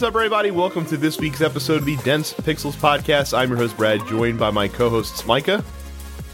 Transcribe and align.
What's 0.00 0.08
up, 0.08 0.16
everybody? 0.16 0.50
Welcome 0.50 0.86
to 0.86 0.96
this 0.96 1.18
week's 1.18 1.42
episode 1.42 1.80
of 1.80 1.84
the 1.84 1.96
Dense 1.96 2.32
Pixels 2.32 2.72
podcast. 2.72 3.36
I'm 3.36 3.50
your 3.50 3.58
host, 3.58 3.76
Brad, 3.76 4.00
joined 4.06 4.38
by 4.38 4.50
my 4.50 4.66
co 4.66 4.88
hosts, 4.88 5.26
Micah 5.26 5.62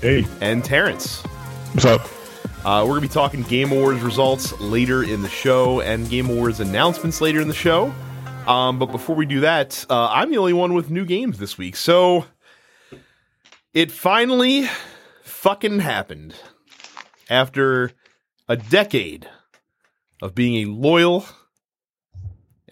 Hey, 0.00 0.24
and 0.40 0.64
Terrence. 0.64 1.22
what's 1.72 1.84
up? 1.84 2.02
Uh, 2.64 2.82
we're 2.84 2.90
going 2.90 3.00
to 3.00 3.08
be 3.08 3.12
talking 3.12 3.42
Game 3.42 3.72
Awards 3.72 4.02
results 4.02 4.52
later 4.60 5.02
in 5.02 5.20
the 5.20 5.28
show 5.28 5.80
and 5.80 6.08
Game 6.08 6.30
Awards 6.30 6.60
announcements 6.60 7.20
later 7.20 7.40
in 7.40 7.48
the 7.48 7.54
show. 7.54 7.92
Um, 8.46 8.78
but 8.78 8.92
before 8.92 9.16
we 9.16 9.26
do 9.26 9.40
that, 9.40 9.84
uh, 9.90 10.10
I'm 10.12 10.30
the 10.30 10.38
only 10.38 10.52
one 10.52 10.72
with 10.72 10.88
new 10.88 11.04
games 11.04 11.40
this 11.40 11.58
week. 11.58 11.74
So 11.74 12.24
it 13.74 13.90
finally 13.90 14.68
fucking 15.24 15.80
happened. 15.80 16.36
After 17.28 17.90
a 18.48 18.56
decade 18.56 19.28
of 20.22 20.36
being 20.36 20.68
a 20.68 20.70
loyal 20.70 21.26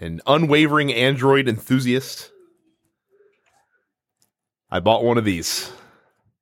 and 0.01 0.21
unwavering 0.27 0.93
Android 0.93 1.49
enthusiast, 1.49 2.31
I 4.71 4.81
bought 4.81 5.05
one 5.05 5.19
of 5.19 5.25
these. 5.25 5.71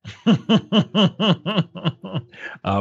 uh, 0.25 0.35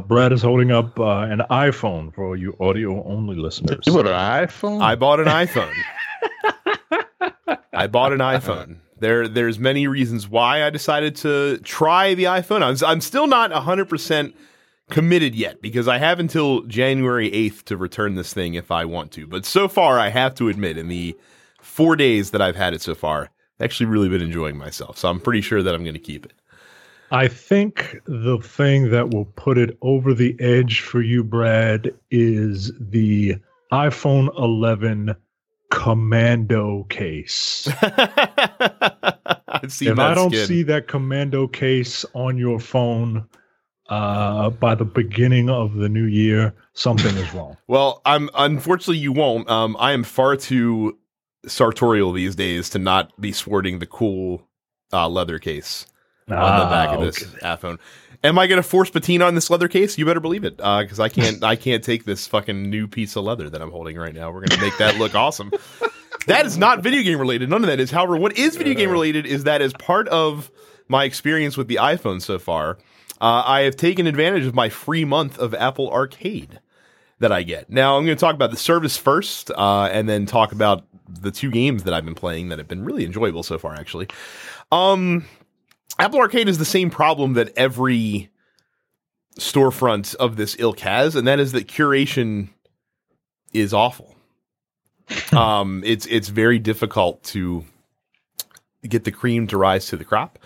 Brad 0.01 0.33
is 0.33 0.43
holding 0.43 0.73
up 0.73 0.98
uh, 0.98 1.21
an 1.21 1.43
iPhone 1.51 2.15
for 2.15 2.37
you 2.37 2.57
audio 2.59 3.05
only 3.05 3.37
listeners. 3.37 3.81
You 3.87 3.93
bought 3.93 4.07
an 4.07 4.47
iPhone? 4.47 4.83
I 4.83 4.95
bought 4.97 5.21
an 5.21 5.27
iPhone. 5.27 5.73
I 7.73 7.87
bought 7.87 8.12
an 8.12 8.19
iPhone. 8.19 8.79
There, 8.98 9.29
there's 9.29 9.59
many 9.59 9.87
reasons 9.87 10.29
why 10.29 10.65
I 10.65 10.70
decided 10.70 11.17
to 11.17 11.59
try 11.59 12.15
the 12.15 12.25
iPhone. 12.25 12.62
I'm, 12.62 12.77
I'm 12.86 13.01
still 13.01 13.27
not 13.27 13.51
100% 13.51 14.34
committed 14.93 15.35
yet 15.35 15.62
because 15.62 15.89
I 15.89 15.97
have 15.97 16.21
until 16.21 16.62
January 16.65 17.31
8th 17.31 17.62
to 17.65 17.79
return 17.79 18.15
this 18.15 18.35
thing 18.35 18.55
if 18.55 18.71
I 18.71 18.85
want 18.85 19.11
to. 19.12 19.27
But 19.27 19.47
so 19.47 19.67
far, 19.67 19.98
I 19.98 20.11
have 20.11 20.35
to 20.35 20.51
admit, 20.51 20.77
in 20.77 20.89
the 20.89 21.17
four 21.62 21.97
days 21.97 22.31
that 22.33 22.43
I've 22.43 22.57
had 22.57 22.75
it 22.75 22.83
so 22.83 22.95
far, 22.95 23.23
I've 23.59 23.65
actually 23.65 23.87
really 23.87 24.11
been 24.11 24.20
enjoying 24.20 24.59
myself. 24.59 24.98
So 24.98 25.09
I'm 25.09 25.19
pretty 25.19 25.41
sure 25.41 25.63
that 25.63 25.75
I'm 25.75 25.83
going 25.83 25.95
to 25.95 25.98
keep 25.98 26.27
it. 26.27 26.35
I 27.11 27.27
think 27.27 28.01
the 28.05 28.39
thing 28.39 28.91
that 28.91 29.15
will 29.15 29.25
put 29.25 29.57
it 29.57 29.79
over 29.81 30.13
the 30.13 30.37
edge 30.41 30.81
for 30.81 31.01
you, 31.01 31.25
Brad, 31.25 31.95
is 32.11 32.73
the 32.79 33.37
iPhone 33.73 34.29
11 34.39 35.17
Commando 35.70 36.85
case. 36.91 37.67
I've 39.48 39.73
seen 39.73 39.89
if 39.89 39.98
I 39.98 40.13
don't 40.13 40.31
skin. 40.31 40.47
see 40.47 40.63
that 40.65 40.87
Commando 40.87 41.48
case 41.48 42.05
on 42.15 42.37
your 42.37 42.61
phone 42.61 43.27
uh, 43.93 44.51
by 44.51 44.75
the 44.75 44.85
beginning 44.85 45.51
of 45.51 45.75
the 45.75 45.89
new 45.89 46.05
year, 46.05 46.55
something 46.73 47.15
is 47.17 47.33
wrong. 47.35 47.57
Well, 47.69 48.03
I'm 48.05 48.29
unfortunately 48.35 48.98
you 48.98 49.12
won't. 49.12 49.48
Um, 49.51 49.77
I 49.79 49.93
am 49.93 50.03
far 50.05 50.37
too 50.37 50.98
sartorial 51.47 52.13
these 52.13 52.35
days 52.37 52.70
to 52.70 52.79
not 52.79 53.19
be 53.20 53.33
sporting 53.33 53.79
the 53.79 53.87
cool 53.87 54.47
uh, 54.93 55.09
leather 55.09 55.39
case 55.39 55.87
on 56.29 56.37
the 56.37 56.67
back 56.67 56.91
of 56.91 57.01
Ah, 57.01 57.05
this 57.05 57.23
okay. 57.23 57.39
iPhone. 57.47 57.79
Am 58.25 58.39
I 58.39 58.47
going 58.47 58.63
to 58.63 58.69
force 58.69 58.89
patina 58.91 59.25
on 59.25 59.35
this 59.35 59.51
leather 59.51 59.69
case? 59.69 59.98
You 59.98 60.05
better 60.05 60.20
believe 60.20 60.45
it, 60.45 60.57
because 60.59 61.01
I 61.01 61.09
can't. 61.09 61.43
I 61.53 61.57
can't 61.57 61.83
take 61.83 62.05
this 62.05 62.27
fucking 62.27 62.70
new 62.70 62.87
piece 62.87 63.17
of 63.17 63.25
leather 63.25 63.51
that 63.51 63.61
I'm 63.63 63.70
holding 63.70 63.97
right 63.97 64.15
now. 64.15 64.31
We're 64.31 64.41
going 64.47 64.59
to 64.59 64.61
make 64.61 64.77
that 64.79 64.97
look 64.98 65.15
awesome. 65.15 65.51
That 66.29 66.47
is 66.47 66.57
not 66.57 66.85
video 66.85 67.03
game 67.03 67.19
related. 67.19 67.51
None 67.51 67.65
of 67.65 67.69
that 67.69 67.81
is. 67.81 67.91
However, 67.91 68.17
what 68.17 68.39
is 68.39 68.55
video 68.55 68.75
game 68.75 68.91
related 68.91 69.27
is 69.27 69.43
that 69.43 69.61
as 69.61 69.73
part 69.73 70.07
of 70.09 70.53
my 70.87 71.03
experience 71.03 71.57
with 71.57 71.67
the 71.67 71.77
iPhone 71.77 72.23
so 72.23 72.39
far, 72.39 72.79
uh, 73.23 73.45
I 73.47 73.61
have 73.61 73.77
taken 73.77 74.09
advantage 74.09 74.45
of 74.47 74.55
my 74.55 74.69
free 74.69 75.05
month 75.05 75.39
of 75.39 75.55
Apple 75.55 75.89
Arcade 75.91 76.61
that 77.20 77.30
I 77.30 77.45
get. 77.45 77.70
Now 77.70 77.96
I'm 77.96 78.05
going 78.05 78.17
to 78.17 78.20
talk 78.20 78.35
about 78.35 78.51
the 78.51 78.57
service 78.57 78.96
first, 78.96 79.52
uh, 79.52 79.89
and 79.92 80.08
then 80.08 80.27
talk 80.27 80.51
about 80.51 80.85
the 81.08 81.30
two 81.30 81.52
games 81.52 81.85
that 81.85 81.95
I've 81.95 82.05
been 82.05 82.17
playing 82.17 82.48
that 82.48 82.58
have 82.58 82.67
been 82.67 82.85
really 82.85 83.05
enjoyable 83.05 83.45
so 83.45 83.58
far. 83.58 83.74
Actually, 83.74 84.08
um, 84.73 85.24
Apple 86.01 86.19
Arcade 86.19 86.48
is 86.48 86.58
the 86.58 86.64
same 86.64 86.91
problem 86.91 87.35
that 87.35 87.57
every 87.57 88.29
storefront 89.39 90.17
of 90.17 90.35
this 90.35 90.57
ilk 90.58 90.80
has, 90.80 91.14
and 91.14 91.29
that 91.29 91.39
is 91.39 91.52
that 91.52 91.69
curation 91.69 92.48
is 93.52 93.73
awful. 93.73 94.17
um, 95.33 95.83
it's 95.86 96.07
it's 96.07 96.29
very 96.29 96.58
difficult 96.58 97.23
to 97.23 97.64
get 98.89 99.05
the 99.05 99.13
cream 99.13 99.46
to 99.46 99.57
rise 99.57 99.86
to 99.86 99.96
the 99.96 100.05
crop, 100.05 100.41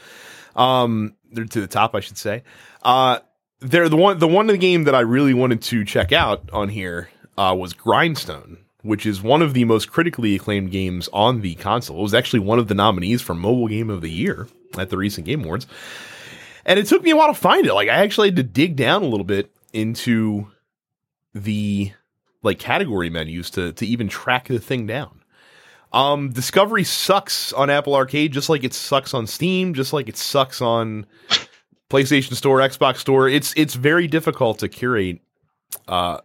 um, 0.57 1.15
or 1.37 1.45
to 1.45 1.61
the 1.61 1.67
top, 1.67 1.95
I 1.95 2.01
should 2.01 2.19
say. 2.19 2.43
Uh, 2.83 3.21
they're 3.61 3.89
the 3.89 3.97
one 3.97 4.19
the 4.19 4.29
one 4.29 4.47
game 4.59 4.85
that 4.85 4.95
I 4.95 5.01
really 5.01 5.35
wanted 5.35 5.63
to 5.63 5.85
check 5.85 6.13
out 6.13 6.51
on 6.53 6.69
here 6.69 7.09
uh, 7.39 7.55
was 7.59 7.73
Grindstone, 7.73 8.59
which 8.83 9.07
is 9.07 9.23
one 9.23 9.43
of 9.43 9.55
the 9.55 9.65
most 9.65 9.91
critically 9.91 10.35
acclaimed 10.35 10.71
games 10.71 11.09
on 11.13 11.41
the 11.41 11.55
console. 11.57 12.01
It 12.01 12.03
was 12.03 12.15
actually 12.15 12.41
one 12.41 12.59
of 12.59 12.69
the 12.69 12.75
nominees 12.75 13.23
for 13.23 13.35
Mobile 13.35 13.69
Game 13.69 13.91
of 13.91 14.03
the 14.03 14.11
Year 14.11 14.47
at 14.79 14.91
the 14.91 14.99
recent 14.99 15.27
Game 15.27 15.43
Awards. 15.43 15.67
And 16.65 16.79
it 16.79 16.87
took 16.87 17.03
me 17.03 17.11
a 17.11 17.17
while 17.17 17.29
to 17.29 17.35
find 17.35 17.67
it. 17.67 17.75
Like 17.75 17.89
I 17.89 17.95
actually 17.95 18.29
had 18.29 18.37
to 18.37 18.43
dig 18.43 18.77
down 18.77 19.03
a 19.03 19.07
little 19.07 19.25
bit 19.25 19.51
into 19.73 20.49
the 21.35 21.93
like 22.43 22.59
category 22.59 23.11
menus 23.11 23.51
to 23.51 23.73
to 23.73 23.87
even 23.87 24.09
track 24.09 24.49
the 24.49 24.59
thing 24.59 24.87
down. 24.87 25.23
Um, 25.97 26.29
Discovery 26.29 26.85
sucks 26.85 27.55
on 27.55 27.71
Apple 27.71 27.95
Arcade, 27.95 28.31
just 28.31 28.51
like 28.51 28.65
it 28.65 28.75
sucks 28.75 29.15
on 29.15 29.27
Steam, 29.27 29.73
just 29.73 29.95
like 29.95 30.11
it 30.11 30.19
sucks 30.19 30.61
on 30.61 31.07
PlayStation 31.89 32.35
Store, 32.35 32.59
Xbox 32.59 32.99
Store. 32.99 33.31
It's 33.31 33.55
it's 33.57 33.75
very 33.75 34.07
difficult 34.07 34.59
to 34.59 34.69
curate 34.69 35.21
uh, 35.89 36.19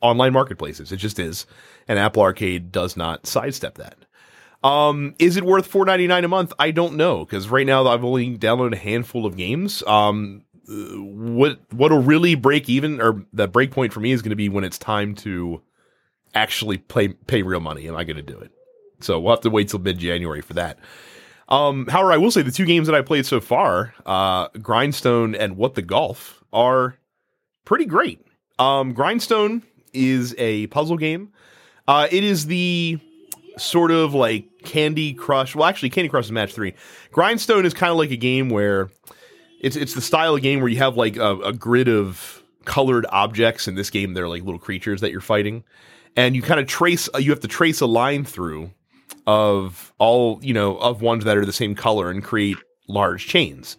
online 0.00 0.32
marketplaces. 0.32 0.92
It 0.92 0.98
just 0.98 1.18
is, 1.18 1.46
and 1.88 1.98
Apple 1.98 2.22
Arcade 2.22 2.70
does 2.70 2.96
not 2.96 3.26
sidestep 3.26 3.74
that. 3.78 3.96
Um, 4.62 5.16
is 5.18 5.36
it 5.36 5.42
worth 5.42 5.66
four 5.66 5.84
ninety 5.84 6.06
nine 6.06 6.24
a 6.24 6.28
month? 6.28 6.52
I 6.60 6.70
don't 6.70 6.94
know 6.94 7.24
because 7.24 7.48
right 7.48 7.66
now 7.66 7.88
I've 7.88 8.04
only 8.04 8.38
downloaded 8.38 8.74
a 8.74 8.78
handful 8.78 9.26
of 9.26 9.36
games. 9.36 9.82
Um, 9.84 10.44
what 10.68 11.58
what'll 11.72 12.02
really 12.02 12.36
break 12.36 12.68
even 12.68 13.00
or 13.00 13.24
the 13.32 13.48
break 13.48 13.72
point 13.72 13.92
for 13.92 13.98
me 13.98 14.12
is 14.12 14.22
going 14.22 14.30
to 14.30 14.36
be 14.36 14.48
when 14.48 14.62
it's 14.62 14.78
time 14.78 15.16
to 15.16 15.60
actually 16.36 16.78
play 16.78 17.08
pay 17.08 17.42
real 17.42 17.58
money. 17.58 17.88
Am 17.88 17.96
I 17.96 18.04
going 18.04 18.16
to 18.16 18.22
do 18.22 18.38
it? 18.38 18.52
So 19.00 19.20
we'll 19.20 19.34
have 19.34 19.40
to 19.42 19.50
wait 19.50 19.68
till 19.68 19.80
mid 19.80 19.98
January 19.98 20.40
for 20.40 20.54
that. 20.54 20.78
Um, 21.48 21.86
however, 21.86 22.12
I 22.12 22.18
will 22.18 22.30
say 22.30 22.42
the 22.42 22.50
two 22.50 22.66
games 22.66 22.86
that 22.88 22.94
I 22.94 23.02
played 23.02 23.24
so 23.24 23.40
far, 23.40 23.94
uh, 24.04 24.48
Grindstone 24.60 25.34
and 25.34 25.56
What 25.56 25.74
the 25.74 25.82
Golf, 25.82 26.44
are 26.52 26.98
pretty 27.64 27.86
great. 27.86 28.20
Um, 28.58 28.92
Grindstone 28.92 29.62
is 29.92 30.34
a 30.38 30.66
puzzle 30.68 30.96
game. 30.96 31.32
Uh, 31.86 32.06
it 32.10 32.22
is 32.22 32.46
the 32.46 32.98
sort 33.56 33.90
of 33.90 34.14
like 34.14 34.46
Candy 34.64 35.14
Crush. 35.14 35.54
Well, 35.54 35.66
actually, 35.66 35.90
Candy 35.90 36.08
Crush 36.08 36.26
is 36.26 36.32
match 36.32 36.52
three. 36.52 36.74
Grindstone 37.12 37.64
is 37.64 37.72
kind 37.72 37.90
of 37.90 37.96
like 37.96 38.10
a 38.10 38.16
game 38.16 38.50
where 38.50 38.90
it's 39.60 39.76
it's 39.76 39.94
the 39.94 40.00
style 40.00 40.34
of 40.34 40.42
game 40.42 40.60
where 40.60 40.68
you 40.68 40.78
have 40.78 40.96
like 40.96 41.16
a, 41.16 41.36
a 41.40 41.52
grid 41.52 41.88
of 41.88 42.42
colored 42.64 43.06
objects. 43.08 43.66
In 43.66 43.74
this 43.74 43.90
game, 43.90 44.12
they're 44.12 44.28
like 44.28 44.42
little 44.42 44.58
creatures 44.60 45.00
that 45.00 45.10
you're 45.12 45.20
fighting, 45.20 45.64
and 46.16 46.36
you 46.36 46.42
kind 46.42 46.60
of 46.60 46.66
trace. 46.66 47.08
You 47.18 47.30
have 47.30 47.40
to 47.40 47.48
trace 47.48 47.80
a 47.80 47.86
line 47.86 48.24
through 48.24 48.70
of 49.26 49.92
all 49.98 50.40
you 50.42 50.54
know 50.54 50.76
of 50.78 51.02
ones 51.02 51.24
that 51.24 51.36
are 51.36 51.44
the 51.44 51.52
same 51.52 51.74
color 51.74 52.10
and 52.10 52.22
create 52.22 52.56
large 52.88 53.26
chains. 53.26 53.76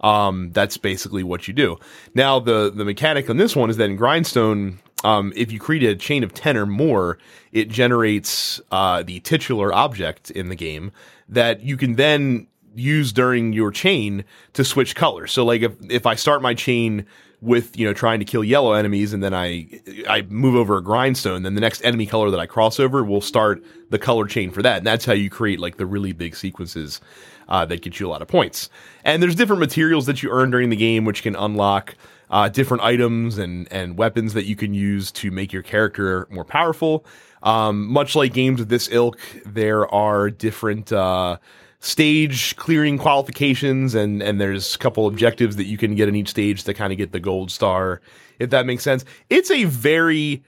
Um, 0.00 0.52
that's 0.52 0.76
basically 0.76 1.24
what 1.24 1.48
you 1.48 1.54
do. 1.54 1.78
Now, 2.14 2.38
the 2.38 2.70
the 2.70 2.84
mechanic 2.84 3.28
on 3.30 3.36
this 3.36 3.56
one 3.56 3.70
is 3.70 3.76
that 3.78 3.90
in 3.90 3.96
Grindstone, 3.96 4.78
um, 5.04 5.32
if 5.36 5.50
you 5.50 5.58
create 5.58 5.82
a 5.82 5.96
chain 5.96 6.22
of 6.22 6.34
ten 6.34 6.56
or 6.56 6.66
more, 6.66 7.18
it 7.52 7.68
generates 7.68 8.60
uh, 8.70 9.02
the 9.02 9.20
titular 9.20 9.72
object 9.72 10.30
in 10.30 10.48
the 10.48 10.56
game 10.56 10.92
that 11.28 11.62
you 11.62 11.76
can 11.76 11.96
then 11.96 12.46
use 12.74 13.12
during 13.12 13.52
your 13.52 13.70
chain 13.70 14.24
to 14.52 14.64
switch 14.64 14.94
colors. 14.94 15.32
So, 15.32 15.44
like 15.44 15.62
if 15.62 15.72
if 15.90 16.06
I 16.06 16.14
start 16.14 16.42
my 16.42 16.54
chain 16.54 17.06
with 17.40 17.78
you 17.78 17.86
know 17.86 17.92
trying 17.92 18.18
to 18.18 18.24
kill 18.24 18.42
yellow 18.42 18.72
enemies 18.72 19.12
and 19.12 19.22
then 19.22 19.32
I 19.32 19.68
I 20.08 20.22
move 20.22 20.54
over 20.54 20.76
a 20.76 20.82
grindstone, 20.82 21.42
then 21.42 21.54
the 21.54 21.60
next 21.60 21.82
enemy 21.82 22.06
color 22.06 22.30
that 22.30 22.40
I 22.40 22.46
cross 22.46 22.80
over 22.80 23.04
will 23.04 23.20
start 23.20 23.62
the 23.90 23.98
color 23.98 24.26
chain 24.26 24.50
for 24.50 24.62
that, 24.62 24.78
and 24.78 24.86
that's 24.86 25.04
how 25.04 25.12
you 25.12 25.30
create 25.30 25.60
like 25.60 25.76
the 25.76 25.86
really 25.86 26.12
big 26.12 26.34
sequences 26.34 27.00
uh, 27.48 27.64
that 27.66 27.82
get 27.82 28.00
you 28.00 28.06
a 28.06 28.10
lot 28.10 28.22
of 28.22 28.28
points. 28.28 28.70
And 29.04 29.22
there's 29.22 29.34
different 29.34 29.60
materials 29.60 30.06
that 30.06 30.22
you 30.22 30.30
earn 30.30 30.50
during 30.50 30.70
the 30.70 30.76
game, 30.76 31.04
which 31.04 31.22
can 31.22 31.36
unlock 31.36 31.94
uh, 32.30 32.48
different 32.48 32.82
items 32.82 33.38
and 33.38 33.70
and 33.72 33.96
weapons 33.96 34.34
that 34.34 34.46
you 34.46 34.56
can 34.56 34.74
use 34.74 35.10
to 35.12 35.30
make 35.30 35.52
your 35.52 35.62
character 35.62 36.26
more 36.30 36.44
powerful. 36.44 37.04
Um, 37.42 37.86
much 37.86 38.16
like 38.16 38.32
games 38.32 38.60
of 38.60 38.68
this 38.68 38.88
ilk, 38.90 39.20
there 39.46 39.86
are 39.94 40.28
different 40.28 40.92
uh, 40.92 41.38
stage 41.80 42.56
clearing 42.56 42.98
qualifications, 42.98 43.94
and 43.94 44.22
and 44.22 44.40
there's 44.40 44.74
a 44.74 44.78
couple 44.78 45.06
objectives 45.06 45.56
that 45.56 45.64
you 45.64 45.78
can 45.78 45.94
get 45.94 46.08
in 46.08 46.16
each 46.16 46.28
stage 46.28 46.64
to 46.64 46.74
kind 46.74 46.92
of 46.92 46.98
get 46.98 47.12
the 47.12 47.20
gold 47.20 47.50
star, 47.50 48.00
if 48.38 48.50
that 48.50 48.66
makes 48.66 48.82
sense. 48.82 49.04
It's 49.30 49.50
a 49.50 49.64
very 49.64 50.42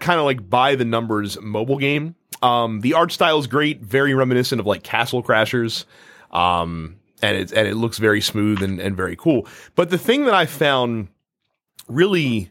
kind 0.00 0.18
of 0.18 0.26
like 0.26 0.48
by 0.48 0.74
the 0.74 0.84
numbers 0.84 1.40
mobile 1.40 1.78
game. 1.78 2.14
Um, 2.42 2.80
the 2.80 2.94
art 2.94 3.12
style 3.12 3.38
is 3.38 3.46
great, 3.46 3.80
very 3.80 4.14
reminiscent 4.14 4.60
of 4.60 4.66
like 4.66 4.82
Castle 4.82 5.22
Crashers. 5.22 5.84
Um, 6.30 6.96
and 7.22 7.36
it 7.36 7.52
and 7.52 7.66
it 7.66 7.76
looks 7.76 7.98
very 7.98 8.20
smooth 8.20 8.62
and, 8.62 8.80
and 8.80 8.96
very 8.96 9.16
cool. 9.16 9.46
But 9.74 9.90
the 9.90 9.98
thing 9.98 10.24
that 10.26 10.34
I 10.34 10.46
found 10.46 11.08
really 11.88 12.50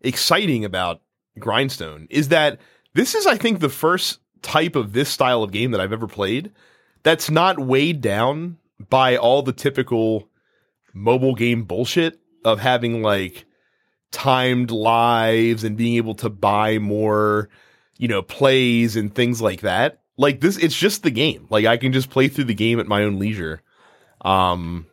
exciting 0.00 0.64
about 0.64 1.00
Grindstone 1.38 2.08
is 2.10 2.28
that 2.28 2.58
this 2.94 3.14
is, 3.14 3.26
I 3.26 3.36
think, 3.36 3.60
the 3.60 3.68
first 3.68 4.18
type 4.42 4.76
of 4.76 4.92
this 4.92 5.08
style 5.08 5.42
of 5.42 5.52
game 5.52 5.70
that 5.70 5.80
I've 5.80 5.92
ever 5.92 6.08
played 6.08 6.52
that's 7.02 7.30
not 7.30 7.58
weighed 7.58 8.00
down 8.00 8.58
by 8.90 9.16
all 9.16 9.42
the 9.42 9.52
typical 9.52 10.28
mobile 10.92 11.34
game 11.34 11.64
bullshit 11.64 12.20
of 12.44 12.60
having 12.60 13.02
like 13.02 13.44
timed 14.10 14.70
lives 14.70 15.64
and 15.64 15.76
being 15.76 15.96
able 15.96 16.14
to 16.14 16.28
buy 16.28 16.78
more, 16.78 17.48
you 17.96 18.08
know, 18.08 18.22
plays 18.22 18.96
and 18.96 19.14
things 19.14 19.40
like 19.40 19.62
that. 19.62 20.00
Like 20.16 20.40
this, 20.40 20.58
it's 20.58 20.76
just 20.76 21.02
the 21.02 21.10
game. 21.10 21.46
Like 21.50 21.64
I 21.64 21.76
can 21.76 21.92
just 21.92 22.10
play 22.10 22.28
through 22.28 22.44
the 22.44 22.54
game 22.54 22.78
at 22.78 22.86
my 22.86 23.02
own 23.02 23.18
leisure. 23.18 23.62
Um, 24.20 24.86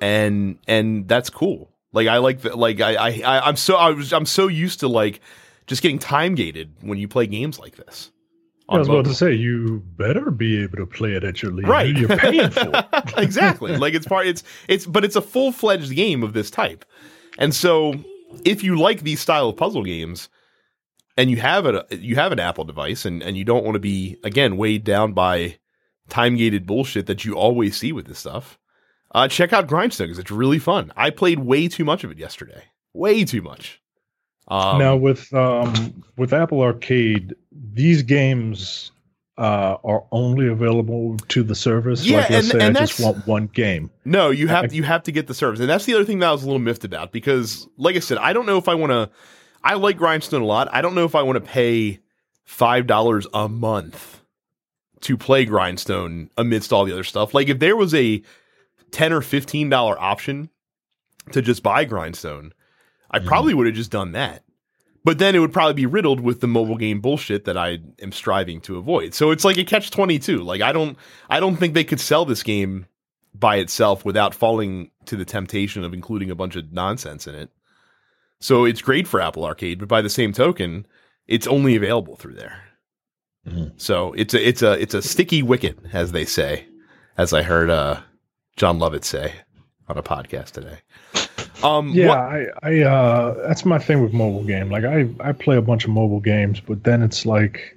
and, 0.00 0.58
and 0.68 1.08
that's 1.08 1.30
cool. 1.30 1.72
Like 1.92 2.06
I 2.06 2.18
like 2.18 2.42
that. 2.42 2.58
Like 2.58 2.80
I, 2.80 2.94
I, 2.94 3.08
I, 3.24 3.48
I'm 3.48 3.56
so, 3.56 3.76
I 3.76 3.90
was, 3.90 4.12
I'm 4.12 4.26
so 4.26 4.46
used 4.46 4.80
to 4.80 4.88
like 4.88 5.20
just 5.66 5.82
getting 5.82 5.98
time 5.98 6.34
gated 6.34 6.74
when 6.82 6.98
you 6.98 7.08
play 7.08 7.26
games 7.26 7.58
like 7.58 7.76
this. 7.76 8.10
I 8.68 8.78
was 8.78 8.88
about 8.88 9.06
to 9.06 9.14
say 9.14 9.32
you 9.32 9.82
better 9.96 10.30
be 10.30 10.62
able 10.62 10.76
to 10.76 10.86
play 10.86 11.14
it 11.14 11.24
at 11.24 11.42
your 11.42 11.52
leisure. 11.52 11.68
Right. 11.68 11.96
You're 11.96 12.16
paying 12.16 12.50
for 12.50 12.70
it. 12.74 13.14
exactly. 13.16 13.76
Like 13.76 13.94
it's 13.94 14.06
part 14.06 14.26
it's 14.26 14.42
it's 14.68 14.86
but 14.86 15.04
it's 15.04 15.16
a 15.16 15.22
full 15.22 15.52
fledged 15.52 15.94
game 15.94 16.22
of 16.22 16.34
this 16.34 16.50
type. 16.50 16.84
And 17.38 17.54
so 17.54 17.94
if 18.44 18.62
you 18.62 18.78
like 18.78 19.02
these 19.02 19.20
style 19.20 19.48
of 19.48 19.56
puzzle 19.56 19.84
games 19.84 20.28
and 21.16 21.30
you 21.30 21.38
have 21.38 21.66
a 21.66 21.86
you 21.90 22.16
have 22.16 22.32
an 22.32 22.40
Apple 22.40 22.64
device 22.64 23.04
and, 23.04 23.22
and 23.22 23.36
you 23.36 23.44
don't 23.44 23.64
want 23.64 23.74
to 23.74 23.80
be 23.80 24.18
again 24.22 24.56
weighed 24.56 24.84
down 24.84 25.14
by 25.14 25.58
time 26.08 26.36
gated 26.36 26.66
bullshit 26.66 27.06
that 27.06 27.24
you 27.24 27.34
always 27.34 27.76
see 27.76 27.92
with 27.92 28.06
this 28.06 28.18
stuff, 28.18 28.58
uh, 29.14 29.28
check 29.28 29.52
out 29.52 29.66
Grindstone 29.66 30.08
because 30.08 30.18
it's 30.18 30.30
really 30.30 30.58
fun. 30.58 30.92
I 30.96 31.10
played 31.10 31.38
way 31.38 31.68
too 31.68 31.84
much 31.84 32.04
of 32.04 32.10
it 32.10 32.18
yesterday. 32.18 32.64
Way 32.92 33.24
too 33.24 33.42
much. 33.42 33.80
Um, 34.48 34.78
now 34.78 34.96
with 34.96 35.32
um, 35.34 36.02
with 36.16 36.32
Apple 36.32 36.62
Arcade, 36.62 37.34
these 37.52 38.02
games 38.02 38.92
uh, 39.36 39.76
are 39.84 40.04
only 40.10 40.48
available 40.48 41.16
to 41.28 41.42
the 41.42 41.54
service. 41.54 42.04
Yeah, 42.04 42.20
like, 42.20 42.30
let's 42.30 42.50
and, 42.50 42.60
say 42.60 42.66
and 42.66 42.76
I 42.76 42.80
just 42.80 43.00
want 43.00 43.26
one 43.26 43.46
game. 43.46 43.90
No, 44.04 44.30
you 44.30 44.48
have 44.48 44.72
I, 44.72 44.74
you 44.74 44.82
have 44.82 45.02
to 45.04 45.12
get 45.12 45.26
the 45.26 45.34
service, 45.34 45.60
and 45.60 45.68
that's 45.68 45.84
the 45.84 45.94
other 45.94 46.04
thing 46.04 46.18
that 46.20 46.28
I 46.28 46.32
was 46.32 46.42
a 46.42 46.46
little 46.46 46.60
miffed 46.60 46.84
about 46.84 47.12
because, 47.12 47.68
like 47.76 47.94
I 47.94 48.00
said, 48.00 48.18
I 48.18 48.32
don't 48.32 48.46
know 48.46 48.58
if 48.58 48.68
I 48.68 48.74
want 48.74 48.90
to. 48.90 49.10
I 49.62 49.74
like 49.74 49.96
Grindstone 49.96 50.42
a 50.42 50.46
lot. 50.46 50.68
I 50.72 50.80
don't 50.80 50.94
know 50.94 51.04
if 51.04 51.14
I 51.14 51.22
want 51.22 51.36
to 51.36 51.50
pay 51.50 52.00
five 52.44 52.86
dollars 52.86 53.26
a 53.34 53.48
month 53.48 54.22
to 55.02 55.16
play 55.16 55.44
Grindstone 55.44 56.30
amidst 56.36 56.72
all 56.72 56.84
the 56.84 56.92
other 56.92 57.04
stuff. 57.04 57.34
Like 57.34 57.48
if 57.48 57.58
there 57.58 57.76
was 57.76 57.94
a 57.94 58.22
ten 58.90 59.12
or 59.12 59.20
fifteen 59.20 59.68
dollar 59.68 60.00
option 60.00 60.50
to 61.32 61.42
just 61.42 61.62
buy 61.62 61.84
Grindstone, 61.84 62.52
I 63.10 63.18
mm-hmm. 63.18 63.28
probably 63.28 63.54
would 63.54 63.66
have 63.66 63.76
just 63.76 63.90
done 63.90 64.12
that. 64.12 64.44
But 65.04 65.18
then 65.18 65.34
it 65.34 65.38
would 65.38 65.52
probably 65.52 65.74
be 65.74 65.86
riddled 65.86 66.20
with 66.20 66.40
the 66.40 66.46
mobile 66.46 66.76
game 66.76 67.00
bullshit 67.00 67.44
that 67.44 67.56
I 67.56 67.78
am 68.02 68.12
striving 68.12 68.60
to 68.62 68.76
avoid. 68.76 69.14
So 69.14 69.30
it's 69.30 69.44
like 69.44 69.56
a 69.56 69.64
catch 69.64 69.90
twenty 69.90 70.18
two. 70.18 70.38
Like 70.38 70.60
I 70.60 70.72
don't 70.72 70.98
I 71.30 71.40
don't 71.40 71.56
think 71.56 71.74
they 71.74 71.84
could 71.84 72.00
sell 72.00 72.24
this 72.24 72.42
game 72.42 72.86
by 73.32 73.56
itself 73.56 74.04
without 74.04 74.34
falling 74.34 74.90
to 75.06 75.16
the 75.16 75.24
temptation 75.24 75.84
of 75.84 75.94
including 75.94 76.30
a 76.30 76.34
bunch 76.34 76.56
of 76.56 76.72
nonsense 76.72 77.26
in 77.26 77.34
it. 77.34 77.50
So 78.40 78.64
it's 78.64 78.82
great 78.82 79.08
for 79.08 79.20
Apple 79.20 79.44
Arcade, 79.44 79.78
but 79.78 79.88
by 79.88 80.02
the 80.02 80.10
same 80.10 80.32
token, 80.32 80.86
it's 81.26 81.46
only 81.46 81.76
available 81.76 82.16
through 82.16 82.34
there. 82.34 82.62
Mm-hmm. 83.46 83.76
So 83.76 84.12
it's 84.12 84.34
a 84.34 84.48
it's 84.48 84.62
a 84.62 84.72
it's 84.72 84.94
a 84.94 85.02
sticky 85.02 85.42
wicket, 85.42 85.78
as 85.92 86.12
they 86.12 86.24
say, 86.24 86.66
as 87.16 87.32
I 87.32 87.42
heard 87.42 87.70
uh, 87.70 88.00
Jon 88.56 88.78
Lovett 88.78 89.04
say 89.04 89.32
on 89.88 89.96
a 89.96 90.02
podcast 90.02 90.50
today. 90.50 90.80
Um, 91.62 91.90
yeah, 91.90 92.08
what- 92.08 92.18
I, 92.18 92.46
I 92.62 92.80
uh, 92.80 93.48
that's 93.48 93.64
my 93.64 93.78
thing 93.78 94.02
with 94.02 94.12
mobile 94.12 94.44
game. 94.44 94.70
Like 94.70 94.84
I, 94.84 95.08
I 95.20 95.32
play 95.32 95.56
a 95.56 95.62
bunch 95.62 95.84
of 95.84 95.90
mobile 95.90 96.20
games, 96.20 96.60
but 96.60 96.84
then 96.84 97.02
it's 97.02 97.26
like, 97.26 97.76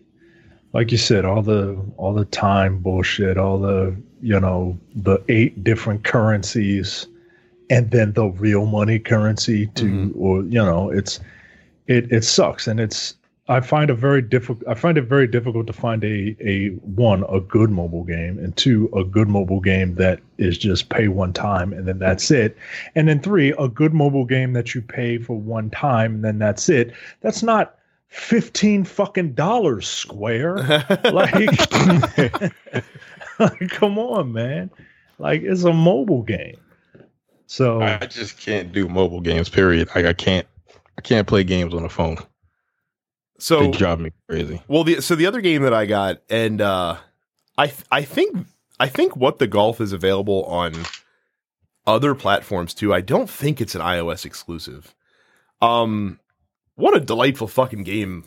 like 0.74 0.92
you 0.92 0.98
said, 0.98 1.25
all 1.25 1.42
the 1.42 1.80
all 1.98 2.13
the 2.13 2.25
time 2.25 2.80
bullshit, 2.80 3.38
all 3.38 3.60
the 3.60 3.95
you 4.22 4.39
know 4.39 4.78
the 4.95 5.19
eight 5.30 5.63
different 5.63 6.04
currencies, 6.04 7.07
and 7.69 7.92
then 7.92 8.13
the 8.13 8.28
real 8.28 8.66
money 8.66 9.00
currency 9.00 9.68
to, 9.68 9.86
mm-hmm. 9.86 10.22
or 10.22 10.44
you 10.44 10.63
know, 10.63 10.89
it's 10.89 11.19
it 11.88 12.12
it 12.12 12.24
sucks, 12.24 12.68
and 12.68 12.80
it's 12.80 13.16
I 13.48 13.60
find 13.60 13.90
it 13.90 13.96
very 13.96 14.22
difficult. 14.22 14.68
I 14.68 14.76
find 14.76 14.98
it 14.98 15.04
very 15.04 15.28
difficult 15.28 15.68
to 15.68 15.74
find 15.74 16.04
a 16.04 16.36
a 16.40 16.70
one 16.86 17.24
a 17.28 17.40
good 17.40 17.72
mobile 17.72 18.04
game, 18.04 18.38
and 18.38 18.56
two 18.56 18.90
a 18.96 19.04
good 19.04 19.28
mobile 19.28 19.60
game 19.60 19.96
that 19.96 20.20
is 20.38 20.58
just 20.58 20.90
pay 20.90 21.08
one 21.08 21.34
time 21.34 21.74
and 21.74 21.88
then 21.88 22.00
that's 22.00 22.30
it, 22.30 22.56
and 22.96 23.08
then 23.08 23.20
three 23.20 23.54
a 23.58 23.68
good 23.68 23.94
mobile 23.94 24.26
game 24.26 24.54
that 24.54 24.76
you 24.76 24.82
pay 24.82 25.18
for 25.18 25.38
one 25.38 25.70
time 25.70 26.16
and 26.16 26.24
then 26.24 26.40
that's 26.40 26.70
it. 26.70 26.94
That's 27.22 27.42
not 27.42 27.78
fifteen 28.08 28.84
fucking 28.84 29.34
dollars 29.34 29.88
square. 29.88 30.58
like, 31.12 31.72
like, 33.40 33.70
come 33.70 33.98
on, 33.98 34.34
man. 34.34 34.70
Like 35.18 35.42
it's 35.42 35.64
a 35.64 35.74
mobile 35.74 36.24
game. 36.24 36.58
So 37.48 37.82
I 37.82 38.06
just 38.06 38.40
can't 38.40 38.72
do 38.72 38.88
mobile 38.88 39.20
games. 39.20 39.50
Period. 39.50 39.90
Like 39.96 40.06
I 40.06 40.14
can't. 40.14 40.48
I 40.98 41.02
can't 41.02 41.28
play 41.28 41.44
games 41.44 41.74
on 41.74 41.84
the 41.84 41.90
phone. 41.90 42.18
So 43.42 43.60
they 43.60 43.72
drive 43.72 44.00
me 44.00 44.12
crazy. 44.30 44.62
Well, 44.68 44.84
the 44.84 45.02
so 45.02 45.16
the 45.16 45.26
other 45.26 45.42
game 45.42 45.64
that 45.64 45.74
I 45.74 45.88
got, 45.88 46.22
and 46.30 46.62
uh, 46.62 46.98
I 47.58 47.74
I 47.92 48.04
think 48.04 48.46
I 48.80 48.88
think 48.88 49.16
what 49.16 49.40
the 49.40 49.48
golf 49.48 49.82
is 49.82 49.94
available 49.94 50.44
on 50.46 50.74
other 51.88 52.14
platforms 52.14 52.76
too. 52.76 52.94
I 52.94 53.02
don't 53.02 53.30
think 53.30 53.60
it's 53.60 53.74
an 53.74 53.82
iOS 53.82 54.26
exclusive. 54.26 54.94
Um, 55.60 56.20
what 56.76 56.96
a 56.96 57.00
delightful 57.00 57.48
fucking 57.48 57.84
game! 57.84 58.26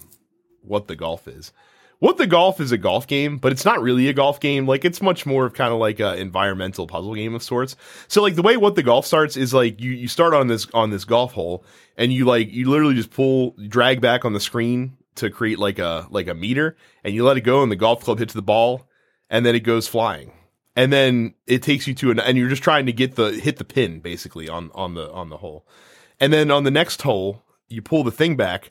What 0.62 0.88
the 0.88 0.96
golf 0.96 1.28
is. 1.28 1.52
What 2.00 2.18
the 2.18 2.26
golf 2.26 2.60
is 2.60 2.72
a 2.72 2.76
golf 2.76 3.06
game, 3.06 3.38
but 3.38 3.52
it's 3.52 3.64
not 3.64 3.80
really 3.80 4.08
a 4.08 4.12
golf 4.12 4.40
game. 4.40 4.66
Like 4.66 4.84
it's 4.84 5.00
much 5.00 5.24
more 5.24 5.46
of 5.46 5.54
kind 5.54 5.72
of 5.72 5.78
like 5.78 6.00
an 6.00 6.18
environmental 6.18 6.88
puzzle 6.88 7.14
game 7.14 7.36
of 7.36 7.42
sorts. 7.42 7.76
So 8.08 8.20
like 8.20 8.34
the 8.34 8.42
way 8.42 8.56
what 8.56 8.74
the 8.74 8.82
golf 8.82 9.06
starts 9.06 9.36
is 9.36 9.54
like 9.54 9.80
you 9.80 9.92
you 9.92 10.08
start 10.08 10.34
on 10.34 10.48
this 10.48 10.66
on 10.74 10.90
this 10.90 11.04
golf 11.04 11.32
hole 11.32 11.64
and 11.96 12.12
you 12.12 12.24
like 12.24 12.52
you 12.52 12.68
literally 12.68 12.96
just 12.96 13.12
pull 13.12 13.54
drag 13.68 14.00
back 14.00 14.24
on 14.24 14.32
the 14.32 14.40
screen 14.40 14.96
to 15.16 15.30
create 15.30 15.58
like 15.58 15.78
a 15.78 16.06
like 16.10 16.28
a 16.28 16.34
meter 16.34 16.76
and 17.02 17.14
you 17.14 17.24
let 17.24 17.36
it 17.36 17.42
go 17.42 17.62
and 17.62 17.70
the 17.70 17.76
golf 17.76 18.02
club 18.02 18.18
hits 18.18 18.34
the 18.34 18.42
ball 18.42 18.88
and 19.30 19.44
then 19.44 19.54
it 19.54 19.60
goes 19.60 19.88
flying. 19.88 20.32
And 20.76 20.92
then 20.92 21.34
it 21.46 21.62
takes 21.62 21.86
you 21.86 21.94
to 21.94 22.10
an 22.10 22.18
and 22.18 22.36
you're 22.36 22.48
just 22.48 22.62
trying 22.62 22.86
to 22.86 22.92
get 22.92 23.14
the 23.14 23.32
hit 23.32 23.56
the 23.56 23.64
pin 23.64 24.00
basically 24.00 24.48
on 24.48 24.70
on 24.74 24.94
the 24.94 25.10
on 25.12 25.30
the 25.30 25.38
hole. 25.38 25.66
And 26.20 26.32
then 26.32 26.50
on 26.50 26.64
the 26.64 26.70
next 26.70 27.02
hole 27.02 27.42
you 27.68 27.82
pull 27.82 28.04
the 28.04 28.10
thing 28.10 28.36
back 28.36 28.70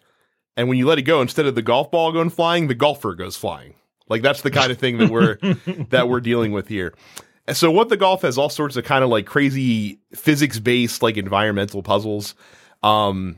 and 0.55 0.67
when 0.67 0.77
you 0.77 0.85
let 0.85 0.99
it 0.99 1.03
go 1.03 1.21
instead 1.21 1.45
of 1.45 1.55
the 1.55 1.61
golf 1.61 1.91
ball 1.91 2.11
going 2.11 2.29
flying 2.29 2.67
the 2.67 2.75
golfer 2.75 3.15
goes 3.15 3.35
flying. 3.37 3.75
Like 4.09 4.21
that's 4.21 4.41
the 4.41 4.51
kind 4.51 4.71
of 4.71 4.77
thing 4.77 4.97
that 4.97 5.09
we're 5.09 5.37
that 5.89 6.09
we're 6.09 6.21
dealing 6.21 6.51
with 6.51 6.67
here. 6.67 6.93
And 7.47 7.57
so 7.57 7.71
what 7.71 7.89
the 7.89 7.97
golf 7.97 8.21
has 8.21 8.37
all 8.37 8.49
sorts 8.49 8.77
of 8.77 8.85
kind 8.85 9.03
of 9.03 9.09
like 9.09 9.25
crazy 9.25 9.99
physics 10.13 10.59
based 10.59 11.01
like 11.01 11.17
environmental 11.17 11.83
puzzles 11.83 12.35
um 12.83 13.37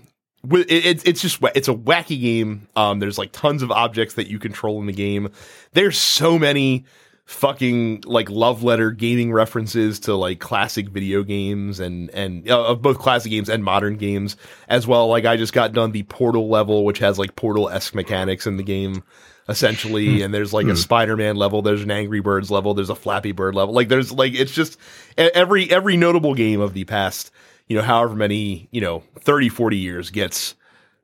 it's 0.52 1.04
it's 1.04 1.22
just 1.22 1.40
it's 1.56 1.68
a 1.68 1.74
wacky 1.74 2.20
game. 2.20 2.68
Um, 2.76 3.00
there's 3.00 3.18
like 3.18 3.32
tons 3.32 3.62
of 3.62 3.72
objects 3.72 4.16
that 4.16 4.28
you 4.28 4.40
control 4.40 4.80
in 4.80 4.88
the 4.88 4.94
game. 4.94 5.30
There's 5.74 5.98
so 5.98 6.40
many 6.40 6.86
fucking 7.26 8.04
like 8.06 8.30
love 8.30 8.64
letter 8.64 8.92
gaming 8.92 9.34
references 9.34 10.00
to 10.02 10.14
like 10.14 10.40
classic 10.40 10.90
video 10.90 11.24
games 11.24 11.80
and 11.80 12.12
and 12.12 12.50
uh, 12.50 12.66
of 12.68 12.82
both 12.84 13.00
classic 13.00 13.32
games 13.32 13.50
and 13.50 13.64
modern 13.64 13.98
games 13.98 14.38
as 14.70 14.86
well. 14.86 15.08
Like 15.08 15.26
I 15.26 15.38
just 15.38 15.54
got 15.54 15.74
done 15.74 15.92
the 15.92 16.04
Portal 16.04 16.50
level, 16.50 16.86
which 16.86 17.00
has 17.00 17.18
like 17.18 17.36
Portal 17.36 17.70
esque 17.70 17.96
mechanics 17.96 18.46
in 18.46 18.58
the 18.58 18.64
game 18.64 19.04
essentially. 19.48 20.18
Hmm. 20.18 20.24
and 20.24 20.34
there's 20.34 20.54
like 20.54 20.68
a 20.68 20.70
hmm. 20.70 20.76
Spider 20.76 21.18
Man 21.18 21.36
level. 21.36 21.62
There's 21.62 21.84
an 21.84 21.92
Angry 21.92 22.20
Birds 22.20 22.52
level. 22.52 22.74
There's 22.74 22.90
a 22.90 22.96
Flappy 22.96 23.32
Bird 23.32 23.56
level. 23.56 23.74
Like 23.74 23.90
there's 23.90 24.12
like 24.12 24.34
it's 24.34 24.54
just 24.54 24.78
every 25.18 25.70
every 25.72 25.98
notable 25.98 26.36
game 26.36 26.62
of 26.62 26.74
the 26.74 26.86
past 26.86 27.32
you 27.68 27.76
know, 27.76 27.84
however 27.84 28.16
many, 28.16 28.68
you 28.72 28.82
know, 28.82 29.04
30, 29.20 29.50
40 29.50 29.78
years 29.78 30.10
gets, 30.10 30.56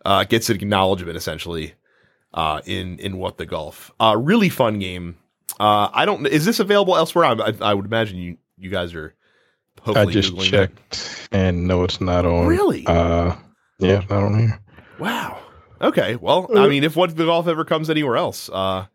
uh, 0.05 0.23
gets 0.23 0.49
an 0.49 0.55
acknowledgement 0.55 1.17
essentially, 1.17 1.73
uh, 2.33 2.61
in, 2.65 2.99
in 2.99 3.17
what 3.17 3.37
the 3.37 3.45
golf, 3.45 3.91
uh, 3.99 4.15
really 4.17 4.49
fun 4.49 4.79
game. 4.79 5.17
Uh, 5.59 5.89
I 5.93 6.05
don't, 6.05 6.25
is 6.27 6.45
this 6.45 6.59
available 6.59 6.95
elsewhere? 6.95 7.25
I, 7.25 7.33
I, 7.33 7.53
I 7.61 7.73
would 7.73 7.85
imagine 7.85 8.17
you, 8.17 8.37
you 8.57 8.69
guys 8.69 8.93
are 8.93 9.13
hopefully 9.81 10.09
I 10.09 10.11
just 10.11 10.33
Googling 10.33 10.49
checked 10.49 10.89
that. 10.89 11.27
and 11.31 11.67
no, 11.67 11.83
it's 11.83 12.01
not 12.01 12.25
on. 12.25 12.47
Really? 12.47 12.85
Uh, 12.85 13.35
yeah, 13.79 14.03
not 14.09 14.23
on 14.23 14.39
here. 14.39 14.59
Wow. 14.99 15.39
Okay. 15.81 16.15
Well, 16.15 16.47
I 16.55 16.67
mean, 16.67 16.83
if 16.83 16.95
what 16.95 17.15
the 17.15 17.25
golf 17.25 17.47
ever 17.47 17.65
comes 17.65 17.89
anywhere 17.89 18.15
else, 18.15 18.49
uh, 18.53 18.85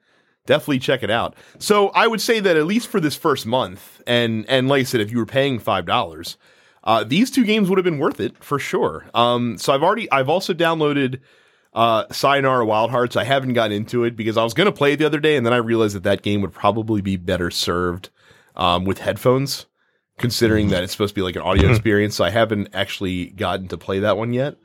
definitely 0.47 0.79
check 0.79 1.03
it 1.03 1.11
out. 1.11 1.35
So 1.59 1.89
I 1.89 2.07
would 2.07 2.21
say 2.21 2.41
that 2.41 2.57
at 2.57 2.67
least 2.67 2.89
for 2.89 3.01
this 3.01 3.17
first 3.17 3.45
month, 3.47 4.01
and 4.07 4.49
and 4.49 4.69
like 4.69 4.81
I 4.81 4.85
said, 4.85 5.01
if 5.01 5.11
you 5.11 5.19
were 5.19 5.27
paying 5.27 5.59
five 5.59 5.85
dollars, 5.85 6.37
uh, 6.87 7.03
these 7.03 7.33
two 7.33 7.45
games 7.45 7.69
would 7.69 7.79
have 7.79 7.85
been 7.85 7.99
worth 7.99 8.21
it 8.21 8.43
for 8.43 8.59
sure. 8.61 9.05
Um, 9.13 9.59
so 9.59 9.75
I've 9.75 9.83
already, 9.83 10.11
I've 10.13 10.29
also 10.29 10.55
downloaded 10.55 11.21
uh, 11.75 12.05
Sayonara 12.13 12.65
Wild 12.65 12.93
Hearts. 12.93 13.17
I 13.17 13.25
haven't 13.25 13.55
gotten 13.55 13.77
into 13.77 14.05
it 14.05 14.17
because 14.17 14.37
I 14.37 14.45
was 14.45 14.55
going 14.55 14.67
to 14.67 14.73
play 14.73 14.93
it 14.93 14.99
the 14.99 15.05
other 15.05 15.19
day, 15.19 15.37
and 15.37 15.45
then 15.45 15.53
I 15.53 15.59
realized 15.59 15.97
that 15.97 16.05
that 16.05 16.23
game 16.23 16.41
would 16.43 16.53
probably 16.53 17.03
be 17.03 17.17
better 17.17 17.51
served 17.51 18.11
um, 18.55 18.85
with 18.85 18.99
headphones, 18.99 19.67
considering 20.17 20.69
that 20.69 20.85
it's 20.85 20.93
supposed 20.93 21.15
to 21.15 21.19
be 21.19 21.23
like 21.23 21.35
an 21.35 21.43
audio 21.43 21.71
experience. 21.71 22.15
So 22.15 22.25
I 22.25 22.31
haven't 22.31 22.69
actually 22.73 23.27
gotten 23.27 23.67
to 23.69 23.77
play 23.77 23.99
that 23.99 24.17
one 24.17 24.33
yet. 24.33 24.57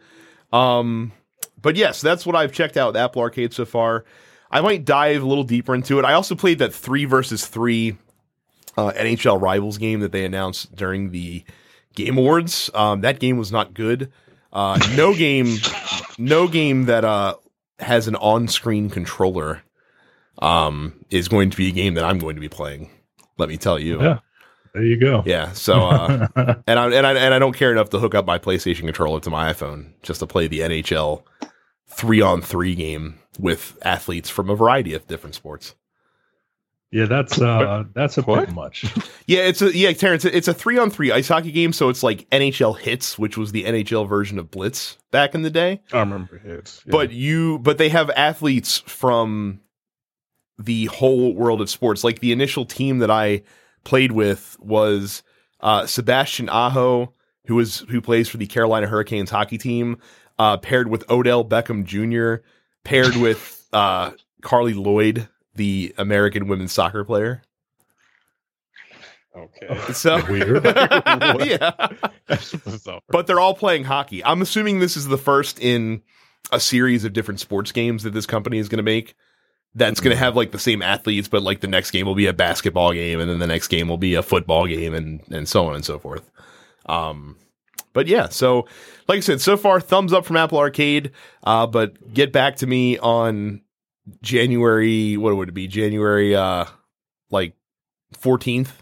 Um, 0.54 1.14
but 1.60 1.76
yes, 1.76 2.02
that's 2.02 2.26
what 2.26 2.36
I've 2.36 2.52
checked 2.52 2.78
out 2.78 2.94
with 2.94 2.98
Apple 2.98 3.24
Arcade 3.24 3.54
so 3.54 3.66
far. 3.66 4.06
I 4.52 4.62
might 4.62 4.86
dive 4.86 5.24
a 5.24 5.28
little 5.28 5.44
deeper 5.44 5.74
into 5.74 5.98
it. 5.98 6.06
I 6.06 6.14
also 6.14 6.36
played 6.36 6.60
that 6.60 6.74
three 6.74 7.06
versus 7.06 7.48
three 7.48 7.98
uh, 8.78 8.92
NHL 8.92 9.42
Rivals 9.42 9.80
game 9.80 10.02
that 10.02 10.12
they 10.12 10.24
announced 10.24 10.76
during 10.76 11.12
the 11.12 11.44
Game 11.96 12.18
Awards. 12.18 12.70
Um, 12.74 13.02
that 13.02 13.20
game 13.20 13.38
was 13.38 13.52
not 13.52 13.74
good. 13.74 14.12
Uh, 14.54 14.80
no 14.96 15.16
game, 15.16 15.58
no 16.18 16.48
game 16.48 16.86
that 16.86 17.06
uh, 17.06 17.36
has 17.80 18.08
an 18.08 18.16
on-screen 18.16 18.90
controller 18.90 19.62
um, 20.40 21.06
is 21.10 21.28
going 21.28 21.50
to 21.50 21.58
be 21.58 21.70
a 21.70 21.72
game 21.72 21.94
that 21.94 22.04
I'm 22.04 22.20
going 22.20 22.36
to 22.36 22.42
be 22.42 22.50
playing. 22.50 22.90
Let 23.38 23.50
me 23.50 23.58
tell 23.58 23.80
you. 23.80 24.02
Yeah. 24.02 24.20
There 24.74 24.84
you 24.84 24.98
go. 24.98 25.24
Yeah. 25.26 25.52
So, 25.52 25.74
uh, 25.74 26.28
and 26.68 26.80
I 26.80 26.92
and 26.94 27.06
I 27.06 27.14
and 27.14 27.34
I 27.34 27.40
don't 27.40 27.56
care 27.56 27.72
enough 27.72 27.90
to 27.90 28.00
hook 28.00 28.16
up 28.16 28.26
my 28.26 28.40
PlayStation 28.40 28.82
controller 28.82 29.20
to 29.22 29.30
my 29.30 29.52
iPhone 29.52 29.92
just 30.02 30.20
to 30.20 30.28
play 30.28 30.48
the 30.48 30.60
NHL 30.60 31.24
three 31.88 32.22
on 32.22 32.42
three 32.42 32.74
game 32.76 33.20
with 33.38 33.78
athletes 33.82 34.30
from 34.30 34.50
a 34.50 34.56
variety 34.56 34.94
of 34.94 35.08
different 35.08 35.36
sports. 35.36 35.76
Yeah, 36.92 37.06
that's 37.06 37.40
uh 37.40 37.86
that's 37.94 38.18
a 38.18 38.22
What? 38.22 38.48
bit 38.48 38.56
much. 38.56 38.86
Yeah, 39.28 39.44
it's 39.44 39.62
a 39.62 39.76
yeah, 39.76 39.94
Terrence. 39.94 40.26
It's 40.26 40.50
a 40.50 40.54
three 40.54 40.78
on 40.78 40.90
three 40.90 41.10
ice 41.12 41.30
hockey 41.30 41.54
game, 41.54 41.72
so 41.72 41.88
it's 41.88 42.04
like 42.04 42.30
NHL 42.32 42.78
Hitz, 42.78 43.18
which 43.18 43.38
was 43.38 43.54
the 43.54 43.64
NHL 43.64 44.10
version 44.10 44.38
of 44.38 44.52
Blitz 44.52 44.98
back 45.10 45.34
in 45.36 45.42
the 45.44 45.50
day. 45.50 45.82
I 45.94 46.00
remember 46.00 46.38
Hitz, 46.38 46.82
yeah. 46.86 46.92
But 46.92 47.12
you, 47.14 47.60
but 47.60 47.78
they 47.78 47.88
have 47.90 48.10
athletes 48.10 48.80
from 48.80 49.62
the 50.60 50.86
whole 50.88 51.34
world 51.34 51.62
of 51.62 51.70
sports. 51.70 52.04
Like 52.04 52.20
the 52.20 52.34
initial 52.34 52.66
team 52.66 53.00
that 53.00 53.10
I 53.12 53.44
played 53.86 54.12
with 54.12 54.58
was 54.60 55.24
uh, 55.62 55.86
Sebastian 55.86 56.50
Aho, 56.50 57.14
who 57.48 57.58
is 57.60 57.86
who 57.90 58.02
plays 58.02 58.28
for 58.28 58.36
the 58.38 58.48
Carolina 58.48 58.88
Hurricanes 58.88 59.30
hockey 59.30 59.58
team, 59.58 59.98
uh, 60.40 60.58
paired 60.58 60.90
with 60.90 61.10
Odell 61.10 61.46
Beckham 61.46 61.86
Jr., 61.86 62.44
paired 62.84 63.16
with 63.16 63.66
uh, 63.72 64.12
Carly 64.42 64.74
Lloyd, 64.74 65.30
the 65.56 65.94
American 65.98 66.48
women's 66.48 66.72
soccer 66.72 67.04
player. 67.04 67.42
okay. 69.36 69.78
So 69.94 70.22
Weird. 70.30 70.64
yeah. 70.66 71.72
But 73.10 73.28
they're 73.28 73.40
all 73.40 73.54
playing 73.56 73.84
hockey. 73.86 74.24
I'm 74.24 74.42
assuming 74.42 74.80
this 74.80 74.98
is 74.98 75.08
the 75.08 75.18
first 75.18 75.60
in 75.60 76.02
a 76.52 76.60
series 76.60 77.06
of 77.06 77.14
different 77.14 77.40
sports 77.40 77.72
games 77.72 78.04
that 78.04 78.12
this 78.14 78.26
company 78.26 78.58
is 78.58 78.70
going 78.70 78.78
to 78.78 78.84
make. 78.84 79.16
That's 79.74 80.02
going 80.02 80.12
to 80.14 80.18
have 80.18 80.36
like 80.36 80.52
the 80.52 80.60
same 80.60 80.82
athletes, 80.82 81.30
but 81.30 81.44
like 81.44 81.62
the 81.62 81.68
next 81.68 81.92
game 81.92 82.06
will 82.06 82.16
be 82.16 82.26
a 82.28 82.34
basketball 82.34 82.92
game, 82.92 83.22
and 83.22 83.30
then 83.30 83.40
the 83.40 83.48
next 83.48 83.70
game 83.70 83.88
will 83.88 83.98
be 83.98 84.16
a 84.16 84.22
football 84.24 84.68
game, 84.68 84.94
and 84.94 85.22
and 85.32 85.48
so 85.48 85.66
on 85.68 85.76
and 85.76 85.86
so 85.86 85.98
forth. 85.98 86.30
Um, 86.88 87.38
but 87.94 88.08
yeah, 88.08 88.28
so 88.28 88.68
like 89.08 89.18
I 89.18 89.22
said, 89.22 89.40
so 89.40 89.56
far 89.56 89.80
thumbs 89.80 90.12
up 90.12 90.26
from 90.26 90.36
Apple 90.36 90.58
Arcade. 90.58 91.12
Uh, 91.44 91.68
but 91.68 92.14
get 92.14 92.34
back 92.34 92.58
to 92.58 92.68
me 92.68 92.98
on 92.98 93.62
January. 94.22 95.18
What 95.18 95.36
would 95.36 95.50
it 95.50 95.54
be? 95.54 95.68
January, 95.68 96.36
uh, 96.36 96.66
like 97.30 97.56
fourteenth 98.14 98.82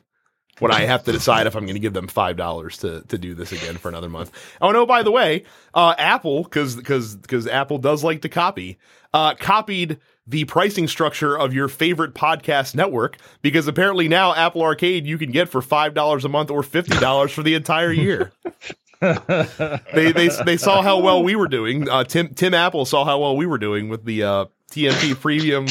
when 0.60 0.72
I 0.72 0.82
have 0.82 1.04
to 1.06 1.12
decide 1.12 1.48
if 1.48 1.56
I'm 1.56 1.64
going 1.64 1.76
to 1.76 1.80
give 1.80 1.94
them 1.94 2.08
five 2.08 2.38
dollars 2.38 2.78
to 2.80 3.02
to 3.08 3.18
do 3.18 3.34
this 3.34 3.52
again 3.52 3.78
for 3.78 3.90
another 3.90 4.10
month. 4.10 4.32
Oh 4.62 4.72
no! 4.72 4.86
By 4.86 5.04
the 5.04 5.12
way, 5.12 5.46
uh, 5.74 5.96
Apple 5.98 6.44
because 6.44 6.76
because 6.76 7.16
because 7.16 7.48
Apple 7.48 7.78
does 7.78 8.04
like 8.04 8.22
to 8.22 8.30
copy. 8.30 8.78
Uh, 9.12 9.34
copied 9.34 10.00
the 10.28 10.46
pricing 10.46 10.88
structure 10.88 11.36
of 11.36 11.52
your 11.52 11.68
favorite 11.68 12.14
podcast 12.14 12.76
network 12.76 13.18
because 13.42 13.68
apparently 13.68 14.08
now 14.08 14.36
Apple 14.36 14.62
Arcade 14.62 15.08
you 15.08 15.18
can 15.18 15.32
get 15.32 15.50
for 15.50 15.62
five 15.62 15.96
dollars 15.96 16.26
a 16.26 16.30
month 16.30 16.52
or 16.52 16.62
fifty 16.62 16.98
dollars 17.00 17.32
for 17.32 17.42
the 17.42 17.56
entire 17.56 17.92
year. 17.92 18.32
they 19.02 20.12
they 20.12 20.30
they 20.46 20.58
saw 20.58 20.82
how 20.82 21.00
well 21.00 21.24
we 21.24 21.36
were 21.36 21.48
doing. 21.48 21.90
Uh, 21.90 22.04
Tim 22.04 22.34
Tim 22.34 22.54
Apple 22.54 22.86
saw 22.86 23.06
how 23.06 23.20
well 23.20 23.36
we 23.36 23.46
were 23.46 23.58
doing 23.58 23.90
with 23.90 24.06
the 24.06 24.24
TNT 24.70 25.20
premium 25.20 25.66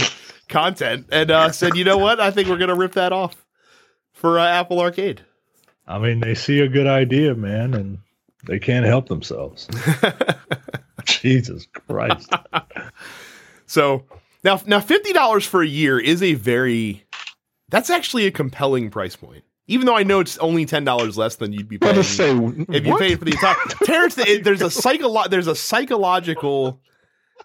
content 0.49 1.07
and 1.11 1.31
uh, 1.31 1.51
said, 1.53 1.77
you 1.77 1.85
know 1.85 1.99
what? 1.99 2.21
I 2.21 2.31
think 2.31 2.49
we're 2.49 2.59
gonna 2.59 2.75
rip 2.75 2.93
that 2.93 3.13
off 3.13 3.45
for 4.13 4.39
uh, 4.39 4.47
Apple 4.47 4.81
Arcade. 4.81 5.23
I 5.87 5.99
mean, 5.99 6.21
they 6.21 6.35
see 6.35 6.61
a 6.61 6.69
good 6.69 6.87
idea, 6.87 7.35
man, 7.35 7.73
and 7.75 7.99
they 8.47 8.59
can't 8.59 8.85
help 8.85 9.09
themselves. 9.09 9.69
Jesus 11.05 11.67
Christ. 11.89 12.31
So 13.67 14.05
now, 14.45 14.61
now 14.67 14.81
fifty 14.81 15.13
dollars 15.13 15.47
for 15.47 15.63
a 15.63 15.67
year 15.67 15.99
is 15.99 16.23
a 16.23 16.35
very 16.35 17.05
that's 17.69 17.91
actually 17.91 18.27
a 18.27 18.31
compelling 18.31 18.91
price 18.91 19.17
point. 19.17 19.45
Even 19.67 19.87
though 19.87 19.97
I 19.97 20.03
know 20.03 20.21
it's 20.21 20.39
only 20.39 20.65
ten 20.67 20.85
dollars 20.85 21.17
less 21.19 21.37
than 21.37 21.53
you'd 21.53 21.69
be 21.69 21.77
But 21.77 21.93
paying 21.93 21.97
to 21.97 22.05
say, 22.05 22.31
if 22.77 22.87
you 22.87 22.93
what? 22.93 23.01
paid 23.01 23.19
for 23.19 23.25
the 23.25 23.33
entire 23.33 23.55
Terrence. 23.85 24.17
it- 24.19 24.45
There's 24.45 24.63
a 24.63 24.67
psycholo- 24.67 25.29
There's 25.29 25.47
a 25.47 25.55
psychological. 25.55 26.81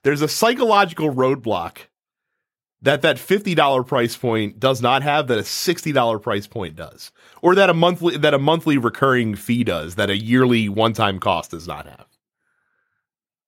There's 0.04 0.22
a 0.22 0.28
psychological 0.28 1.14
roadblock 1.14 1.78
that 2.82 3.02
that 3.04 3.18
fifty 3.18 3.56
dollar 3.56 3.84
price 3.84 4.18
point 4.18 4.60
does 4.60 4.82
not 4.82 5.02
have 5.04 5.28
that 5.28 5.38
a 5.38 5.44
sixty 5.44 5.92
dollar 5.94 6.20
price 6.20 6.48
point 6.48 6.76
does, 6.76 7.12
or 7.42 7.56
that 7.56 7.70
a 7.70 7.74
monthly 7.74 8.18
that 8.18 8.34
a 8.34 8.40
monthly 8.40 8.78
recurring 8.78 9.36
fee 9.36 9.64
does 9.64 9.96
that 9.96 10.10
a 10.10 10.18
yearly 10.18 10.68
one 10.70 10.94
time 10.94 11.20
cost 11.20 11.52
does 11.52 11.68
not 11.68 11.86
have. 11.86 12.06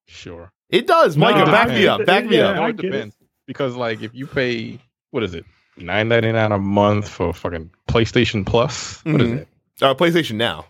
Sure. 0.07 0.51
It 0.69 0.88
does, 0.88 1.15
No, 1.17 1.31
Micah. 1.31 1.51
back 1.51 1.69
I- 1.69 1.75
me 1.75 1.88
up. 1.88 2.05
Back 2.05 2.25
me 2.25 2.38
yeah, 2.38 2.50
up. 2.50 2.55
No, 2.55 2.63
I 2.63 2.69
it 2.69 2.77
get 2.77 2.85
it. 2.85 2.91
depends. 2.91 3.15
Because 3.47 3.75
like 3.75 4.01
if 4.01 4.13
you 4.15 4.25
pay 4.27 4.79
what 5.12 5.24
is 5.24 5.33
it? 5.35 5.45
Nine 5.77 6.07
ninety 6.07 6.31
nine 6.31 6.51
a 6.53 6.57
month 6.57 7.09
for 7.09 7.33
fucking 7.33 7.69
PlayStation 7.89 8.45
Plus. 8.45 9.03
What 9.03 9.21
is 9.21 9.27
Mhm. 9.29 9.38
it? 9.39 9.47
Uh, 9.81 9.93
PlayStation 9.93 10.35
Now. 10.35 10.65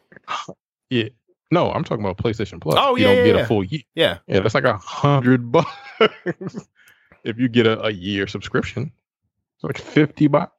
Yeah. 0.89 1.09
No, 1.51 1.71
I'm 1.71 1.83
talking 1.83 2.03
about 2.03 2.17
PlayStation 2.17 2.59
Plus. 2.59 2.75
Oh, 2.77 2.95
you 2.95 3.03
yeah, 3.03 3.07
don't 3.07 3.17
yeah, 3.17 3.25
get 3.25 3.35
yeah. 3.35 3.41
a 3.41 3.45
full 3.45 3.63
year. 3.63 3.81
Yeah. 3.93 4.17
Yeah, 4.27 4.39
that's 4.39 4.55
like 4.55 4.63
a 4.63 4.77
hundred 4.77 5.51
bucks. 5.51 5.69
if 7.23 7.37
you 7.37 7.47
get 7.47 7.67
a, 7.67 7.81
a 7.83 7.91
year 7.91 8.27
subscription, 8.27 8.91
it's 9.55 9.63
like 9.63 9.77
fifty 9.77 10.27
bucks, 10.27 10.53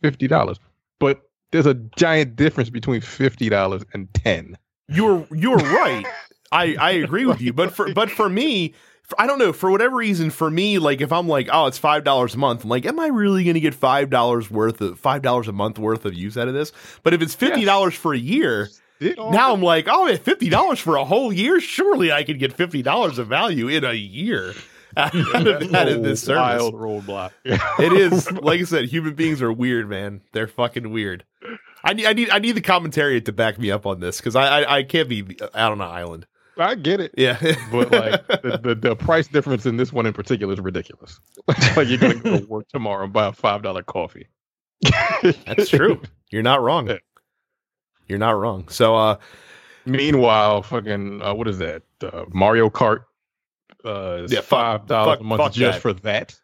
fifty 0.00 0.26
dollars. 0.26 0.58
But 0.98 1.22
there's 1.50 1.66
a 1.66 1.74
giant 1.74 2.36
difference 2.36 2.70
between 2.70 3.00
fifty 3.00 3.48
dollars 3.48 3.84
and 3.92 4.12
ten. 4.14 4.56
You're 4.88 5.26
you're 5.30 5.56
right. 5.56 6.06
I 6.50 6.76
I 6.76 6.90
agree 6.92 7.26
with 7.26 7.40
you, 7.40 7.52
but 7.52 7.72
for 7.72 7.92
but 7.92 8.10
for 8.10 8.28
me, 8.28 8.74
I 9.18 9.26
don't 9.26 9.38
know 9.38 9.52
for 9.52 9.70
whatever 9.70 9.96
reason. 9.96 10.30
For 10.30 10.50
me, 10.50 10.78
like 10.78 11.00
if 11.00 11.12
I'm 11.12 11.28
like, 11.28 11.48
oh, 11.52 11.66
it's 11.66 11.78
five 11.78 12.04
dollars 12.04 12.34
a 12.34 12.38
month. 12.38 12.64
I'm 12.64 12.70
like, 12.70 12.86
am 12.86 12.98
I 12.98 13.08
really 13.08 13.44
going 13.44 13.54
to 13.54 13.60
get 13.60 13.74
five 13.74 14.10
dollars 14.10 14.50
worth 14.50 14.80
of 14.80 14.98
five 14.98 15.22
dollars 15.22 15.48
a 15.48 15.52
month 15.52 15.78
worth 15.78 16.04
of 16.04 16.14
use 16.14 16.36
out 16.36 16.48
of 16.48 16.54
this? 16.54 16.72
But 17.02 17.14
if 17.14 17.22
it's 17.22 17.34
fifty 17.34 17.64
dollars 17.64 17.94
for 17.94 18.14
a 18.14 18.18
year, 18.18 18.68
now 19.00 19.52
I'm 19.52 19.62
like, 19.62 19.86
oh, 19.88 20.14
fifty 20.16 20.48
dollars 20.48 20.78
for 20.78 20.96
a 20.96 21.04
whole 21.04 21.32
year, 21.32 21.60
surely 21.60 22.12
I 22.12 22.22
could 22.22 22.38
get 22.38 22.52
fifty 22.52 22.82
dollars 22.82 23.18
of 23.18 23.28
value 23.28 23.68
in 23.68 23.84
a 23.84 23.94
year 23.94 24.54
out 24.96 25.14
of, 25.14 25.74
out 25.74 25.88
of 25.88 26.02
this 26.02 26.22
service. 26.22 26.62
roadblock. 26.62 27.30
It 27.44 27.92
is 27.92 28.30
like 28.30 28.60
I 28.60 28.64
said, 28.64 28.86
human 28.86 29.14
beings 29.14 29.42
are 29.42 29.52
weird, 29.52 29.88
man. 29.88 30.20
They're 30.32 30.46
fucking 30.48 30.90
weird. 30.90 31.24
I 31.84 31.94
need 31.94 32.06
I 32.06 32.12
need 32.12 32.30
I 32.30 32.38
need 32.38 32.52
the 32.52 32.60
commentary 32.60 33.20
to 33.20 33.32
back 33.32 33.58
me 33.58 33.70
up 33.70 33.86
on 33.86 34.00
this 34.00 34.18
because 34.18 34.36
I, 34.36 34.60
I 34.60 34.76
I 34.78 34.82
can't 34.82 35.08
be 35.08 35.36
out 35.54 35.72
on 35.72 35.80
an 35.80 35.88
island. 35.88 36.26
I 36.58 36.74
get 36.74 37.00
it. 37.00 37.14
Yeah, 37.16 37.38
But 37.70 37.90
like 37.90 38.26
the, 38.42 38.60
the, 38.62 38.74
the 38.74 38.94
price 38.96 39.26
difference 39.26 39.64
in 39.64 39.78
this 39.78 39.92
one 39.92 40.04
in 40.04 40.12
particular 40.12 40.52
is 40.52 40.60
ridiculous. 40.60 41.18
like 41.48 41.88
you're 41.88 41.98
gonna 41.98 42.14
go 42.16 42.38
to 42.40 42.46
work 42.46 42.68
tomorrow 42.68 43.04
and 43.04 43.12
buy 43.12 43.28
a 43.28 43.32
five 43.32 43.62
dollar 43.62 43.82
coffee. 43.82 44.28
that's 45.46 45.70
true. 45.70 46.00
You're 46.30 46.42
not 46.42 46.60
wrong. 46.62 46.98
Yeah. 48.12 48.18
You're 48.18 48.18
not 48.18 48.38
wrong. 48.38 48.68
So 48.68 48.96
uh, 48.96 49.16
Meanwhile, 49.86 50.62
fucking 50.62 51.22
uh, 51.22 51.34
what 51.34 51.48
is 51.48 51.58
that? 51.58 51.82
Uh, 52.02 52.24
Mario 52.32 52.70
Kart. 52.70 53.04
Uh, 53.84 54.26
Yeah, 54.28 54.40
five 54.40 54.86
dollars 54.86 55.20
a 55.20 55.24
month 55.24 55.40
fuck 55.42 55.52
just 55.52 55.76
that. 55.76 55.80
for 55.82 55.92
that. 55.92 56.38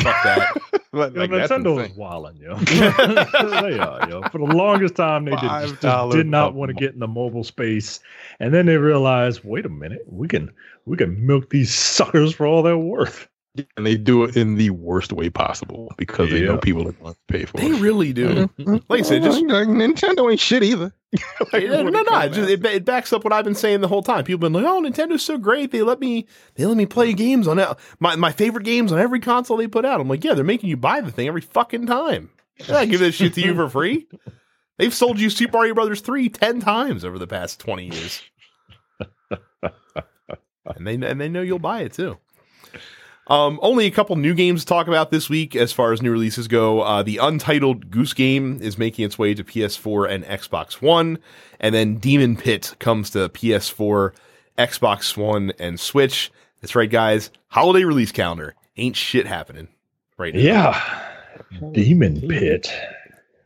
fuck 0.00 0.22
that. 0.24 0.56
like, 0.92 1.16
like, 1.16 1.30
Nintendo 1.30 1.78
is 1.80 1.86
insane. 1.90 1.96
wilding, 1.96 2.36
yo. 2.36 2.54
they 3.62 3.78
are, 3.78 4.08
yo. 4.08 4.22
For 4.30 4.38
the 4.38 4.54
longest 4.54 4.94
time, 4.94 5.24
they 5.24 5.32
did, 5.32 5.40
just, 5.80 5.80
did 6.12 6.26
not 6.26 6.54
want 6.54 6.68
to 6.68 6.74
get 6.74 6.94
in 6.94 7.00
the 7.00 7.08
mobile 7.08 7.42
space, 7.44 7.98
and 8.38 8.54
then 8.54 8.66
they 8.66 8.76
realized, 8.76 9.40
wait 9.42 9.66
a 9.66 9.68
minute, 9.68 10.02
we 10.06 10.28
can 10.28 10.50
we 10.84 10.96
can 10.96 11.26
milk 11.26 11.50
these 11.50 11.74
suckers 11.74 12.34
for 12.34 12.46
all 12.46 12.62
they're 12.62 12.78
worth. 12.78 13.28
and 13.76 13.84
they 13.86 13.96
do 13.96 14.22
it 14.22 14.36
in 14.36 14.54
the 14.56 14.70
worst 14.70 15.12
way 15.12 15.28
possible 15.30 15.92
because 15.96 16.30
they 16.30 16.42
know 16.42 16.58
people 16.58 16.86
are 16.86 16.92
going 16.92 17.14
to 17.14 17.20
pay 17.26 17.44
for 17.46 17.56
They 17.56 17.66
it. 17.66 17.72
They 17.72 17.80
really 17.80 18.12
do. 18.12 18.48
Like 18.88 19.00
I 19.00 19.02
said, 19.02 19.22
just 19.22 19.40
Like, 19.42 19.66
Nintendo 19.66 20.30
ain't 20.30 20.38
shit 20.40 20.62
either. 20.62 20.92
Like, 21.52 21.64
no, 21.64 21.82
no, 21.82 22.00
it 22.00 22.06
no. 22.10 22.18
It, 22.20 22.32
just, 22.32 22.50
it, 22.50 22.64
it 22.64 22.84
backs 22.84 23.12
up 23.12 23.22
what 23.22 23.32
I've 23.32 23.44
been 23.44 23.54
saying 23.54 23.80
the 23.80 23.88
whole 23.88 24.02
time. 24.02 24.24
People 24.24 24.46
have 24.46 24.52
been 24.52 24.62
like, 24.62 24.70
"Oh, 24.70 24.80
Nintendo's 24.80 25.22
so 25.22 25.38
great. 25.38 25.70
They 25.70 25.82
let 25.82 26.00
me, 26.00 26.26
they 26.54 26.66
let 26.66 26.76
me 26.76 26.86
play 26.86 27.12
games 27.12 27.46
on. 27.46 27.56
My 28.00 28.16
my 28.16 28.32
favorite 28.32 28.64
games 28.64 28.90
on 28.90 28.98
every 28.98 29.20
console 29.20 29.56
they 29.56 29.68
put 29.68 29.84
out." 29.84 30.00
I'm 30.00 30.08
like, 30.08 30.24
"Yeah, 30.24 30.34
they're 30.34 30.44
making 30.44 30.70
you 30.70 30.76
buy 30.76 31.00
the 31.00 31.12
thing 31.12 31.28
every 31.28 31.40
fucking 31.40 31.86
time. 31.86 32.30
Yeah, 32.66 32.78
I 32.78 32.86
give 32.86 33.00
this 33.00 33.14
shit 33.14 33.34
to 33.34 33.40
you 33.40 33.54
for 33.54 33.68
free." 33.68 34.08
They've 34.78 34.92
sold 34.92 35.18
you 35.18 35.30
Super 35.30 35.56
Mario 35.56 35.74
Brothers 35.74 36.02
3 36.02 36.28
10 36.28 36.60
times 36.60 37.02
over 37.02 37.18
the 37.18 37.26
past 37.26 37.58
20 37.60 37.84
years. 37.86 38.22
and 39.62 40.86
they 40.86 40.94
and 40.94 41.20
they 41.20 41.28
know 41.28 41.40
you'll 41.40 41.58
buy 41.58 41.80
it 41.80 41.94
too. 41.94 42.18
Um, 43.28 43.58
only 43.60 43.86
a 43.86 43.90
couple 43.90 44.14
new 44.16 44.34
games 44.34 44.60
to 44.60 44.66
talk 44.68 44.86
about 44.86 45.10
this 45.10 45.28
week 45.28 45.56
as 45.56 45.72
far 45.72 45.92
as 45.92 46.00
new 46.00 46.12
releases 46.12 46.46
go. 46.46 46.82
Uh, 46.82 47.02
the 47.02 47.18
Untitled 47.18 47.90
Goose 47.90 48.12
Game 48.14 48.60
is 48.62 48.78
making 48.78 49.04
its 49.04 49.18
way 49.18 49.34
to 49.34 49.42
PS4 49.42 50.08
and 50.08 50.24
Xbox 50.24 50.74
One, 50.80 51.18
and 51.58 51.74
then 51.74 51.96
Demon 51.96 52.36
Pit 52.36 52.76
comes 52.78 53.10
to 53.10 53.28
PS4, 53.28 54.12
Xbox 54.56 55.16
One, 55.16 55.52
and 55.58 55.80
Switch. 55.80 56.30
That's 56.60 56.76
right, 56.76 56.90
guys. 56.90 57.30
Holiday 57.48 57.84
release 57.84 58.12
calendar. 58.12 58.54
Ain't 58.76 58.96
shit 58.96 59.26
happening. 59.26 59.68
right 60.18 60.34
now. 60.34 60.40
Yeah. 60.40 61.02
Demon 61.72 62.20
Pit. 62.28 62.72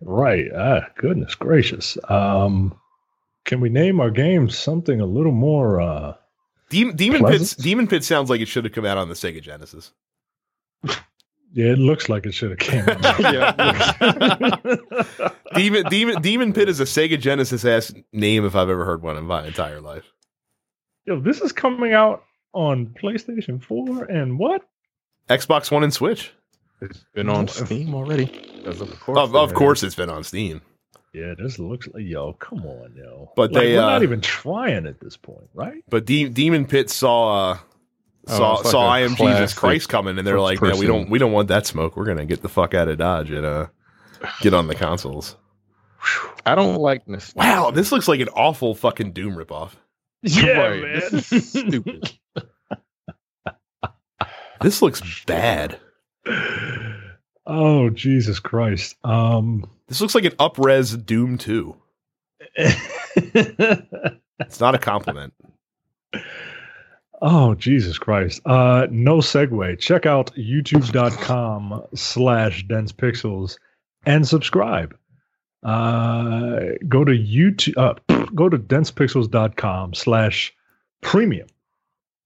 Right. 0.02 0.46
Ah, 0.54 0.86
goodness 0.96 1.34
gracious. 1.34 1.96
Um, 2.08 2.74
can 3.44 3.60
we 3.60 3.68
name 3.70 4.00
our 4.00 4.10
game 4.10 4.48
something 4.50 5.00
a 5.00 5.06
little 5.06 5.32
more? 5.32 5.80
Uh, 5.80 6.14
Demon, 6.70 6.96
Demon 6.96 7.20
Pleasant? 7.20 7.56
Pit. 7.58 7.62
Demon 7.64 7.86
Pit 7.86 8.02
sounds 8.04 8.30
like 8.30 8.40
it 8.40 8.46
should 8.48 8.64
have 8.64 8.72
come 8.72 8.86
out 8.86 8.96
on 8.96 9.08
the 9.08 9.14
Sega 9.14 9.42
Genesis. 9.42 9.92
yeah, 11.52 11.66
it 11.72 11.78
looks 11.78 12.08
like 12.08 12.24
it 12.26 12.32
should 12.32 12.50
have 12.50 12.58
came. 12.58 12.88
out. 12.88 14.62
Demon 15.54 15.84
Demon 15.90 16.22
Demon 16.22 16.52
Pit 16.52 16.68
is 16.68 16.80
a 16.80 16.84
Sega 16.84 17.20
Genesis 17.20 17.64
ass 17.64 17.92
name 18.12 18.44
if 18.46 18.54
I've 18.56 18.70
ever 18.70 18.84
heard 18.84 19.02
one 19.02 19.16
in 19.16 19.24
my 19.24 19.46
entire 19.46 19.80
life. 19.80 20.04
Yo, 21.06 21.20
this 21.20 21.40
is 21.40 21.52
coming 21.52 21.92
out 21.92 22.22
on 22.52 22.86
PlayStation 23.02 23.62
4 23.62 24.04
and 24.04 24.38
what? 24.38 24.62
Xbox 25.28 25.70
One 25.70 25.82
and 25.84 25.92
Switch. 25.92 26.32
It's 26.80 27.04
been 27.14 27.28
on 27.28 27.46
Steam 27.48 27.94
already. 27.94 28.24
Of 28.64 28.78
course, 29.00 29.18
Of, 29.18 29.34
of 29.36 29.54
course, 29.54 29.82
it's 29.82 29.94
been 29.94 30.08
on 30.10 30.24
Steam. 30.24 30.60
Yeah, 31.12 31.34
this 31.36 31.58
looks 31.58 31.88
like 31.88 32.04
yo. 32.04 32.34
Come 32.34 32.64
on, 32.64 32.94
yo. 32.96 33.32
But 33.36 33.52
Like, 33.52 33.62
they, 33.62 33.74
we're 33.74 33.82
uh, 33.82 33.90
not 33.90 34.02
even 34.02 34.20
trying 34.20 34.86
at 34.86 35.00
this 35.00 35.16
point, 35.16 35.48
right? 35.54 35.82
But 35.88 36.06
De- 36.06 36.28
Demon 36.28 36.66
Pit 36.66 36.88
saw 36.90 37.52
uh, 37.52 37.58
Oh, 38.28 38.36
saw 38.36 38.54
it's 38.54 38.64
like 38.64 38.70
saw 38.70 38.82
a 38.82 38.88
I 38.88 39.00
am 39.00 39.16
Jesus 39.16 39.54
Christ 39.54 39.88
coming, 39.88 40.18
and 40.18 40.26
they're 40.26 40.34
first 40.36 40.62
like, 40.62 40.62
"Man, 40.62 40.78
we 40.78 40.86
don't 40.86 41.08
we 41.10 41.18
don't 41.18 41.32
want 41.32 41.48
that 41.48 41.66
smoke. 41.66 41.96
We're 41.96 42.04
gonna 42.04 42.26
get 42.26 42.42
the 42.42 42.48
fuck 42.48 42.74
out 42.74 42.88
of 42.88 42.98
Dodge 42.98 43.30
and 43.30 43.46
uh, 43.46 43.66
get 44.40 44.54
on 44.54 44.66
the 44.68 44.74
consoles." 44.74 45.36
I 46.46 46.54
don't 46.54 46.76
like 46.76 47.04
this. 47.06 47.34
Wow, 47.34 47.70
this 47.70 47.92
looks 47.92 48.08
like 48.08 48.20
an 48.20 48.28
awful 48.28 48.74
fucking 48.74 49.12
Doom 49.12 49.34
ripoff. 49.34 49.72
Right, 50.22 51.00
This 51.10 51.32
is 51.32 51.48
stupid. 51.50 52.12
This 54.60 54.82
looks 54.82 55.24
bad. 55.24 55.80
Oh 57.52 57.90
Jesus 57.90 58.38
Christ. 58.38 58.96
Um 59.02 59.68
This 59.88 60.00
looks 60.00 60.14
like 60.14 60.24
an 60.24 60.32
upres 60.32 61.04
Doom 61.04 61.36
two. 61.36 61.76
It's 62.54 64.60
not 64.60 64.74
a 64.74 64.78
compliment. 64.78 65.34
Oh 67.22 67.54
Jesus 67.54 67.98
Christ. 67.98 68.40
Uh 68.46 68.86
no 68.90 69.18
segue. 69.18 69.78
Check 69.78 70.06
out 70.06 70.34
youtube.com 70.36 71.82
slash 71.94 72.66
dense 72.66 72.92
pixels 72.92 73.58
and 74.06 74.26
subscribe. 74.26 74.96
Uh 75.62 76.60
go 76.88 77.04
to 77.04 77.12
YouTube 77.12 77.76
uh, 77.76 78.24
go 78.34 78.48
to 78.48 78.56
densepixels.com 78.56 79.92
slash 79.92 80.54
premium. 81.02 81.48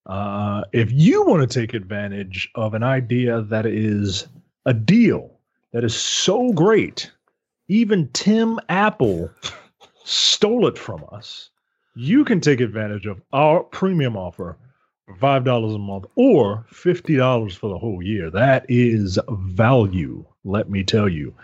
Uh 0.07 0.63
if 0.73 0.93
you 0.93 1.25
want 1.25 1.51
to 1.51 1.61
take 1.61 1.75
advantage 1.75 2.49
of 2.55 2.75
an 2.75 2.85
idea 2.85 3.43
that 3.43 3.67
is 3.67 4.29
a 4.67 4.75
deal 4.75 5.31
that 5.73 5.85
is 5.85 5.95
so 5.95 6.53
great, 6.53 7.11
even 7.69 8.09
Tim 8.13 8.59
Apple 8.69 9.31
stole 10.05 10.67
it 10.67 10.79
from 10.79 11.05
us. 11.13 11.51
You 11.97 12.25
can 12.25 12.41
take 12.41 12.61
advantage 12.61 13.07
of 13.07 13.21
our 13.33 13.63
premium 13.63 14.17
offer 14.17 14.57
for 15.07 15.15
five 15.17 15.45
dollars 15.45 15.75
a 15.75 15.79
month 15.79 16.07
or 16.17 16.65
fifty 16.69 17.17
dollars 17.17 17.55
for 17.55 17.69
the 17.69 17.79
whole 17.79 18.03
year. 18.03 18.31
That 18.31 18.67
is 18.69 19.19
value, 19.29 20.25
let 20.45 20.71
me 20.71 20.83
tell 20.83 21.09
you. 21.09 21.35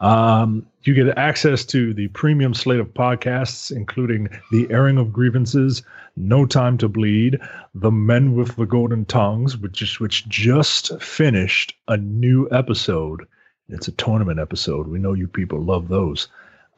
Um, 0.00 0.66
you 0.82 0.94
get 0.94 1.18
access 1.18 1.64
to 1.66 1.92
the 1.92 2.08
premium 2.08 2.54
slate 2.54 2.80
of 2.80 2.94
podcasts, 2.94 3.74
including 3.74 4.28
the 4.52 4.66
airing 4.70 4.96
of 4.96 5.12
grievances, 5.12 5.82
No 6.16 6.46
Time 6.46 6.78
to 6.78 6.88
Bleed, 6.88 7.38
The 7.74 7.90
Men 7.90 8.34
with 8.34 8.56
the 8.56 8.66
Golden 8.66 9.04
Tongues, 9.04 9.56
which 9.56 9.82
is, 9.82 9.98
which 10.00 10.28
just 10.28 11.00
finished 11.02 11.74
a 11.88 11.96
new 11.96 12.48
episode. 12.52 13.26
It's 13.68 13.88
a 13.88 13.92
tournament 13.92 14.40
episode. 14.40 14.86
We 14.86 14.98
know 14.98 15.12
you 15.12 15.28
people 15.28 15.60
love 15.60 15.88
those 15.88 16.28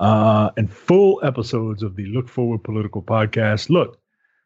uh, 0.00 0.50
and 0.56 0.72
full 0.72 1.20
episodes 1.22 1.82
of 1.82 1.94
the 1.94 2.06
Look 2.06 2.28
Forward 2.28 2.64
Political 2.64 3.02
Podcast. 3.02 3.68
Look, 3.68 3.99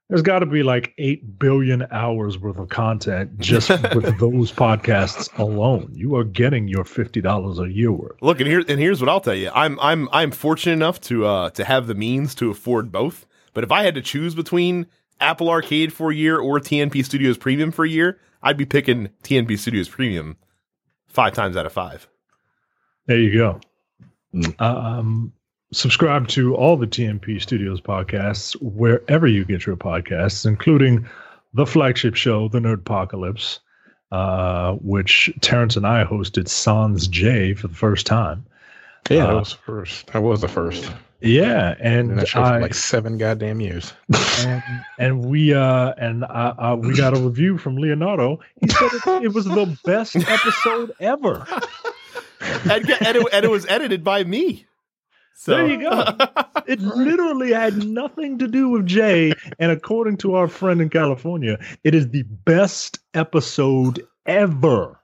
there's 0.08 0.22
got 0.22 0.40
to 0.40 0.46
be 0.46 0.62
like 0.62 0.92
8 0.98 1.38
billion 1.38 1.86
hours 1.90 2.38
worth 2.38 2.58
of 2.58 2.68
content 2.68 3.38
just 3.38 3.68
with 3.94 4.18
those 4.18 4.52
podcasts 4.52 5.36
alone. 5.38 5.90
You 5.94 6.16
are 6.16 6.24
getting 6.24 6.68
your 6.68 6.84
$50 6.84 7.58
a 7.58 7.72
year 7.72 7.92
worth. 7.92 8.20
Look, 8.20 8.40
and 8.40 8.48
here 8.48 8.62
and 8.68 8.78
here's 8.78 9.00
what 9.00 9.08
I'll 9.08 9.20
tell 9.20 9.34
you. 9.34 9.50
I'm 9.54 9.78
I'm 9.80 10.08
I'm 10.12 10.30
fortunate 10.30 10.74
enough 10.74 11.00
to 11.02 11.26
uh 11.26 11.50
to 11.50 11.64
have 11.64 11.86
the 11.86 11.94
means 11.94 12.34
to 12.36 12.50
afford 12.50 12.92
both. 12.92 13.26
But 13.54 13.64
if 13.64 13.72
I 13.72 13.84
had 13.84 13.94
to 13.94 14.02
choose 14.02 14.34
between 14.34 14.86
Apple 15.20 15.48
Arcade 15.48 15.92
for 15.92 16.10
a 16.10 16.14
year 16.14 16.38
or 16.38 16.60
TNP 16.60 17.04
Studios 17.04 17.38
Premium 17.38 17.70
for 17.70 17.84
a 17.84 17.88
year, 17.88 18.18
I'd 18.42 18.56
be 18.56 18.66
picking 18.66 19.08
TNP 19.22 19.58
Studios 19.58 19.88
Premium 19.88 20.36
five 21.06 21.32
times 21.32 21.56
out 21.56 21.64
of 21.64 21.72
five. 21.72 22.08
There 23.06 23.18
you 23.18 23.32
go. 23.32 23.60
Mm. 24.34 24.60
Um, 24.60 25.32
subscribe 25.74 26.28
to 26.28 26.54
all 26.54 26.76
the 26.76 26.86
TMP 26.86 27.40
Studios 27.40 27.80
podcasts 27.80 28.54
wherever 28.60 29.26
you 29.26 29.44
get 29.44 29.66
your 29.66 29.76
podcasts, 29.76 30.46
including 30.46 31.06
the 31.52 31.66
flagship 31.66 32.14
show, 32.14 32.48
The 32.48 32.58
Nerd 32.58 32.80
Apocalypse, 32.80 33.60
uh, 34.12 34.74
which 34.74 35.30
Terrence 35.40 35.76
and 35.76 35.86
I 35.86 36.04
hosted 36.04 36.48
Sans 36.48 37.06
Jay 37.08 37.54
for 37.54 37.68
the 37.68 37.74
first 37.74 38.06
time. 38.06 38.44
Yeah, 39.10 39.26
that 39.26 39.30
Uh, 39.30 39.38
was 39.38 39.52
first. 39.52 40.06
That 40.08 40.22
was 40.22 40.40
the 40.40 40.48
first. 40.48 40.90
Yeah, 41.20 41.74
And 41.80 42.10
and 42.10 42.18
that 42.18 42.28
show 42.28 42.42
I 42.42 42.56
for 42.56 42.60
like 42.60 42.74
seven 42.74 43.16
goddamn 43.18 43.60
years. 43.60 43.92
and, 44.40 44.62
and 44.98 45.24
we 45.24 45.54
uh 45.54 45.94
and 45.96 46.24
I, 46.24 46.54
I, 46.58 46.74
we 46.74 46.94
got 46.94 47.16
a 47.16 47.20
review 47.20 47.56
from 47.56 47.76
Leonardo. 47.76 48.40
He 48.60 48.68
said 48.68 48.90
it, 48.92 49.24
it 49.24 49.32
was 49.34 49.46
the 49.46 49.78
best 49.84 50.16
episode 50.16 50.92
ever. 51.00 51.46
and, 52.40 52.90
and, 52.90 53.16
it, 53.16 53.26
and 53.32 53.44
it 53.44 53.50
was 53.50 53.64
edited 53.66 54.04
by 54.04 54.24
me. 54.24 54.66
So 55.34 55.56
There 55.56 55.66
you 55.66 55.80
go. 55.80 56.16
It 56.66 56.80
literally 56.80 57.52
had 57.52 57.84
nothing 57.84 58.38
to 58.38 58.48
do 58.48 58.70
with 58.70 58.86
Jay. 58.86 59.34
And 59.58 59.70
according 59.70 60.16
to 60.18 60.34
our 60.34 60.48
friend 60.48 60.80
in 60.80 60.88
California, 60.88 61.58
it 61.84 61.94
is 61.94 62.08
the 62.08 62.22
best 62.22 63.00
episode 63.12 64.02
ever. 64.24 64.98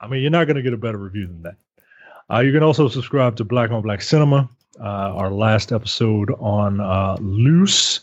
I 0.00 0.06
mean, 0.06 0.22
you're 0.22 0.30
not 0.30 0.46
going 0.46 0.56
to 0.56 0.62
get 0.62 0.72
a 0.72 0.78
better 0.78 0.96
review 0.96 1.26
than 1.26 1.42
that. 1.42 1.56
Uh, 2.32 2.40
you 2.40 2.50
can 2.50 2.62
also 2.62 2.88
subscribe 2.88 3.36
to 3.36 3.44
Black 3.44 3.70
on 3.70 3.82
Black 3.82 4.00
Cinema, 4.00 4.48
uh, 4.80 4.82
our 4.82 5.30
last 5.30 5.70
episode 5.70 6.30
on 6.38 6.80
uh, 6.80 7.16
Luce, 7.20 8.00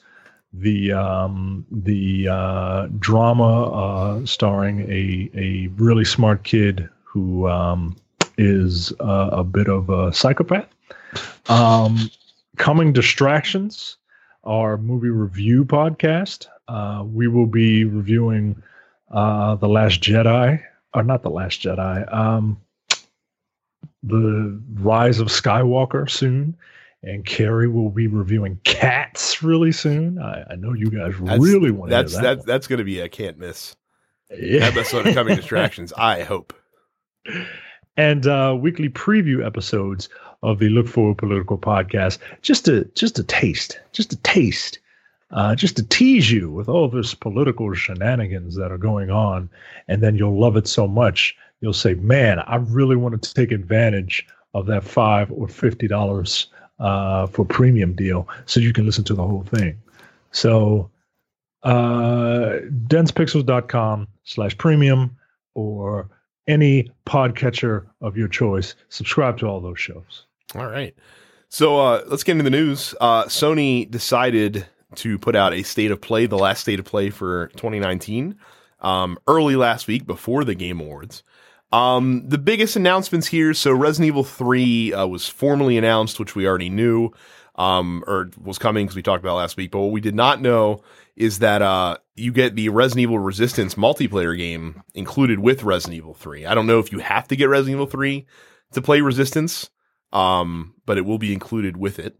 the 0.53 0.91
um, 0.91 1.65
the 1.71 2.27
uh, 2.27 2.87
drama 2.99 3.71
uh, 3.71 4.25
starring 4.25 4.81
a 4.81 5.31
a 5.33 5.67
really 5.77 6.05
smart 6.05 6.43
kid 6.43 6.87
who 7.03 7.47
um, 7.47 7.95
is 8.37 8.93
uh, 8.99 9.29
a 9.31 9.43
bit 9.43 9.67
of 9.67 9.89
a 9.89 10.13
psychopath. 10.13 10.67
Um, 11.49 12.09
coming 12.57 12.93
distractions, 12.93 13.97
our 14.43 14.77
movie 14.77 15.09
review 15.09 15.65
podcast. 15.65 16.47
Uh, 16.67 17.03
we 17.05 17.27
will 17.27 17.45
be 17.47 17.83
reviewing 17.85 18.61
uh, 19.11 19.55
the 19.55 19.67
Last 19.67 20.01
Jedi, 20.01 20.63
or 20.93 21.03
not 21.03 21.21
the 21.23 21.29
Last 21.29 21.61
Jedi. 21.61 22.13
Um, 22.13 22.59
the 24.03 24.59
Rise 24.75 25.19
of 25.19 25.27
Skywalker 25.27 26.09
soon, 26.09 26.55
and 27.03 27.25
Carrie 27.25 27.67
will 27.67 27.89
be 27.89 28.07
reviewing 28.07 28.59
Cats 28.63 29.43
really 29.43 29.71
soon. 29.71 30.17
I, 30.19 30.43
I 30.51 30.55
know 30.55 30.73
you 30.73 30.89
guys 30.89 31.13
That's- 31.19 31.39
really 31.39 31.71
want 31.71 31.91
to 31.91 31.95
hear 31.97 32.03
that's 32.03 32.15
that. 32.15 32.21
that's 32.21 32.45
that's 32.45 32.67
going 32.67 32.79
to 32.79 32.85
be 32.85 32.99
a 32.99 33.09
can't 33.09 33.37
miss. 33.37 33.75
Yeah. 34.31 34.65
episode 34.65 35.07
of 35.07 35.13
Coming 35.13 35.35
Distractions. 35.37 35.91
I 35.97 36.23
hope. 36.23 36.53
and 37.97 38.25
uh, 38.25 38.57
weekly 38.59 38.89
preview 38.89 39.45
episodes 39.45 40.07
of 40.43 40.59
the 40.59 40.69
Look 40.69 40.87
Forward 40.87 41.17
Political 41.17 41.57
Podcast. 41.57 42.17
Just 42.41 42.67
a 42.67 42.85
just 42.95 43.19
a 43.19 43.23
taste, 43.23 43.79
just 43.91 44.13
a 44.13 44.17
taste, 44.17 44.79
uh, 45.31 45.55
just 45.55 45.75
to 45.77 45.83
tease 45.83 46.31
you 46.31 46.49
with 46.49 46.67
all 46.69 46.87
this 46.87 47.13
political 47.13 47.73
shenanigans 47.73 48.55
that 48.55 48.71
are 48.71 48.77
going 48.77 49.09
on, 49.09 49.49
and 49.87 50.01
then 50.01 50.15
you'll 50.15 50.39
love 50.39 50.57
it 50.57 50.67
so 50.67 50.87
much 50.87 51.35
you'll 51.61 51.73
say, 51.73 51.93
"Man, 51.93 52.39
I 52.39 52.57
really 52.57 52.95
wanted 52.95 53.21
to 53.21 53.33
take 53.33 53.51
advantage 53.51 54.27
of 54.53 54.65
that 54.65 54.83
five 54.83 55.31
or 55.31 55.47
fifty 55.47 55.87
dollars 55.87 56.47
uh, 56.79 57.27
for 57.27 57.45
premium 57.45 57.93
deal, 57.93 58.27
so 58.45 58.59
you 58.59 58.73
can 58.73 58.85
listen 58.85 59.03
to 59.05 59.13
the 59.13 59.25
whole 59.25 59.43
thing." 59.43 59.79
So, 60.31 60.89
uh, 61.63 62.57
densepixels.com 62.87 64.07
slash 64.23 64.57
premium 64.57 65.15
or 65.53 66.09
any 66.47 66.91
podcatcher 67.05 67.85
of 68.01 68.17
your 68.17 68.27
choice. 68.27 68.75
Subscribe 68.89 69.37
to 69.39 69.47
all 69.47 69.61
those 69.61 69.79
shows. 69.79 70.25
All 70.55 70.67
right. 70.67 70.93
So 71.49 71.79
uh, 71.79 72.03
let's 72.07 72.23
get 72.23 72.33
into 72.33 72.43
the 72.43 72.49
news. 72.49 72.95
Uh, 73.01 73.25
Sony 73.25 73.89
decided 73.89 74.65
to 74.95 75.17
put 75.17 75.35
out 75.35 75.53
a 75.53 75.63
state 75.63 75.91
of 75.91 76.01
play, 76.01 76.25
the 76.25 76.37
last 76.37 76.61
state 76.61 76.79
of 76.79 76.85
play 76.85 77.09
for 77.09 77.47
2019, 77.57 78.35
um, 78.81 79.17
early 79.27 79.55
last 79.55 79.87
week 79.87 80.05
before 80.05 80.43
the 80.43 80.55
Game 80.55 80.79
Awards. 80.79 81.23
Um, 81.71 82.27
the 82.27 82.37
biggest 82.37 82.75
announcements 82.75 83.27
here. 83.27 83.53
So 83.53 83.71
Resident 83.71 84.07
Evil 84.07 84.23
3 84.25 84.93
uh, 84.93 85.07
was 85.07 85.27
formally 85.29 85.77
announced, 85.77 86.19
which 86.19 86.35
we 86.35 86.45
already 86.47 86.69
knew. 86.69 87.11
um, 87.55 88.03
or 88.07 88.29
was 88.41 88.57
coming 88.57 88.85
because 88.85 88.95
we 88.95 89.01
talked 89.01 89.23
about 89.23 89.35
last 89.35 89.57
week. 89.57 89.71
But 89.71 89.79
what 89.79 89.91
we 89.91 90.01
did 90.01 90.15
not 90.15 90.41
know 90.41 90.83
is 91.17 91.39
that 91.39 91.61
uh, 91.61 91.97
you 92.15 92.31
get 92.31 92.55
the 92.55 92.69
Resident 92.69 93.03
Evil 93.03 93.19
Resistance 93.19 93.75
multiplayer 93.75 94.35
game 94.37 94.81
included 94.95 95.39
with 95.39 95.63
Resident 95.63 95.97
Evil 95.97 96.13
3. 96.13 96.45
I 96.45 96.55
don't 96.55 96.65
know 96.65 96.79
if 96.79 96.91
you 96.93 96.99
have 96.99 97.27
to 97.27 97.35
get 97.35 97.49
Resident 97.49 97.75
Evil 97.75 97.85
3 97.87 98.25
to 98.71 98.81
play 98.81 99.01
Resistance, 99.01 99.69
um, 100.13 100.73
but 100.85 100.97
it 100.97 101.05
will 101.05 101.17
be 101.17 101.33
included 101.33 101.77
with 101.77 101.99
it. 101.99 102.17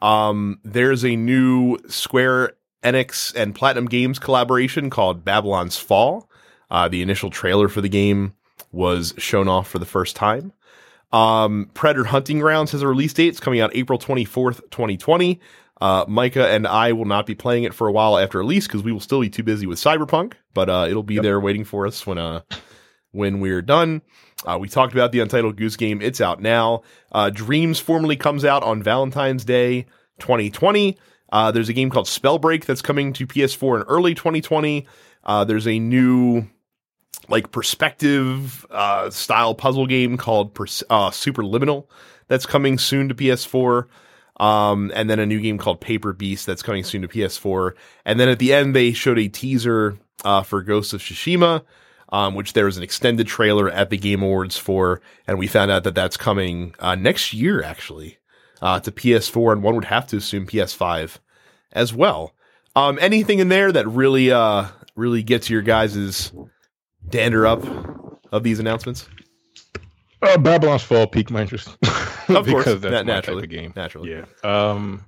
Um, 0.00 0.60
there's 0.64 1.04
a 1.04 1.16
new 1.16 1.78
Square 1.88 2.52
Enix 2.84 3.34
and 3.34 3.54
Platinum 3.54 3.86
Games 3.86 4.18
collaboration 4.18 4.90
called 4.90 5.24
Babylon's 5.24 5.76
Fall. 5.76 6.30
Uh, 6.70 6.88
the 6.88 7.02
initial 7.02 7.30
trailer 7.30 7.68
for 7.68 7.80
the 7.80 7.88
game 7.88 8.34
was 8.70 9.14
shown 9.18 9.48
off 9.48 9.68
for 9.68 9.78
the 9.78 9.86
first 9.86 10.14
time. 10.14 10.52
Um, 11.10 11.70
Predator 11.74 12.04
Hunting 12.04 12.38
Grounds 12.38 12.72
has 12.72 12.82
a 12.82 12.86
release 12.88 13.14
date. 13.14 13.28
It's 13.28 13.40
coming 13.40 13.60
out 13.60 13.74
April 13.74 13.98
24th, 13.98 14.60
2020. 14.70 15.40
Uh, 15.80 16.04
Micah 16.06 16.48
and 16.48 16.66
I 16.66 16.92
will 16.92 17.04
not 17.06 17.24
be 17.24 17.34
playing 17.34 17.64
it 17.64 17.72
for 17.72 17.88
a 17.88 17.92
while 17.92 18.18
after 18.18 18.38
release 18.38 18.66
because 18.66 18.82
we 18.82 18.92
will 18.92 19.00
still 19.00 19.20
be 19.20 19.30
too 19.30 19.42
busy 19.44 19.66
with 19.66 19.78
Cyberpunk, 19.78 20.34
but 20.52 20.68
uh, 20.68 20.86
it'll 20.90 21.02
be 21.04 21.14
Yep. 21.14 21.22
there 21.22 21.40
waiting 21.40 21.64
for 21.64 21.86
us 21.86 22.06
when 22.06 22.18
uh 22.18 22.40
when 23.12 23.40
we're 23.40 23.62
done. 23.62 24.02
Uh, 24.46 24.58
we 24.58 24.68
talked 24.68 24.92
about 24.92 25.12
the 25.12 25.20
Untitled 25.20 25.56
Goose 25.56 25.76
Game. 25.76 26.00
It's 26.00 26.20
out 26.20 26.40
now. 26.40 26.82
Uh, 27.10 27.30
Dreams 27.30 27.80
formally 27.80 28.16
comes 28.16 28.44
out 28.44 28.62
on 28.62 28.82
Valentine's 28.82 29.44
Day 29.44 29.86
2020. 30.20 30.96
Uh, 31.30 31.50
there's 31.50 31.68
a 31.68 31.72
game 31.72 31.90
called 31.90 32.06
Spellbreak 32.06 32.64
that's 32.64 32.82
coming 32.82 33.12
to 33.14 33.26
PS4 33.26 33.80
in 33.80 33.82
early 33.82 34.14
2020. 34.14 34.86
Uh, 35.24 35.44
there's 35.44 35.66
a 35.66 35.78
new 35.78 36.46
like 37.28 37.50
perspective 37.52 38.64
uh, 38.70 39.10
style 39.10 39.54
puzzle 39.54 39.86
game 39.86 40.16
called 40.16 40.54
Pers- 40.54 40.84
uh, 40.88 41.10
Superliminal 41.10 41.86
that's 42.28 42.46
coming 42.46 42.78
soon 42.78 43.08
to 43.08 43.14
PS4. 43.14 43.86
Um, 44.40 44.92
and 44.94 45.10
then 45.10 45.18
a 45.18 45.26
new 45.26 45.40
game 45.40 45.58
called 45.58 45.80
Paper 45.80 46.12
Beast 46.12 46.46
that's 46.46 46.62
coming 46.62 46.84
soon 46.84 47.02
to 47.02 47.08
PS4. 47.08 47.72
And 48.04 48.20
then 48.20 48.28
at 48.28 48.38
the 48.38 48.54
end, 48.54 48.74
they 48.74 48.92
showed 48.92 49.18
a 49.18 49.28
teaser 49.28 49.98
for 50.44 50.62
Ghost 50.62 50.92
of 50.94 51.00
Tsushima, 51.00 51.64
um, 52.10 52.34
which 52.34 52.52
there 52.52 52.64
was 52.64 52.76
an 52.76 52.82
extended 52.82 53.26
trailer 53.26 53.68
at 53.68 53.90
the 53.90 53.96
Game 53.96 54.22
Awards 54.22 54.56
for, 54.56 55.00
and 55.26 55.38
we 55.38 55.46
found 55.46 55.70
out 55.70 55.84
that 55.84 55.94
that's 55.94 56.16
coming 56.16 56.74
uh, 56.78 56.94
next 56.94 57.32
year 57.32 57.62
actually 57.62 58.18
uh, 58.62 58.80
to 58.80 58.90
PS4, 58.90 59.52
and 59.52 59.62
one 59.62 59.74
would 59.74 59.84
have 59.86 60.06
to 60.08 60.16
assume 60.16 60.46
PS5 60.46 61.18
as 61.72 61.92
well. 61.92 62.32
Um, 62.76 62.98
anything 63.00 63.38
in 63.40 63.48
there 63.48 63.72
that 63.72 63.86
really, 63.88 64.30
uh, 64.30 64.66
really 64.96 65.22
gets 65.22 65.50
your 65.50 65.62
guys' 65.62 66.32
dander 67.08 67.46
up 67.46 67.64
of 68.32 68.42
these 68.42 68.58
announcements? 68.58 69.08
Uh, 70.22 70.36
Babylon's 70.38 70.82
Fall 70.82 71.06
piqued 71.06 71.30
my 71.30 71.42
interest. 71.42 71.76
Of 72.28 72.46
course, 72.46 72.66
because 72.66 72.80
that's 72.82 72.92
na- 72.92 72.98
my 72.98 73.02
naturally, 73.14 73.40
type 73.40 73.44
of 73.44 73.56
game. 73.56 73.72
naturally. 73.74 74.10
Yeah. 74.10 74.24
Um, 74.44 75.02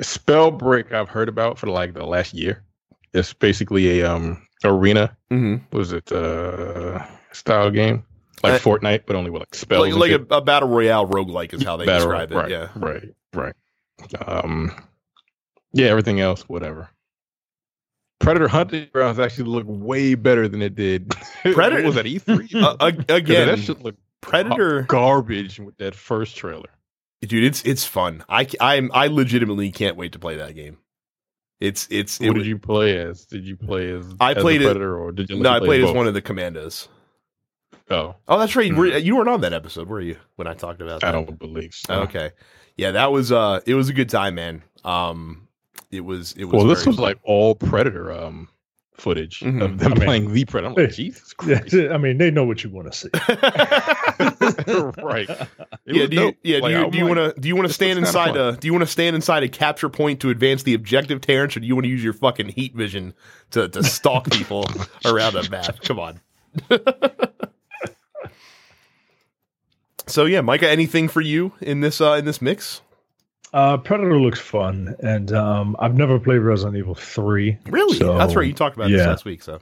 Spellbreak 0.00 0.92
I've 0.92 1.08
heard 1.08 1.28
about 1.28 1.56
for 1.56 1.68
like 1.68 1.94
the 1.94 2.04
last 2.04 2.34
year. 2.34 2.64
It's 3.12 3.32
basically 3.32 4.00
a 4.00 4.10
um 4.12 4.42
arena. 4.64 5.16
Mm-hmm. 5.30 5.76
Was 5.76 5.92
it 5.92 6.10
uh 6.12 7.04
style 7.32 7.70
game 7.70 8.04
like 8.42 8.54
Uh, 8.54 8.58
Fortnite, 8.58 9.02
but 9.06 9.16
only 9.16 9.30
with 9.30 9.40
like 9.40 9.54
spells. 9.54 9.94
Like, 9.94 10.10
like 10.10 10.20
a, 10.30 10.34
a 10.36 10.40
battle 10.40 10.68
royale 10.68 11.06
roguelike 11.06 11.54
is 11.54 11.62
how 11.62 11.76
they 11.76 11.86
Battle- 11.86 12.08
describe 12.08 12.32
it. 12.32 12.34
right, 12.36 12.50
Yeah. 12.50 12.68
Right. 12.74 13.14
Right. 13.34 13.54
Um. 14.26 14.72
Yeah. 15.72 15.86
Everything 15.86 16.20
else, 16.20 16.42
whatever. 16.48 16.88
Predator 18.20 18.46
Hunting 18.48 18.88
Grounds 18.92 19.18
actually 19.18 19.48
look 19.50 19.64
way 19.66 20.14
better 20.14 20.46
than 20.48 20.62
it 20.62 20.74
did. 20.76 21.10
Predator- 21.42 21.82
was 21.86 21.96
at 21.96 22.06
E 22.06 22.18
three? 22.18 22.48
Uh, 22.54 22.92
again, 23.08 23.48
that 23.48 23.58
shit 23.58 23.80
looked 23.82 23.98
Predator, 24.20 24.82
garbage 24.82 25.58
with 25.58 25.76
that 25.78 25.94
first 25.96 26.36
trailer. 26.36 26.68
dude, 27.22 27.42
it's 27.44 27.62
it's 27.64 27.84
fun. 27.84 28.24
I 28.28 28.46
am 28.60 28.90
I 28.94 29.08
legitimately 29.08 29.72
can't 29.72 29.96
wait 29.96 30.12
to 30.12 30.18
play 30.20 30.36
that 30.36 30.54
game. 30.54 30.78
It's 31.62 31.86
it's 31.90 32.18
What 32.18 32.34
was- 32.34 32.42
did 32.42 32.46
you 32.48 32.58
play 32.58 32.96
as? 32.98 33.24
Did 33.24 33.46
you 33.46 33.56
play 33.56 33.92
as? 33.92 34.04
I 34.20 34.32
as 34.32 34.42
played 34.42 34.62
it- 34.62 34.64
Predator, 34.64 34.98
or 34.98 35.12
did 35.12 35.30
you? 35.30 35.38
no, 35.38 35.50
you 35.50 35.56
I 35.56 35.58
play 35.60 35.66
played 35.68 35.80
as 35.82 35.86
both? 35.88 35.96
one 35.96 36.06
of 36.08 36.14
the 36.14 36.22
commandos. 36.22 36.88
Oh, 37.90 38.14
Oh, 38.26 38.38
that's 38.38 38.56
right. 38.56 38.72
Hmm. 38.72 38.84
you 38.98 39.16
weren't 39.16 39.28
on 39.28 39.42
that 39.42 39.52
episode, 39.52 39.88
were 39.88 40.00
you? 40.00 40.16
When 40.36 40.46
I 40.48 40.54
talked 40.54 40.80
about 40.80 41.00
that. 41.02 41.08
I 41.08 41.12
don't 41.12 41.38
believe 41.38 41.74
so. 41.74 42.00
Okay. 42.02 42.30
Yeah, 42.76 42.92
that 42.92 43.12
was 43.12 43.30
uh 43.32 43.60
it 43.66 43.74
was 43.74 43.88
a 43.88 43.92
good 43.92 44.08
time, 44.08 44.34
man. 44.36 44.62
Um 44.84 45.46
it 45.90 46.00
was 46.00 46.32
it 46.32 46.44
was 46.46 46.52
Well, 46.54 46.66
this 46.66 46.86
was 46.86 46.98
like 46.98 47.18
all 47.22 47.54
Predator 47.54 48.10
um 48.12 48.48
footage 48.94 49.40
Mhm. 49.40 49.62
of 49.62 49.78
them 49.78 49.92
I 49.92 49.94
mean- 49.96 50.04
playing 50.04 50.32
the 50.32 50.44
Predator. 50.44 50.68
I'm 50.70 50.74
like, 50.74 50.90
Hey, 50.90 50.96
Jesus 51.04 51.34
Yeah, 51.46 51.58
Christ! 51.60 51.74
I 51.92 51.96
mean, 51.98 52.18
they 52.18 52.30
know 52.30 52.44
what 52.44 52.62
you 52.62 52.70
want 52.70 52.92
to 52.92 52.98
see. 52.98 53.08
right. 55.02 55.28
It 55.84 55.96
yeah, 55.96 56.06
do 56.06 56.14
you, 56.16 56.32
yeah, 56.44 56.58
Like, 56.60 56.72
do 56.74 56.78
you, 56.78 56.90
do 56.92 56.98
you 56.98 57.04
like, 57.08 57.16
want 57.16 57.34
to 57.34 57.40
do 57.40 57.48
you 57.48 57.56
want 57.56 57.66
to 57.66 57.74
stand 57.74 57.98
inside 57.98 58.36
a 58.36 58.56
do 58.56 58.68
you 58.68 58.72
want 58.72 58.82
to 58.84 58.90
stand 58.90 59.16
inside 59.16 59.42
a 59.42 59.48
capture 59.48 59.88
point 59.88 60.20
to 60.20 60.30
advance 60.30 60.62
the 60.62 60.74
objective, 60.74 61.20
Terrence, 61.20 61.56
or 61.56 61.60
do 61.60 61.66
you 61.66 61.74
want 61.74 61.84
to 61.86 61.88
use 61.90 62.04
your 62.04 62.12
fucking 62.12 62.50
heat 62.50 62.72
vision 62.76 63.14
to 63.50 63.68
to 63.68 63.82
stalk 63.82 64.30
people 64.30 64.64
around 65.04 65.34
a 65.34 65.48
map? 65.50 65.80
Come 65.82 65.98
on. 65.98 66.20
so 70.06 70.24
yeah, 70.24 70.40
Micah, 70.40 70.70
anything 70.70 71.08
for 71.08 71.20
you 71.20 71.52
in 71.60 71.80
this 71.80 72.00
uh 72.00 72.12
in 72.12 72.24
this 72.26 72.40
mix? 72.40 72.80
Uh, 73.52 73.76
Predator 73.76 74.18
looks 74.18 74.40
fun, 74.40 74.94
and 75.00 75.32
um, 75.32 75.76
I've 75.78 75.94
never 75.94 76.18
played 76.18 76.38
Resident 76.38 76.76
Evil 76.76 76.94
Three, 76.94 77.58
Really? 77.66 77.98
So, 77.98 78.16
That's 78.16 78.34
right. 78.34 78.46
You 78.46 78.54
talked 78.54 78.76
about 78.76 78.90
this 78.90 79.06
last 79.06 79.24
week. 79.24 79.42
So 79.42 79.60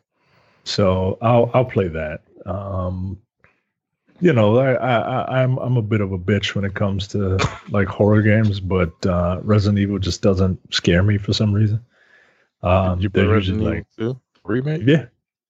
so 0.64 1.18
I'll 1.22 1.50
I'll 1.55 1.64
play 1.64 1.88
that. 1.88 2.22
Um, 2.46 3.18
you 4.20 4.33
know, 4.33 4.59
I, 4.59 4.74
I 4.74 4.98
I- 5.22 5.42
I'm 5.42 5.57
I'm 5.59 5.76
a 5.76 5.83
bit 5.83 6.00
of 6.00 6.12
a 6.12 6.18
bitch 6.18 6.55
when 6.55 6.64
it 6.64 6.74
comes 6.74 7.09
to 7.09 7.38
like 7.70 7.88
horror 7.88 8.22
games, 8.22 8.61
but 8.61 8.92
uh, 9.07 9.40
Resident 9.42 9.79
Evil 9.81 9.98
just 9.98 10.22
doesn't 10.22 10.59
scare 10.72 11.03
me 11.03 11.18
for 11.18 11.33
some 11.33 11.53
reason. 11.53 11.85
Um, 12.62 12.98
Did 12.98 13.03
you 13.05 13.11
play 13.11 13.24
Resident 13.24 13.62
Evil 13.62 13.74
like 13.74 13.87
2 13.98 14.20
remake? 14.44 14.83
yeah, 14.87 15.07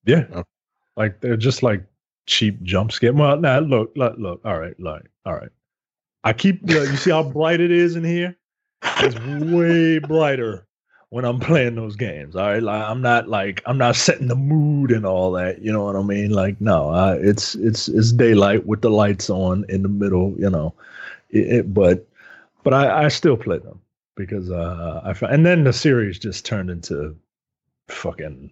yeah, 0.07 0.25
Okay. 0.33 0.49
like 0.97 1.21
they're 1.21 1.37
just 1.37 1.63
like 1.63 1.85
cheap 2.27 2.63
jump 2.63 2.93
scare. 2.93 3.13
Well, 3.13 3.37
now 3.37 3.59
look, 3.59 3.93
look, 3.97 4.15
look. 4.17 4.41
All 4.45 4.59
right, 4.59 4.79
look, 4.81 5.03
all 5.27 5.35
right. 5.35 5.51
I 6.25 6.33
keep 6.33 6.61
look, 6.63 6.89
you 6.89 6.97
see 6.97 7.11
how 7.11 7.23
bright 7.23 7.61
it 7.61 7.71
is 7.71 7.97
in 7.97 8.05
here. 8.05 8.37
It's 8.83 9.19
way 9.53 9.99
brighter 9.99 10.67
when 11.11 11.25
I'm 11.25 11.41
playing 11.41 11.75
those 11.75 11.97
games. 11.97 12.37
All 12.37 12.47
right, 12.47 12.63
like 12.63 12.83
I'm 12.83 13.03
not 13.03 13.29
like 13.29 13.63
I'm 13.67 13.79
not 13.79 13.97
setting 13.97 14.29
the 14.29 14.37
mood 14.37 14.91
and 14.91 15.05
all 15.05 15.33
that. 15.33 15.63
You 15.63 15.73
know 15.73 15.85
what 15.85 15.97
I 15.97 16.03
mean? 16.03 16.31
Like 16.31 16.61
no, 16.61 16.91
uh, 16.91 17.19
it's 17.21 17.55
it's 17.57 17.89
it's 17.89 18.13
daylight 18.13 18.67
with 18.67 18.81
the 18.81 18.91
lights 18.91 19.31
on 19.31 19.65
in 19.69 19.83
the 19.83 19.89
middle. 19.89 20.35
You 20.39 20.51
know, 20.51 20.75
it, 21.31 21.53
it, 21.53 21.75
but 21.75 22.07
but 22.63 22.75
I, 22.75 23.05
I 23.05 23.09
still 23.09 23.37
play 23.37 23.59
them 23.59 23.81
because 24.17 24.51
uh, 24.51 25.01
I 25.05 25.27
and 25.27 25.45
then 25.45 25.65
the 25.65 25.73
series 25.73 26.19
just 26.19 26.45
turned 26.45 26.71
into 26.71 27.17
fucking 27.89 28.51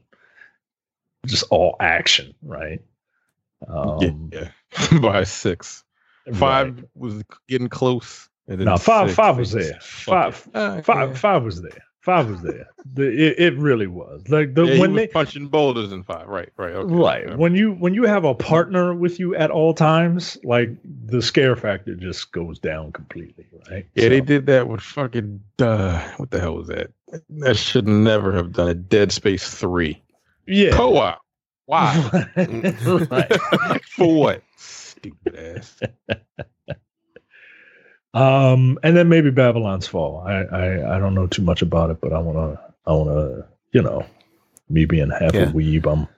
just 1.26 1.44
all 1.50 1.76
action, 1.81 2.35
right? 2.42 2.81
Um, 3.66 4.31
yeah, 4.33 4.50
yeah. 4.90 4.98
by 5.00 5.24
six. 5.24 5.85
Five 6.35 6.77
right. 6.77 6.85
was 6.95 7.23
getting 7.49 7.69
close. 7.69 8.29
And 8.47 8.61
then 8.61 8.67
No, 8.67 8.77
five- 8.77 9.09
six, 9.09 9.17
five 9.17 9.37
they 9.37 9.41
was 9.41 9.53
just 9.53 9.71
there. 9.71 9.81
Five- 9.81 10.49
Uh, 10.55 10.83
Five, 10.83 11.11
yeah. 11.11 11.17
five 11.17 11.45
was 11.45 11.61
there. 11.62 11.83
Five 12.01 12.31
was 12.31 12.41
there. 12.41 12.67
The, 12.95 13.03
it, 13.03 13.38
it 13.38 13.59
really 13.59 13.87
was. 13.87 14.27
Like 14.31 14.55
the 14.55 14.64
Yeah, 14.64 14.75
he 14.75 14.81
when 14.81 14.93
was 14.95 15.03
they 15.03 15.07
punching 15.09 15.49
boulders 15.49 15.93
in 15.93 16.03
five. 16.05 16.27
Right, 16.27 16.49
right, 16.57 16.73
okay. 16.73 16.95
right 16.95 17.29
yeah. 17.29 17.35
when 17.35 17.55
you 17.55 17.73
when 17.73 17.93
you 17.93 18.05
have 18.05 18.25
a 18.25 18.35
partner 18.35 18.95
with 18.95 19.21
you 19.21 19.35
at 19.35 19.51
all 19.51 19.75
times, 19.75 20.38
like 20.43 20.71
the 21.05 21.21
scare 21.21 21.55
factor 21.55 21.95
just 21.95 22.33
goes 22.33 22.59
down 22.59 22.93
completely. 22.93 23.47
Right? 23.71 23.87
Yeah, 23.95 24.09
they 24.09 24.23
did 24.23 24.47
that 24.47 24.69
with 24.69 24.81
fucking 24.81 25.43
uh 25.59 26.01
what 26.17 26.31
the 26.31 26.41
hell 26.41 26.55
was 26.55 26.69
that? 26.69 26.93
That 27.29 27.59
should 27.59 27.87
never 27.87 28.33
have 28.33 28.53
done 28.55 28.71
it. 28.71 28.88
Dead 28.88 29.12
Space 29.12 29.53
Three. 29.53 30.01
Yeah. 30.47 30.71
Co-op. 30.71 31.21
Why? 31.67 32.27
right. 32.37 33.41
For 33.85 34.14
what? 34.14 34.43
Stupid 34.98 35.37
ass. 35.37 35.80
Um, 38.14 38.78
and 38.82 38.96
then 38.96 39.08
maybe 39.11 39.30
Babylon's 39.30 39.87
Fall. 39.87 40.24
I, 40.26 40.42
I 40.44 40.96
I 40.96 40.98
don't 40.98 41.14
know 41.14 41.26
too 41.26 41.42
much 41.42 41.61
about 41.61 41.90
it, 41.90 42.00
but 42.00 42.12
I 42.12 42.18
wanna 42.18 42.58
I 42.87 42.92
wanna 42.92 43.46
you 43.72 43.82
know 43.82 44.04
me 44.70 44.87
being 44.87 45.11
half 45.11 45.34
Yeah. 45.34 45.42
a 45.42 45.46
weeb, 45.52 45.87
I'm 45.90 46.08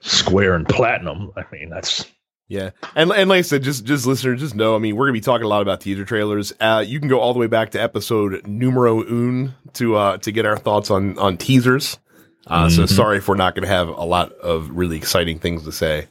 square 0.00 0.54
and 0.54 0.66
platinum. 0.68 1.32
I 1.36 1.42
mean 1.52 1.68
that's 1.68 2.06
Yeah, 2.46 2.70
and 2.94 3.10
and 3.10 3.28
like 3.28 3.38
I 3.40 3.42
said, 3.42 3.64
just 3.64 3.84
just 3.84 4.06
listeners, 4.06 4.40
just 4.40 4.54
know. 4.54 4.76
I 4.76 4.78
mean, 4.78 4.94
we're 4.94 5.06
gonna 5.06 5.14
be 5.14 5.20
talking 5.20 5.44
a 5.44 5.48
lot 5.48 5.62
about 5.62 5.80
teaser 5.80 6.04
trailers. 6.04 6.52
Uh, 6.60 6.84
you 6.86 7.00
can 7.00 7.08
go 7.08 7.18
all 7.18 7.32
the 7.32 7.40
way 7.40 7.48
back 7.48 7.70
to 7.72 7.82
episode 7.82 8.46
numero 8.46 9.00
un 9.00 9.54
to 9.74 9.96
uh 9.96 10.18
to 10.18 10.30
get 10.30 10.46
our 10.46 10.56
thoughts 10.56 10.90
on 10.92 11.18
on 11.18 11.36
teasers. 11.38 11.98
Uh, 12.46 12.68
So 12.68 12.84
Mhm. 12.84 12.88
sorry 12.88 13.18
if 13.18 13.26
we're 13.28 13.34
not 13.34 13.56
gonna 13.56 13.66
have 13.66 13.88
a 13.88 14.04
lot 14.04 14.30
of 14.32 14.70
really 14.70 14.96
exciting 14.96 15.40
things 15.40 15.64
to 15.64 15.72
say 15.72 16.06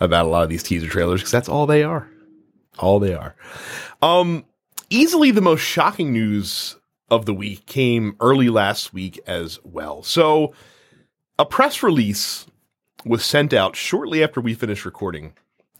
about 0.00 0.26
a 0.26 0.28
lot 0.28 0.42
of 0.42 0.48
these 0.48 0.62
teaser 0.62 0.88
trailers 0.88 1.20
because 1.20 1.32
that's 1.32 1.48
all 1.48 1.66
they 1.66 1.82
are, 1.82 2.08
all 2.78 2.98
they 2.98 3.14
are. 3.14 3.34
Um, 4.02 4.44
easily 4.90 5.30
the 5.30 5.40
most 5.40 5.60
shocking 5.60 6.12
news 6.12 6.76
of 7.10 7.26
the 7.26 7.34
week 7.34 7.66
came 7.66 8.16
early 8.20 8.48
last 8.48 8.92
week 8.92 9.20
as 9.26 9.58
well. 9.64 10.02
So, 10.02 10.52
a 11.38 11.44
press 11.44 11.82
release 11.82 12.46
was 13.04 13.24
sent 13.24 13.52
out 13.52 13.76
shortly 13.76 14.24
after 14.24 14.40
we 14.40 14.54
finished 14.54 14.84
recording 14.84 15.34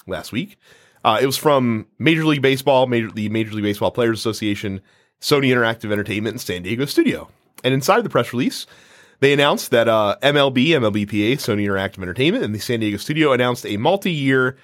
last 0.07 0.33
week. 0.33 0.59
Uh, 1.05 1.19
it 1.21 1.27
was 1.27 1.37
from 1.37 1.87
Major 1.99 2.25
League 2.25 2.43
Baseball, 2.43 2.87
Major, 2.87 3.11
the 3.11 3.29
Major 3.29 3.53
League 3.53 3.65
Baseball 3.65 3.91
Players 3.91 4.19
Association, 4.19 4.81
Sony 5.21 5.49
Interactive 5.49 5.93
Entertainment 5.93 6.35
and 6.35 6.41
San 6.41 6.63
Diego 6.63 6.85
Studio. 6.85 7.29
And 7.65 7.73
inside 7.73 8.05
the 8.05 8.11
press 8.11 8.33
release, 8.33 8.67
they 9.21 9.33
announced 9.33 9.71
that 9.71 9.89
uh, 9.89 10.17
MLB, 10.23 10.69
MLBPA, 10.69 11.35
Sony 11.35 11.67
Interactive 11.67 12.03
Entertainment, 12.03 12.45
and 12.45 12.55
the 12.55 12.59
San 12.59 12.81
Diego 12.81 12.97
Studio 12.97 13.33
announced 13.33 13.65
a 13.67 13.77
multi-year 13.77 14.57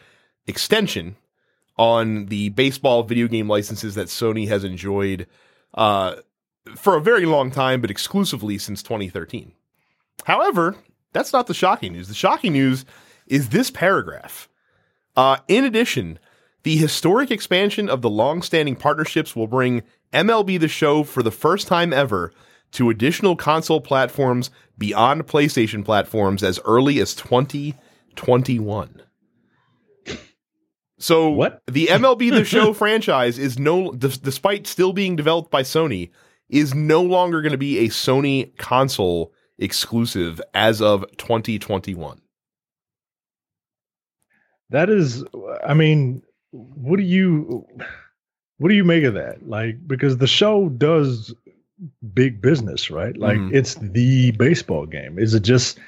extension 0.47 1.17
on 1.79 2.27
the 2.27 2.51
baseball 2.51 3.03
video 3.03 3.27
game 3.27 3.49
licenses 3.49 3.95
that 3.95 4.09
Sony 4.09 4.49
has 4.49 4.65
enjoyed 4.65 5.27
uh, 5.75 6.17
for 6.77 6.97
a 6.97 7.01
very 7.01 7.25
long 7.27 7.51
time, 7.51 7.81
but 7.81 7.91
exclusively 7.91 8.59
since 8.59 8.83
2013. 8.83 9.53
However, 10.25 10.77
that's 11.12 11.33
not 11.33 11.47
the 11.47 11.55
shocking 11.55 11.93
news. 11.93 12.09
The 12.09 12.15
shocking 12.15 12.53
news 12.53 12.85
is 13.27 13.49
this 13.49 13.71
paragraph. 13.71 14.49
Uh, 15.17 15.38
in 15.49 15.65
addition, 15.65 16.19
the 16.62 16.77
historic 16.77 17.31
expansion 17.31 17.88
of 17.88 18.03
the 18.03 18.11
long-standing 18.11 18.77
partnerships 18.77 19.35
will 19.35 19.47
bring 19.47 19.83
MLB 20.12 20.61
The 20.61 20.69
Show 20.69 21.03
for 21.03 21.23
the 21.23 21.31
first 21.31 21.67
time 21.67 21.93
ever 21.93 22.33
to 22.72 22.90
additional 22.90 23.37
console 23.37 23.80
platforms 23.80 24.50
beyond 24.78 25.26
PlayStation 25.26 25.85
platforms 25.85 26.42
as 26.42 26.58
early 26.64 26.98
as 27.00 27.14
2021. 27.14 29.02
So 30.98 31.30
What? 31.30 31.62
the 31.66 31.87
MLB 31.87 32.30
The 32.30 32.44
Show 32.44 32.72
franchise 32.74 33.38
is 33.38 33.58
no, 33.58 33.92
d- 33.92 34.08
despite 34.22 34.66
still 34.66 34.92
being 34.92 35.16
developed 35.16 35.50
by 35.50 35.62
Sony, 35.62 36.11
is 36.48 36.74
no 36.74 37.02
longer 37.02 37.42
going 37.42 37.52
to 37.52 37.58
be 37.58 37.78
a 37.78 37.88
Sony 37.88 38.56
console 38.58 39.32
exclusive 39.58 40.40
as 40.54 40.80
of 40.80 41.04
2021. 41.18 42.20
That 44.70 44.88
is, 44.90 45.24
I 45.66 45.74
mean, 45.74 46.22
what 46.50 46.96
do 46.98 47.02
you, 47.02 47.66
what 48.58 48.68
do 48.68 48.74
you 48.74 48.85
make 48.85 49.04
of 49.04 49.14
that? 49.14 49.48
Like, 49.48 49.87
because 49.87 50.16
the 50.18 50.26
show 50.26 50.68
does 50.70 51.35
big 52.14 52.40
business, 52.40 52.90
right? 52.90 53.16
Like, 53.16 53.38
Mhm. 53.38 53.53
it's 53.55 53.75
the 53.77 54.31
baseball 54.33 54.87
game. 54.87 55.18
Is 55.18 55.35
it 55.35 55.42
just, 55.42 55.79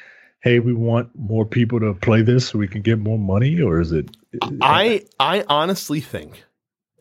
hey, 0.40 0.58
we 0.58 0.72
want 0.72 1.10
more 1.18 1.44
people 1.46 1.80
to 1.80 1.94
play 1.94 2.22
this 2.22 2.48
so 2.48 2.58
we 2.58 2.68
can 2.68 2.82
get 2.82 2.98
more 2.98 3.18
money, 3.18 3.60
or 3.60 3.80
is 3.80 3.92
it? 3.92 4.10
I 4.60 5.04
I 5.20 5.44
honestly 5.48 6.00
think, 6.00 6.44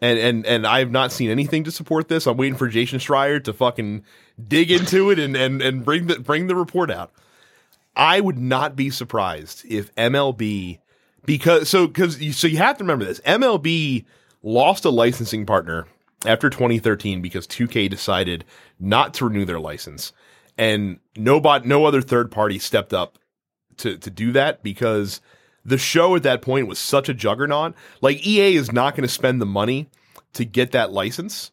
and 0.01 0.19
and 0.19 0.45
and 0.45 0.67
I 0.67 0.79
have 0.79 0.91
not 0.91 1.11
seen 1.11 1.29
anything 1.29 1.63
to 1.65 1.71
support 1.71 2.07
this. 2.07 2.27
I'm 2.27 2.37
waiting 2.37 2.57
for 2.57 2.67
Jason 2.67 2.99
Schreier 2.99 3.43
to 3.43 3.53
fucking 3.53 4.03
dig 4.47 4.71
into 4.71 5.09
it 5.09 5.19
and 5.19 5.35
and 5.35 5.61
and 5.61 5.83
bring 5.83 6.07
the 6.07 6.19
bring 6.19 6.47
the 6.47 6.55
report 6.55 6.91
out. 6.91 7.11
I 7.95 8.19
would 8.21 8.37
not 8.39 8.75
be 8.75 8.89
surprised 8.89 9.63
if 9.69 9.93
MLB 9.95 10.79
because 11.25 11.69
so 11.69 11.87
because 11.87 12.21
you, 12.21 12.33
so 12.33 12.47
you 12.47 12.57
have 12.57 12.77
to 12.77 12.83
remember 12.83 13.05
this 13.05 13.19
MLB 13.21 14.05
lost 14.41 14.83
a 14.85 14.89
licensing 14.89 15.45
partner 15.45 15.85
after 16.25 16.49
2013 16.49 17.21
because 17.21 17.47
2K 17.47 17.89
decided 17.89 18.45
not 18.79 19.13
to 19.15 19.25
renew 19.25 19.45
their 19.45 19.59
license 19.59 20.13
and 20.57 20.99
nobody 21.15 21.67
no 21.67 21.85
other 21.85 22.01
third 22.01 22.31
party 22.31 22.59
stepped 22.59 22.93
up 22.93 23.17
to 23.77 23.97
to 23.97 24.09
do 24.09 24.31
that 24.31 24.63
because 24.63 25.21
the 25.65 25.77
show 25.77 26.15
at 26.15 26.23
that 26.23 26.41
point 26.41 26.67
was 26.67 26.79
such 26.79 27.09
a 27.09 27.13
juggernaut. 27.13 27.73
Like 28.01 28.25
EA 28.25 28.55
is 28.55 28.71
not 28.71 28.95
going 28.95 29.07
to 29.07 29.13
spend 29.13 29.41
the 29.41 29.45
money 29.45 29.89
to 30.33 30.45
get 30.45 30.71
that 30.71 30.91
license 30.91 31.51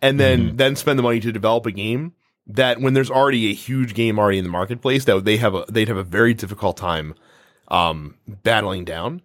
and 0.00 0.18
then 0.20 0.56
then 0.56 0.76
spend 0.76 0.98
the 0.98 1.02
money 1.02 1.20
to 1.20 1.32
develop 1.32 1.66
a 1.66 1.72
game 1.72 2.12
that 2.46 2.80
when 2.80 2.94
there's 2.94 3.10
already 3.10 3.50
a 3.50 3.54
huge 3.54 3.94
game 3.94 4.18
already 4.18 4.38
in 4.38 4.44
the 4.44 4.50
marketplace 4.50 5.04
that 5.04 5.24
they 5.24 5.36
have 5.36 5.54
a 5.54 5.64
they'd 5.68 5.88
have 5.88 5.96
a 5.96 6.04
very 6.04 6.34
difficult 6.34 6.76
time 6.76 7.14
um 7.68 8.14
battling 8.26 8.84
down. 8.84 9.20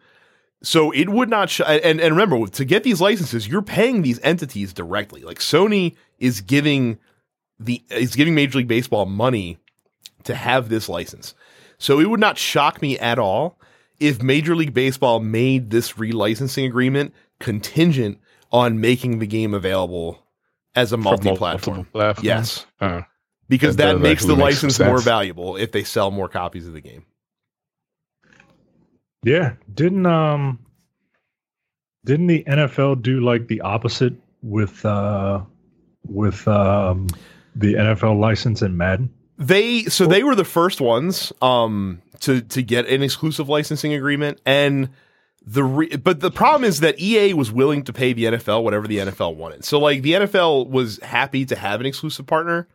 So 0.64 0.92
it 0.92 1.10
would 1.10 1.30
not 1.30 1.50
sh- 1.50 1.62
and 1.68 2.00
and 2.00 2.16
remember 2.16 2.48
to 2.48 2.66
get 2.66 2.84
these 2.84 3.02
licenses 3.02 3.48
you're 3.48 3.62
paying 3.62 4.02
these 4.02 4.20
entities 4.24 4.74
directly. 4.74 5.22
Like 5.22 5.40
Sony 5.40 5.96
is 6.20 6.42
giving 6.42 6.98
the 7.60 7.84
is 7.90 8.16
giving 8.16 8.34
Major 8.34 8.60
League 8.60 8.68
Baseball 8.68 9.06
money 9.06 9.58
to 10.24 10.34
have 10.36 10.70
this 10.70 10.88
license. 10.88 11.36
So 11.78 12.00
it 12.00 12.10
would 12.10 12.20
not 12.20 12.38
shock 12.38 12.82
me 12.82 12.98
at 12.98 13.20
all 13.20 13.60
if 14.00 14.22
Major 14.22 14.56
League 14.56 14.74
Baseball 14.74 15.20
made 15.20 15.70
this 15.70 15.94
relicensing 15.94 16.66
agreement 16.66 17.14
contingent 17.40 18.20
on 18.52 18.80
making 18.80 19.20
the 19.20 19.28
game 19.28 19.54
available 19.54 20.24
as 20.76 20.94
a 20.94 20.98
multi-platform. 20.98 21.88
Yes, 22.24 22.66
Uh, 22.80 23.02
because 23.50 23.76
That 23.76 23.94
that, 23.94 24.00
makes 24.00 24.24
the 24.24 24.34
actually 24.34 24.46
make 24.46 24.56
some 24.56 24.68
license 24.70 24.80
more 24.80 25.00
valuable 25.00 25.58
if 25.58 25.72
they 25.72 25.84
sell 25.84 26.10
more 26.10 26.30
copies 26.30 26.68
of 26.68 26.74
the 26.74 26.82
game. 26.82 27.06
Yeah, 29.24 29.54
didn't 29.74 30.06
um, 30.06 30.60
didn't 32.06 32.28
the 32.28 32.44
NFL 32.44 33.02
do 33.02 33.22
like 33.22 33.48
the 33.48 33.62
opposite 33.62 34.14
with 34.42 34.86
uh, 34.86 35.42
with 36.08 36.48
um, 36.48 37.08
the 37.56 37.76
NFL 37.76 38.20
license 38.20 38.62
in 38.62 38.76
Madden? 38.76 39.14
They 39.38 39.84
so 39.86 40.06
they 40.06 40.24
were 40.24 40.36
the 40.36 40.46
first 40.46 40.80
ones 40.80 41.34
um 41.42 42.02
to 42.20 42.42
to 42.42 42.62
get 42.62 42.88
an 42.88 43.02
exclusive 43.02 43.50
licensing 43.50 43.94
agreement 43.94 44.40
and 44.46 44.90
the 45.46 45.64
re- 45.64 45.96
but 45.98 46.20
the 46.22 46.32
problem 46.32 46.64
is 46.64 46.80
that 46.80 47.00
EA 47.00 47.34
was 47.34 47.52
willing 47.52 47.84
to 47.84 47.94
pay 47.94 48.14
the 48.14 48.26
NFL 48.26 48.64
whatever 48.64 48.88
the 48.88 49.00
NFL 49.00 49.36
wanted. 49.36 49.66
So 49.66 49.80
like 49.80 50.02
the 50.02 50.14
NFL 50.14 50.70
was 50.70 51.00
happy 51.04 51.46
to 51.46 51.56
have 51.56 51.82
an 51.82 51.86
exclusive 51.86 52.26
partner 52.26 52.68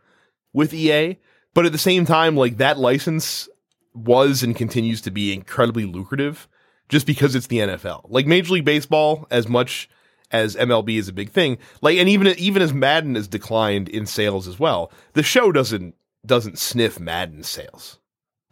with 0.53 0.73
EA, 0.73 1.17
but 1.53 1.65
at 1.65 1.71
the 1.71 1.79
same 1.79 2.05
time 2.05 2.35
like 2.35 2.57
that 2.57 2.77
license 2.77 3.49
was 3.93 4.43
and 4.43 4.55
continues 4.55 5.01
to 5.01 5.11
be 5.11 5.33
incredibly 5.33 5.85
lucrative 5.85 6.47
just 6.87 7.05
because 7.05 7.35
it's 7.35 7.47
the 7.47 7.59
NFL. 7.59 8.05
Like 8.09 8.27
Major 8.27 8.53
League 8.53 8.65
Baseball 8.65 9.27
as 9.31 9.47
much 9.47 9.89
as 10.31 10.55
MLB 10.55 10.97
is 10.97 11.07
a 11.07 11.13
big 11.13 11.31
thing, 11.31 11.57
like 11.81 11.97
and 11.97 12.07
even 12.07 12.27
even 12.37 12.61
as 12.61 12.73
Madden 12.73 13.15
has 13.15 13.27
declined 13.27 13.89
in 13.89 14.05
sales 14.05 14.47
as 14.47 14.59
well, 14.59 14.91
the 15.13 15.23
show 15.23 15.51
doesn't 15.51 15.95
doesn't 16.25 16.59
sniff 16.59 16.99
Madden 16.99 17.43
sales, 17.43 17.97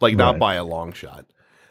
like 0.00 0.16
not 0.16 0.38
by 0.38 0.54
a 0.54 0.64
long 0.64 0.92
shot. 0.92 1.26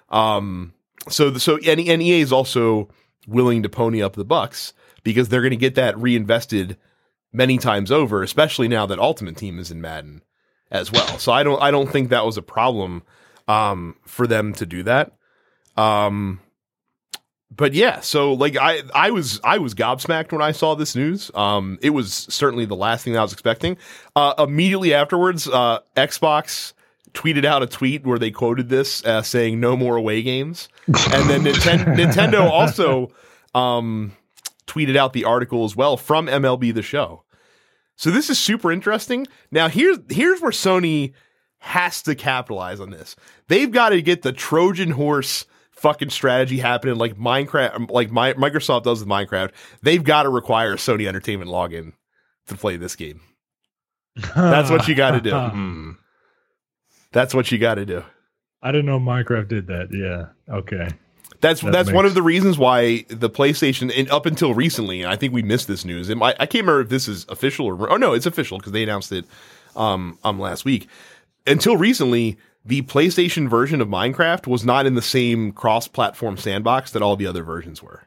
Um, 0.09 0.73
so 1.09 1.29
the, 1.29 1.39
so 1.39 1.57
and, 1.57 1.79
and 1.79 2.01
EA 2.01 2.21
is 2.21 2.31
also 2.31 2.89
willing 3.27 3.63
to 3.63 3.69
pony 3.69 4.01
up 4.01 4.13
the 4.13 4.23
bucks 4.23 4.73
because 5.03 5.29
they're 5.29 5.41
going 5.41 5.51
to 5.51 5.57
get 5.57 5.75
that 5.75 5.97
reinvested 5.97 6.77
many 7.33 7.57
times 7.57 7.91
over, 7.91 8.23
especially 8.23 8.67
now 8.67 8.85
that 8.85 8.99
Ultimate 8.99 9.35
Team 9.35 9.59
is 9.59 9.71
in 9.71 9.81
Madden 9.81 10.23
as 10.71 10.91
well. 10.91 11.19
So 11.19 11.31
I 11.31 11.43
don't 11.43 11.61
I 11.61 11.71
don't 11.71 11.91
think 11.91 12.09
that 12.09 12.25
was 12.25 12.37
a 12.37 12.41
problem 12.41 13.03
um, 13.47 13.95
for 14.05 14.27
them 14.27 14.53
to 14.53 14.65
do 14.65 14.83
that. 14.83 15.13
Um, 15.75 16.39
but 17.49 17.73
yeah, 17.73 18.01
so 18.01 18.33
like 18.33 18.57
I 18.57 18.81
I 18.93 19.11
was 19.11 19.39
I 19.43 19.57
was 19.57 19.73
gobsmacked 19.73 20.31
when 20.31 20.41
I 20.41 20.51
saw 20.51 20.75
this 20.75 20.95
news. 20.95 21.31
Um, 21.33 21.79
it 21.81 21.91
was 21.91 22.13
certainly 22.13 22.65
the 22.65 22.75
last 22.75 23.03
thing 23.03 23.17
I 23.17 23.21
was 23.21 23.33
expecting. 23.33 23.77
Uh, 24.15 24.33
immediately 24.37 24.93
afterwards, 24.93 25.47
uh, 25.47 25.79
Xbox 25.95 26.73
tweeted 27.13 27.45
out 27.45 27.63
a 27.63 27.67
tweet 27.67 28.05
where 28.05 28.19
they 28.19 28.31
quoted 28.31 28.69
this 28.69 29.03
uh, 29.05 29.21
saying 29.21 29.59
"No 29.59 29.77
more 29.77 29.95
away 29.95 30.21
games," 30.21 30.67
and 30.87 31.29
then 31.29 31.43
Ninten- 31.43 31.95
Nintendo 31.97 32.49
also 32.49 33.11
um, 33.55 34.11
tweeted 34.67 34.97
out 34.97 35.13
the 35.13 35.23
article 35.23 35.63
as 35.63 35.75
well 35.75 35.95
from 35.95 36.27
MLB 36.27 36.73
The 36.73 36.83
Show. 36.83 37.23
So 37.95 38.11
this 38.11 38.29
is 38.29 38.37
super 38.37 38.71
interesting. 38.71 39.25
Now 39.51 39.69
here's 39.69 39.97
here's 40.09 40.41
where 40.41 40.51
Sony 40.51 41.13
has 41.59 42.01
to 42.03 42.15
capitalize 42.15 42.79
on 42.79 42.91
this. 42.91 43.15
They've 43.47 43.71
got 43.71 43.89
to 43.89 44.01
get 44.01 44.21
the 44.21 44.31
Trojan 44.31 44.91
horse 44.91 45.45
fucking 45.71 46.09
strategy 46.09 46.57
happening 46.57 46.95
like 46.95 47.15
Minecraft 47.15 47.91
like 47.91 48.11
my, 48.11 48.33
Microsoft 48.33 48.83
does 48.83 48.99
with 48.99 49.09
Minecraft. 49.09 49.51
They've 49.81 50.03
got 50.03 50.23
to 50.23 50.29
require 50.29 50.73
a 50.73 50.77
Sony 50.77 51.07
Entertainment 51.07 51.49
login 51.49 51.93
to 52.47 52.55
play 52.55 52.77
this 52.77 52.95
game. 52.95 53.21
That's 54.35 54.69
what 54.69 54.87
you 54.87 54.95
got 54.95 55.11
to 55.11 55.21
do. 55.21 55.31
hmm. 55.37 55.91
That's 57.11 57.33
what 57.33 57.51
you 57.51 57.57
got 57.57 57.75
to 57.75 57.85
do. 57.85 58.03
I 58.61 58.71
didn't 58.71 58.87
know 58.87 58.99
Minecraft 58.99 59.47
did 59.47 59.67
that. 59.67 59.89
Yeah. 59.91 60.53
Okay. 60.53 60.89
That's 61.39 61.61
That 61.61 61.71
that's 61.71 61.91
one 61.91 62.05
of 62.05 62.15
the 62.15 62.23
reasons 62.23 62.57
why 62.57 63.05
the 63.09 63.29
PlayStation, 63.29 63.91
and 63.95 64.09
up 64.09 64.25
until 64.25 64.55
recently, 64.55 65.03
and 65.03 65.11
I 65.11 65.15
think 65.15 65.33
we 65.33 65.43
missed 65.43 65.67
this 65.67 65.85
news. 65.85 66.09
It 66.09 66.17
might, 66.17 66.35
I 66.39 66.47
can't 66.47 66.63
remember 66.63 66.81
if 66.81 66.89
this 66.89 67.07
is 67.07 67.25
official 67.29 67.67
or 67.67 67.91
oh 67.91 67.97
no, 67.97 68.13
it's 68.13 68.25
official 68.25 68.57
because 68.57 68.71
they 68.71 68.81
announced 68.81 69.11
it 69.11 69.25
um, 69.75 70.17
um 70.23 70.39
last 70.39 70.65
week. 70.65 70.87
Until 71.47 71.77
recently, 71.77 72.37
the 72.65 72.81
PlayStation 72.83 73.49
version 73.49 73.81
of 73.81 73.87
Minecraft 73.87 74.47
was 74.47 74.65
not 74.65 74.85
in 74.85 74.95
the 74.95 75.01
same 75.01 75.51
cross-platform 75.51 76.37
sandbox 76.37 76.91
that 76.91 77.01
all 77.01 77.15
the 77.15 77.27
other 77.27 77.43
versions 77.43 77.81
were, 77.81 78.03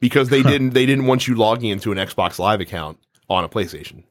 because 0.00 0.28
they 0.28 0.42
didn't 0.42 0.70
they 0.70 0.86
didn't 0.86 1.06
want 1.06 1.28
you 1.28 1.34
logging 1.36 1.70
into 1.70 1.92
an 1.92 1.98
Xbox 1.98 2.38
Live 2.38 2.60
account 2.60 2.98
on 3.28 3.44
a 3.44 3.48
PlayStation. 3.48 4.04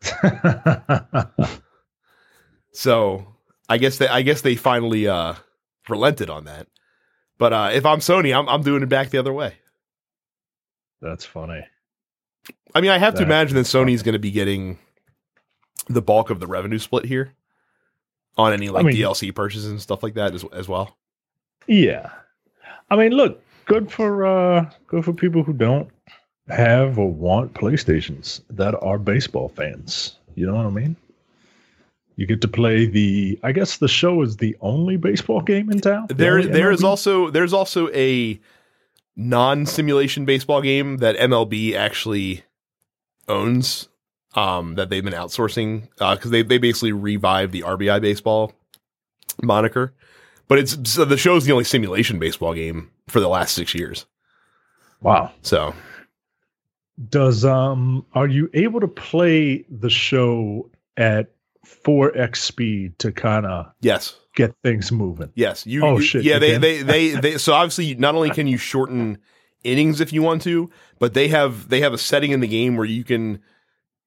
So 2.78 3.26
I 3.68 3.78
guess 3.78 3.98
they 3.98 4.06
I 4.06 4.22
guess 4.22 4.42
they 4.42 4.54
finally 4.54 5.08
uh, 5.08 5.34
relented 5.88 6.30
on 6.30 6.44
that. 6.44 6.68
But 7.36 7.52
uh, 7.52 7.70
if 7.72 7.84
I'm 7.84 7.98
Sony, 7.98 8.32
I'm 8.36 8.48
I'm 8.48 8.62
doing 8.62 8.84
it 8.84 8.88
back 8.88 9.10
the 9.10 9.18
other 9.18 9.32
way. 9.32 9.54
That's 11.02 11.24
funny. 11.24 11.66
I 12.76 12.80
mean, 12.80 12.92
I 12.92 12.98
have 12.98 13.14
to 13.16 13.24
imagine 13.24 13.56
That 13.56 13.66
that 13.66 13.78
Sony's 13.78 14.04
going 14.04 14.12
to 14.12 14.20
be 14.20 14.30
getting 14.30 14.78
the 15.88 16.00
bulk 16.00 16.30
of 16.30 16.38
the 16.38 16.46
revenue 16.46 16.78
split 16.78 17.04
here 17.04 17.34
on 18.38 18.52
any 18.52 18.70
like 18.70 18.86
mean- 18.86 18.96
DLC 18.96 19.34
purchases 19.34 19.66
and 19.66 19.82
stuff 19.82 20.02
like 20.02 20.14
that 20.14 20.34
as 20.34 20.44
as 20.52 20.68
well. 20.68 20.96
Yeah. 21.66 22.10
I 22.90 22.96
mean, 22.96 23.12
look, 23.12 23.42
good 23.66 23.90
for 23.90 24.24
uh 24.24 24.70
good 24.86 25.04
for 25.04 25.12
people 25.12 25.42
who 25.42 25.52
don't 25.52 25.90
have 26.48 26.98
or 26.98 27.10
want 27.10 27.52
PlayStations 27.54 28.40
that 28.50 28.74
are 28.82 28.98
baseball 28.98 29.50
fans. 29.50 30.16
You 30.34 30.46
know 30.46 30.54
what 30.54 30.66
I 30.66 30.70
mean? 30.70 30.96
You 32.16 32.26
get 32.26 32.40
to 32.40 32.48
play 32.48 32.86
the. 32.86 33.38
I 33.44 33.52
guess 33.52 33.76
the 33.76 33.86
show 33.86 34.22
is 34.22 34.38
the 34.38 34.56
only 34.60 34.96
baseball 34.96 35.40
game 35.40 35.70
in 35.70 35.80
town. 35.80 36.06
There, 36.08 36.38
only 36.38 36.48
there 36.48 36.72
is 36.72 36.82
also 36.82 37.30
there's 37.30 37.52
also 37.52 37.88
a 37.90 38.40
non-simulation 39.14 40.24
baseball 40.24 40.60
game 40.60 40.98
that 40.98 41.16
MLB 41.16 41.74
actually 41.74 42.42
owns 43.28 43.88
um, 44.34 44.74
that 44.76 44.90
they've 44.90 45.04
been 45.04 45.12
outsourcing 45.14 45.88
because 45.98 46.30
they 46.30 46.42
they 46.42 46.58
basically 46.58 46.92
revived 46.92 47.52
the 47.52 47.62
RBI 47.62 48.00
baseball 48.00 48.52
moniker. 49.42 49.92
But 50.48 50.58
it's 50.58 50.90
so 50.90 51.04
the 51.04 51.16
show's 51.16 51.44
the 51.44 51.52
only 51.52 51.64
simulation 51.64 52.18
baseball 52.18 52.54
game 52.54 52.90
for 53.08 53.20
the 53.20 53.28
last 53.28 53.54
six 53.54 53.74
years. 53.74 54.06
wow. 55.00 55.30
So 55.42 55.74
Does 57.10 57.44
um 57.44 58.04
are 58.14 58.26
you 58.26 58.50
able 58.54 58.80
to 58.80 58.88
play 58.88 59.64
the 59.70 59.90
show 59.90 60.70
at 60.96 61.30
4x 61.66 62.36
speed 62.36 62.98
to 63.00 63.12
kind 63.12 63.46
of 63.46 63.66
yes, 63.80 64.16
get 64.34 64.54
things 64.64 64.90
moving? 64.90 65.30
yes, 65.34 65.66
you. 65.66 65.84
Oh, 65.84 65.96
you- 65.98 66.02
shit, 66.02 66.24
Yeah, 66.24 66.34
you 66.34 66.40
they, 66.40 66.56
they 66.58 66.82
they 66.82 67.08
they. 67.20 67.38
So 67.38 67.52
obviously, 67.54 67.94
not 67.94 68.14
only 68.14 68.30
can 68.30 68.46
you 68.46 68.56
shorten 68.58 69.18
innings 69.64 70.00
if 70.00 70.12
you 70.12 70.22
want 70.22 70.42
to, 70.42 70.70
but 70.98 71.14
they 71.14 71.28
have 71.28 71.68
they 71.68 71.80
have 71.80 71.92
a 71.92 71.98
setting 71.98 72.30
in 72.32 72.40
the 72.40 72.48
game 72.48 72.76
where 72.76 72.86
you 72.86 73.04
can 73.04 73.40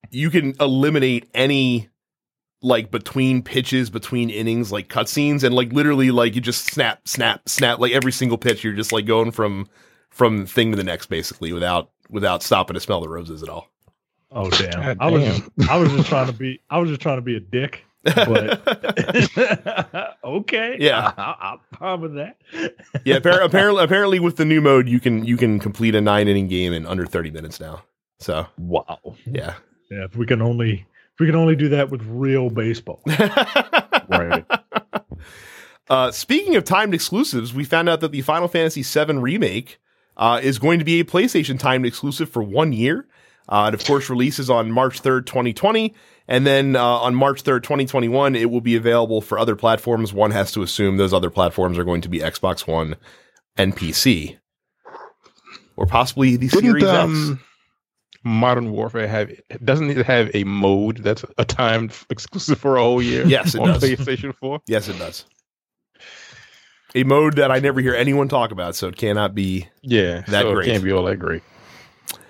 you 0.10 0.30
can 0.30 0.56
eliminate 0.60 1.30
any 1.34 1.90
like 2.64 2.92
between 2.92 3.42
pitches, 3.42 3.90
between 3.90 4.30
innings, 4.30 4.72
like 4.72 4.88
cutscenes, 4.88 5.44
and 5.44 5.56
like 5.56 5.72
literally 5.74 6.12
like 6.12 6.36
you 6.36 6.42
just 6.42 6.66
snap, 6.72 7.08
snap, 7.08 7.48
snap. 7.48 7.80
Like 7.80 7.92
every 7.92 8.12
single 8.12 8.38
pitch, 8.38 8.64
you're 8.64 8.74
just 8.74 8.92
like 8.92 9.06
going 9.06 9.32
from 9.32 9.68
from 10.10 10.46
thing 10.46 10.72
to 10.72 10.78
the 10.78 10.84
next, 10.84 11.08
basically, 11.08 11.54
without 11.54 11.90
without 12.10 12.44
stopping 12.44 12.74
to 12.74 12.80
smell 12.80 13.02
the 13.02 13.10
roses 13.10 13.42
at 13.44 13.50
all. 13.50 13.68
Oh 14.32 14.50
damn. 14.50 14.72
God 14.72 14.98
I 15.00 15.10
was 15.12 15.24
damn. 15.24 15.36
just, 15.58 15.70
I 15.70 15.78
was 15.78 15.92
just 15.92 16.08
trying 16.10 16.28
to 16.28 16.34
be 16.34 16.62
I 16.70 16.78
was 16.80 16.90
just 16.90 17.02
trying 17.02 17.18
to 17.18 17.22
be 17.22 17.36
a 17.36 17.40
dick. 17.40 17.84
But 18.04 18.62
okay. 20.24 20.78
Yeah. 20.80 21.14
I, 21.18 21.22
I, 21.22 21.52
I'm 21.52 21.60
fine 21.78 22.02
with 22.02 22.16
that. 22.16 22.38
yeah, 23.06 23.20
appar- 23.20 23.44
apparently, 23.44 23.84
apparently, 23.84 24.20
with 24.20 24.38
the 24.38 24.46
new 24.46 24.62
mode, 24.62 24.88
you 24.88 25.00
can 25.00 25.24
you 25.26 25.38
can 25.38 25.60
complete 25.60 25.96
a 25.96 26.02
nine 26.02 26.28
inning 26.28 26.48
game 26.48 26.74
in 26.74 26.86
under 26.86 27.06
thirty 27.06 27.32
minutes 27.32 27.60
now. 27.60 27.84
So 28.20 28.46
Wow. 28.58 29.00
yeah. 29.26 29.56
Yeah, 29.92 30.06
if 30.06 30.16
we 30.16 30.26
can 30.26 30.42
only 30.42 30.86
if 31.14 31.20
we 31.20 31.26
can 31.28 31.36
only 31.36 31.56
do 31.56 31.70
that 31.70 31.92
with 31.92 32.02
real 32.04 32.50
baseball. 32.50 33.04
Right. 34.10 34.46
Uh, 35.90 36.12
speaking 36.12 36.58
of 36.58 36.66
timed 36.66 36.94
exclusives, 36.94 37.54
we 37.54 37.64
found 37.64 37.88
out 37.88 38.02
that 38.02 38.12
the 38.12 38.22
Final 38.22 38.50
Fantasy 38.50 38.84
VII 38.84 39.20
remake 39.20 39.80
uh, 40.18 40.40
is 40.44 40.60
going 40.60 40.80
to 40.80 40.86
be 40.86 41.00
a 41.00 41.06
PlayStation 41.06 41.58
timed 41.58 41.86
exclusive 41.86 42.30
for 42.30 42.44
one 42.44 42.74
year. 42.74 43.08
Uh, 43.48 43.72
it, 43.72 43.74
of 43.74 43.86
course, 43.86 44.10
releases 44.10 44.50
on 44.50 44.72
March 44.72 45.02
3rd, 45.02 45.26
2020. 45.26 45.94
And 46.28 46.46
then 46.46 46.76
uh, 46.76 46.84
on 46.84 47.16
March 47.16 47.44
3rd, 47.44 47.64
2021, 47.64 48.36
it 48.36 48.52
will 48.52 48.62
be 48.62 48.76
available 48.76 49.22
for 49.22 49.40
other 49.40 49.56
platforms. 49.56 50.14
One 50.14 50.32
has 50.32 50.52
to 50.54 50.62
assume 50.62 50.98
those 50.98 51.14
other 51.14 51.30
platforms 51.30 51.78
are 51.78 51.84
going 51.84 52.02
to 52.02 52.10
be 52.10 52.20
Xbox 52.20 52.68
One 52.68 52.96
and 53.58 53.76
PC. 53.76 54.38
Or 55.76 55.86
possibly 55.86 56.36
the 56.36 56.48
Didn't 56.48 56.80
Series 56.80 56.84
X. 56.84 57.42
Modern 58.24 58.72
Warfare 58.72 59.08
have 59.08 59.32
doesn't 59.64 59.90
it 59.90 60.06
have 60.06 60.30
a 60.36 60.44
mode 60.44 60.98
that's 60.98 61.26
a 61.38 61.46
timed 61.46 61.94
exclusive 62.10 62.60
for 62.60 62.78
a 62.78 62.82
whole 62.82 63.02
year? 63.02 63.26
Yes, 63.26 63.56
it 63.56 63.62
on 63.62 63.68
does. 63.70 63.84
PlayStation 63.84 64.36
Four. 64.36 64.62
Yes, 64.68 64.88
it 64.88 65.00
does. 65.00 65.26
A 66.94 67.04
mode 67.04 67.38
that 67.38 67.52
I 67.52 67.60
never 67.60 67.80
hear 67.80 67.96
anyone 67.96 68.28
talk 68.28 68.52
about, 68.52 68.76
so 68.76 68.88
it 68.88 68.98
cannot 68.98 69.34
be 69.34 69.68
Yeah, 69.82 70.22
That 70.28 70.42
so 70.44 70.54
great. 70.54 70.68
it 70.68 70.72
can't 70.72 70.84
be 70.84 70.92
all 70.92 71.04
that 71.06 71.18
great. 71.18 71.42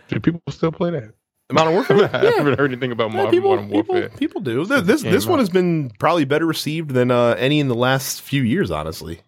Do 0.08 0.20
people 0.20 0.42
still 0.50 0.72
play 0.72 0.92
that? 0.92 1.14
Modern 1.52 1.74
Warfare. 1.74 1.98
yeah. 1.98 2.10
I 2.14 2.26
haven't 2.38 2.58
heard 2.60 2.72
anything 2.72 2.92
about 2.92 3.10
Yeah, 3.12 3.18
Modern, 3.18 3.32
people, 3.32 3.50
Modern 3.56 3.70
Warfare. 3.70 4.10
people 4.10 4.40
do. 4.42 4.66
Th- 4.66 4.84
This 4.84 5.02
this 5.02 5.26
one 5.26 5.40
has 5.40 5.50
been 5.50 5.92
probably 6.00 6.26
better 6.26 6.46
received 6.46 6.92
than 6.92 7.12
uh, 7.12 7.36
any 7.40 7.60
in 7.60 7.68
the 7.68 7.76
last 7.76 8.22
few 8.22 8.44
years, 8.44 8.70
honestly. 8.72 9.22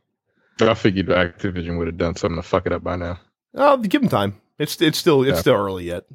I 0.62 0.74
figured 0.76 1.08
Activision 1.08 1.78
would 1.80 1.88
have 1.88 1.98
done 1.98 2.16
something 2.16 2.38
to 2.38 2.48
fuck 2.48 2.66
it 2.68 2.72
up 2.72 2.84
by 2.84 2.96
now. 2.96 3.20
Oh, 3.56 3.76
give 3.78 4.02
them 4.02 4.10
time. 4.10 4.40
It's 4.60 4.80
it's 4.82 4.98
still 5.00 5.24
it's 5.24 5.32
Yeah. 5.38 5.40
still 5.42 5.56
early 5.56 5.86
yet. 5.86 6.06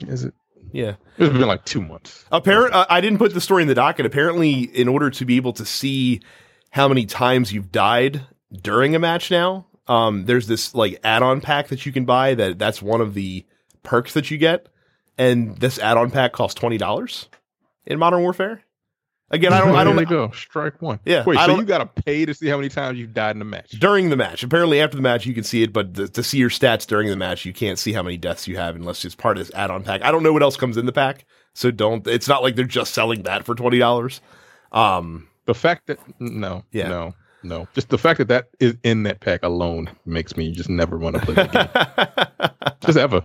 Is 0.00 0.24
it? 0.24 0.34
Yeah. 0.72 0.96
It's 1.18 1.32
been 1.32 1.46
like 1.46 1.64
two 1.64 1.80
months. 1.80 2.24
Apparent. 2.30 2.74
Uh, 2.74 2.86
I 2.90 3.00
didn't 3.00 3.18
put 3.18 3.32
the 3.32 3.40
story 3.40 3.62
in 3.62 3.68
the 3.68 3.74
docket. 3.74 4.04
Apparently, 4.04 4.62
in 4.62 4.88
order 4.88 5.10
to 5.10 5.24
be 5.24 5.36
able 5.36 5.52
to 5.54 5.64
see 5.64 6.20
how 6.70 6.88
many 6.88 7.06
times 7.06 7.52
you've 7.52 7.72
died 7.72 8.22
during 8.62 8.94
a 8.94 8.98
match 8.98 9.30
now, 9.30 9.66
um, 9.86 10.26
there's 10.26 10.46
this 10.46 10.74
like 10.74 10.98
add-on 11.04 11.40
pack 11.40 11.68
that 11.68 11.86
you 11.86 11.92
can 11.92 12.04
buy. 12.04 12.34
That 12.34 12.58
that's 12.58 12.82
one 12.82 13.00
of 13.00 13.14
the 13.14 13.46
perks 13.82 14.12
that 14.14 14.30
you 14.30 14.36
get, 14.36 14.68
and 15.16 15.56
this 15.58 15.78
add-on 15.78 16.10
pack 16.10 16.32
costs 16.32 16.58
twenty 16.58 16.76
dollars 16.76 17.28
in 17.86 17.98
Modern 17.98 18.20
Warfare. 18.20 18.62
Again, 19.30 19.52
I 19.52 19.58
don't. 19.58 19.74
I 19.74 19.82
don't. 19.82 20.08
go. 20.08 20.30
Strike 20.30 20.80
one. 20.80 21.00
Yeah, 21.04 21.24
Wait, 21.24 21.36
so 21.40 21.56
you 21.56 21.64
got 21.64 21.78
to 21.78 22.02
pay 22.02 22.24
to 22.24 22.32
see 22.32 22.46
how 22.46 22.56
many 22.56 22.68
times 22.68 22.96
you've 22.98 23.12
died 23.12 23.34
in 23.34 23.42
a 23.42 23.44
match? 23.44 23.70
during 23.72 24.08
the 24.10 24.16
match. 24.16 24.44
Apparently, 24.44 24.80
after 24.80 24.96
the 24.96 25.02
match, 25.02 25.26
you 25.26 25.34
can 25.34 25.42
see 25.42 25.64
it, 25.64 25.72
but 25.72 25.94
th- 25.96 26.12
to 26.12 26.22
see 26.22 26.38
your 26.38 26.48
stats 26.50 26.86
during 26.86 27.08
the 27.08 27.16
match, 27.16 27.44
you 27.44 27.52
can't 27.52 27.76
see 27.78 27.92
how 27.92 28.04
many 28.04 28.16
deaths 28.16 28.46
you 28.46 28.56
have 28.56 28.76
unless 28.76 29.04
it's 29.04 29.16
part 29.16 29.36
of 29.36 29.44
this 29.44 29.52
add-on 29.56 29.82
pack. 29.82 30.02
I 30.02 30.12
don't 30.12 30.22
know 30.22 30.32
what 30.32 30.42
else 30.44 30.56
comes 30.56 30.76
in 30.76 30.86
the 30.86 30.92
pack, 30.92 31.24
so 31.54 31.72
don't. 31.72 32.06
It's 32.06 32.28
not 32.28 32.42
like 32.44 32.54
they're 32.54 32.64
just 32.66 32.94
selling 32.94 33.22
that 33.24 33.44
for 33.44 33.56
twenty 33.56 33.78
dollars. 33.80 34.20
Um, 34.70 35.26
The 35.46 35.54
fact 35.54 35.88
that 35.88 35.98
no, 36.20 36.62
Yeah. 36.70 36.88
no, 36.88 37.14
no, 37.42 37.66
just 37.74 37.88
the 37.88 37.98
fact 37.98 38.18
that 38.18 38.28
that 38.28 38.50
is 38.60 38.76
in 38.84 39.02
that 39.04 39.18
pack 39.18 39.42
alone 39.42 39.90
makes 40.04 40.36
me 40.36 40.52
just 40.52 40.68
never 40.68 40.98
want 40.98 41.16
to 41.16 41.22
play 41.22 41.34
the 41.34 41.44
game, 41.46 42.70
just 42.86 42.96
ever, 42.98 43.24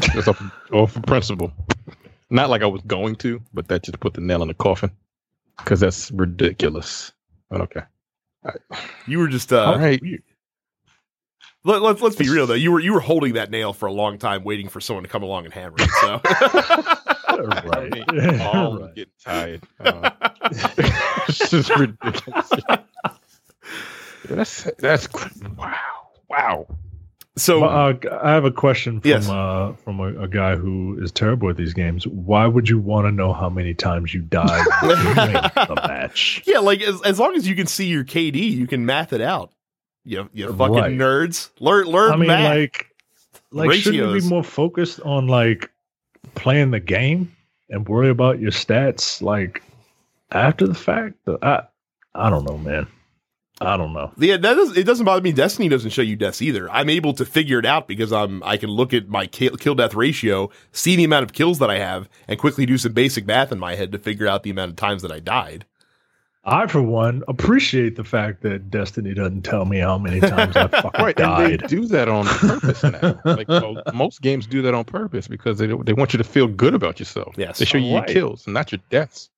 just 0.00 0.26
off, 0.26 0.42
off 0.72 0.96
of 0.96 1.02
principle. 1.04 1.52
Not 2.30 2.50
like 2.50 2.62
I 2.62 2.66
was 2.66 2.82
going 2.88 3.14
to, 3.16 3.40
but 3.54 3.68
that 3.68 3.84
just 3.84 4.00
put 4.00 4.14
the 4.14 4.20
nail 4.20 4.42
in 4.42 4.48
the 4.48 4.54
coffin 4.54 4.90
because 5.58 5.80
that's 5.80 6.10
ridiculous. 6.10 7.12
But 7.50 7.60
okay, 7.62 7.82
you 9.06 9.18
were 9.18 9.28
just. 9.28 9.52
Uh, 9.52 9.64
all 9.64 9.78
right. 9.78 10.00
let, 11.64 11.82
let, 11.82 12.00
let's 12.00 12.16
be 12.16 12.28
real 12.28 12.46
though. 12.46 12.54
You 12.54 12.72
were 12.72 12.80
you 12.80 12.92
were 12.92 13.00
holding 13.00 13.34
that 13.34 13.50
nail 13.50 13.72
for 13.72 13.86
a 13.86 13.92
long 13.92 14.18
time, 14.18 14.44
waiting 14.44 14.68
for 14.68 14.80
someone 14.80 15.04
to 15.04 15.08
come 15.10 15.22
along 15.22 15.44
and 15.44 15.54
hammer 15.54 15.76
it. 15.78 15.90
So. 16.00 16.20
I 17.30 17.88
mean, 17.92 18.40
I'm 18.40 18.78
Right. 18.78 18.94
getting 18.94 19.12
tired. 19.24 19.62
Uh, 19.78 20.10
it's 21.28 21.50
just 21.50 21.70
ridiculous. 21.76 22.50
that's 24.28 24.64
that's 24.78 25.08
wow, 25.56 25.76
wow. 26.28 26.66
So 27.40 27.60
Well, 27.60 27.70
uh, 27.70 28.18
I 28.22 28.30
have 28.32 28.44
a 28.44 28.50
question 28.50 29.00
from 29.00 29.08
Yes. 29.10 29.28
uh, 29.28 29.72
from 29.84 30.00
a, 30.00 30.22
a 30.22 30.28
guy 30.28 30.56
who 30.56 30.98
is 31.00 31.10
terrible 31.12 31.48
at 31.50 31.56
these 31.56 31.72
games. 31.74 32.06
Why 32.06 32.46
would 32.46 32.68
you 32.68 32.78
want 32.78 33.06
to 33.06 33.12
know 33.12 33.32
how 33.32 33.48
many 33.48 33.74
times 33.74 34.12
you 34.12 34.20
died 34.20 34.64
the 34.82 35.74
match? 35.88 36.42
yeah, 36.46 36.58
like 36.58 36.82
as, 36.82 37.00
as 37.02 37.18
long 37.18 37.34
as 37.36 37.46
you 37.48 37.54
can 37.54 37.66
see 37.66 37.86
your 37.86 38.04
KD, 38.04 38.36
you 38.50 38.66
can 38.66 38.84
math 38.86 39.12
it 39.12 39.20
out. 39.20 39.52
You 40.04 40.28
you 40.32 40.46
fucking 40.52 40.74
Right. 40.74 40.92
nerds, 40.92 41.50
learn 41.60 41.86
learn 41.86 42.12
I 42.12 42.16
mean, 42.16 42.28
math. 42.28 42.44
like, 42.56 42.86
like 43.50 43.72
shouldn't 43.72 44.14
you 44.14 44.20
be 44.20 44.26
more 44.26 44.44
focused 44.44 45.00
on 45.00 45.26
like 45.26 45.70
playing 46.34 46.70
the 46.70 46.80
game 46.80 47.34
and 47.70 47.86
worry 47.88 48.08
about 48.08 48.38
your 48.40 48.50
stats 48.50 49.20
like 49.22 49.62
after 50.32 50.66
the 50.66 50.74
fact? 50.74 51.14
I 51.42 51.62
I 52.14 52.30
don't 52.30 52.44
know, 52.44 52.58
man. 52.58 52.86
I 53.60 53.76
don't 53.76 53.92
know. 53.92 54.12
Yeah, 54.16 54.36
that 54.36 54.54
does, 54.54 54.76
it 54.76 54.84
doesn't 54.84 55.04
bother 55.04 55.20
me. 55.20 55.32
Destiny 55.32 55.68
doesn't 55.68 55.90
show 55.90 56.02
you 56.02 56.14
deaths 56.14 56.40
either. 56.40 56.70
I'm 56.70 56.88
able 56.88 57.12
to 57.14 57.24
figure 57.24 57.58
it 57.58 57.66
out 57.66 57.88
because 57.88 58.12
I'm 58.12 58.40
I 58.44 58.56
can 58.56 58.70
look 58.70 58.94
at 58.94 59.08
my 59.08 59.26
kill, 59.26 59.56
kill 59.56 59.74
death 59.74 59.94
ratio, 59.94 60.50
see 60.70 60.94
the 60.94 61.02
amount 61.04 61.24
of 61.24 61.32
kills 61.32 61.58
that 61.58 61.68
I 61.68 61.78
have, 61.78 62.08
and 62.28 62.38
quickly 62.38 62.66
do 62.66 62.78
some 62.78 62.92
basic 62.92 63.26
math 63.26 63.50
in 63.50 63.58
my 63.58 63.74
head 63.74 63.90
to 63.92 63.98
figure 63.98 64.28
out 64.28 64.44
the 64.44 64.50
amount 64.50 64.70
of 64.70 64.76
times 64.76 65.02
that 65.02 65.10
I 65.10 65.18
died. 65.18 65.64
I, 66.44 66.66
for 66.68 66.80
one, 66.80 67.24
appreciate 67.28 67.96
the 67.96 68.04
fact 68.04 68.42
that 68.42 68.70
Destiny 68.70 69.12
doesn't 69.12 69.42
tell 69.42 69.64
me 69.66 69.78
how 69.80 69.98
many 69.98 70.20
times 70.20 70.56
I 70.56 70.68
fucking 70.68 70.90
Right, 71.04 71.18
and 71.20 71.44
they 71.52 71.56
died. 71.56 71.68
do 71.68 71.84
that 71.86 72.08
on 72.08 72.24
purpose 72.26 72.82
now. 72.84 73.20
Like 73.24 73.48
well, 73.48 73.82
most 73.92 74.22
games 74.22 74.46
do 74.46 74.62
that 74.62 74.72
on 74.72 74.84
purpose 74.84 75.26
because 75.28 75.58
they 75.58 75.66
they 75.66 75.92
want 75.92 76.12
you 76.14 76.18
to 76.18 76.24
feel 76.24 76.46
good 76.46 76.74
about 76.74 77.00
yourself. 77.00 77.34
Yes. 77.36 77.58
they 77.58 77.64
show 77.64 77.76
you 77.76 77.96
Right. 77.96 78.08
your 78.08 78.14
kills, 78.14 78.46
and 78.46 78.54
not 78.54 78.70
your 78.70 78.80
deaths. 78.88 79.28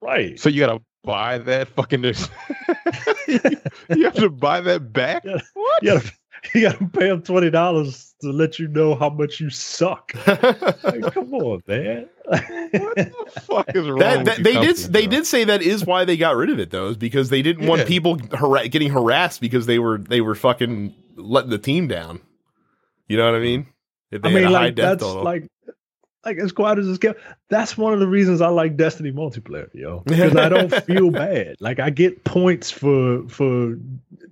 Right. 0.00 0.38
So 0.38 0.48
you 0.48 0.60
gotta 0.60 0.80
buy 1.04 1.38
that 1.38 1.68
fucking. 1.68 2.04
you 3.28 4.04
have 4.04 4.14
to 4.14 4.30
buy 4.30 4.60
that 4.60 4.92
back. 4.92 5.24
Yeah. 5.24 5.38
What? 5.54 5.82
You 5.82 5.94
gotta, 5.94 6.12
you 6.54 6.60
gotta 6.62 6.84
pay 6.86 7.08
them 7.08 7.22
twenty 7.22 7.50
dollars 7.50 8.14
to 8.20 8.30
let 8.30 8.58
you 8.58 8.68
know 8.68 8.94
how 8.94 9.10
much 9.10 9.40
you 9.40 9.50
suck. 9.50 10.12
Like, 10.26 11.02
come 11.12 11.34
on, 11.34 11.62
man. 11.66 12.08
What 12.26 12.96
the 12.96 13.40
fuck 13.42 13.74
is 13.74 13.86
wrong? 13.88 13.98
That, 13.98 14.24
that- 14.24 14.38
you 14.38 14.44
they 14.44 14.52
did 14.52 14.54
companies, 14.54 14.90
they 14.90 15.06
did 15.06 15.26
say 15.26 15.44
that 15.44 15.62
is 15.62 15.84
why 15.84 16.04
they 16.04 16.16
got 16.16 16.36
rid 16.36 16.50
of 16.50 16.58
it 16.58 16.70
though, 16.70 16.88
is 16.88 16.96
because 16.96 17.28
they 17.30 17.42
didn't 17.42 17.66
want 17.66 17.86
people 17.86 18.18
hara- 18.32 18.68
getting 18.68 18.90
harassed 18.90 19.40
because 19.40 19.66
they 19.66 19.78
were 19.78 19.98
they 19.98 20.20
were 20.20 20.34
fucking 20.34 20.94
letting 21.16 21.50
the 21.50 21.58
team 21.58 21.88
down. 21.88 22.20
You 23.08 23.18
know 23.18 23.26
what 23.30 23.34
I 23.34 23.40
mean? 23.42 23.66
If 24.10 24.24
I 24.24 24.28
they 24.28 24.34
had 24.34 24.44
mean, 24.44 24.54
a 24.54 24.56
high 24.58 24.64
like 24.66 24.74
death 24.74 24.84
that's 24.92 25.02
total. 25.02 25.22
like, 25.24 25.48
like 26.24 26.38
as 26.38 26.52
quiet 26.52 26.78
as 26.78 26.86
this 26.86 26.98
game. 26.98 27.14
That's 27.50 27.76
one 27.76 27.92
of 27.92 28.00
the 28.00 28.06
reasons 28.08 28.40
I 28.40 28.48
like 28.48 28.76
Destiny 28.76 29.12
multiplayer, 29.12 29.68
yo, 29.74 30.00
because 30.06 30.34
I 30.36 30.48
don't 30.48 30.72
feel 30.84 31.10
bad. 31.10 31.56
Like 31.60 31.78
I 31.80 31.90
get 31.90 32.24
points 32.24 32.70
for 32.70 33.26
for 33.28 33.76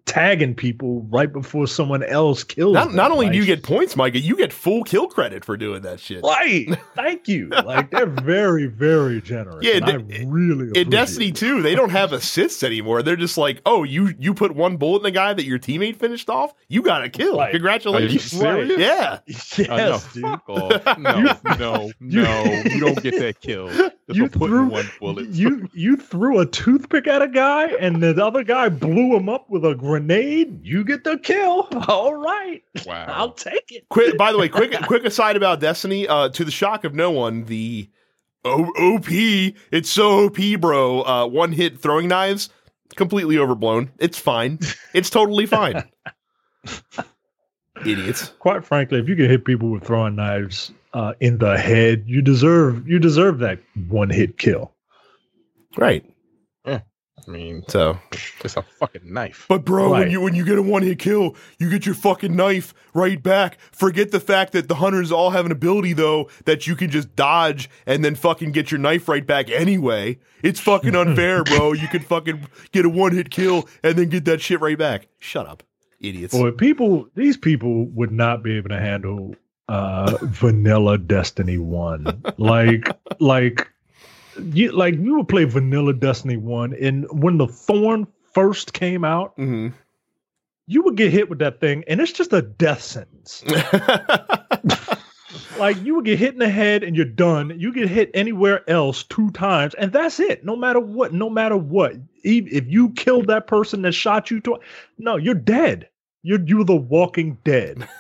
tagging 0.04 0.52
people 0.52 1.02
right 1.10 1.32
before 1.32 1.66
someone 1.68 2.02
else 2.02 2.42
kills. 2.42 2.74
Not, 2.74 2.88
them. 2.88 2.96
not 2.96 3.12
only 3.12 3.30
do 3.30 3.36
you 3.36 3.44
get 3.44 3.62
points, 3.62 3.94
Micah, 3.94 4.18
you 4.18 4.36
get 4.36 4.52
full 4.52 4.82
kill 4.82 5.06
credit 5.06 5.44
for 5.44 5.56
doing 5.56 5.82
that 5.82 6.00
shit. 6.00 6.24
right, 6.24 6.66
thank 6.96 7.28
you. 7.28 7.48
Like 7.50 7.90
they're 7.92 8.06
very, 8.06 8.66
very 8.66 9.20
generous. 9.20 9.64
Yeah, 9.64 9.76
and 9.76 9.84
I 9.84 9.94
in- 10.14 10.30
really 10.30 10.70
In 10.80 10.90
Destiny 10.90 11.28
it. 11.28 11.36
2, 11.36 11.62
they 11.62 11.76
don't 11.76 11.90
have 11.90 12.12
assists 12.12 12.62
anymore. 12.64 13.02
They're 13.02 13.14
just 13.14 13.38
like, 13.38 13.60
oh, 13.64 13.84
you 13.84 14.12
you 14.18 14.34
put 14.34 14.56
one 14.56 14.76
bullet 14.76 14.98
in 14.98 15.02
the 15.04 15.10
guy 15.12 15.32
that 15.34 15.44
your 15.44 15.58
teammate 15.60 15.96
finished 15.96 16.28
off, 16.28 16.52
you 16.68 16.82
got 16.82 17.04
a 17.04 17.08
kill. 17.10 17.36
Right. 17.38 17.44
Are 17.44 17.46
you 17.48 17.52
Congratulations. 17.58 18.24
serious? 18.24 18.78
Yeah. 18.80 19.18
Yes, 19.26 19.60
Oh, 19.68 19.76
no, 19.76 20.00
dude. 20.14 20.22
fuck 20.22 20.48
off. 20.48 20.98
No, 20.98 21.20
no, 21.58 21.90
You- 22.00 22.22
no. 22.22 22.44
You 22.64 22.80
don't 22.80 23.01
get 23.03 23.18
that 23.18 23.40
kill. 23.40 23.70
You 24.09 24.28
threw 24.28 24.66
one 24.66 24.90
bullet. 25.00 25.28
you 25.28 25.68
you 25.72 25.96
threw 25.96 26.40
a 26.40 26.44
toothpick 26.44 27.07
at 27.07 27.22
a 27.22 27.28
guy, 27.28 27.68
and 27.80 28.03
the 28.03 28.22
other 28.22 28.44
guy 28.44 28.68
blew 28.68 29.16
him 29.16 29.28
up 29.30 29.48
with 29.48 29.64
a 29.64 29.74
grenade. 29.74 30.61
You 30.66 30.84
get 30.84 31.05
the 31.05 31.16
kill. 31.18 31.68
All 31.88 32.14
right, 32.14 32.62
wow. 32.84 33.07
I'll 33.09 33.32
take 33.32 33.70
it. 33.72 33.88
Quick, 33.88 34.18
by 34.18 34.30
the 34.32 34.36
way, 34.38 34.50
quick 34.50 34.72
quick 34.86 35.05
aside 35.05 35.36
about 35.36 35.61
Destiny. 35.61 36.07
Uh, 36.07 36.28
to 36.30 36.44
the 36.44 36.50
shock 36.50 36.84
of 36.84 36.94
no 36.94 37.11
one, 37.11 37.44
the 37.46 37.88
o- 38.44 38.96
OP, 38.96 39.07
it's 39.09 39.88
so 39.88 40.26
OP, 40.26 40.36
bro. 40.61 41.03
Uh, 41.05 41.26
one 41.26 41.53
hit 41.53 41.80
throwing 41.80 42.09
knives, 42.09 42.50
completely 42.96 43.38
overblown. 43.38 43.92
It's 43.98 44.18
fine. 44.18 44.59
It's 44.92 45.09
totally 45.09 45.46
fine. 45.46 45.84
Idiots. 47.86 48.28
Quite 48.38 48.64
frankly, 48.64 48.98
if 48.98 49.09
you 49.09 49.16
can 49.16 49.30
hit 49.30 49.44
people 49.46 49.70
with 49.70 49.84
throwing 49.84 50.16
knives 50.16 50.72
uh, 50.93 51.14
in 51.20 51.38
the 51.38 51.57
head, 51.59 52.05
you 52.07 52.22
deserve 52.22 52.88
you 52.88 52.99
deserve 52.99 53.38
that 53.40 53.59
one 53.88 54.11
hit 54.11 54.38
kill. 54.38 54.72
Right. 55.76 56.05
Yeah. 56.66 56.80
I 57.26 57.30
mean, 57.30 57.62
So, 57.68 57.99
it's 58.43 58.57
a 58.57 58.62
fucking 58.62 59.12
knife. 59.12 59.47
but 59.49 59.64
bro, 59.64 59.90
when 59.93 60.11
you 60.11 60.20
when 60.20 60.34
you 60.34 60.45
get 60.45 60.59
a 60.59 60.62
one 60.62 60.82
hit 60.82 60.99
kill, 60.99 61.36
you 61.59 61.70
get 61.70 61.86
your 61.86 61.95
fucking 61.95 62.34
knife 62.34 62.74
right 62.95 63.22
back. 63.22 63.59
Forget 63.70 64.11
the 64.11 64.18
fact 64.18 64.53
that 64.53 64.66
the 64.68 64.74
hunters 64.74 65.12
all 65.12 65.30
have 65.30 65.47
an 65.47 65.53
ability 65.53 65.93
though 65.93 66.28
that 66.47 66.66
you 66.66 66.74
can 66.74 66.90
just 66.90 67.14
dodge 67.14 67.70
and 67.86 68.05
then 68.05 68.16
fucking 68.16 68.51
get 68.51 68.70
your 68.72 68.80
knife 68.80 69.09
right 69.09 69.24
back 69.26 69.49
anyway. 69.51 70.18
It's 70.43 70.59
fucking 70.59 70.97
unfair, 70.97 71.45
bro. 71.45 71.72
You 71.72 71.86
can 71.88 72.03
fucking 72.03 72.47
get 72.72 72.84
a 72.84 72.88
one 72.88 73.12
hit 73.12 73.30
kill 73.30 73.68
and 73.84 73.97
then 73.97 74.09
get 74.09 74.24
that 74.24 74.40
shit 74.40 74.61
right 74.61 74.76
back. 74.78 75.07
Shut 75.20 75.47
up, 75.47 75.62
idiots. 76.01 76.34
Boy, 76.36 76.51
people, 76.51 77.07
these 77.14 77.36
people 77.36 77.86
would 77.90 78.11
not 78.11 78.43
be 78.43 78.57
able 78.57 78.70
to 78.70 78.80
handle 78.80 79.36
uh, 79.68 80.18
vanilla 80.22 80.98
Destiny 80.98 81.58
One. 81.58 82.22
Like, 82.38 82.88
like 83.20 83.68
you, 84.52 84.72
like 84.72 84.94
you 84.94 85.16
would 85.16 85.28
play 85.28 85.44
vanilla 85.44 85.92
Destiny 85.92 86.36
One, 86.36 86.74
and 86.74 87.06
when 87.10 87.38
the 87.38 87.46
Thorn 87.46 88.06
first 88.32 88.72
came 88.72 89.04
out, 89.04 89.34
hmm 89.36 89.68
you 90.68 90.80
would 90.82 90.96
get 90.96 91.10
hit 91.10 91.28
with 91.28 91.40
that 91.40 91.60
thing, 91.60 91.82
and 91.88 92.00
it's 92.00 92.12
just 92.12 92.32
a 92.32 92.40
death 92.40 92.80
sentence. 92.80 93.44
Like 95.58 95.82
you 95.82 95.94
would 95.94 96.04
get 96.04 96.18
hit 96.18 96.32
in 96.32 96.38
the 96.38 96.48
head 96.48 96.82
and 96.82 96.96
you're 96.96 97.04
done. 97.04 97.58
You 97.58 97.72
get 97.72 97.88
hit 97.88 98.10
anywhere 98.14 98.68
else 98.68 99.04
two 99.04 99.30
times, 99.30 99.74
and 99.74 99.92
that's 99.92 100.20
it. 100.20 100.44
No 100.44 100.56
matter 100.56 100.80
what, 100.80 101.12
no 101.12 101.30
matter 101.30 101.56
what. 101.56 101.94
If 102.24 102.66
you 102.66 102.90
killed 102.90 103.26
that 103.28 103.46
person 103.46 103.82
that 103.82 103.92
shot 103.92 104.30
you, 104.30 104.40
twice, 104.40 104.60
no, 104.98 105.16
you're 105.16 105.34
dead. 105.34 105.88
You're 106.22 106.40
you're 106.44 106.64
the 106.64 106.76
Walking 106.76 107.38
Dead. 107.44 107.88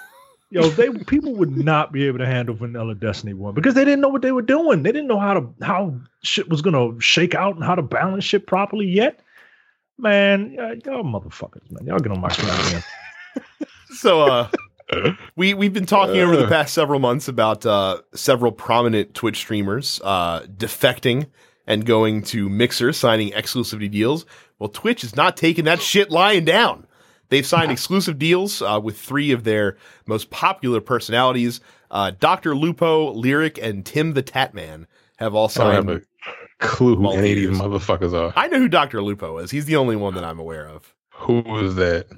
Yo, 0.52 0.68
they 0.68 0.90
people 0.90 1.34
would 1.34 1.56
not 1.56 1.92
be 1.92 2.06
able 2.06 2.18
to 2.18 2.26
handle 2.26 2.54
Vanilla 2.54 2.94
Destiny 2.94 3.32
One 3.32 3.54
because 3.54 3.72
they 3.74 3.86
didn't 3.86 4.02
know 4.02 4.08
what 4.10 4.20
they 4.20 4.32
were 4.32 4.42
doing. 4.42 4.82
They 4.82 4.92
didn't 4.92 5.08
know 5.08 5.18
how 5.18 5.32
to 5.34 5.48
how 5.62 5.94
shit 6.22 6.50
was 6.50 6.60
gonna 6.60 7.00
shake 7.00 7.34
out 7.34 7.54
and 7.56 7.64
how 7.64 7.74
to 7.74 7.80
balance 7.80 8.22
shit 8.24 8.46
properly 8.46 8.86
yet. 8.86 9.20
Man, 9.98 10.54
y- 10.58 10.76
y'all 10.84 11.04
motherfuckers, 11.04 11.70
man, 11.70 11.86
y'all 11.86 11.98
get 11.98 12.12
on 12.12 12.20
my 12.20 12.28
goddamn. 12.28 12.82
so, 13.96 14.20
uh, 14.22 14.48
we 15.36 15.54
we've 15.54 15.72
been 15.72 15.86
talking 15.86 16.20
over 16.20 16.36
the 16.36 16.44
Uh. 16.44 16.48
past 16.50 16.74
several 16.74 17.00
months 17.00 17.28
about 17.28 17.64
uh, 17.64 18.02
several 18.14 18.52
prominent 18.52 19.14
Twitch 19.14 19.38
streamers 19.38 20.02
uh, 20.04 20.40
defecting 20.40 21.28
and 21.66 21.86
going 21.86 22.22
to 22.24 22.50
Mixer, 22.50 22.92
signing 22.92 23.30
exclusivity 23.30 23.90
deals. 23.90 24.26
Well, 24.58 24.68
Twitch 24.68 25.02
is 25.02 25.16
not 25.16 25.36
taking 25.36 25.64
that 25.64 25.80
shit 25.80 26.10
lying 26.10 26.44
down. 26.44 26.86
They've 27.32 27.46
signed 27.46 27.72
exclusive 27.72 28.18
deals 28.18 28.60
uh, 28.60 28.78
with 28.84 28.98
three 28.98 29.32
of 29.32 29.44
their 29.44 29.78
most 30.06 30.28
popular 30.28 30.82
personalities. 30.82 31.62
Uh, 31.90 32.10
Dr. 32.10 32.54
Lupo, 32.54 33.14
Lirik, 33.14 33.58
and 33.62 33.86
Tim 33.86 34.12
the 34.12 34.22
Tatman 34.22 34.84
have 35.16 35.34
all 35.34 35.48
signed. 35.48 35.70
I 35.70 35.74
have 35.76 35.88
a 35.88 36.02
clue 36.58 36.94
who 36.94 37.10
any 37.12 37.32
of 37.32 37.36
these 37.38 37.58
motherfuckers 37.58 38.12
are. 38.12 38.34
I 38.36 38.48
know 38.48 38.58
who 38.58 38.68
Dr. 38.68 39.00
Lupo 39.00 39.38
is. 39.38 39.50
He's 39.50 39.64
the 39.64 39.76
only 39.76 39.96
one 39.96 40.12
that 40.12 40.24
I'm 40.24 40.38
aware 40.38 40.68
of. 40.68 40.94
Who 41.08 41.42
is 41.64 41.74
that? 41.76 42.08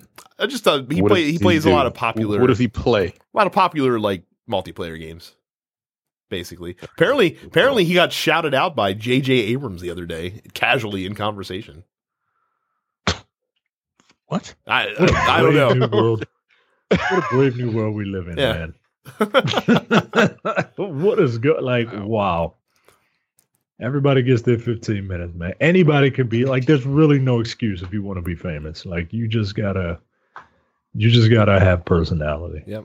I 0.41 0.47
just 0.47 0.67
uh, 0.67 0.83
he 0.91 1.01
play, 1.01 1.31
he 1.31 1.39
plays 1.39 1.65
a 1.65 1.71
lot 1.71 1.87
of 1.87 1.95
popular 1.95 2.41
What 2.41 2.49
does 2.49 2.59
he 2.59 2.67
play? 2.67 3.07
a 3.07 3.37
lot 3.37 3.47
of 3.47 3.53
popular 3.53 4.01
like 4.01 4.25
multiplayer 4.51 4.99
games. 4.99 5.37
Basically, 6.29 6.77
apparently, 6.83 7.39
apparently 7.47 7.85
he 7.85 7.95
got 7.95 8.13
shouted 8.13 8.53
out 8.53 8.75
by 8.75 8.95
J.J. 8.95 9.33
Abrams 9.33 9.81
the 9.81 9.91
other 9.91 10.07
day, 10.07 10.41
casually 10.55 11.07
in 11.07 11.15
conversation. 11.15 11.85
What? 14.27 14.55
I 14.67 14.87
What 14.99 15.11
a 15.11 15.15
I, 15.15 15.39
I 15.39 15.43
don't 15.43 15.79
know. 15.79 15.89
World. 15.89 16.25
What 16.91 17.25
a 17.25 17.27
brave 17.31 17.57
new 17.57 17.71
world 17.73 17.95
we 17.97 18.05
live 18.05 18.29
in, 18.29 18.39
Yeah. 18.39 18.53
man. 18.53 18.75
what 20.77 21.19
is 21.19 21.39
good? 21.39 21.63
Like, 21.63 21.91
Wow. 21.93 22.05
wow. 22.07 22.55
Everybody 23.81 24.23
gets 24.23 24.43
their 24.43 24.59
15 24.59 25.07
minutes, 25.07 25.35
man. 25.35 25.55
Anybody 25.61 26.11
can 26.11 26.29
be 26.29 26.45
like, 26.45 26.65
there's 26.67 26.87
really 26.87 27.19
no 27.19 27.41
excuse 27.41 27.83
if 27.83 27.93
you 27.93 28.03
want 28.03 28.19
to 28.19 28.23
be 28.23 28.37
famous. 28.37 28.87
Like, 28.87 29.13
you 29.13 29.27
just 29.27 29.57
gotta, 29.57 29.99
you 30.95 31.11
just 31.11 31.31
gotta 31.31 31.59
have 31.59 31.85
personality. 31.85 32.63
Yep. 32.67 32.85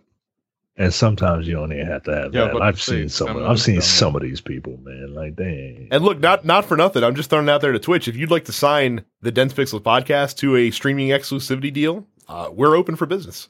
And 0.80 0.94
sometimes 0.94 1.46
you 1.48 1.54
don't 1.56 1.72
even 1.74 1.86
have 1.86 2.04
to 2.04 2.16
have 2.16 2.34
Yeah, 2.34 2.46
that. 2.46 2.62
I've 2.62 2.82
seen 2.82 3.10
some. 3.10 3.28
some 3.28 3.38
Of, 3.38 3.44
of 3.44 3.52
I've 3.52 3.62
seen 3.62 3.76
don't. 3.76 3.84
some 3.84 4.16
of 4.16 4.22
these 4.22 4.40
people, 4.42 4.78
man. 4.82 5.14
Like, 5.14 5.36
dang. 5.36 5.90
And 5.92 6.04
look, 6.04 6.20
not 6.20 6.46
not 6.46 6.66
for 6.66 6.78
nothing. 6.78 7.04
I'm 7.04 7.16
just 7.16 7.30
throwing 7.30 7.48
it 7.48 7.52
out 7.52 7.60
there 7.62 7.74
to 7.74 7.80
Twitch. 7.80 8.08
If 8.08 8.16
you'd 8.16 8.32
like 8.32 8.46
to 8.46 8.54
sign 8.54 9.04
the 9.22 9.32
Dense 9.32 9.54
Pixels 9.54 9.82
podcast 9.82 10.38
to 10.38 10.56
a 10.56 10.72
streaming 10.72 11.10
exclusivity 11.10 11.72
deal, 11.72 12.08
uh, 12.28 12.50
we're 12.52 12.76
open 12.78 12.96
for 12.96 13.06
business. 13.06 13.50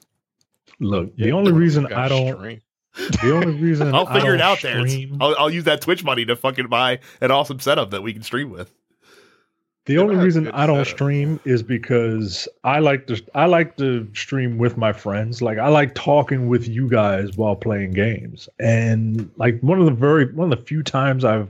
Look, 0.79 1.15
the 1.17 1.31
only 1.31 1.51
reason 1.51 1.85
I 1.93 2.07
don't, 2.07 2.35
stream. 2.37 2.61
the 3.21 3.33
only 3.35 3.61
reason 3.61 3.93
I'll 3.93 4.05
figure 4.07 4.33
it 4.33 4.39
don't 4.39 4.41
out 4.41 4.61
there. 4.61 4.83
I'll, 5.21 5.35
I'll 5.37 5.49
use 5.49 5.65
that 5.65 5.81
Twitch 5.81 6.03
money 6.03 6.25
to 6.25 6.35
fucking 6.35 6.67
buy 6.67 6.99
an 7.21 7.29
awesome 7.31 7.59
setup 7.59 7.91
that 7.91 8.01
we 8.01 8.11
can 8.13 8.23
stream 8.23 8.49
with. 8.49 8.73
The 9.89 9.95
Yeah, 9.95 10.01
only 10.01 10.17
reason 10.17 10.47
I 10.49 10.67
don't 10.67 10.85
setup. 10.85 10.95
stream 10.95 11.39
is 11.45 11.63
because 11.63 12.47
I 12.63 12.77
like 12.77 13.07
to 13.07 13.19
I 13.33 13.47
like 13.47 13.75
to 13.77 14.07
stream 14.13 14.59
with 14.59 14.77
my 14.77 14.93
friends. 14.93 15.41
Like 15.41 15.57
I 15.57 15.69
like 15.69 15.95
talking 15.95 16.47
with 16.47 16.67
you 16.67 16.87
guys 16.87 17.35
while 17.35 17.55
playing 17.55 17.93
games. 17.93 18.47
And 18.59 19.31
like 19.37 19.59
one 19.61 19.79
of 19.79 19.85
the 19.85 19.91
very 19.91 20.31
one 20.31 20.53
of 20.53 20.59
the 20.59 20.63
few 20.63 20.83
times 20.83 21.25
I've 21.25 21.49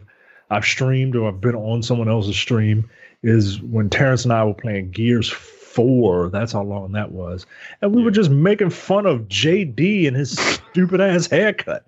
I've 0.52 0.64
streamed 0.64 1.18
or 1.18 1.28
I've 1.28 1.42
been 1.42 1.54
on 1.54 1.84
someone 1.84 2.08
else's 2.08 2.38
stream 2.38 2.90
is 3.24 3.62
when 3.62 3.90
Terrence 3.90 4.24
and 4.24 4.32
I 4.32 4.46
were 4.46 4.54
playing 4.54 4.92
Gears 4.92 5.30
4. 5.30 6.30
That's 6.30 6.54
how 6.54 6.64
long 6.64 6.94
that 6.94 7.12
was. 7.12 7.46
And 7.82 7.94
we 7.94 8.02
were 8.02 8.10
just 8.10 8.30
making 8.30 8.70
fun 8.70 9.06
of 9.06 9.28
JD 9.28 10.08
and 10.08 10.16
his 10.16 10.40
stupid 10.40 11.02
ass 11.02 11.28
haircut. 11.28 11.84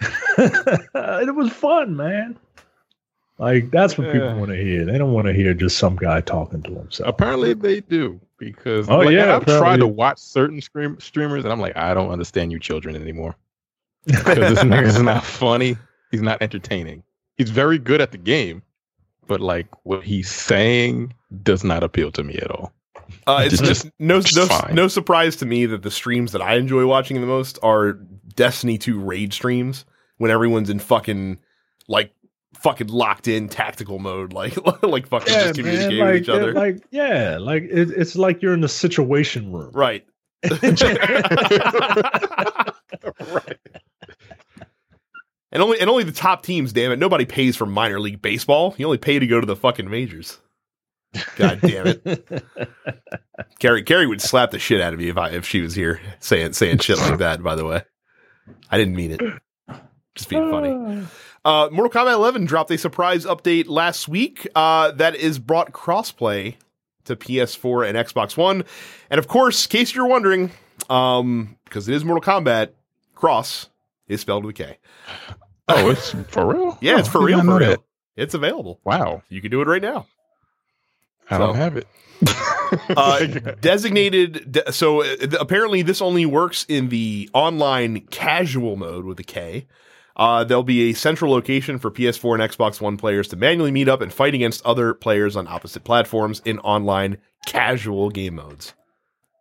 it 0.38 1.34
was 1.34 1.50
fun, 1.50 1.96
man. 1.96 2.38
Like 3.40 3.70
that's 3.70 3.96
what 3.96 4.12
people 4.12 4.28
Yeah. 4.28 4.34
want 4.36 4.50
to 4.50 4.56
hear. 4.56 4.84
They 4.84 4.98
don't 4.98 5.12
want 5.12 5.26
to 5.26 5.32
hear 5.32 5.54
just 5.54 5.78
some 5.78 5.96
guy 5.96 6.20
talking 6.20 6.62
to 6.62 6.74
himself. 6.74 7.08
Apparently 7.08 7.54
they 7.54 7.80
do 7.80 8.20
because 8.38 8.88
Oh, 8.88 8.98
like, 8.98 9.10
yeah, 9.14 9.34
I've 9.36 9.46
tried 9.46 9.78
to 9.78 9.86
watch 9.86 10.18
certain 10.18 10.60
stream, 10.60 10.98
streamers 11.00 11.44
and 11.44 11.52
I'm 11.52 11.60
like 11.60 11.76
I 11.76 11.94
don't 11.94 12.10
understand 12.10 12.52
you 12.52 12.58
children 12.58 12.94
anymore 12.96 13.34
because 14.06 14.36
this 14.36 14.58
nigga's 14.60 15.00
not 15.02 15.24
funny. 15.24 15.76
He's 16.10 16.20
not 16.22 16.42
entertaining. 16.42 17.02
He's 17.36 17.48
very 17.50 17.78
good 17.78 18.00
at 18.02 18.12
the 18.12 18.18
game, 18.18 18.62
but 19.26 19.40
like 19.40 19.66
what 19.84 20.04
he's 20.04 20.30
saying 20.30 21.14
does 21.42 21.64
not 21.64 21.82
appeal 21.82 22.12
to 22.12 22.22
me 22.22 22.34
at 22.36 22.50
all. 22.50 22.72
Uh, 23.26 23.42
it's 23.44 23.58
Just- 23.58 23.84
just 23.84 23.90
no 23.98 24.20
just 24.20 24.36
no, 24.68 24.74
no 24.74 24.86
surprise 24.88 25.36
to 25.36 25.46
me 25.46 25.64
that 25.66 25.82
the 25.82 25.90
streams 25.90 26.32
that 26.32 26.42
I 26.42 26.56
enjoy 26.56 26.84
watching 26.86 27.20
the 27.22 27.26
most 27.26 27.58
are 27.62 27.94
Destiny 28.34 28.76
2 28.78 29.00
raid 29.00 29.32
streams 29.32 29.84
when 30.18 30.30
everyone's 30.30 30.68
in 30.70 30.78
fucking 30.78 31.38
like 31.88 32.12
fucking 32.62 32.88
locked 32.88 33.28
in 33.28 33.48
tactical 33.48 33.98
mode, 33.98 34.32
like 34.32 34.56
like 34.82 35.06
fucking 35.06 35.32
just 35.32 35.54
communicating 35.54 35.98
with 35.98 36.14
like, 36.14 36.22
each 36.22 36.28
other. 36.28 36.52
like 36.52 36.82
yeah, 36.90 37.38
like 37.40 37.64
it, 37.64 37.90
it's 37.90 38.16
like 38.16 38.42
you're 38.42 38.54
in 38.54 38.60
the 38.60 38.68
situation 38.68 39.52
room. 39.52 39.70
right. 39.72 40.06
right. 40.42 40.82
And 45.52 45.62
only 45.62 45.80
and 45.80 45.90
only 45.90 46.04
the 46.04 46.12
top 46.12 46.42
teams, 46.42 46.72
damn 46.72 46.92
it. 46.92 46.98
Nobody 46.98 47.24
pays 47.24 47.56
for 47.56 47.66
minor 47.66 48.00
league 48.00 48.22
baseball. 48.22 48.74
You 48.78 48.86
only 48.86 48.98
pay 48.98 49.18
to 49.18 49.26
go 49.26 49.40
to 49.40 49.46
the 49.46 49.56
fucking 49.56 49.90
majors. 49.90 50.38
God 51.36 51.60
damn 51.60 51.88
it. 51.88 52.04
Carrie 53.58 53.82
Carrie 53.82 54.06
would 54.06 54.20
slap 54.20 54.52
the 54.52 54.60
shit 54.60 54.80
out 54.80 54.92
of 54.92 55.00
me 55.00 55.08
if 55.08 55.16
I 55.16 55.30
if 55.30 55.46
she 55.46 55.60
was 55.60 55.74
here 55.74 56.00
saying 56.20 56.52
saying 56.52 56.78
shit 56.78 56.98
like 56.98 57.18
that, 57.18 57.42
by 57.42 57.56
the 57.56 57.64
way. 57.64 57.82
I 58.70 58.78
didn't 58.78 58.94
mean 58.94 59.12
it. 59.12 59.20
Just 60.14 60.28
being 60.28 60.50
funny. 60.50 61.06
Uh, 61.44 61.68
Mortal 61.72 62.02
Kombat 62.04 62.12
11 62.14 62.44
dropped 62.44 62.70
a 62.70 62.78
surprise 62.78 63.24
update 63.24 63.66
last 63.68 64.08
week 64.08 64.46
uh, 64.54 64.90
that 64.92 65.14
is 65.16 65.38
brought 65.38 65.72
crossplay 65.72 66.52
to 66.52 66.56
to 67.04 67.16
PS4 67.16 67.88
and 67.88 67.96
Xbox 67.96 68.36
One. 68.36 68.62
And 69.08 69.18
of 69.18 69.26
course, 69.26 69.64
in 69.66 69.70
case 69.70 69.94
you're 69.94 70.06
wondering, 70.06 70.50
um, 70.90 71.56
because 71.64 71.88
it 71.88 71.94
is 71.94 72.04
Mortal 72.04 72.22
Kombat, 72.22 72.70
Cross 73.14 73.68
is 74.06 74.20
spelled 74.20 74.44
with 74.44 74.60
a 74.60 74.64
K. 74.64 74.78
Oh, 75.66 75.88
it's 75.88 76.10
for 76.28 76.46
real? 76.46 76.78
Yeah, 76.82 76.98
it's 76.98 77.08
Oh, 77.08 77.12
for 77.12 77.22
I 77.22 77.24
real. 77.24 77.40
For 77.40 77.58
real. 77.58 77.70
that. 77.70 77.80
It's 78.16 78.34
available. 78.34 78.80
Wow. 78.84 79.22
You 79.30 79.40
can 79.40 79.50
do 79.50 79.62
it 79.62 79.66
right 79.66 79.80
now. 79.82 80.06
I 81.30 81.38
So- 81.38 81.46
don't 81.46 81.56
have 81.56 81.76
it. 81.76 81.88
Uh, 82.96 83.26
designated. 83.60 84.52
De- 84.52 84.72
so 84.72 85.02
uh, 85.02 85.16
apparently, 85.40 85.82
this 85.82 86.00
only 86.00 86.24
works 86.24 86.64
in 86.68 86.88
the 86.90 87.28
online 87.32 88.02
casual 88.10 88.76
mode 88.76 89.04
with 89.04 89.18
a 89.18 89.24
K. 89.24 89.66
Uh, 90.20 90.44
there'll 90.44 90.62
be 90.62 90.90
a 90.90 90.92
central 90.92 91.32
location 91.32 91.78
for 91.78 91.90
PS4 91.90 92.34
and 92.40 92.52
Xbox 92.52 92.78
One 92.80 92.96
players 92.98 93.26
to 93.28 93.36
manually 93.36 93.70
meet 93.70 93.88
up 93.88 94.02
and 94.02 94.12
fight 94.12 94.34
against 94.34 94.64
other 94.66 94.92
players 94.92 95.34
on 95.34 95.48
opposite 95.48 95.82
platforms 95.82 96.42
in 96.44 96.58
online 96.58 97.16
casual 97.46 98.10
game 98.10 98.34
modes. 98.34 98.74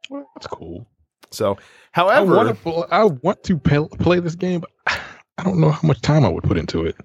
Well, 0.09 0.25
that's 0.35 0.47
cool. 0.47 0.87
So, 1.31 1.55
I 1.55 1.57
however, 1.91 2.35
want 2.35 2.63
to. 2.63 2.69
I 2.91 3.03
want 3.03 3.43
to 3.43 3.57
play, 3.57 3.85
play 3.99 4.19
this 4.21 4.35
game, 4.35 4.61
but 4.61 4.71
I 5.37 5.43
don't 5.43 5.59
know 5.59 5.69
how 5.71 5.85
much 5.85 6.01
time 6.01 6.23
I 6.23 6.29
would 6.29 6.45
put 6.45 6.57
into 6.57 6.85
it. 6.85 6.95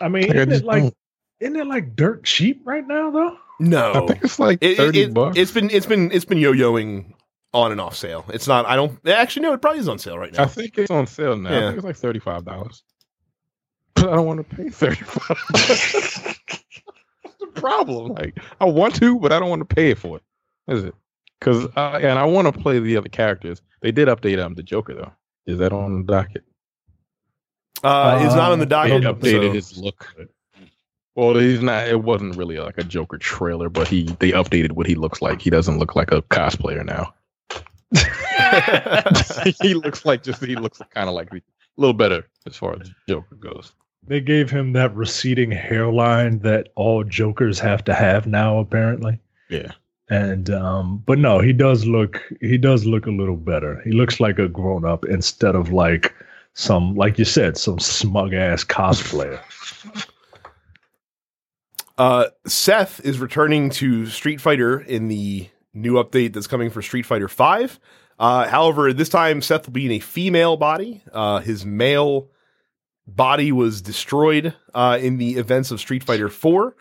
I 0.00 0.08
mean, 0.08 0.28
Like, 0.28 0.34
isn't 0.36 0.48
just 0.50 0.62
it 0.62 0.66
like 0.66 0.82
don't. 0.84 0.94
isn't 1.40 1.56
it 1.56 1.66
like 1.66 1.96
dirt 1.96 2.24
cheap 2.24 2.62
right 2.64 2.86
now 2.86 3.10
though? 3.10 3.36
no, 3.60 3.92
I 3.92 4.06
think 4.06 4.24
it's 4.24 4.38
like 4.38 4.58
It- 4.62 4.70
it- 4.72 4.76
thirty 4.78 5.00
it- 5.02 5.14
bucks. 5.14 5.36
It's 5.38 5.52
been 5.52 5.68
it's 5.70 5.86
been 5.86 6.10
it's 6.12 6.24
been 6.24 6.38
yo-yoing 6.38 7.12
on 7.56 7.72
and 7.72 7.80
off 7.80 7.96
sale. 7.96 8.24
It's 8.28 8.46
not. 8.46 8.66
I 8.66 8.76
don't 8.76 8.98
actually 9.08 9.42
no. 9.42 9.52
It 9.54 9.62
probably 9.62 9.80
is 9.80 9.88
on 9.88 9.98
sale 9.98 10.18
right 10.18 10.32
now. 10.32 10.42
I 10.42 10.46
think 10.46 10.76
it's 10.78 10.90
on 10.90 11.06
sale 11.06 11.36
now. 11.36 11.56
I 11.56 11.60
think 11.68 11.76
it's 11.76 11.84
like 11.84 11.96
thirty 11.96 12.18
five 12.18 12.44
dollars. 12.44 12.82
But 13.94 14.08
I 14.12 14.16
don't 14.16 14.26
want 14.26 14.48
to 14.48 14.56
pay 14.56 14.68
thirty 14.68 15.02
five. 15.04 15.38
That's 15.52 16.22
the 17.40 17.46
problem. 17.54 18.12
Like 18.12 18.38
I 18.60 18.66
want 18.66 18.94
to, 18.96 19.18
but 19.18 19.32
I 19.32 19.38
don't 19.40 19.48
want 19.48 19.68
to 19.68 19.74
pay 19.74 19.94
for 19.94 20.18
it. 20.18 20.22
Is 20.68 20.84
it? 20.84 20.94
Because 21.40 21.66
uh, 21.76 21.98
and 22.02 22.18
I 22.18 22.24
want 22.24 22.52
to 22.54 22.60
play 22.60 22.78
the 22.78 22.96
other 22.96 23.08
characters. 23.08 23.62
They 23.82 23.92
did 23.92 24.08
update 24.08 24.38
um 24.44 24.54
the 24.54 24.62
Joker 24.62 24.94
though. 24.94 25.12
Is 25.46 25.58
that 25.58 25.72
on 25.72 26.04
the 26.04 26.12
docket? 26.12 26.44
Uh, 27.84 28.20
it's 28.22 28.34
not 28.34 28.52
on 28.52 28.58
the 28.58 28.64
Uh, 28.76 28.84
They 28.84 29.00
docket. 29.00 29.20
updated 29.20 29.48
so- 29.48 29.52
his 29.52 29.78
look. 29.78 30.14
Well, 31.14 31.34
he's 31.38 31.62
not. 31.62 31.88
It 31.88 32.02
wasn't 32.02 32.36
really 32.36 32.58
like 32.58 32.76
a 32.76 32.84
Joker 32.84 33.16
trailer, 33.16 33.70
but 33.70 33.88
he 33.88 34.02
they 34.18 34.32
updated 34.32 34.72
what 34.72 34.86
he 34.86 34.94
looks 34.94 35.22
like. 35.22 35.40
He 35.40 35.48
doesn't 35.48 35.78
look 35.78 35.96
like 35.96 36.12
a 36.12 36.20
cosplayer 36.22 36.84
now. 36.84 37.14
he 39.62 39.74
looks 39.74 40.04
like 40.04 40.22
just 40.22 40.44
he 40.44 40.56
looks 40.56 40.80
kind 40.94 41.08
of 41.08 41.14
like 41.14 41.32
a 41.32 41.40
little 41.76 41.94
better 41.94 42.26
as 42.46 42.56
far 42.56 42.76
as 42.80 42.90
Joker 43.08 43.36
goes. 43.36 43.72
They 44.06 44.20
gave 44.20 44.50
him 44.50 44.72
that 44.72 44.94
receding 44.94 45.50
hairline 45.50 46.38
that 46.40 46.68
all 46.76 47.02
Jokers 47.04 47.58
have 47.58 47.84
to 47.84 47.94
have 47.94 48.26
now, 48.26 48.58
apparently. 48.58 49.18
Yeah. 49.48 49.72
And 50.08 50.50
um, 50.50 51.02
but 51.04 51.18
no, 51.18 51.40
he 51.40 51.52
does 51.52 51.84
look 51.84 52.22
he 52.40 52.56
does 52.58 52.86
look 52.86 53.06
a 53.06 53.10
little 53.10 53.36
better. 53.36 53.80
He 53.84 53.90
looks 53.90 54.20
like 54.20 54.38
a 54.38 54.48
grown 54.48 54.84
up 54.84 55.04
instead 55.06 55.56
of 55.56 55.72
like 55.72 56.14
some 56.54 56.94
like 56.94 57.18
you 57.18 57.24
said, 57.24 57.56
some 57.56 57.80
smug 57.80 58.32
ass 58.32 58.62
cosplayer. 58.62 59.40
Uh, 61.98 62.26
Seth 62.46 63.00
is 63.04 63.18
returning 63.18 63.70
to 63.70 64.06
Street 64.06 64.40
Fighter 64.40 64.80
in 64.80 65.08
the 65.08 65.48
new 65.76 65.94
update 65.94 66.32
that's 66.32 66.46
coming 66.46 66.70
for 66.70 66.82
Street 66.82 67.06
Fighter 67.06 67.28
Five. 67.28 67.78
Uh, 68.18 68.48
however, 68.48 68.92
this 68.92 69.08
time 69.08 69.42
Seth 69.42 69.66
will 69.66 69.72
be 69.72 69.86
in 69.86 69.92
a 69.92 69.98
female 69.98 70.56
body. 70.56 71.02
Uh, 71.12 71.40
his 71.40 71.66
male 71.66 72.28
body 73.06 73.52
was 73.52 73.82
destroyed 73.82 74.54
uh, 74.74 74.98
in 75.00 75.18
the 75.18 75.36
events 75.36 75.70
of 75.70 75.78
Street 75.80 76.02
Fighter 76.02 76.28
Four, 76.28 76.74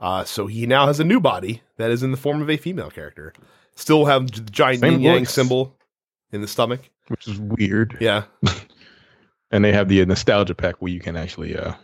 uh, 0.00 0.24
so 0.24 0.46
he 0.46 0.66
now 0.66 0.86
has 0.86 1.00
a 1.00 1.04
new 1.04 1.20
body 1.20 1.62
that 1.76 1.90
is 1.90 2.02
in 2.02 2.10
the 2.10 2.16
form 2.16 2.42
of 2.42 2.50
a 2.50 2.56
female 2.56 2.90
character. 2.90 3.32
Still 3.74 4.04
have 4.06 4.30
the 4.30 4.40
giant 4.40 4.82
yin 4.82 5.00
yang 5.00 5.24
symbol 5.24 5.74
in 6.32 6.40
the 6.40 6.48
stomach. 6.48 6.90
Which 7.08 7.26
is 7.26 7.38
weird. 7.38 7.96
Yeah, 8.00 8.24
And 9.52 9.62
they 9.64 9.72
have 9.72 9.88
the 9.88 10.04
nostalgia 10.06 10.54
pack 10.54 10.76
where 10.80 10.90
you 10.90 10.98
can 10.98 11.16
actually 11.16 11.56
uh 11.56 11.74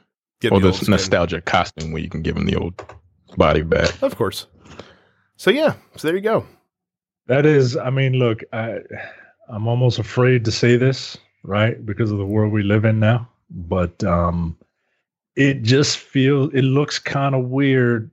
get 0.41 0.53
or 0.53 0.61
the 0.61 0.71
the 0.73 0.91
nostalgia 0.91 1.41
costume 1.43 1.93
where 1.93 2.03
you 2.03 2.09
can 2.09 2.23
give 2.23 2.37
him 2.37 2.47
the 2.47 2.57
old 2.57 2.83
body 3.37 3.63
back. 3.63 4.03
of 4.03 4.17
course. 4.17 4.47
So 5.39 5.51
yeah, 5.51 5.75
so 5.97 6.09
there 6.09 6.17
you 6.17 6.23
go. 6.23 6.45
That 7.29 7.47
is, 7.47 7.77
I 7.77 7.91
mean, 7.91 8.15
look, 8.15 8.43
I, 8.53 8.81
I'm 9.49 9.69
almost 9.69 10.01
afraid 10.01 10.45
to 10.45 10.51
say 10.51 10.77
this, 10.77 11.17
right, 11.45 11.87
because 11.87 12.11
of 12.11 12.19
the 12.19 12.27
world 12.27 12.53
we 12.53 12.65
live 12.65 12.85
in 12.85 12.99
now. 12.99 13.29
But 13.49 14.03
um, 14.03 14.59
it 15.37 15.63
just 15.63 15.99
feels, 15.99 16.53
it 16.55 16.63
looks 16.63 16.99
kind 16.99 17.37
of 17.37 17.45
weird 17.45 18.11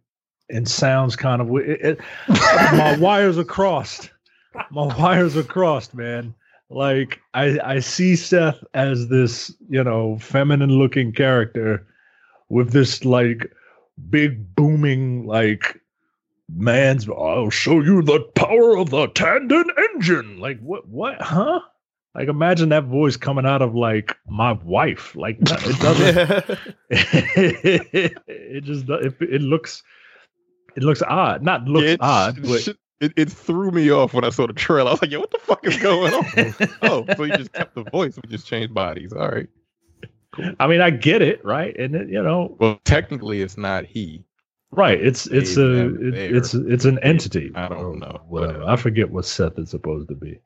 and 0.52 0.70
sounds 0.70 1.16
kind 1.16 1.42
of 1.42 1.48
weird. 1.48 2.00
My 2.28 2.96
wires 3.00 3.40
are 3.40 3.44
crossed. 3.44 4.12
My 4.70 4.86
wires 4.96 5.36
are 5.36 5.44
crossed, 5.44 5.96
man. 5.96 6.36
Like 6.70 7.20
I, 7.34 7.60
I 7.64 7.80
see 7.80 8.16
Seth 8.16 8.64
as 8.76 9.08
this, 9.08 9.52
you 9.68 9.84
know, 9.84 10.20
feminine-looking 10.20 11.14
character 11.14 11.88
with 12.50 12.72
this 12.72 13.04
like 13.04 13.52
big 14.12 14.56
booming 14.56 15.26
like 15.26 15.82
man's 16.50 17.08
I'll 17.10 17.50
show 17.50 17.82
you 17.82 18.02
the 18.02 18.20
power 18.36 18.78
of 18.78 18.90
the 18.90 19.08
Tanden 19.10 19.66
engine. 19.94 20.40
Like 20.40 20.60
what 20.60 20.88
what 20.88 21.22
huh? 21.22 21.60
Like 22.14 22.28
imagine 22.30 22.70
that 22.70 22.86
voice 22.86 23.18
coming 23.18 23.46
out 23.46 23.62
of 23.62 23.76
like 23.76 24.16
my 24.28 24.54
wife. 24.64 25.16
Like 25.16 25.38
it 25.42 25.80
doesn't 25.80 26.60
it 26.90 28.64
just 28.64 28.86
do- 28.86 28.94
it, 28.94 29.16
it 29.20 29.42
looks 29.42 29.84
it 30.76 30.84
looks 30.84 31.02
odd. 31.02 31.42
Not 31.44 31.66
looks 31.66 31.88
It- 31.88 32.02
odd, 32.02 32.42
but 32.42 32.68
it, 33.02 33.12
it 33.18 33.30
threw 33.30 33.72
me 33.72 33.92
off 33.92 34.14
when 34.14 34.24
I 34.24 34.30
saw 34.30 34.48
the 34.48 34.54
trailer. 34.54 34.90
I 34.90 34.94
was 34.94 35.02
like, 35.02 35.12
yo, 35.12 35.20
what 35.20 35.32
the 35.32 35.38
fuck 35.40 35.66
is 35.68 35.76
going 35.78 36.14
on? 36.14 36.26
oh, 36.84 37.06
so 37.18 37.24
you 37.26 37.36
just 37.36 37.52
kept 37.52 37.76
the 37.76 37.84
voice, 37.84 38.16
we 38.16 38.30
just 38.30 38.48
changed 38.48 38.74
bodies. 38.74 39.12
All 39.12 39.28
right. 39.30 39.48
I 40.60 40.68
mean 40.68 40.80
I 40.82 40.90
get 40.92 41.22
it, 41.22 41.44
right? 41.44 41.76
And 41.78 41.96
it, 41.96 42.10
you 42.10 42.22
know, 42.22 42.56
Well, 42.60 42.80
technically 42.86 43.42
it's 43.42 43.58
not 43.58 43.86
he. 43.86 44.24
Right, 44.76 45.00
it's 45.02 45.28
it's 45.28 45.56
They 45.56 45.62
a 45.62 45.86
it, 45.88 46.14
it's 46.36 46.54
it's 46.54 46.86
an 46.86 47.00
entity. 47.00 47.52
I 47.56 47.68
don't 47.70 48.00
know, 48.00 48.22
Whatever. 48.28 48.64
I 48.64 48.76
forget 48.76 49.10
what 49.10 49.26
Seth 49.26 49.58
is 49.58 49.70
supposed 49.70 50.10
to 50.10 50.16
be. 50.16 50.40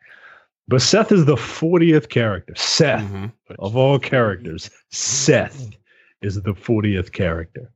But 0.68 0.82
Seth 0.84 1.12
is 1.12 1.26
the 1.26 1.36
40th 1.36 2.10
character. 2.10 2.54
Seth. 2.56 3.02
Mhm. 3.04 3.32
of 3.58 3.76
all 3.76 3.98
characters, 3.98 4.70
Seth 4.92 5.70
is 6.22 6.42
the 6.42 6.54
40th 6.54 7.12
character. 7.12 7.72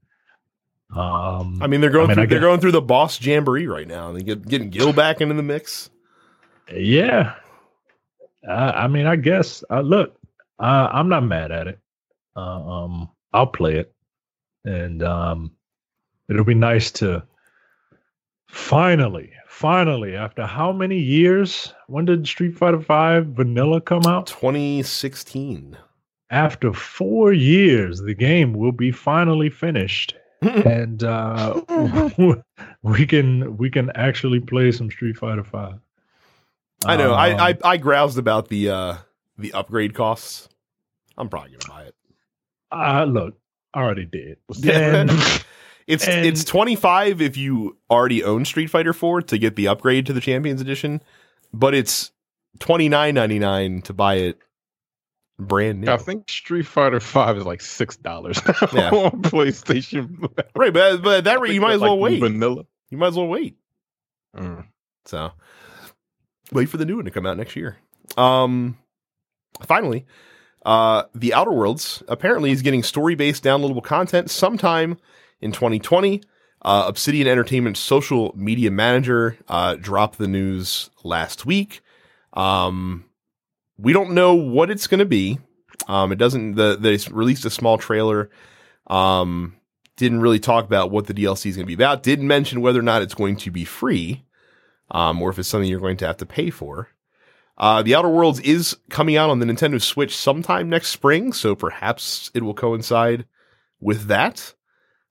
Um, 0.96 1.58
I 1.60 1.66
mean, 1.66 1.82
they're 1.82 1.90
going 1.90 2.06
I 2.06 2.08
mean, 2.10 2.16
through, 2.16 2.24
I 2.24 2.26
they're 2.28 2.40
going 2.40 2.60
through 2.60 2.74
the 2.74 2.82
boss 2.82 3.20
jamboree 3.20 3.66
right 3.66 3.88
now. 3.88 4.12
They 4.12 4.22
get 4.22 4.48
getting 4.48 4.70
Gill 4.70 4.94
back 4.94 5.22
into 5.22 5.34
the 5.34 5.42
mix. 5.44 5.90
yeah. 6.72 7.34
I, 8.48 8.54
I 8.84 8.88
mean, 8.88 9.08
I 9.08 9.16
guess. 9.16 9.64
Uh, 9.72 9.82
look, 9.82 10.16
uh, 10.60 10.90
I'm 10.92 11.10
not 11.10 11.24
mad 11.24 11.52
at 11.52 11.68
it. 11.68 11.80
Uh, 12.36 12.40
um, 12.84 13.10
I'll 13.34 13.48
play 13.48 13.78
it, 13.78 13.94
and 14.66 15.02
um, 15.02 15.52
it'll 16.30 16.44
be 16.44 16.54
nice 16.54 16.92
to 16.92 17.24
finally, 18.48 19.32
finally, 19.48 20.16
after 20.16 20.46
how 20.46 20.72
many 20.72 20.98
years? 21.00 21.74
When 21.88 22.06
did 22.06 22.28
Street 22.28 22.58
Fighter 22.58 22.82
Five 22.82 23.28
Vanilla 23.28 23.82
come 23.82 24.06
out? 24.06 24.28
2016. 24.28 25.78
After 26.30 26.74
four 26.74 27.34
years, 27.34 28.02
the 28.02 28.16
game 28.16 28.54
will 28.54 28.72
be 28.72 28.92
finally 28.92 29.50
finished. 29.50 30.16
and 30.42 31.04
uh, 31.04 31.62
we 32.82 33.06
can 33.06 33.56
we 33.56 33.70
can 33.70 33.92
actually 33.96 34.40
play 34.42 34.72
some 34.72 34.92
Street 34.92 35.16
Fighter 35.18 35.44
Five. 35.44 35.80
I 36.86 36.98
know. 36.98 37.14
I, 37.14 37.30
I 37.30 37.52
Um, 37.52 37.58
I 37.64 37.78
groused 37.78 38.18
about 38.18 38.50
the 38.50 38.70
uh 38.70 38.98
the 39.38 39.54
upgrade 39.54 39.94
costs. 39.94 40.50
I'm 41.18 41.30
probably 41.30 41.52
gonna 41.52 41.74
buy 41.74 41.84
it. 41.88 41.96
uh, 42.72 43.06
look, 43.06 43.38
I 43.74 43.82
already 43.84 44.06
did. 44.06 44.38
Yeah. 44.58 45.06
And 45.08 45.12
it's 45.88 46.08
and- 46.08 46.26
it's 46.26 46.44
25 46.44 47.22
if 47.22 47.38
you 47.38 47.78
already 47.90 48.24
own 48.24 48.46
Street 48.46 48.68
Fighter 48.68 48.94
4 48.94 49.22
to 49.24 49.38
get 49.38 49.56
the 49.56 49.68
upgrade 49.68 50.06
to 50.08 50.14
the 50.14 50.22
Champions 50.22 50.62
Edition, 50.62 51.02
but 51.54 51.74
it's 51.74 52.12
29.99 52.60 53.84
to 53.86 53.94
buy 53.94 54.16
it 54.16 54.38
brand 55.40 55.82
new. 55.82 55.92
I 55.92 55.98
think 55.98 56.30
Street 56.30 56.68
Fighter 56.68 57.00
Five 57.00 57.38
is 57.38 57.46
like 57.46 57.62
six 57.62 57.98
dollars 57.98 58.40
Yeah. 58.74 58.92
on 58.92 59.22
PlayStation. 59.24 60.30
Right, 60.56 60.72
but 60.72 61.02
but 61.02 61.24
that 61.24 61.40
rate, 61.42 61.54
you 61.54 61.62
might 61.62 61.74
as 61.74 61.82
well 61.82 62.00
Like 62.00 62.12
wait. 62.12 62.20
Vanilla. 62.20 62.64
You 62.90 62.98
might 62.98 63.08
as 63.08 63.16
well 63.16 63.28
wait. 63.28 63.58
Mm. 64.38 64.68
So 65.06 65.32
wait 66.52 66.70
for 66.70 66.78
the 66.78 66.86
new 66.86 66.98
one 66.98 67.06
to 67.06 67.12
come 67.12 67.26
out 67.26 67.38
next 67.38 67.56
year. 67.56 67.78
Um 68.16 68.78
finally, 69.66 70.06
uh 70.66 71.04
The 71.16 71.34
Outer 71.34 71.52
Worlds 71.52 72.04
apparently 72.08 72.52
is 72.52 72.62
getting 72.62 72.84
story-based 72.84 73.44
downloadable 73.44 73.84
content 73.84 74.30
sometime 74.30 74.98
in 75.44 75.52
2020. 75.52 76.22
Uh, 76.62 76.86
Obsidian 76.88 77.28
Entertainment's 77.28 77.82
social 77.82 78.34
media 78.36 78.72
manager 78.72 79.38
uh, 79.50 79.76
dropped 79.76 80.18
the 80.18 80.28
news 80.28 80.90
last 81.04 81.46
week. 81.46 81.82
Um, 82.32 83.06
we 83.78 83.92
don't 83.92 84.12
know 84.12 84.34
what 84.34 84.70
it's 84.70 84.88
going 84.88 85.00
to 85.00 85.06
be. 85.06 85.40
Um, 85.88 86.14
it 86.14 86.16
doesn't. 86.16 86.56
The 86.56 86.78
they 86.80 86.98
released 87.12 87.44
a 87.46 87.50
small 87.50 87.78
trailer. 87.78 88.30
Um, 88.88 89.58
Didn't 89.98 90.22
really 90.22 90.40
talk 90.40 90.64
about 90.64 90.90
what 90.90 91.08
the 91.08 91.14
DLC 91.14 91.48
is 91.48 91.58
going 91.58 91.66
to 91.66 91.68
be 91.68 91.74
about. 91.74 92.02
Didn't 92.02 92.28
mention 92.28 92.62
whether 92.62 92.80
or 92.80 92.84
not 92.84 93.02
it's 93.02 93.14
going 93.14 93.36
to 93.38 93.52
be 93.52 93.66
free, 93.66 94.24
um, 94.92 95.22
or 95.22 95.30
if 95.30 95.40
it's 95.40 95.50
something 95.50 95.70
you're 95.70 95.82
going 95.82 95.98
to 95.98 96.08
have 96.08 96.18
to 96.18 96.26
pay 96.26 96.50
for. 96.50 96.88
Uh, 97.58 97.84
the 97.84 97.94
Outer 97.94 98.10
Worlds 98.10 98.40
is 98.40 98.78
coming 98.90 99.18
out 99.18 99.30
on 99.30 99.40
the 99.40 99.46
Nintendo 99.46 99.82
Switch 99.82 100.16
sometime 100.16 100.70
next 100.70 100.90
spring, 100.90 101.34
so 101.34 101.56
perhaps 101.56 102.32
it 102.34 102.42
will 102.42 102.54
coincide 102.54 103.26
with 103.82 104.06
that. 104.06 104.54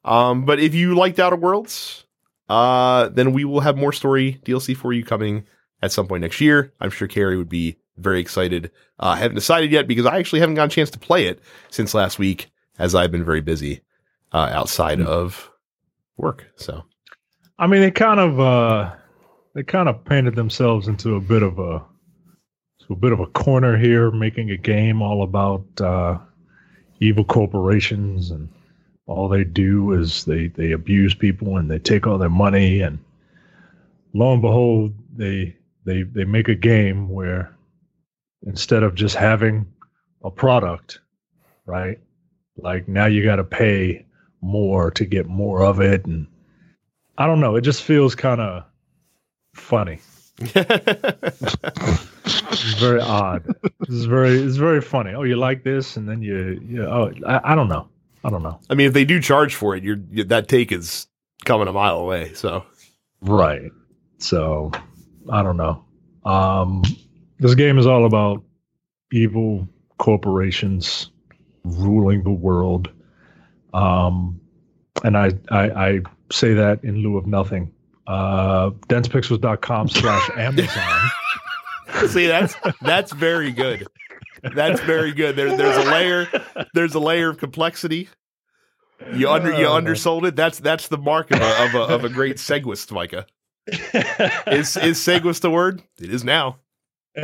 Um, 0.05 0.45
but 0.45 0.59
if 0.61 0.75
you 0.75 0.95
liked 0.97 1.19
Outer 1.19 1.37
Worlds, 1.37 2.05
uh, 2.49 3.09
then 3.09 3.33
we 3.33 3.45
will 3.45 3.61
have 3.61 3.77
more 3.77 3.93
story 3.93 4.41
DLC 4.45 4.77
for 4.77 4.93
you 4.93 5.05
coming 5.05 5.45
at 5.81 5.93
some 5.93 6.07
point 6.07 6.23
next 6.23 6.41
year. 6.41 6.73
I'm 6.81 6.91
sure 6.91 7.09
Carrie 7.09 7.37
would 7.37 7.49
be 7.49 7.77
very 7.99 8.21
excited. 8.21 8.67
Uh, 8.99 9.07
I 9.09 9.17
haven't 9.17 9.37
decided 9.37 9.71
yet 9.71 9.87
because 9.87 10.07
I 10.07 10.19
actually 10.19 10.41
haven't 10.41 10.57
gotten 10.57 10.71
a 10.71 10.75
chance 10.75 10.91
to 10.91 10.99
play 10.99 11.27
it 11.27 11.41
since 11.71 11.95
last 11.95 12.19
week, 12.19 12.51
as 12.79 12.95
I've 12.95 13.13
been 13.13 13.25
very 13.25 13.41
busy 13.41 13.83
uh, 14.33 14.51
outside 14.53 14.99
Mm. 14.99 15.07
of 15.07 15.51
work. 16.17 16.47
So 16.57 16.85
I 17.59 17.67
mean, 17.67 17.81
they 17.81 17.91
kind 17.91 18.19
of 18.19 18.41
uh, 18.41 18.93
they 19.55 19.63
kind 19.63 19.89
of 19.89 20.05
painted 20.05 20.35
themselves 20.35 20.89
into 20.89 21.15
a 21.17 21.21
bit 21.21 21.43
of 21.43 21.59
a 21.59 21.83
a 22.91 22.95
bit 22.97 23.13
of 23.13 23.21
a 23.21 23.27
corner 23.27 23.79
here, 23.79 24.11
making 24.11 24.51
a 24.51 24.57
game 24.57 25.01
all 25.01 25.23
about 25.23 25.65
uh, 25.81 26.19
evil 27.01 27.25
corporations 27.25 28.31
and 28.31 28.49
all 29.07 29.29
they 29.29 29.45
do 29.45 29.93
is 29.93 30.25
they 30.25 30.49
they 30.49 30.73
abuse 30.73 31.15
people 31.15 31.57
and 31.57 31.71
they 31.71 31.79
take 31.79 32.07
all 32.07 32.19
their 32.19 32.31
money 32.31 32.81
and 32.81 32.99
lo 34.15 34.33
and 34.33 34.43
behold 34.43 34.93
they 35.17 35.57
they 35.85 36.03
they 36.03 36.25
make 36.25 36.49
a 36.49 36.55
game 36.55 37.09
where 37.09 37.55
instead 38.47 38.83
of 38.83 38.95
just 38.95 39.17
having 39.17 39.67
a 40.25 40.31
product 40.31 41.01
right 41.67 41.99
like 42.57 42.89
now 42.89 43.07
you 43.07 43.25
got 43.25 43.37
to 43.37 43.45
pay 43.45 44.05
more 44.41 44.91
to 44.91 45.05
get 45.05 45.27
more 45.27 45.63
of 45.63 45.81
it 45.81 46.05
and 46.07 46.27
I 47.19 47.27
don't 47.27 47.41
know. 47.41 47.57
It 47.57 47.63
just 47.63 47.83
feels 47.83 48.15
kind 48.15 48.41
of 48.41 48.65
funny. 49.55 49.99
It's 50.39 50.53
very 52.81 53.01
odd. 53.01 53.45
This 53.81 53.91
is 53.91 54.05
very. 54.07 54.41
It's 54.41 54.57
very 54.57 54.81
funny. 54.81 55.13
Oh, 55.13 55.23
you 55.23 55.37
like 55.37 55.63
this, 55.63 55.97
and 55.97 56.09
then 56.09 56.23
you. 56.23 56.61
you 56.67 56.85
oh, 56.85 57.13
I, 57.27 57.53
I 57.53 57.55
don't 57.55 57.69
know. 57.69 57.89
I 58.25 58.31
don't 58.31 58.43
know. 58.43 58.61
I 58.71 58.75
mean, 58.75 58.87
if 58.87 58.93
they 58.93 59.05
do 59.05 59.21
charge 59.21 59.55
for 59.55 59.75
it, 59.77 59.83
you're, 59.83 59.99
you 60.11 60.25
that 60.25 60.49
take 60.49 60.73
is 60.73 61.07
coming 61.45 61.69
a 61.69 61.73
mile 61.73 61.99
away. 61.99 62.35
So 62.35 62.65
Right. 63.23 63.71
So, 64.19 64.73
I 65.31 65.43
don't 65.43 65.57
know. 65.57 65.85
Um, 66.25 66.83
this 67.39 67.55
game 67.55 67.79
is 67.79 67.87
all 67.87 68.05
about 68.05 68.43
evil 69.13 69.69
corporations 69.99 71.11
ruling 71.65 72.23
the 72.25 72.31
world. 72.31 72.91
Um, 73.73 74.41
and 75.05 75.17
I, 75.17 75.31
I, 75.51 75.71
I 75.71 76.01
say 76.31 76.55
that 76.55 76.85
in 76.85 76.97
lieu 76.97 77.17
of 77.17 77.27
nothing. 77.27 77.73
Uh, 78.07 78.71
densepixels.com 78.89 79.89
slash 79.89 80.31
Amazon. 80.37 81.11
see, 82.09 82.27
that's 82.27 82.57
that's 82.81 83.13
very 83.13 83.53
good. 83.53 83.87
That's 84.43 84.81
very 84.81 85.13
good. 85.13 85.37
There, 85.37 85.57
there's 85.57 85.87
a 85.87 85.91
layer. 85.91 86.27
There's 86.75 86.95
a 86.95 87.01
layer 87.01 87.31
of 87.31 87.39
complexity. 87.39 88.09
You 89.15 89.31
under 89.31 89.53
you 89.53 89.67
Oh. 89.67 89.75
undersold 89.75 90.27
it. 90.27 90.37
That's 90.37 90.59
that's 90.59 90.89
the 90.89 90.99
mark 90.99 91.31
of 91.31 91.41
a 91.41 91.65
of 91.65 91.75
a, 91.75 91.81
of 91.95 92.05
a 92.05 92.09
great 92.09 92.37
seguist, 92.37 92.91
Micah. 92.93 93.27
Is 93.67 94.77
is 94.77 94.99
seguist 94.99 95.45
a 95.45 95.51
word? 95.51 95.83
It 96.01 96.13
is 96.13 96.25
now. 96.25 96.59
uh, 97.17 97.23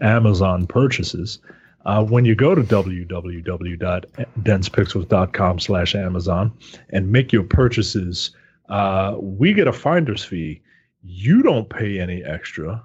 Amazon 0.00 0.66
purchases. 0.66 1.38
Uh, 1.84 2.04
when 2.04 2.24
you 2.24 2.34
go 2.36 2.54
to 2.54 2.62
www.densepixels.com 2.62 5.58
slash 5.60 5.94
Amazon 5.94 6.52
and 6.90 7.10
make 7.10 7.32
your 7.32 7.42
purchases, 7.42 8.30
uh, 8.72 9.16
we 9.20 9.52
get 9.52 9.68
a 9.68 9.72
finder's 9.72 10.24
fee. 10.24 10.62
You 11.02 11.42
don't 11.42 11.68
pay 11.68 12.00
any 12.00 12.22
extra, 12.24 12.82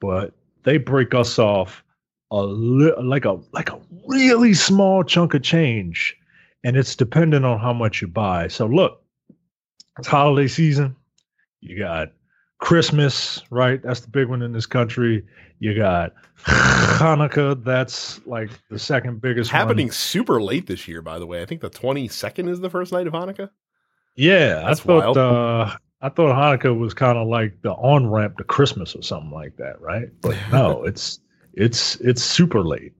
but 0.00 0.32
they 0.64 0.78
break 0.78 1.14
us 1.14 1.38
off 1.38 1.84
a 2.30 2.42
li- 2.42 2.94
like 3.02 3.24
a 3.24 3.38
like 3.52 3.70
a 3.70 3.80
really 4.06 4.54
small 4.54 5.02
chunk 5.02 5.34
of 5.34 5.42
change 5.42 6.16
and 6.64 6.76
it's 6.76 6.94
dependent 6.94 7.44
on 7.44 7.58
how 7.58 7.72
much 7.72 8.00
you 8.00 8.08
buy. 8.08 8.48
So 8.48 8.66
look, 8.66 9.02
it's 9.98 10.08
holiday 10.08 10.48
season. 10.48 10.96
You 11.60 11.78
got 11.78 12.12
Christmas, 12.58 13.42
right? 13.50 13.82
That's 13.82 14.00
the 14.00 14.10
big 14.10 14.28
one 14.28 14.42
in 14.42 14.52
this 14.52 14.66
country. 14.66 15.24
You 15.58 15.76
got 15.76 16.12
Hanukkah. 16.44 17.62
That's 17.62 18.24
like 18.26 18.50
the 18.70 18.78
second 18.78 19.20
biggest 19.20 19.50
Happening 19.50 19.86
One. 19.86 19.92
super 19.92 20.40
late 20.40 20.66
this 20.66 20.88
year, 20.88 21.02
by 21.02 21.18
the 21.18 21.26
way. 21.26 21.42
I 21.42 21.46
think 21.46 21.60
the 21.60 21.70
22nd 21.70 22.48
is 22.48 22.60
the 22.60 22.70
first 22.70 22.92
night 22.92 23.06
of 23.06 23.12
Hanukkah. 23.12 23.50
Yeah, 24.20 24.62
That's 24.66 24.80
I 24.80 24.84
thought 24.84 25.16
wild. 25.16 25.18
uh, 25.18 25.76
I 26.02 26.08
thought 26.08 26.34
Hanukkah 26.34 26.78
was 26.78 26.94
kind 26.94 27.18
of 27.18 27.28
like 27.28 27.60
the 27.62 27.72
on 27.72 28.10
ramp 28.10 28.38
to 28.38 28.44
Christmas 28.44 28.94
or 28.94 29.02
something 29.02 29.30
like 29.30 29.56
that, 29.56 29.80
right? 29.80 30.08
But 30.20 30.36
no, 30.52 30.84
it's 30.84 31.20
it's 31.54 31.96
it's 31.96 32.22
super 32.22 32.62
late. 32.62 32.92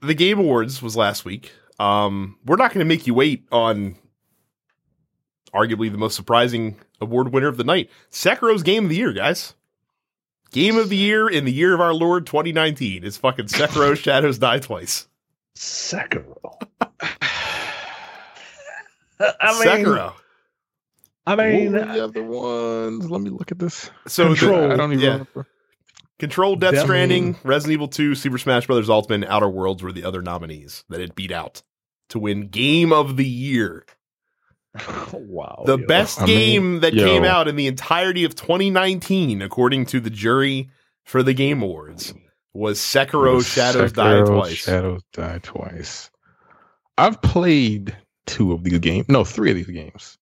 the 0.00 0.14
Game 0.14 0.40
Awards 0.40 0.82
was 0.82 0.96
last 0.96 1.24
week. 1.24 1.52
Um 1.78 2.36
we're 2.44 2.56
not 2.56 2.72
going 2.72 2.84
to 2.84 2.88
make 2.88 3.06
you 3.06 3.14
wait 3.14 3.46
on 3.52 3.94
arguably 5.54 5.92
the 5.92 5.98
most 5.98 6.16
surprising 6.16 6.80
award 7.00 7.32
winner 7.32 7.46
of 7.46 7.58
the 7.58 7.64
night. 7.64 7.90
Sekiro's 8.10 8.64
Game 8.64 8.82
of 8.84 8.90
the 8.90 8.96
Year, 8.96 9.12
guys. 9.12 9.54
Game 10.50 10.78
of 10.78 10.88
the 10.88 10.96
Year 10.96 11.28
in 11.28 11.44
the 11.44 11.52
year 11.52 11.74
of 11.74 11.80
our 11.80 11.94
Lord 11.94 12.26
2019 12.26 13.04
is 13.04 13.16
fucking 13.18 13.46
Sekiro 13.46 13.96
Shadows 13.96 14.38
Die 14.38 14.58
Twice. 14.58 15.06
Sekiro. 15.54 16.60
I 19.40 19.52
mean, 19.58 19.84
Sekiro. 19.84 20.12
I 21.26 21.34
What 21.34 21.46
mean, 21.48 21.72
were 21.72 21.78
the 21.80 22.02
uh, 22.02 22.04
other 22.04 22.22
ones? 22.22 23.10
Let 23.10 23.20
me 23.20 23.30
look 23.30 23.50
at 23.50 23.58
this. 23.58 23.90
So 24.06 24.28
the- 24.30 24.36
Control. 24.36 24.72
I 24.72 24.76
don't 24.76 24.92
even 24.92 25.04
yeah. 25.04 25.10
remember. 25.12 25.46
Control, 26.18 26.56
Death 26.56 26.72
Devil- 26.72 26.86
Stranding, 26.86 27.36
Resident 27.44 27.72
Evil 27.74 27.88
2, 27.88 28.14
Super 28.14 28.38
Smash 28.38 28.66
Bros. 28.66 28.88
Ultimate, 28.88 29.16
and 29.16 29.24
Outer 29.26 29.48
Worlds 29.50 29.82
were 29.82 29.92
the 29.92 30.04
other 30.04 30.22
nominees 30.22 30.84
that 30.88 31.00
it 31.00 31.14
beat 31.14 31.30
out 31.32 31.62
to 32.10 32.18
win 32.18 32.48
Game 32.48 32.92
of 32.92 33.16
the 33.16 33.26
Year. 33.26 33.84
wow. 35.12 35.64
The 35.66 35.78
yo. 35.78 35.86
best 35.86 36.22
I 36.22 36.26
mean, 36.26 36.36
game 36.38 36.80
that 36.80 36.94
yo. 36.94 37.04
came 37.04 37.24
out 37.24 37.48
in 37.48 37.56
the 37.56 37.66
entirety 37.66 38.24
of 38.24 38.34
2019, 38.34 39.42
according 39.42 39.86
to 39.86 40.00
the 40.00 40.10
jury 40.10 40.70
for 41.04 41.22
the 41.22 41.34
Game 41.34 41.62
Awards, 41.62 42.14
was 42.54 42.78
Sekiro 42.78 43.44
Shadows 43.44 43.92
Die 43.92 44.20
Twice. 44.24 44.54
Shadows 44.54 45.02
Die 45.12 45.38
Twice. 45.42 46.10
I've 46.96 47.20
played 47.20 47.96
two 48.26 48.52
of 48.52 48.62
these 48.64 48.78
games. 48.80 49.08
No, 49.08 49.24
three 49.24 49.50
of 49.50 49.56
these 49.56 49.66
games. 49.66 50.18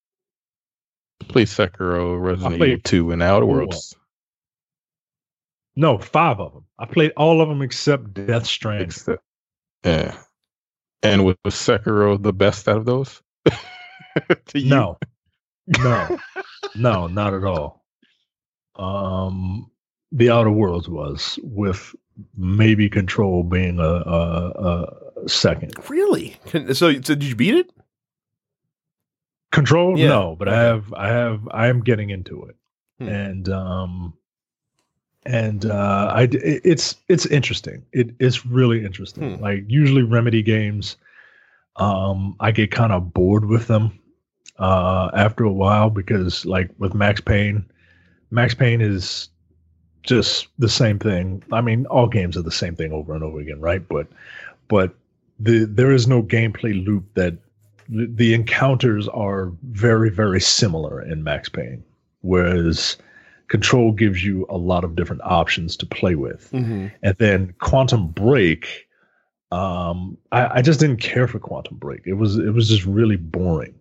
Played 1.28 1.46
Sekiro, 1.48 2.20
Resident 2.22 2.56
played 2.58 2.70
Evil 2.70 2.82
2, 2.84 3.10
and 3.12 3.22
Outer 3.22 3.46
four. 3.46 3.54
Worlds. 3.56 3.94
No, 5.76 5.98
five 5.98 6.38
of 6.40 6.52
them. 6.52 6.64
I 6.78 6.86
played 6.86 7.12
all 7.16 7.40
of 7.40 7.48
them 7.48 7.62
except 7.62 8.14
Death 8.14 8.46
Stranding. 8.46 8.88
Except, 8.88 9.22
yeah. 9.84 10.16
And 11.02 11.24
was, 11.24 11.36
was 11.44 11.54
Sekiro 11.54 12.22
the 12.22 12.32
best 12.32 12.68
out 12.68 12.78
of 12.78 12.84
those? 12.86 13.22
To? 14.46 14.64
No, 14.64 14.96
no, 15.82 16.18
no, 16.76 17.08
not 17.08 17.34
at 17.34 17.42
all. 17.42 17.84
Um, 18.76 19.68
the 20.12 20.30
Outer 20.30 20.52
Worlds 20.52 20.88
was 20.88 21.36
with 21.42 21.96
maybe 22.36 22.88
Control 22.88 23.42
being 23.42 23.80
a, 23.80 23.82
a, 23.82 24.82
a 25.24 25.28
second. 25.28 25.72
Really? 25.88 26.36
Can- 26.46 26.72
So, 26.76 26.92
so 26.92 27.00
did 27.00 27.24
you 27.24 27.34
beat 27.34 27.54
it? 27.56 27.70
Control, 29.54 29.98
Yeah. 29.98 30.08
no, 30.08 30.36
but 30.38 30.48
I 30.48 30.60
have, 30.62 30.92
I 30.94 31.08
have, 31.08 31.48
I 31.50 31.68
am 31.68 31.80
getting 31.82 32.10
into 32.10 32.44
it, 32.44 32.56
Hmm. 32.98 33.08
and 33.08 33.48
um, 33.48 34.14
and 35.26 35.64
uh, 35.64 36.12
I, 36.14 36.28
it's 36.32 36.96
it's 37.08 37.26
interesting. 37.26 37.84
It 37.92 38.10
it's 38.18 38.44
really 38.44 38.84
interesting. 38.84 39.36
Hmm. 39.36 39.42
Like 39.42 39.64
usually 39.68 40.02
Remedy 40.02 40.42
games, 40.42 40.96
um, 41.76 42.36
I 42.40 42.50
get 42.52 42.70
kind 42.70 42.92
of 42.92 43.12
bored 43.14 43.46
with 43.46 43.66
them 43.66 43.98
uh 44.58 45.10
after 45.14 45.42
a 45.42 45.52
while 45.52 45.90
because 45.90 46.44
like 46.46 46.70
with 46.78 46.94
Max 46.94 47.20
Payne, 47.20 47.64
Max 48.30 48.54
Payne 48.54 48.80
is 48.80 49.28
just 50.02 50.46
the 50.58 50.68
same 50.68 50.98
thing. 50.98 51.42
I 51.52 51.60
mean, 51.60 51.86
all 51.86 52.06
games 52.06 52.36
are 52.36 52.42
the 52.42 52.50
same 52.52 52.76
thing 52.76 52.92
over 52.92 53.14
and 53.14 53.24
over 53.24 53.40
again, 53.40 53.60
right? 53.60 53.86
But 53.88 54.06
but 54.68 54.94
the 55.40 55.64
there 55.64 55.90
is 55.92 56.06
no 56.06 56.22
gameplay 56.22 56.84
loop 56.86 57.04
that 57.14 57.34
the, 57.88 58.06
the 58.12 58.34
encounters 58.34 59.08
are 59.08 59.52
very 59.62 60.10
very 60.10 60.40
similar 60.40 61.00
in 61.02 61.22
Max 61.24 61.48
Payne, 61.48 61.82
whereas 62.22 62.96
Control 63.48 63.92
gives 63.92 64.24
you 64.24 64.46
a 64.48 64.56
lot 64.56 64.84
of 64.84 64.96
different 64.96 65.22
options 65.22 65.76
to 65.76 65.86
play 65.86 66.14
with, 66.14 66.50
Mm-hmm. 66.52 66.86
and 67.02 67.16
then 67.18 67.54
Quantum 67.60 68.08
Break. 68.08 68.86
Um, 69.52 70.16
I, 70.32 70.58
I 70.58 70.62
just 70.62 70.80
didn't 70.80 71.00
care 71.00 71.28
for 71.28 71.38
Quantum 71.38 71.76
Break. 71.76 72.02
It 72.06 72.14
was 72.14 72.36
it 72.38 72.54
was 72.54 72.68
just 72.68 72.84
really 72.86 73.16
boring, 73.16 73.74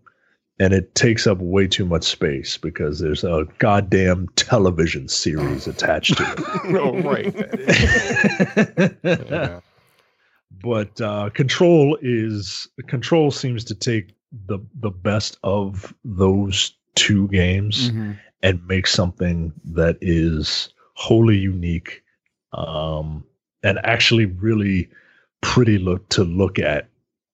and 0.60 0.74
it 0.74 0.94
takes 0.94 1.26
up 1.26 1.40
way 1.40 1.66
too 1.66 1.86
much 1.86 2.04
space 2.04 2.58
because 2.58 3.00
there's 3.00 3.24
a 3.24 3.48
goddamn 3.58 4.28
television 4.36 5.08
series 5.08 5.66
attached 5.66 6.18
to 6.18 6.24
it. 6.24 6.76
oh, 6.78 7.02
right. 7.02 7.34
Yeah. 9.30 9.60
But 10.64 11.00
uh, 11.02 11.30
control 11.32 11.98
is 12.02 12.68
control 12.88 13.30
seems 13.30 13.64
to 13.66 13.76
take 13.76 14.16
the 14.48 14.58
the 14.80 14.90
best 14.90 15.38
of 15.44 15.94
those 16.04 16.74
two 16.96 17.28
games 17.28 17.92
Mm-hmm. 17.92 18.12
and 18.42 18.68
make 18.68 18.88
something 18.88 19.54
that 19.66 19.98
is 20.02 20.70
wholly 20.96 21.38
unique 21.38 22.04
um, 22.54 23.24
and 23.64 23.80
actually 23.84 24.26
really 24.26 24.90
pretty 25.42 25.78
look 25.78 26.08
to 26.10 26.24
look 26.24 26.58
at 26.60 26.88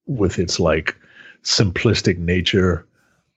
with 0.07 0.39
its 0.39 0.59
like 0.59 0.95
simplistic 1.43 2.17
nature 2.17 2.86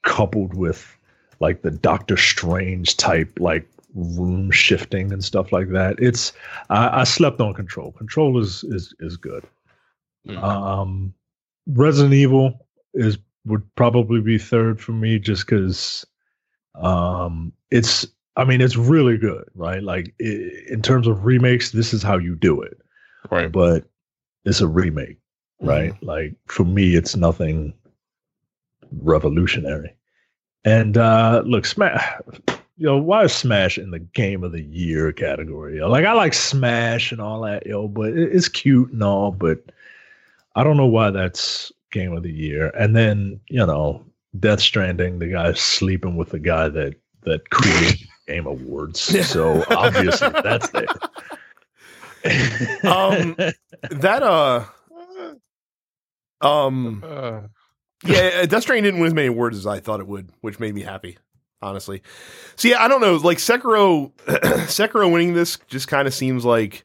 coupled 0.02 0.54
with 0.54 0.96
like 1.40 1.62
the 1.62 1.70
Doctor 1.70 2.16
Strange 2.16 2.96
type 2.96 3.30
like 3.38 3.68
room 3.94 4.50
shifting 4.50 5.12
and 5.12 5.22
stuff 5.22 5.52
like 5.52 5.68
that. 5.70 5.96
It's 5.98 6.32
I, 6.70 7.00
I 7.00 7.04
slept 7.04 7.40
on 7.40 7.52
Control. 7.54 7.92
Control 7.92 8.40
is 8.40 8.64
is 8.64 8.94
is 9.00 9.16
good. 9.16 9.44
Mm. 10.26 10.42
Um, 10.42 11.14
Resident 11.66 12.14
Evil 12.14 12.66
is 12.94 13.18
would 13.44 13.62
probably 13.74 14.20
be 14.20 14.38
third 14.38 14.80
for 14.80 14.92
me 14.92 15.18
just 15.18 15.46
because 15.46 16.06
um, 16.76 17.52
it's 17.70 18.06
I 18.36 18.44
mean 18.44 18.60
it's 18.60 18.76
really 18.76 19.18
good, 19.18 19.44
right? 19.54 19.82
Like 19.82 20.14
i 20.20 20.50
in 20.68 20.82
terms 20.82 21.06
of 21.06 21.24
remakes, 21.24 21.72
this 21.72 21.92
is 21.92 22.02
how 22.02 22.18
you 22.18 22.34
do 22.34 22.60
it, 22.62 22.78
right. 23.30 23.50
but 23.50 23.84
it's 24.44 24.60
a 24.60 24.66
remake, 24.66 25.18
right? 25.60 25.94
Like 26.02 26.34
for 26.46 26.64
me, 26.64 26.94
it's 26.94 27.16
nothing 27.16 27.74
revolutionary. 29.00 29.94
And 30.64 30.96
uh 30.96 31.42
look, 31.44 31.66
Smash, 31.66 32.04
you 32.76 32.86
know, 32.86 32.98
why 32.98 33.24
is 33.24 33.32
Smash 33.32 33.76
in 33.76 33.90
the 33.90 33.98
Game 33.98 34.44
of 34.44 34.52
the 34.52 34.62
Year 34.62 35.12
category? 35.12 35.78
Yo? 35.78 35.88
Like 35.88 36.04
I 36.04 36.12
like 36.12 36.34
Smash 36.34 37.12
and 37.12 37.20
all 37.20 37.42
that, 37.42 37.66
yo, 37.66 37.88
but 37.88 38.12
it's 38.14 38.48
cute 38.48 38.92
and 38.92 39.02
all, 39.02 39.30
but 39.30 39.58
I 40.54 40.64
don't 40.64 40.76
know 40.76 40.86
why 40.86 41.10
that's 41.10 41.72
Game 41.92 42.12
of 42.16 42.22
the 42.22 42.32
Year. 42.32 42.70
And 42.78 42.94
then 42.96 43.40
you 43.48 43.64
know, 43.66 44.04
Death 44.38 44.60
Stranding, 44.60 45.18
the 45.18 45.28
guy 45.28 45.52
sleeping 45.54 46.16
with 46.16 46.30
the 46.30 46.38
guy 46.38 46.68
that 46.68 46.94
that 47.22 47.48
created 47.50 48.00
Game 48.28 48.46
Awards, 48.46 49.00
so 49.28 49.64
obviously 49.70 50.28
that's 50.42 50.68
there. 50.70 50.86
Um, 52.84 53.34
That 53.90 54.22
uh, 54.22 54.64
um, 56.40 57.02
Uh, 57.04 57.40
yeah, 58.04 58.46
Death 58.46 58.62
Stranding 58.62 58.84
didn't 58.84 59.00
win 59.00 59.08
as 59.08 59.14
many 59.14 59.28
awards 59.28 59.56
as 59.56 59.66
I 59.66 59.80
thought 59.80 60.00
it 60.00 60.06
would, 60.06 60.30
which 60.40 60.58
made 60.60 60.74
me 60.74 60.82
happy, 60.82 61.18
honestly. 61.60 62.02
So 62.56 62.68
yeah, 62.68 62.82
I 62.82 62.88
don't 62.88 63.00
know. 63.00 63.16
Like 63.16 63.38
Sekiro, 63.38 64.12
Sekiro 64.66 65.12
winning 65.12 65.34
this 65.34 65.58
just 65.68 65.88
kind 65.88 66.06
of 66.08 66.14
seems 66.14 66.44
like 66.44 66.84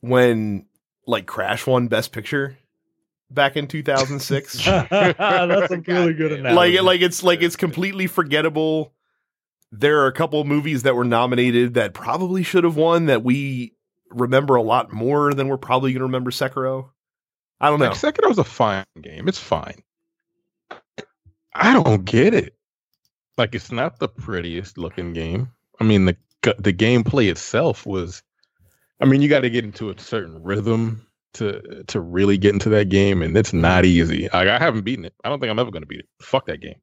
when 0.00 0.66
like 1.06 1.26
Crash 1.26 1.66
won 1.66 1.88
Best 1.88 2.12
Picture 2.12 2.58
back 3.30 3.56
in 3.56 3.66
2006. 3.66 4.64
That's 4.64 5.72
a 5.72 5.78
really 5.86 6.14
good 6.14 6.32
analogy. 6.32 6.78
like 6.78 6.82
like 6.82 7.00
it's 7.00 7.22
like 7.22 7.42
it's 7.42 7.56
completely 7.56 8.06
forgettable. 8.06 8.92
There 9.72 10.00
are 10.00 10.06
a 10.06 10.12
couple 10.12 10.40
of 10.40 10.46
movies 10.46 10.84
that 10.84 10.94
were 10.94 11.04
nominated 11.04 11.74
that 11.74 11.94
probably 11.94 12.42
should 12.42 12.64
have 12.64 12.76
won 12.76 13.06
that 13.06 13.24
we 13.24 13.74
remember 14.10 14.54
a 14.54 14.62
lot 14.62 14.92
more 14.92 15.34
than 15.34 15.48
we're 15.48 15.56
probably 15.56 15.92
going 15.92 16.00
to 16.00 16.04
remember 16.04 16.30
Sekiro. 16.30 16.90
I 17.60 17.70
don't 17.70 17.80
know. 17.80 17.86
Like 17.86 17.96
Sekiro's 17.96 18.38
a 18.38 18.44
fine 18.44 18.84
game. 19.00 19.26
It's 19.26 19.38
fine. 19.38 19.82
I 21.54 21.72
don't 21.72 22.04
get 22.04 22.34
it. 22.34 22.54
Like 23.36 23.54
it's 23.54 23.72
not 23.72 23.98
the 23.98 24.08
prettiest 24.08 24.78
looking 24.78 25.12
game. 25.12 25.50
I 25.80 25.84
mean 25.84 26.04
the 26.04 26.16
the 26.58 26.72
gameplay 26.72 27.30
itself 27.30 27.86
was. 27.86 28.22
I 29.00 29.06
mean 29.06 29.22
you 29.22 29.28
got 29.28 29.40
to 29.40 29.50
get 29.50 29.64
into 29.64 29.90
a 29.90 29.98
certain 29.98 30.42
rhythm 30.42 31.06
to 31.34 31.84
to 31.88 32.00
really 32.00 32.38
get 32.38 32.54
into 32.54 32.70
that 32.70 32.88
game, 32.88 33.22
and 33.22 33.36
it's 33.36 33.52
not 33.52 33.84
easy. 33.84 34.28
Like 34.32 34.48
I 34.48 34.58
haven't 34.58 34.82
beaten 34.82 35.04
it. 35.04 35.14
I 35.22 35.28
don't 35.28 35.40
think 35.40 35.50
I'm 35.50 35.58
ever 35.58 35.70
going 35.70 35.82
to 35.82 35.88
beat 35.88 36.00
it. 36.00 36.08
Fuck 36.20 36.46
that 36.46 36.60
game. 36.60 36.76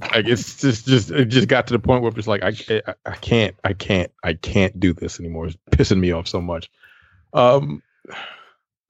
Like 0.00 0.26
it's 0.26 0.60
just 0.60 0.86
just 0.86 1.10
it 1.10 1.26
just 1.26 1.48
got 1.48 1.68
to 1.68 1.74
the 1.74 1.78
point 1.78 2.02
where 2.02 2.12
it's 2.16 2.26
like 2.26 2.42
I, 2.42 2.52
I 2.70 2.94
I 3.06 3.14
can't 3.16 3.54
I 3.62 3.72
can't 3.74 4.10
I 4.24 4.34
can't 4.34 4.78
do 4.80 4.92
this 4.92 5.20
anymore. 5.20 5.46
It's 5.46 5.56
pissing 5.70 6.00
me 6.00 6.10
off 6.10 6.26
so 6.26 6.40
much. 6.40 6.70
Um, 7.32 7.82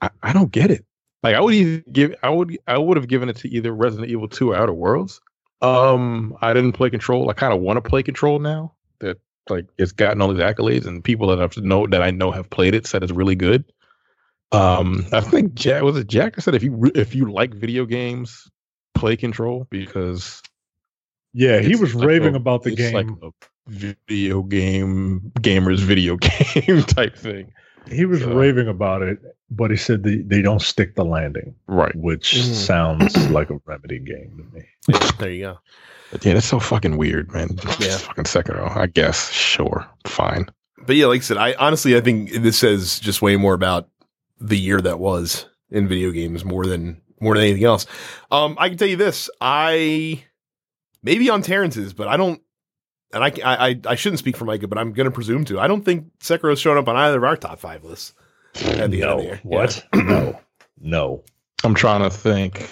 I, 0.01 0.11
I 0.23 0.33
don't 0.33 0.51
get 0.51 0.71
it. 0.71 0.85
Like 1.23 1.35
I 1.35 1.41
would 1.41 1.55
either 1.55 1.85
give 1.91 2.15
I 2.23 2.31
would 2.31 2.59
I 2.67 2.79
would 2.79 2.97
have 2.97 3.09
given 3.09 3.29
it 3.29 3.37
to 3.37 3.49
either 3.49 3.73
Resident 3.73 4.11
Evil 4.11 4.29
2 4.29 4.53
or 4.53 4.57
Outer 4.57 4.73
Worlds. 4.73 5.21
Um 5.61 6.37
I 6.41 6.53
didn't 6.53 6.73
play 6.73 6.91
Control. 6.91 7.29
I 7.31 7.33
kind 7.33 7.53
of 7.53 7.61
want 7.61 7.83
to 7.83 7.89
play 7.89 8.03
Control 8.03 8.39
now 8.39 8.75
that 9.01 9.19
like 9.49 9.67
it's 9.79 9.93
gotten 9.93 10.21
all 10.23 10.33
these 10.33 10.43
accolades 10.43 10.87
and 10.87 11.05
people 11.05 11.29
that 11.29 11.41
I've 11.41 11.57
know 11.59 11.87
that 11.87 12.03
I 12.03 12.11
know 12.11 12.31
have 12.31 12.51
played 12.51 12.75
it 12.75 12.87
said 12.87 13.03
it's 13.03 13.13
really 13.13 13.37
good. 13.37 13.65
Um 14.53 15.07
I 15.13 15.21
think 15.21 15.55
Jack 15.55 15.83
was 15.83 15.97
it 15.97 16.07
Jack 16.07 16.35
I 16.37 16.41
said 16.41 16.55
if 16.55 16.63
you 16.63 16.91
if 16.95 17.15
you 17.15 17.31
like 17.31 17.55
video 17.55 17.85
games 17.85 18.51
play 18.95 19.17
Control 19.17 19.67
because 19.71 20.43
yeah, 21.33 21.61
he 21.61 21.75
was 21.77 21.95
like 21.95 22.07
raving 22.07 22.35
a- 22.35 22.39
about 22.39 22.63
the 22.63 22.71
it's 22.71 22.79
game. 22.79 22.95
like 22.95 23.09
a 23.23 23.31
video 23.69 24.43
game 24.43 25.33
gamers 25.41 25.81
video 25.81 26.17
game 26.19 26.83
type 26.85 27.17
thing. 27.17 27.53
He 27.91 28.05
was 28.05 28.21
so- 28.21 28.35
raving 28.35 28.69
about 28.69 29.03
it, 29.03 29.19
but 29.51 29.71
he 29.71 29.77
said 29.77 30.03
they, 30.03 30.17
they 30.19 30.43
don't 30.43 30.63
stick 30.63 30.95
the 30.97 31.05
landing, 31.05 31.55
Right. 31.67 31.95
which 31.97 32.33
Mhm. 32.35 32.55
sounds 32.55 33.31
like 33.31 33.51
a 33.51 33.61
remedy 33.67 33.99
game 33.99 34.37
to 34.39 34.57
me. 34.57 34.65
Yeah, 34.89 35.11
there 35.19 35.31
you 35.31 35.43
go. 35.45 35.59
But 36.13 36.25
yeah, 36.25 36.35
that's 36.35 36.47
so 36.47 36.61
fucking 36.61 36.97
weird, 36.97 37.33
man. 37.33 37.51
Yeah. 37.65 37.77
Yeah. 37.81 37.97
Fucking 37.99 38.25
Sekiro. 38.25 38.77
I 38.77 38.87
guess. 38.87 39.31
Sure. 39.33 39.87
Fine. 40.07 40.47
But 40.87 40.97
yeah, 40.97 41.07
like 41.07 41.21
I 41.21 41.25
said, 41.25 41.37
I 41.39 41.55
honestly 41.55 41.97
I 41.97 42.01
think 42.01 42.31
this 42.33 42.59
says 42.59 43.01
just 43.01 43.23
way 43.23 43.37
more 43.37 43.55
about 43.55 43.89
the 44.41 44.59
year 44.59 44.81
that 44.81 44.99
was 44.99 45.47
in 45.71 45.89
video 45.89 46.11
games 46.11 46.45
more 46.45 46.67
than 46.67 47.01
more 47.21 47.35
than 47.35 47.45
anything 47.45 47.65
else. 47.65 47.87
Um, 48.31 48.55
I 48.61 48.69
can 48.69 48.77
tell 48.79 48.87
you 48.89 48.97
this: 48.97 49.31
I 49.41 50.23
maybe 51.03 51.31
on 51.31 51.41
Terrence's, 51.43 51.93
but 51.95 52.07
I 52.07 52.17
don't. 52.17 52.41
And 53.15 53.23
I, 53.25 53.33
I, 53.45 53.81
I 53.87 53.95
shouldn't 53.95 54.19
speak 54.19 54.37
for 54.37 54.45
Micah, 54.45 54.67
but 54.69 54.77
I'm 54.77 54.93
going 54.93 55.05
to 55.07 55.11
presume 55.11 55.45
to. 55.47 55.61
I 55.61 55.67
don't 55.69 55.85
think 55.85 56.07
Sekiro's 56.19 56.59
shown 56.61 56.77
up 56.77 56.89
on 56.89 56.97
either 56.97 57.19
of 57.19 57.25
our 57.25 57.37
top 57.37 57.61
five 57.61 57.85
lists. 57.85 58.13
At 58.57 58.91
the 58.91 59.03
end 59.03 59.05
of 59.05 59.19
the 59.19 59.25
year. 59.25 59.41
What? 59.45 59.85
no. 59.95 60.41
No. 60.81 61.23
I'm 61.63 61.75
trying 61.75 62.03
to 62.03 62.11
think. 62.11 62.69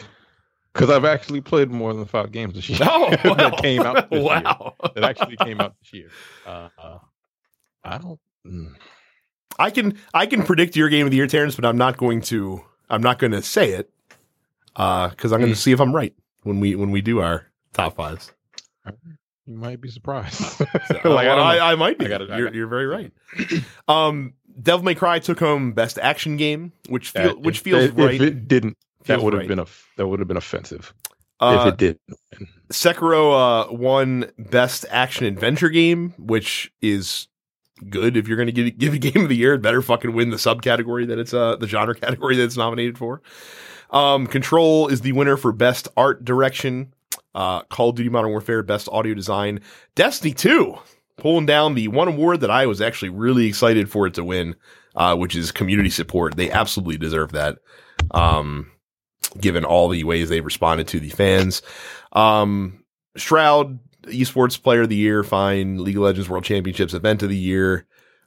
Because 0.73 0.91
I've 0.91 1.05
actually 1.05 1.41
played 1.41 1.71
more 1.71 1.95
than 1.95 2.05
five 2.07 2.33
games 2.33 2.55
this 2.55 2.69
year. 2.69 2.79
Oh, 2.91 3.11
wow. 3.25 3.35
that 3.37 3.57
came 3.63 3.83
out 3.83 4.11
this 4.11 4.19
year. 4.19 4.23
wow. 4.23 4.75
That 4.95 5.05
actually 5.05 5.37
came 5.37 5.61
out 5.61 5.75
this 5.81 5.93
year. 5.93 6.09
Uh, 6.47 6.69
uh, 6.79 6.99
I 7.85 7.99
don't. 7.99 8.19
mm. 8.47 8.73
I 9.59 9.71
can 9.71 9.99
I 10.15 10.25
can 10.27 10.43
predict 10.45 10.77
your 10.77 10.89
game 10.89 11.07
of 11.07 11.11
the 11.11 11.17
year, 11.19 11.27
Terrence, 11.27 11.55
but 11.57 11.65
I'm 11.67 11.77
not 11.77 11.99
going 11.99 12.23
to 12.23 12.65
I'm 12.89 13.03
not 13.03 13.19
going 13.19 13.33
to 13.33 13.43
say 13.43 13.73
it 13.73 13.91
because 14.75 15.33
I'm 15.33 15.41
going 15.41 15.53
to 15.53 15.59
Mm. 15.59 15.63
see 15.63 15.73
if 15.73 15.81
I'm 15.81 15.95
right 15.95 16.15
when 16.43 16.59
we 16.59 16.75
when 16.75 16.91
we 16.91 17.03
do 17.03 17.21
our 17.21 17.47
top 17.75 17.97
fives. 17.97 18.33
You 19.47 19.57
might 19.57 19.81
be 19.81 19.89
surprised. 19.91 20.41
So, 20.41 20.65
like, 21.05 21.05
well, 21.05 21.41
I. 21.41 21.57
I, 21.59 21.73
I 21.73 21.75
might 21.75 21.99
be. 21.99 22.07
I 22.07 22.09
gotta- 22.09 22.37
you're, 22.37 22.55
you're 22.55 22.67
very 22.67 22.87
right. 22.87 23.13
um, 23.89 24.35
Devil 24.61 24.85
May 24.85 24.95
Cry 24.95 25.19
took 25.19 25.39
home 25.39 25.73
best 25.73 25.99
action 25.99 26.37
game, 26.37 26.73
which 26.89 27.11
feel, 27.11 27.23
That- 27.25 27.41
which 27.41 27.61
feels 27.61 27.85
if, 27.85 27.97
right. 27.97 28.15
If 28.15 28.21
it 28.21 28.49
didn't, 28.49 28.77
that 29.07 29.23
would 29.23 29.33
have 29.33 29.41
right. 29.41 29.49
been 29.49 29.59
a 29.59 29.67
that 29.97 30.07
would 30.07 30.19
have 30.21 30.29
been 30.29 30.37
offensive. 30.37 30.93
uh, 31.41 31.65
if 31.67 31.73
it 31.75 31.79
did. 31.79 31.99
Sekiro 32.73 33.69
uh, 33.71 33.73
won 33.73 34.31
best 34.39 34.85
action 34.91 35.27
adventure 35.27 35.69
game, 35.71 36.15
which 36.19 36.73
is 36.81 37.29
good. 37.91 38.17
If 38.17 38.29
you're 38.29 38.37
going 38.37 38.47
to 38.47 38.53
give, 38.53 38.79
give 38.79 38.95
a 38.95 38.99
game 39.13 39.23
of 39.25 39.29
the 39.29 39.37
year, 39.37 39.55
it 39.55 39.63
better 39.63 39.83
fucking 39.83 40.13
win 40.13 40.31
the 40.31 40.37
subcategory 40.37 41.07
that 41.09 41.19
it's 41.19 41.35
uh 41.35 41.57
the 41.57 41.67
genre 41.67 41.95
category 41.95 42.37
that 42.37 42.45
it's 42.45 42.57
nominated 42.57 42.97
for. 42.99 43.23
Um, 43.91 44.27
Control 44.27 44.89
is 44.89 45.03
the 45.03 45.13
winner 45.13 45.37
for 45.37 45.53
best 45.53 45.89
art 45.97 46.25
direction. 46.25 46.95
Uh, 47.35 47.63
Call 47.63 47.91
of 47.91 47.97
Duty 47.97 48.09
Modern 48.09 48.31
Warfare 48.31 48.63
best 48.63 48.89
audio 48.91 49.15
design. 49.15 49.61
Destiny 49.95 50.35
2 50.35 50.79
pulling 51.17 51.47
down 51.47 51.75
the 51.75 51.89
one 51.89 52.09
award 52.09 52.41
that 52.41 52.51
I 52.51 52.67
was 52.67 52.81
actually 52.81 53.11
really 53.11 53.47
excited 53.47 53.91
for 53.91 54.07
it 54.07 54.15
to 54.15 54.25
win, 54.25 54.57
uh, 54.97 55.17
which 55.17 55.37
is 55.37 55.53
community 55.53 55.91
support. 55.91 56.37
They 56.37 56.51
absolutely 56.51 56.99
deserve 56.99 57.33
that. 57.33 57.59
Um, 58.11 58.71
given 59.41 59.65
all 59.65 59.89
the 59.89 60.05
ways 60.05 60.29
they've 60.29 60.45
responded 60.45 60.89
to 60.89 61.01
the 61.01 61.11
fans. 61.11 61.63
Um, 62.13 62.85
Shroud, 63.17 63.79
esports 64.05 64.61
player 64.61 64.83
of 64.83 64.89
the 64.89 64.97
year, 64.97 65.23
fine. 65.23 65.83
League 65.83 65.97
of 65.97 66.03
Legends 66.03 66.29
World 66.29 66.45
Championships 66.45 66.95
event 66.95 67.23
of 67.23 67.29
the 67.29 67.37
year, 67.37 67.87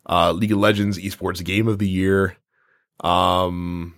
uh, 0.10 0.32
League 0.32 0.52
of 0.52 0.60
Legends 0.60 0.98
esports 0.98 1.44
game 1.44 1.68
of 1.68 1.80
the 1.80 1.90
year. 1.90 2.38
Um, 3.02 3.96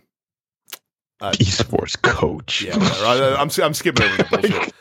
uh, 1.22 1.32
Esports 1.34 2.02
coach. 2.02 2.62
yeah, 2.62 2.78
whatever. 2.78 3.06
I, 3.06 3.42
am 3.42 3.50
I'm 3.62 3.74
skipping 3.74 4.06
over 4.06 4.18
the 4.18 4.24
bullshit. 4.32 4.74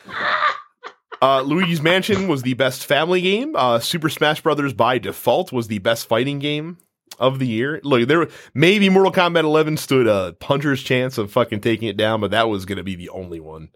Uh, 1.27 1.43
Luigi's 1.43 1.83
Mansion 1.83 2.29
was 2.29 2.43
the 2.43 2.55
best 2.55 2.87
family 2.87 3.21
game. 3.21 3.57
Uh, 3.57 3.81
Super 3.81 4.09
Smash 4.09 4.43
Brothers 4.43 4.73
by 4.73 4.99
default 4.99 5.51
was 5.51 5.67
the 5.67 5.81
best 5.81 6.07
fighting 6.07 6.39
game 6.39 6.79
of 7.19 7.41
the 7.41 7.49
year. 7.49 7.81
Look, 7.83 8.07
there 8.07 8.29
maybe 8.55 8.89
Mortal 8.89 9.11
Kombat 9.11 9.43
11 9.43 9.77
stood 9.79 10.07
a 10.07 10.35
puncher's 10.39 10.81
chance 10.85 11.19
of 11.19 11.33
fucking 11.33 11.63
taking 11.63 11.89
it 11.89 11.97
down, 11.97 12.21
but 12.21 12.31
that 12.31 12.49
was 12.49 12.65
going 12.65 12.77
to 12.79 12.85
be 12.85 12.95
the 12.95 13.09
only 13.09 13.41
one 13.41 13.71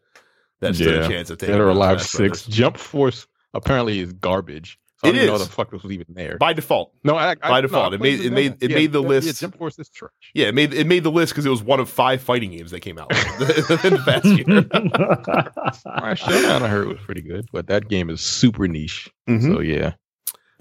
that 0.61 0.77
stood 0.77 1.03
a 1.03 1.09
chance 1.09 1.29
of 1.29 1.39
taking. 1.39 1.55
Dead 1.55 1.61
or 1.61 1.67
down 1.67 1.77
Alive 1.77 1.99
Smash 1.99 2.11
Six. 2.11 2.43
Brothers. 2.43 2.57
Jump 2.57 2.77
Force 2.77 3.27
apparently 3.53 3.99
is 3.99 4.13
garbage. 4.13 4.79
So 5.03 5.07
It 5.09 5.11
I 5.11 5.13
didn't 5.13 5.29
know 5.29 5.39
the 5.39 5.47
fuck 5.47 5.71
this 5.71 5.83
was 5.83 5.93
even 5.93 6.05
there. 6.11 6.37
by 6.37 6.53
default. 6.53 6.93
no, 7.05 7.17
I, 7.17 7.31
I, 7.31 7.35
by 7.37 7.49
no, 7.49 7.55
I 7.55 7.61
default. 7.63 7.95
It 7.95 8.01
made- 8.03 8.19
the 8.21 8.27
it 8.27 8.33
made- 8.33 8.57
it 8.63 8.71
Yeah, 8.71 8.77
made 8.77 8.93
the 8.93 9.01
yeah, 9.03 9.09
list. 9.09 9.27
Yeah, 9.29 9.33
Jump 9.33 9.57
Force 9.57 9.79
is 9.79 9.89
trash. 9.89 10.11
Yeah, 10.35 10.49
it 10.49 10.55
made 10.55 10.75
it 10.75 10.87
made 10.87 11.05
the 11.05 11.11
list 11.11 11.33
because 11.33 11.47
it 11.47 11.49
was 11.51 11.63
one 11.63 11.81
of 11.81 11.89
five 11.89 12.21
fighting 12.21 12.51
games 12.51 12.71
that 12.73 12.81
came 12.81 12.99
out 12.99 13.11
in 13.11 13.19
the 13.39 14.03
past 14.05 14.27
year. 14.27 14.45
My 16.01 16.15
Showdown 16.15 16.63
I 16.63 16.69
heard 16.69 16.87
was 16.89 16.99
pretty 17.05 17.23
good, 17.23 17.47
but 17.53 17.67
that 17.69 17.89
game 17.89 18.11
is 18.11 18.21
super 18.21 18.69
niche. 18.69 19.09
Mhm. 19.29 19.55
So 19.55 19.61
yeah. 19.61 19.93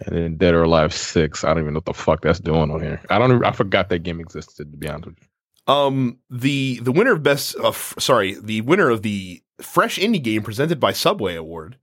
And 0.06 0.16
then 0.16 0.38
Dead 0.38 0.54
or 0.54 0.64
Alive 0.64 0.94
Six, 0.94 1.44
I 1.44 1.50
don't 1.50 1.64
even 1.64 1.74
know 1.74 1.80
what 1.80 1.86
the 1.86 1.94
fuck 1.94 2.22
that's 2.22 2.40
doing 2.40 2.72
on 2.72 2.82
here. 2.82 3.02
I 3.10 3.20
don't. 3.20 3.32
even- 3.32 3.44
I 3.44 3.52
forgot 3.52 3.90
that 3.90 4.00
game 4.04 4.22
existed. 4.22 4.72
To 4.72 4.78
be 4.78 4.88
honest 4.88 5.08
with 5.08 5.16
you. 5.20 5.74
Um, 5.74 6.20
the 6.30 6.80
the 6.82 6.92
winner 6.94 7.12
of 7.12 7.22
best, 7.24 7.56
uh, 7.58 7.68
f- 7.70 7.96
sorry, 8.00 8.38
the 8.42 8.62
winner 8.62 8.90
of 8.90 9.02
the 9.02 9.42
fresh 9.62 10.00
indie 10.00 10.24
game 10.24 10.42
presented 10.42 10.80
by 10.80 10.94
Subway 10.94 11.36
Award, 11.36 11.78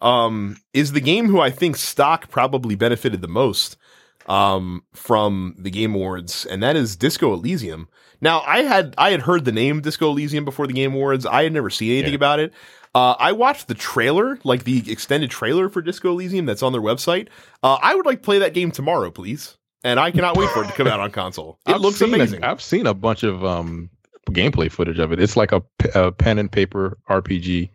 um, 0.00 0.56
is 0.72 0.92
the 0.92 1.00
game 1.00 1.26
who 1.28 1.40
I 1.40 1.50
think 1.50 1.76
stock 1.76 2.28
probably 2.30 2.74
benefited 2.74 3.20
the 3.22 3.28
most, 3.28 3.76
um, 4.26 4.82
from 4.92 5.54
the 5.58 5.70
Game 5.70 5.94
Awards, 5.94 6.44
and 6.46 6.62
that 6.62 6.76
is 6.76 6.96
Disco 6.96 7.32
Elysium. 7.32 7.88
Now, 8.20 8.40
I 8.46 8.62
had 8.62 8.94
I 8.98 9.10
had 9.10 9.20
heard 9.22 9.44
the 9.44 9.52
name 9.52 9.80
Disco 9.82 10.08
Elysium 10.10 10.44
before 10.44 10.66
the 10.66 10.72
Game 10.72 10.94
Awards. 10.94 11.26
I 11.26 11.42
had 11.44 11.52
never 11.52 11.70
seen 11.70 11.92
anything 11.92 12.12
Yeah. 12.12 12.16
about 12.16 12.40
it. 12.40 12.52
Uh, 12.94 13.14
I 13.18 13.32
watched 13.32 13.68
the 13.68 13.74
trailer, 13.74 14.38
like 14.42 14.64
the 14.64 14.90
extended 14.90 15.30
trailer 15.30 15.68
for 15.68 15.82
Disco 15.82 16.12
Elysium 16.12 16.46
that's 16.46 16.62
on 16.62 16.72
their 16.72 16.80
website. 16.80 17.28
Uh, 17.62 17.76
I 17.82 17.94
would 17.94 18.06
like 18.06 18.18
to 18.20 18.24
play 18.24 18.38
that 18.38 18.54
game 18.54 18.70
tomorrow, 18.70 19.10
please. 19.10 19.58
And 19.84 20.00
I 20.00 20.10
cannot 20.10 20.36
wait 20.38 20.48
for 20.50 20.64
it 20.64 20.68
to 20.68 20.72
come 20.72 20.86
out 20.86 20.98
on 20.98 21.10
console. 21.10 21.58
It 21.68 21.74
I've 21.74 21.80
looks 21.82 22.00
amazing. 22.00 22.42
I've 22.42 22.62
seen 22.62 22.86
a 22.86 22.94
bunch 22.94 23.22
of 23.22 23.44
um 23.44 23.90
gameplay 24.30 24.70
footage 24.72 24.98
of 24.98 25.12
it. 25.12 25.20
It's 25.20 25.36
like 25.36 25.52
a, 25.52 25.62
a 25.94 26.10
pen 26.10 26.38
and 26.38 26.50
paper 26.50 26.98
RPG 27.08 27.70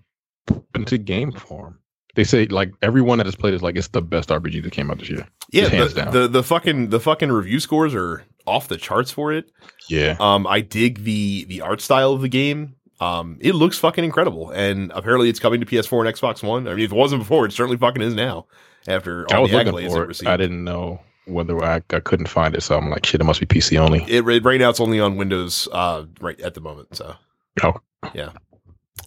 into 0.76 0.98
game 0.98 1.32
form. 1.32 1.78
They 2.16 2.24
say 2.24 2.46
like 2.48 2.72
everyone 2.82 3.18
that 3.20 3.26
has 3.28 3.36
played 3.36 3.54
is 3.54 3.62
like 3.62 3.76
it's 3.78 3.88
the 3.90 4.02
best 4.02 4.30
RPG 4.30 4.64
that 4.64 4.72
came 4.72 4.92
out 4.92 5.00
this 5.00 5.10
year. 5.10 5.28
Yeah, 5.52 5.68
the, 5.70 6.10
the 6.12 6.28
the 6.28 6.44
fucking 6.44 6.90
the 6.90 7.00
fucking 7.00 7.32
review 7.32 7.60
scores 7.60 7.94
are 7.96 8.24
off 8.46 8.68
the 8.68 8.78
charts 8.78 9.12
for 9.12 9.32
it. 9.32 9.52
Yeah. 9.90 10.16
Um, 10.20 10.46
I 10.48 10.62
dig 10.62 11.04
the 11.04 11.46
the 11.46 11.62
art 11.62 11.82
style 11.82 12.12
of 12.14 12.22
the 12.22 12.30
game. 12.30 12.76
Um, 13.00 13.38
it 13.42 13.56
looks 13.56 13.78
fucking 13.80 14.04
incredible, 14.04 14.52
and 14.52 14.92
apparently 14.94 15.28
it's 15.30 15.40
coming 15.40 15.60
to 15.60 15.66
PS4 15.66 16.06
and 16.06 16.16
Xbox 16.16 16.44
One. 16.48 16.68
I 16.68 16.76
mean, 16.76 16.86
if 16.86 16.92
it 16.92 16.96
wasn't 16.96 17.22
before, 17.22 17.46
it 17.46 17.52
certainly 17.54 17.78
fucking 17.78 18.02
is 18.02 18.14
now. 18.14 18.46
After 18.88 19.26
I 19.34 19.40
was 19.40 19.52
the 19.52 19.58
looking 19.64 19.90
for 19.90 20.02
it 20.02 20.04
it. 20.04 20.08
received, 20.08 20.30
I 20.30 20.38
didn't 20.38 20.64
know 20.64 21.00
whether 21.26 21.64
I, 21.64 21.82
I 21.92 22.00
couldn't 22.00 22.28
find 22.30 22.56
it, 22.56 22.62
so 22.62 22.78
I'm 22.78 22.90
like, 22.90 23.06
shit, 23.06 23.22
it 23.22 23.24
must 23.24 23.40
be 23.40 23.46
PC 23.46 23.78
only. 23.80 24.04
It 24.08 24.24
right- 24.26 24.44
right 24.44 24.60
now 24.60 24.70
it's 24.70 24.80
only 24.80 25.00
on 25.00 25.18
Windows 25.18 25.68
uh, 25.72 26.06
right 26.20 26.40
at 26.42 26.54
the 26.56 26.62
moment. 26.62 26.96
So 26.96 27.16
Oh. 27.64 27.74
yeah. 28.14 28.32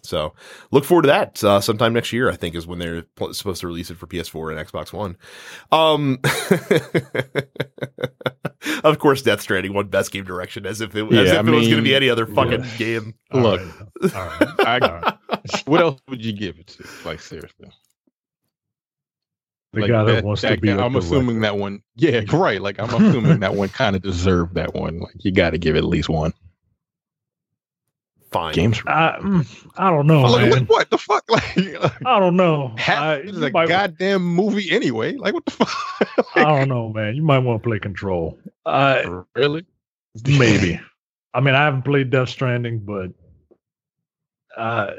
So 0.03 0.33
look 0.71 0.85
forward 0.85 1.03
to 1.03 1.07
that. 1.07 1.43
Uh, 1.43 1.59
sometime 1.61 1.93
next 1.93 2.13
year, 2.13 2.29
I 2.29 2.35
think, 2.35 2.55
is 2.55 2.67
when 2.67 2.79
they're 2.79 3.03
pl- 3.15 3.33
supposed 3.33 3.61
to 3.61 3.67
release 3.67 3.89
it 3.89 3.97
for 3.97 4.07
PS4 4.07 4.55
and 4.57 4.67
Xbox 4.67 4.93
One. 4.93 5.17
Um, 5.71 6.19
of 8.83 8.99
course, 8.99 9.21
Death 9.21 9.41
Stranding 9.41 9.73
won 9.73 9.87
Best 9.87 10.11
Game 10.11 10.23
Direction, 10.25 10.65
as 10.65 10.81
if 10.81 10.95
it, 10.95 11.03
as 11.13 11.31
if 11.31 11.35
I 11.37 11.39
it 11.39 11.45
was 11.51 11.67
going 11.67 11.77
to 11.77 11.83
be 11.83 11.95
any 11.95 12.09
other 12.09 12.25
fucking 12.25 12.63
yeah. 12.63 12.77
game. 12.77 13.13
All 13.31 13.41
Look. 13.41 13.61
right. 13.61 14.15
All 14.15 14.25
right. 14.27 14.49
I- 14.59 15.17
What 15.65 15.81
else 15.81 15.99
would 16.09 16.23
you 16.23 16.33
give 16.33 16.57
it 16.59 16.67
to? 16.67 16.87
Like 17.03 17.19
seriously. 17.19 17.69
The 19.73 19.81
Like, 19.81 19.89
guy 19.91 20.03
that, 20.05 20.23
wants 20.23 20.41
to 20.41 20.47
that 20.49 20.61
be. 20.61 20.69
guy- 20.69 20.75
a 20.75 20.85
I'm 20.85 20.95
assuming 20.95 21.41
that 21.41 21.57
one. 21.57 21.81
Yeah, 21.95 22.21
right. 22.33 22.61
Like 22.61 22.79
I'm 22.79 22.89
assuming 22.93 23.39
that 23.41 23.55
one 23.55 23.69
kind 23.69 23.95
of 23.95 24.01
deserved 24.01 24.55
that 24.55 24.73
one. 24.73 24.99
Like 24.99 25.15
you 25.19 25.31
got 25.31 25.49
to 25.51 25.57
give 25.57 25.75
it 25.75 25.79
at 25.79 25.85
least 25.85 26.09
one. 26.09 26.33
Fine. 28.35 28.53
Games. 28.53 28.81
I, 28.85 29.17
mm, 29.21 29.67
I 29.77 29.89
don't 29.89 30.07
know, 30.07 30.23
Like, 30.23 30.41
man. 30.49 30.65
what, 30.65 30.69
what 30.69 30.89
the 30.89 30.97
fuck? 30.97 31.23
Like, 31.29 31.57
I 32.05 32.19
don't 32.19 32.35
know. 32.35 32.73
half 32.77 32.99
I, 33.01 33.21
this 33.21 33.31
is 33.31 33.41
a 33.41 33.49
might- 33.51 33.69
goddamn 33.69 34.23
movie 34.25 34.69
anyway. 34.71 35.13
Like 35.15 35.33
what 35.33 35.45
the 35.45 35.51
fuck? 35.51 36.27
I 36.35 36.43
don't 36.43 36.67
know, 36.67 36.89
man. 36.91 37.15
You 37.15 37.23
might 37.23 37.39
want 37.39 37.63
to 37.63 37.67
play 37.69 37.79
Control. 37.79 38.37
Uh, 38.65 39.23
really? 39.35 39.65
maybe. 40.27 40.79
I 41.33 41.39
mean, 41.39 41.55
I 41.55 41.63
haven't 41.63 41.83
played 41.83 42.09
Death 42.09 42.27
Stranding, 42.29 42.79
but 42.79 43.11
uh, 44.57 44.91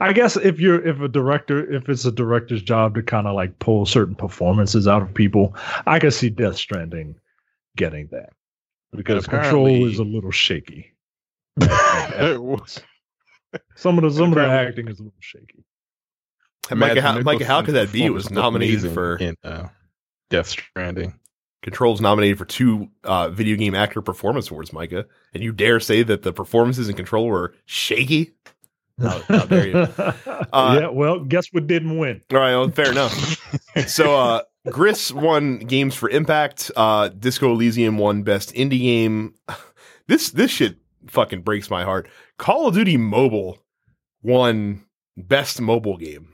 I 0.00 0.12
guess 0.12 0.36
if 0.36 0.60
you're 0.60 0.86
if 0.86 1.00
a 1.00 1.08
director, 1.08 1.70
if 1.72 1.88
it's 1.88 2.04
a 2.04 2.12
director's 2.12 2.62
job 2.62 2.94
to 2.94 3.02
kind 3.02 3.26
of 3.26 3.34
like 3.34 3.58
pull 3.58 3.86
certain 3.86 4.14
performances 4.14 4.86
out 4.86 5.02
of 5.02 5.12
people, 5.14 5.54
I 5.86 5.98
could 5.98 6.12
see 6.14 6.28
Death 6.30 6.56
Stranding 6.56 7.14
getting 7.76 8.08
that 8.12 8.30
because 8.92 9.26
Control 9.26 9.86
is 9.86 9.98
a 9.98 10.04
little 10.04 10.30
shaky. 10.30 10.91
It 11.60 12.42
was- 12.42 12.80
Some 13.76 13.98
of 13.98 14.04
the 14.04 14.10
some 14.10 14.30
of 14.30 14.34
the 14.36 14.46
acting 14.46 14.88
is 14.88 14.98
a 14.98 15.02
little 15.02 15.14
shaky. 15.20 15.64
And 16.70 16.80
Micah, 16.80 17.02
how, 17.02 17.20
Micah, 17.20 17.44
how 17.44 17.60
could 17.62 17.74
that 17.74 17.92
be? 17.92 18.04
It 18.04 18.10
was 18.10 18.30
nominated 18.30 18.92
for 18.92 19.16
in 19.16 19.36
uh, 19.44 19.68
Death 20.30 20.46
Stranding. 20.46 21.18
Control's 21.62 22.00
nominated 22.00 22.38
for 22.38 22.44
two 22.44 22.88
uh, 23.04 23.28
video 23.28 23.56
game 23.56 23.74
actor 23.74 24.00
performance 24.00 24.50
awards, 24.50 24.72
Micah, 24.72 25.04
and 25.34 25.42
you 25.42 25.52
dare 25.52 25.80
say 25.80 26.02
that 26.02 26.22
the 26.22 26.32
performances 26.32 26.88
in 26.88 26.96
Control 26.96 27.26
were 27.26 27.54
shaky? 27.66 28.32
How- 29.00 29.20
how 29.28 29.44
dare 29.46 29.66
you. 29.68 29.76
Uh, 30.52 30.78
yeah, 30.80 30.88
well, 30.88 31.20
guess 31.20 31.48
what 31.52 31.66
didn't 31.66 31.98
win? 31.98 32.22
All 32.32 32.38
right, 32.38 32.52
well, 32.56 32.70
fair 32.70 32.90
enough. 32.90 33.36
so 33.88 34.16
uh 34.18 34.42
Gris 34.70 35.12
won 35.12 35.58
games 35.58 35.94
for 35.94 36.08
Impact. 36.08 36.70
Uh 36.76 37.08
Disco 37.08 37.52
Elysium 37.52 37.98
won 37.98 38.22
best 38.22 38.54
indie 38.54 38.80
game. 38.80 39.34
This 40.08 40.30
this 40.30 40.50
shit 40.50 40.76
fucking 41.08 41.42
breaks 41.42 41.70
my 41.70 41.84
heart. 41.84 42.08
Call 42.38 42.66
of 42.68 42.74
Duty 42.74 42.96
Mobile 42.96 43.58
won 44.22 44.84
best 45.16 45.60
mobile 45.60 45.96
game. 45.96 46.28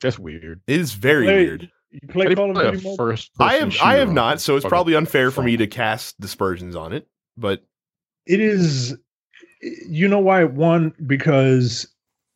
That's 0.00 0.18
weird. 0.18 0.60
It 0.66 0.80
is 0.80 0.92
very 0.94 1.24
Play- 1.26 1.34
weird. 1.46 1.70
You 1.90 2.08
play 2.08 2.24
How 2.24 2.28
do 2.28 2.30
you 2.30 2.36
Call 2.36 2.50
of 2.50 2.56
Duty 2.72 2.76
Mobile? 2.84 2.96
first 2.96 3.30
I 3.38 3.54
have 3.54 3.76
I 3.82 3.94
have 3.96 4.10
not, 4.12 4.40
so 4.40 4.56
it's 4.56 4.64
probably 4.66 4.94
unfair 4.94 5.30
for 5.30 5.42
me 5.42 5.56
to 5.58 5.66
cast 5.66 6.18
dispersions 6.20 6.74
on 6.74 6.92
it. 6.92 7.06
But 7.36 7.62
it 8.26 8.40
is 8.40 8.96
you 9.60 10.08
know 10.08 10.18
why 10.18 10.42
it 10.42 10.52
won 10.52 10.92
because 11.06 11.86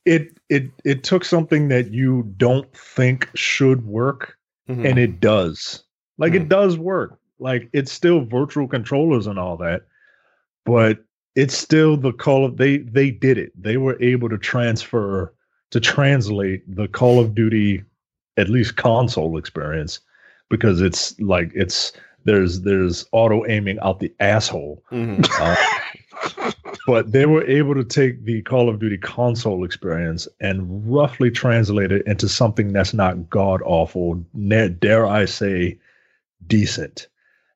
it 0.04 0.38
it 0.48 0.70
it 0.84 1.02
took 1.02 1.24
something 1.24 1.68
that 1.68 1.90
you 1.92 2.22
don't 2.36 2.70
think 2.76 3.28
should 3.34 3.84
work 3.84 4.36
mhm. 4.68 4.88
and 4.88 4.98
it 4.98 5.18
does 5.20 5.82
like 6.18 6.32
Hmm. 6.32 6.42
it 6.42 6.48
does 6.48 6.78
work 6.78 7.18
like 7.40 7.68
it's 7.72 7.90
still 7.90 8.24
virtual 8.24 8.68
controllers 8.68 9.26
and 9.26 9.38
all 9.40 9.56
that 9.56 9.82
but 10.64 10.98
it's 11.36 11.56
still 11.56 11.96
the 11.96 12.12
call 12.12 12.44
of 12.44 12.56
they 12.56 12.78
they 12.78 13.10
did 13.10 13.38
it 13.38 13.52
they 13.60 13.76
were 13.76 13.96
able 14.02 14.28
to 14.28 14.38
transfer 14.38 15.32
to 15.70 15.80
translate 15.80 16.62
the 16.76 16.88
call 16.88 17.20
of 17.20 17.34
duty 17.34 17.84
at 18.36 18.48
least 18.48 18.76
console 18.76 19.38
experience 19.38 20.00
because 20.50 20.80
it's 20.80 21.18
like 21.20 21.50
it's 21.54 21.92
there's 22.24 22.62
there's 22.62 23.04
auto 23.12 23.46
aiming 23.46 23.78
out 23.80 24.00
the 24.00 24.12
asshole 24.20 24.82
Mhm. 24.90 25.24
uh, 25.40 26.52
but 26.86 27.12
they 27.12 27.26
were 27.26 27.44
able 27.46 27.74
to 27.74 27.84
take 27.84 28.24
the 28.24 28.42
Call 28.42 28.68
of 28.68 28.78
Duty 28.78 28.96
console 28.96 29.64
experience 29.64 30.28
and 30.40 30.64
roughly 30.90 31.30
translate 31.30 31.92
it 31.92 32.06
into 32.06 32.28
something 32.28 32.72
that's 32.72 32.94
not 32.94 33.28
god 33.28 33.60
awful, 33.64 34.14
dare 34.78 35.06
I 35.06 35.24
say, 35.26 35.78
decent. 36.46 37.08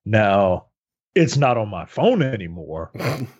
Now, 0.04 0.66
it's 1.14 1.36
not 1.36 1.56
on 1.56 1.68
my 1.68 1.84
phone 1.84 2.22
anymore, 2.22 2.90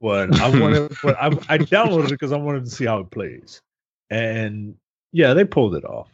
but 0.00 0.38
I 0.40 0.48
wanted, 0.60 0.92
but 1.02 1.16
I, 1.16 1.26
I 1.48 1.58
downloaded 1.58 2.06
it 2.06 2.10
because 2.10 2.32
I 2.32 2.36
wanted 2.38 2.64
to 2.64 2.70
see 2.70 2.86
how 2.86 2.98
it 3.00 3.10
plays, 3.10 3.60
and 4.10 4.74
yeah, 5.12 5.34
they 5.34 5.44
pulled 5.44 5.74
it 5.74 5.84
off. 5.84 6.08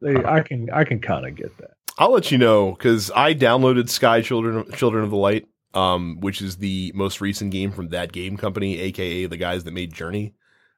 They, 0.00 0.16
I 0.24 0.40
can, 0.40 0.70
I 0.70 0.84
can 0.84 1.00
kind 1.00 1.26
of 1.26 1.34
get 1.34 1.56
that. 1.58 1.72
I'll 1.98 2.12
let 2.12 2.30
you 2.30 2.38
know 2.38 2.72
because 2.72 3.10
I 3.14 3.34
downloaded 3.34 3.88
Sky 3.88 4.22
Children 4.22 4.70
Children 4.72 5.04
of 5.04 5.10
the 5.10 5.16
Light, 5.16 5.46
um, 5.74 6.18
which 6.20 6.40
is 6.40 6.56
the 6.56 6.92
most 6.94 7.20
recent 7.20 7.50
game 7.50 7.72
from 7.72 7.88
that 7.88 8.12
game 8.12 8.36
company, 8.36 8.78
aka 8.78 9.26
the 9.26 9.36
guys 9.36 9.64
that 9.64 9.74
made 9.74 9.92
Journey. 9.92 10.34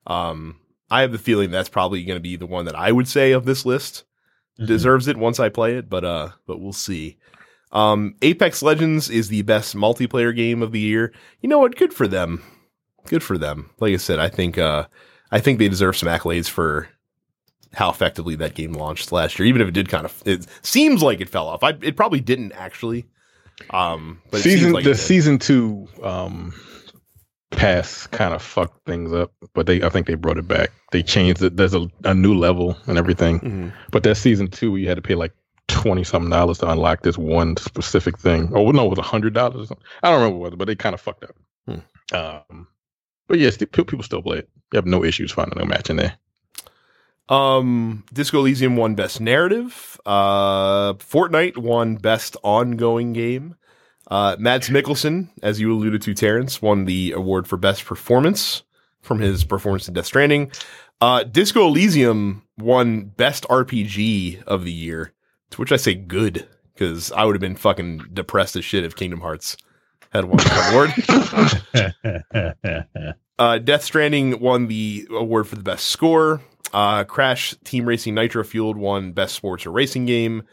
Um, 0.06 0.58
I 0.90 1.00
have 1.00 1.12
the 1.12 1.18
feeling 1.18 1.50
that's 1.50 1.68
probably 1.68 2.04
going 2.04 2.16
to 2.16 2.22
be 2.22 2.36
the 2.36 2.46
one 2.46 2.66
that 2.66 2.74
I 2.76 2.92
would 2.92 3.08
say 3.08 3.32
of 3.32 3.44
this 3.44 3.64
list 3.64 4.04
Mm-hmm. 4.54 4.66
deserves 4.66 5.08
it 5.08 5.16
once 5.16 5.40
I 5.40 5.48
play 5.48 5.74
it, 5.76 5.90
but 5.90 6.04
uh, 6.04 6.28
but 6.46 6.60
we'll 6.60 6.72
see. 6.72 7.18
Um, 7.72 8.14
Apex 8.22 8.62
Legends 8.62 9.10
is 9.10 9.26
the 9.26 9.42
best 9.42 9.74
multiplayer 9.74 10.34
game 10.34 10.62
of 10.62 10.70
the 10.70 10.78
year. 10.78 11.12
You 11.40 11.48
know 11.48 11.58
what? 11.58 11.74
Good 11.74 11.92
for 11.92 12.06
them. 12.06 12.40
Good 13.06 13.22
for 13.22 13.36
them. 13.38 13.70
Like 13.80 13.92
I 13.92 13.96
said, 13.96 14.18
I 14.18 14.28
think 14.28 14.58
uh, 14.58 14.86
I 15.30 15.40
think 15.40 15.58
they 15.58 15.68
deserve 15.68 15.96
some 15.96 16.08
accolades 16.08 16.48
for 16.48 16.88
how 17.72 17.90
effectively 17.90 18.36
that 18.36 18.54
game 18.54 18.72
launched 18.72 19.12
last 19.12 19.38
year. 19.38 19.46
Even 19.46 19.60
if 19.60 19.68
it 19.68 19.74
did 19.74 19.88
kind 19.88 20.04
of, 20.04 20.22
it 20.24 20.46
seems 20.62 21.02
like 21.02 21.20
it 21.20 21.28
fell 21.28 21.48
off. 21.48 21.62
I, 21.62 21.70
it 21.82 21.96
probably 21.96 22.20
didn't 22.20 22.52
actually. 22.52 23.04
Um, 23.70 24.20
but 24.30 24.40
it 24.40 24.42
seems 24.44 24.56
season 24.60 24.72
like 24.72 24.84
the 24.84 24.94
season 24.94 25.38
two 25.38 25.86
um 26.02 26.52
pass 27.50 28.06
kind 28.08 28.34
of 28.34 28.42
fucked 28.42 28.84
things 28.86 29.12
up, 29.12 29.32
but 29.54 29.66
they 29.66 29.82
I 29.82 29.88
think 29.88 30.06
they 30.06 30.14
brought 30.14 30.38
it 30.38 30.48
back. 30.48 30.70
They 30.92 31.02
changed 31.02 31.42
it. 31.42 31.56
There's 31.56 31.74
a, 31.74 31.88
a 32.04 32.14
new 32.14 32.34
level 32.34 32.76
and 32.86 32.98
everything. 32.98 33.40
Mhm. 33.40 33.72
But 33.92 34.02
that 34.04 34.16
season 34.16 34.48
two, 34.48 34.76
you 34.76 34.88
had 34.88 34.96
to 34.96 35.02
pay 35.02 35.14
like 35.14 35.32
twenty 35.68 36.04
something 36.04 36.30
dollars 36.30 36.58
to 36.58 36.70
unlock 36.70 37.02
this 37.02 37.16
one 37.18 37.56
specific 37.56 38.18
thing. 38.18 38.50
Oh 38.54 38.70
no, 38.70 38.86
it 38.86 38.90
was 38.90 38.98
a 38.98 39.02
hundred 39.02 39.34
dollars. 39.34 39.70
I 40.02 40.10
don't 40.10 40.20
remember 40.20 40.38
what 40.38 40.46
it 40.46 40.50
was, 40.50 40.58
but 40.58 40.64
they 40.66 40.74
kind 40.74 40.94
of 40.94 41.00
fucked 41.00 41.24
up. 41.24 41.36
Hmm. 41.66 42.16
Um, 42.16 42.66
but 43.28 43.38
yes, 43.38 43.56
the- 43.56 43.66
people 43.66 44.02
still 44.02 44.22
play 44.22 44.38
it. 44.38 44.48
You 44.72 44.76
have 44.78 44.86
no 44.86 45.04
issues 45.04 45.32
finding 45.32 45.60
a 45.60 45.66
match 45.66 45.90
in 45.90 45.96
there. 45.96 46.16
Um, 47.28 48.04
Disco 48.12 48.40
Elysium 48.40 48.76
won 48.76 48.94
Best 48.94 49.20
Narrative. 49.20 49.98
Uh, 50.04 50.94
Fortnite 50.94 51.56
won 51.56 51.96
Best 51.96 52.36
Ongoing 52.42 53.12
Game. 53.12 53.54
Uh, 54.10 54.36
Mads 54.38 54.68
Mikkelsen, 54.68 55.30
as 55.42 55.58
you 55.58 55.72
alluded 55.72 56.02
to, 56.02 56.12
Terrence, 56.14 56.60
won 56.60 56.84
the 56.84 57.12
award 57.12 57.46
for 57.48 57.56
Best 57.56 57.84
Performance 57.86 58.62
from 59.00 59.20
his 59.20 59.44
performance 59.44 59.88
in 59.88 59.94
Death 59.94 60.06
Stranding. 60.06 60.50
Uh, 61.00 61.24
Disco 61.24 61.66
Elysium 61.66 62.42
won 62.58 63.04
Best 63.04 63.44
RPG 63.48 64.42
of 64.44 64.64
the 64.64 64.72
year, 64.72 65.12
to 65.50 65.58
which 65.58 65.72
I 65.72 65.76
say 65.76 65.94
good, 65.94 66.46
because 66.74 67.10
I 67.12 67.24
would 67.24 67.34
have 67.34 67.40
been 67.40 67.56
fucking 67.56 68.10
depressed 68.12 68.56
as 68.56 68.64
shit 68.64 68.84
if 68.84 68.94
Kingdom 68.96 69.20
Hearts 69.20 69.56
had 70.14 70.24
won 70.26 70.36
the 70.38 71.94
award. 72.92 73.14
Uh, 73.36 73.58
Death 73.58 73.82
Stranding 73.82 74.38
won 74.38 74.68
the 74.68 75.08
award 75.10 75.48
for 75.48 75.56
the 75.56 75.62
best 75.64 75.86
score. 75.86 76.40
Uh, 76.72 77.02
Crash 77.02 77.52
Team 77.64 77.84
Racing 77.84 78.14
Nitro 78.14 78.44
Fueled 78.44 78.76
won 78.76 79.10
best 79.12 79.34
sports 79.34 79.66
or 79.66 79.72
racing 79.72 80.06
game. 80.06 80.44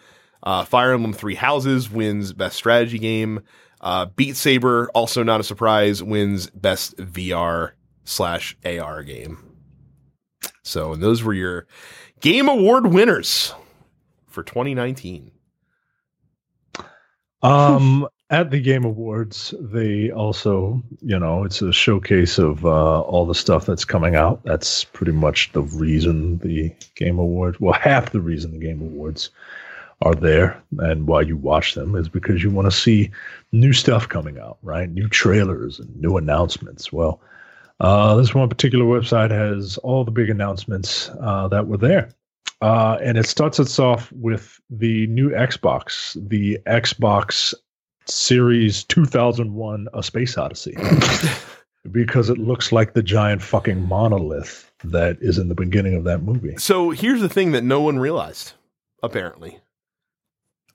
Uh, 0.42 0.66
Fire 0.66 0.94
Emblem 0.94 1.14
Three 1.14 1.36
Houses 1.36 1.92
wins 1.92 2.34
best 2.34 2.56
strategy 2.56 2.98
game. 2.98 3.42
Uh, 3.82 4.06
Beat 4.16 4.36
Saber, 4.36 4.90
also 4.96 5.22
not 5.22 5.40
a 5.40 5.44
surprise, 5.44 6.02
wins 6.02 6.50
best 6.50 6.98
VR 6.98 7.74
slash 8.04 8.58
AR 8.66 9.04
game. 9.04 9.38
So, 10.64 10.94
and 10.94 11.04
those 11.04 11.24
were 11.24 11.34
your 11.34 11.68
Game 12.20 12.50
Award 12.50 12.88
winners 12.88 13.54
for 14.28 14.44
2019. 14.44 15.32
Um, 17.44 18.08
at 18.32 18.50
the 18.50 18.62
Game 18.62 18.86
Awards, 18.86 19.54
they 19.60 20.10
also, 20.10 20.82
you 21.02 21.20
know, 21.20 21.44
it's 21.44 21.62
a 21.62 21.74
showcase 21.74 22.40
of 22.40 22.66
uh, 22.66 23.02
all 23.02 23.26
the 23.26 23.36
stuff 23.36 23.66
that's 23.66 23.84
coming 23.84 24.16
out. 24.16 24.42
That's 24.46 24.86
pretty 24.86 25.12
much 25.12 25.52
the 25.52 25.62
reason 25.62 26.38
the 26.38 26.74
Game 26.96 27.20
Awards, 27.20 27.60
well, 27.60 27.74
half 27.80 28.12
the 28.12 28.22
reason 28.22 28.52
the 28.52 28.66
Game 28.66 28.82
Awards 28.82 29.30
are 30.02 30.16
there 30.16 30.60
and 30.80 31.08
why 31.08 31.22
you 31.22 31.38
watch 31.38 31.76
them 31.76 31.96
is 31.96 32.10
because 32.10 32.42
you 32.42 32.50
want 32.50 32.66
to 32.66 32.76
see 32.76 33.12
new 33.52 33.74
stuff 33.74 34.08
coming 34.08 34.40
out, 34.40 34.58
right? 34.64 34.90
New 34.90 35.10
trailers 35.10 35.80
and 35.80 35.94
new 36.02 36.16
announcements. 36.16 36.92
Well, 36.92 37.20
uh, 37.82 38.16
this 38.16 38.34
one 38.34 38.48
particular 38.48 38.86
website 38.86 39.30
has 39.30 39.78
all 39.80 40.06
the 40.06 40.10
big 40.10 40.30
announcements 40.30 41.12
uh, 41.20 41.50
that 41.50 41.68
were 41.68 41.78
there. 41.78 42.10
Uh, 42.62 42.98
and 43.02 43.18
it 43.18 43.26
starts 43.26 43.60
us 43.60 43.78
off 43.78 44.12
with 44.14 44.62
the 44.70 45.06
new 45.08 45.32
Xbox, 45.32 46.16
the 46.30 46.60
Xbox 46.66 47.54
Series 48.06 48.84
2001 48.86 49.88
A 49.94 50.04
Space 50.04 50.38
Odyssey. 50.38 50.76
because 51.92 52.30
it 52.30 52.38
looks 52.38 52.72
like 52.72 52.94
the 52.94 53.02
giant 53.02 53.42
fucking 53.42 53.88
monolith 53.88 54.72
that 54.84 55.18
is 55.22 55.38
in 55.38 55.50
the 55.50 55.56
beginning 55.56 55.96
of 55.96 56.04
that 56.04 56.22
movie. 56.22 56.56
So 56.58 56.92
here's 56.92 57.22
the 57.22 57.30
thing 57.30 57.52
that 57.52 57.64
no 57.64 57.82
one 57.82 58.00
realized, 58.00 58.54
apparently. 59.02 59.60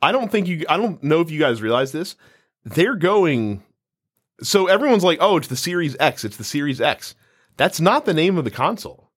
I 0.03 0.12
don't 0.12 0.31
think 0.31 0.47
you 0.47 0.64
I 0.68 0.77
don't 0.77 1.03
know 1.03 1.20
if 1.20 1.31
you 1.31 1.39
guys 1.39 1.62
realize 1.62 1.93
this. 1.93 2.16
They're 2.64 2.97
going 2.97 3.62
so 4.43 4.66
everyone's 4.66 5.05
like, 5.05 5.18
"Oh, 5.20 5.37
it's 5.37 5.49
the 5.49 5.57
Series 5.57 5.97
X, 5.99 6.24
it's 6.24 6.37
the 6.37 6.45
Series 6.45 6.81
X." 6.81 7.14
That's 7.57 7.81
not 7.81 8.05
the 8.05 8.14
name 8.14 8.37
of 8.37 8.45
the 8.45 8.51
console. 8.51 9.11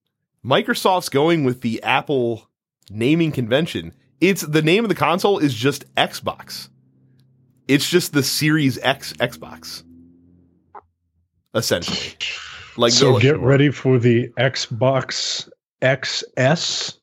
Microsoft's 0.46 1.10
going 1.10 1.44
with 1.44 1.62
the 1.62 1.84
Apple 1.84 2.48
naming 2.90 3.32
convention. 3.32 3.94
It's 4.22 4.42
the 4.42 4.62
name 4.62 4.86
of 4.86 4.90
the 4.90 4.96
console 4.96 5.40
is 5.40 5.54
just 5.54 5.94
Xbox. 5.96 6.70
It's 7.70 7.88
just 7.88 8.14
the 8.14 8.24
Series 8.24 8.80
X 8.80 9.14
Xbox. 9.14 9.84
Essentially. 11.54 12.16
Like 12.78 12.92
so 12.92 13.20
get 13.20 13.40
ready 13.40 13.70
for 13.70 14.00
the 14.00 14.30
Xbox 14.40 15.50
XS 15.82 16.98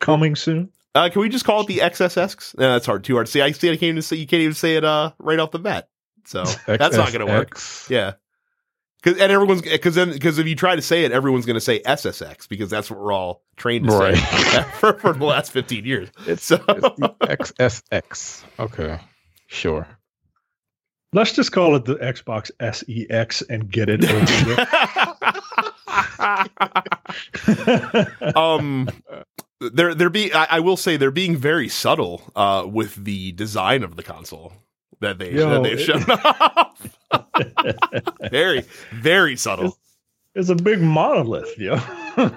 coming 0.00 0.36
soon. 0.36 0.70
Uh, 0.94 1.08
can 1.08 1.22
we 1.22 1.30
just 1.30 1.46
call 1.46 1.62
it 1.62 1.66
the 1.68 1.78
XSX? 1.78 2.58
No, 2.58 2.72
that's 2.72 2.84
hard. 2.84 3.04
Too 3.04 3.14
hard 3.14 3.24
to 3.26 3.32
say. 3.32 3.40
I 3.40 3.52
see. 3.52 3.68
I 3.70 3.72
can't 3.72 3.84
even 3.84 4.02
say. 4.02 4.16
You 4.16 4.26
can't 4.26 4.42
even 4.42 4.54
say 4.54 4.76
it. 4.76 4.84
Uh, 4.84 5.12
right 5.18 5.38
off 5.38 5.50
the 5.50 5.58
bat. 5.58 5.88
So 6.26 6.44
that's 6.66 6.96
not 6.96 7.12
going 7.12 7.26
to 7.26 7.32
work. 7.32 7.58
Yeah. 7.88 8.12
Cause, 9.02 9.18
and 9.18 9.32
everyone's 9.32 9.62
because 9.62 9.94
then 9.96 10.12
because 10.12 10.38
if 10.38 10.46
you 10.46 10.54
try 10.54 10.76
to 10.76 10.82
say 10.82 11.04
it, 11.04 11.10
everyone's 11.12 11.46
going 11.46 11.54
to 11.54 11.60
say 11.60 11.80
SSX 11.80 12.48
because 12.48 12.70
that's 12.70 12.88
what 12.90 13.00
we're 13.00 13.12
all 13.12 13.42
trained 13.56 13.88
to 13.88 13.92
Right. 13.96 14.16
say 14.16 14.62
for, 14.78 14.92
for 14.98 15.12
the 15.14 15.24
last 15.24 15.50
fifteen 15.50 15.84
years. 15.84 16.10
It's, 16.26 16.44
So 16.44 16.56
it's 16.68 16.98
the 16.98 17.14
XSX. 17.22 18.44
Okay, 18.60 19.00
sure. 19.48 19.88
Let's 21.14 21.32
just 21.32 21.52
call 21.52 21.76
it 21.76 21.84
the 21.84 21.96
Xbox 21.96 22.50
SEX 22.58 23.42
and 23.42 23.70
get 23.70 23.88
it 23.90 24.02
over 24.04 24.20
with. 24.46 24.58
um, 28.36 28.88
they're 29.60 29.94
they're 29.94 30.10
being. 30.10 30.32
I, 30.34 30.46
I 30.50 30.60
will 30.60 30.76
say 30.76 30.96
they're 30.96 31.10
being 31.10 31.36
very 31.36 31.68
subtle 31.68 32.22
uh, 32.34 32.66
with 32.66 33.04
the 33.04 33.32
design 33.32 33.82
of 33.82 33.96
the 33.96 34.02
console 34.02 34.52
that 35.00 35.18
they 35.18 35.32
Yo, 35.32 35.50
that 35.50 35.62
they've 35.62 35.78
it- 35.78 35.84
shown 35.84 36.02
off. 36.10 36.88
very 38.30 38.64
very 38.92 39.36
subtle. 39.36 39.76
it's 40.34 40.48
a 40.48 40.54
big 40.54 40.80
monolith, 40.80 41.58
yo. 41.58 41.78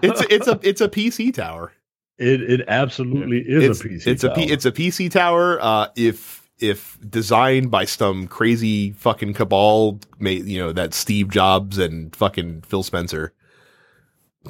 It's 0.03 0.21
it's 0.29 0.47
a 0.47 0.59
it's 0.63 0.81
a 0.81 0.89
PC 0.89 1.33
tower. 1.33 1.71
it 2.17 2.41
it 2.41 2.61
absolutely 2.67 3.39
is 3.39 3.63
it's, 3.63 3.81
a 3.81 3.87
PC. 3.87 4.07
It's 4.07 4.23
a 4.23 4.29
P, 4.29 4.45
tower. 4.45 4.53
it's 4.53 4.65
a 4.65 4.71
PC 4.71 5.11
tower. 5.11 5.59
Uh, 5.61 5.87
if 5.95 6.44
if 6.59 6.97
designed 7.09 7.69
by 7.71 7.85
some 7.85 8.27
crazy 8.27 8.91
fucking 8.91 9.33
cabal, 9.33 9.99
made 10.19 10.45
you 10.45 10.57
know 10.59 10.71
that 10.71 10.93
Steve 10.93 11.29
Jobs 11.29 11.77
and 11.77 12.15
fucking 12.15 12.61
Phil 12.61 12.83
Spencer 12.83 13.33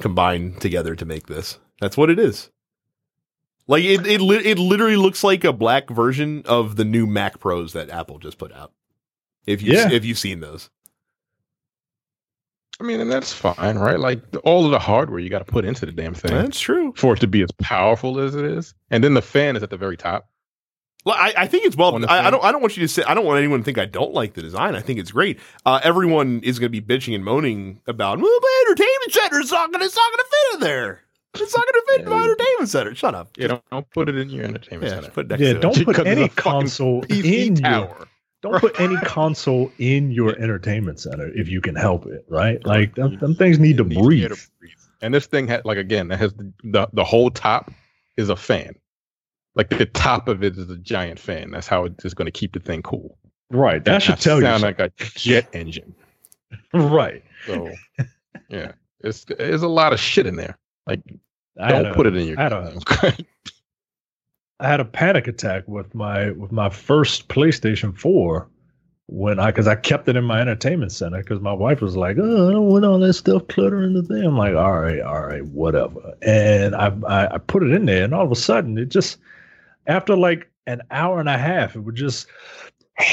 combined 0.00 0.60
together 0.60 0.94
to 0.94 1.04
make 1.04 1.26
this. 1.26 1.58
That's 1.80 1.96
what 1.96 2.10
it 2.10 2.18
is. 2.18 2.50
Like 3.66 3.82
it 3.84 4.06
it 4.06 4.20
li- 4.20 4.44
it 4.44 4.58
literally 4.58 4.96
looks 4.96 5.24
like 5.24 5.42
a 5.44 5.52
black 5.52 5.90
version 5.90 6.42
of 6.46 6.76
the 6.76 6.84
new 6.84 7.06
Mac 7.06 7.40
Pros 7.40 7.72
that 7.72 7.90
Apple 7.90 8.18
just 8.18 8.38
put 8.38 8.52
out. 8.52 8.72
If 9.46 9.62
you 9.62 9.72
Yeah. 9.72 9.90
if 9.90 10.04
you've 10.04 10.18
seen 10.18 10.40
those. 10.40 10.70
I 12.78 12.84
mean, 12.84 13.00
and 13.00 13.10
that's 13.10 13.32
fine, 13.32 13.78
right? 13.78 13.98
Like 13.98 14.20
all 14.44 14.66
of 14.66 14.70
the 14.70 14.78
hardware 14.78 15.18
you 15.18 15.30
got 15.30 15.38
to 15.38 15.44
put 15.50 15.64
into 15.64 15.86
the 15.86 15.92
damn 15.92 16.12
thing 16.14 16.32
That's 16.32 16.60
true. 16.60 16.92
for 16.94 17.14
it 17.14 17.20
to 17.20 17.26
be 17.26 17.40
as 17.42 17.50
powerful 17.52 18.20
as 18.20 18.34
it 18.34 18.44
is, 18.44 18.74
and 18.90 19.02
then 19.02 19.14
the 19.14 19.22
fan 19.22 19.56
is 19.56 19.62
at 19.62 19.70
the 19.70 19.78
very 19.78 19.96
top. 19.96 20.28
Well, 21.06 21.14
I, 21.16 21.32
I 21.36 21.46
think 21.46 21.64
it's 21.64 21.76
well. 21.76 21.94
On 21.94 22.04
I, 22.04 22.26
I 22.26 22.30
don't. 22.30 22.42
I 22.44 22.50
don't 22.52 22.60
want 22.60 22.76
you 22.76 22.82
to 22.82 22.88
say. 22.88 23.04
I 23.04 23.14
don't 23.14 23.24
want 23.24 23.38
anyone 23.38 23.60
to 23.60 23.64
think 23.64 23.78
I 23.78 23.86
don't 23.86 24.12
like 24.12 24.34
the 24.34 24.42
design. 24.42 24.74
I 24.74 24.80
think 24.80 24.98
it's 24.98 25.12
great. 25.12 25.38
Uh, 25.64 25.80
everyone 25.84 26.40
is 26.42 26.58
going 26.58 26.72
to 26.72 26.80
be 26.80 26.84
bitching 26.84 27.14
and 27.14 27.24
moaning 27.24 27.80
about. 27.86 28.18
Well, 28.20 28.28
my 28.42 28.64
entertainment 28.66 29.12
center 29.12 29.40
is 29.40 29.52
not 29.52 29.72
going. 29.72 29.84
It's 29.84 29.94
not 29.96 30.10
going 30.10 30.18
to 30.18 30.24
fit 30.30 30.54
in 30.54 30.60
there. 30.60 31.00
It's 31.34 31.56
not 31.56 31.64
going 31.64 31.74
to 31.74 31.92
fit 31.92 32.00
in 32.02 32.08
my 32.08 32.24
entertainment 32.24 32.68
center. 32.70 32.94
Shut 32.96 33.14
up. 33.14 33.28
You 33.38 33.46
don't, 33.46 33.62
don't 33.70 33.88
put 33.90 34.08
it 34.08 34.16
in 34.16 34.30
your 34.30 34.44
entertainment 34.44 34.90
Yeah, 34.90 35.00
center. 35.00 35.10
put 35.12 35.26
it 35.26 35.28
next 35.28 35.42
yeah, 35.42 35.52
to 35.52 35.58
it. 35.58 35.62
don't 35.62 35.84
put 35.84 36.06
any 36.06 36.28
console 36.30 37.02
PC 37.02 37.46
in 37.46 37.56
your 37.56 37.70
tower. 37.70 38.08
don't 38.42 38.58
put 38.60 38.80
any 38.80 38.96
console 39.04 39.70
in 39.78 40.10
your 40.10 40.30
entertainment 40.38 40.98
center 40.98 41.30
if 41.34 41.48
you 41.48 41.60
can 41.60 41.76
help 41.76 42.06
it, 42.06 42.24
right? 42.28 42.64
Like 42.66 42.94
them, 42.96 43.16
them 43.18 43.34
things 43.36 43.58
need 43.60 43.76
to 43.76 43.84
breathe. 43.84 44.30
to 44.30 44.36
breathe. 44.58 44.72
And 45.02 45.12
this 45.14 45.26
thing 45.26 45.46
had 45.46 45.64
like 45.66 45.78
again, 45.78 46.08
that 46.08 46.18
has 46.18 46.32
the, 46.32 46.52
the 46.64 46.88
the 46.94 47.04
whole 47.04 47.30
top 47.30 47.70
is 48.16 48.28
a 48.30 48.36
fan. 48.36 48.74
Like 49.56 49.70
the 49.70 49.86
top 49.86 50.28
of 50.28 50.44
it 50.44 50.56
is 50.56 50.70
a 50.70 50.76
giant 50.76 51.18
fan. 51.18 51.50
That's 51.50 51.66
how 51.66 51.86
it's 51.86 52.14
going 52.14 52.26
to 52.26 52.30
keep 52.32 52.52
the 52.52 52.60
thing 52.60 52.82
cool. 52.82 53.18
Right. 53.50 53.84
That 53.84 54.02
should 54.02 54.10
Not 54.12 54.20
tell 54.20 54.36
you. 54.36 54.42
sound 54.46 54.62
like 54.62 54.78
a 54.78 54.92
jet 55.14 55.48
engine. 55.52 55.94
right. 56.74 57.24
So 57.46 57.72
yeah, 58.48 58.72
it's 59.00 59.24
there's 59.24 59.62
a 59.62 59.68
lot 59.68 59.92
of 59.92 59.98
shit 60.00 60.26
in 60.26 60.36
there. 60.36 60.58
Like 60.86 61.00
I 61.58 61.70
don't 61.72 61.86
a- 61.86 61.94
put 61.94 62.06
it 62.06 62.16
in 62.16 62.28
your. 62.28 62.38
I 62.40 62.46
a- 62.48 63.14
I 64.60 64.68
had 64.68 64.80
a 64.80 64.84
panic 64.84 65.26
attack 65.26 65.64
with 65.66 65.94
my 65.94 66.30
with 66.30 66.50
my 66.52 66.70
first 66.70 67.28
PlayStation 67.28 67.96
4 67.96 68.48
when 69.08 69.38
I 69.38 69.46
because 69.50 69.68
I 69.68 69.74
kept 69.74 70.08
it 70.08 70.16
in 70.16 70.24
my 70.24 70.40
entertainment 70.40 70.92
center 70.92 71.18
because 71.18 71.40
my 71.40 71.52
wife 71.52 71.80
was 71.82 71.96
like, 71.96 72.16
"Oh, 72.18 72.48
I 72.48 72.52
don't 72.52 72.66
want 72.68 72.84
all 72.84 72.98
that 73.00 73.12
stuff 73.14 73.46
cluttering 73.48 73.92
the 73.94 74.02
thing." 74.02 74.24
I'm 74.24 74.36
like, 74.36 74.54
"All 74.54 74.80
right, 74.80 75.00
all 75.00 75.22
right, 75.26 75.44
whatever." 75.46 76.14
And 76.22 76.74
I, 76.74 76.86
I 77.06 77.34
I 77.34 77.38
put 77.38 77.62
it 77.62 77.72
in 77.72 77.84
there, 77.86 78.04
and 78.04 78.14
all 78.14 78.24
of 78.24 78.32
a 78.32 78.36
sudden, 78.36 78.78
it 78.78 78.86
just 78.88 79.18
after 79.86 80.16
like 80.16 80.50
an 80.66 80.82
hour 80.90 81.20
and 81.20 81.28
a 81.28 81.38
half, 81.38 81.76
it 81.76 81.80
would 81.80 81.94
just. 81.96 82.26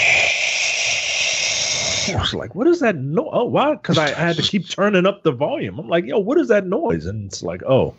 I 2.06 2.16
was 2.20 2.34
like, 2.34 2.54
"What 2.56 2.68
is 2.68 2.80
that 2.82 2.96
noise? 2.98 3.30
Oh, 3.32 3.46
why?" 3.46 3.76
Because 3.76 3.98
I, 3.98 4.08
I 4.08 4.10
had 4.14 4.36
to 4.36 4.42
keep 4.42 4.68
turning 4.68 5.06
up 5.06 5.24
the 5.24 5.32
volume. 5.32 5.80
I'm 5.80 5.88
like, 5.88 6.06
"Yo, 6.06 6.20
what 6.20 6.38
is 6.38 6.50
that 6.50 6.66
noise?" 6.66 7.06
And 7.06 7.26
it's 7.28 7.42
like, 7.44 7.64
"Oh." 7.64 7.96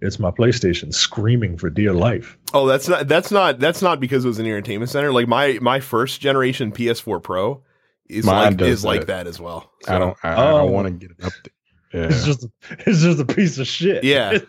It's 0.00 0.18
my 0.18 0.30
PlayStation 0.30 0.92
screaming 0.92 1.56
for 1.56 1.70
dear 1.70 1.92
life. 1.94 2.36
Oh, 2.52 2.66
that's 2.66 2.86
not 2.88 3.08
that's 3.08 3.30
not 3.30 3.58
that's 3.60 3.80
not 3.82 3.98
because 4.00 4.24
it 4.24 4.28
was 4.28 4.38
an 4.38 4.44
entertainment 4.46 4.90
center. 4.90 5.10
Like 5.12 5.26
my 5.28 5.58
my 5.62 5.80
first 5.80 6.20
generation 6.20 6.70
PS4 6.72 7.22
Pro 7.22 7.62
is 8.08 8.24
Mine 8.26 8.48
like 8.48 8.56
does 8.58 8.68
is 8.68 8.84
like 8.84 9.00
that. 9.02 9.06
that 9.08 9.26
as 9.26 9.38
well. 9.40 9.70
I 9.88 9.98
don't. 9.98 10.16
I, 10.22 10.28
I 10.30 10.50
Oh. 10.50 10.58
don't 10.58 10.72
want 10.72 10.86
to 10.86 10.92
get 10.92 11.10
it 11.18 11.24
up 11.24 11.32
there. 11.44 11.52
Yeah. 11.92 12.06
It's 12.06 12.24
just 12.24 12.46
it's 12.70 13.00
just 13.02 13.20
a 13.20 13.24
piece 13.24 13.58
of 13.58 13.66
shit. 13.66 14.04
Yeah. 14.04 14.38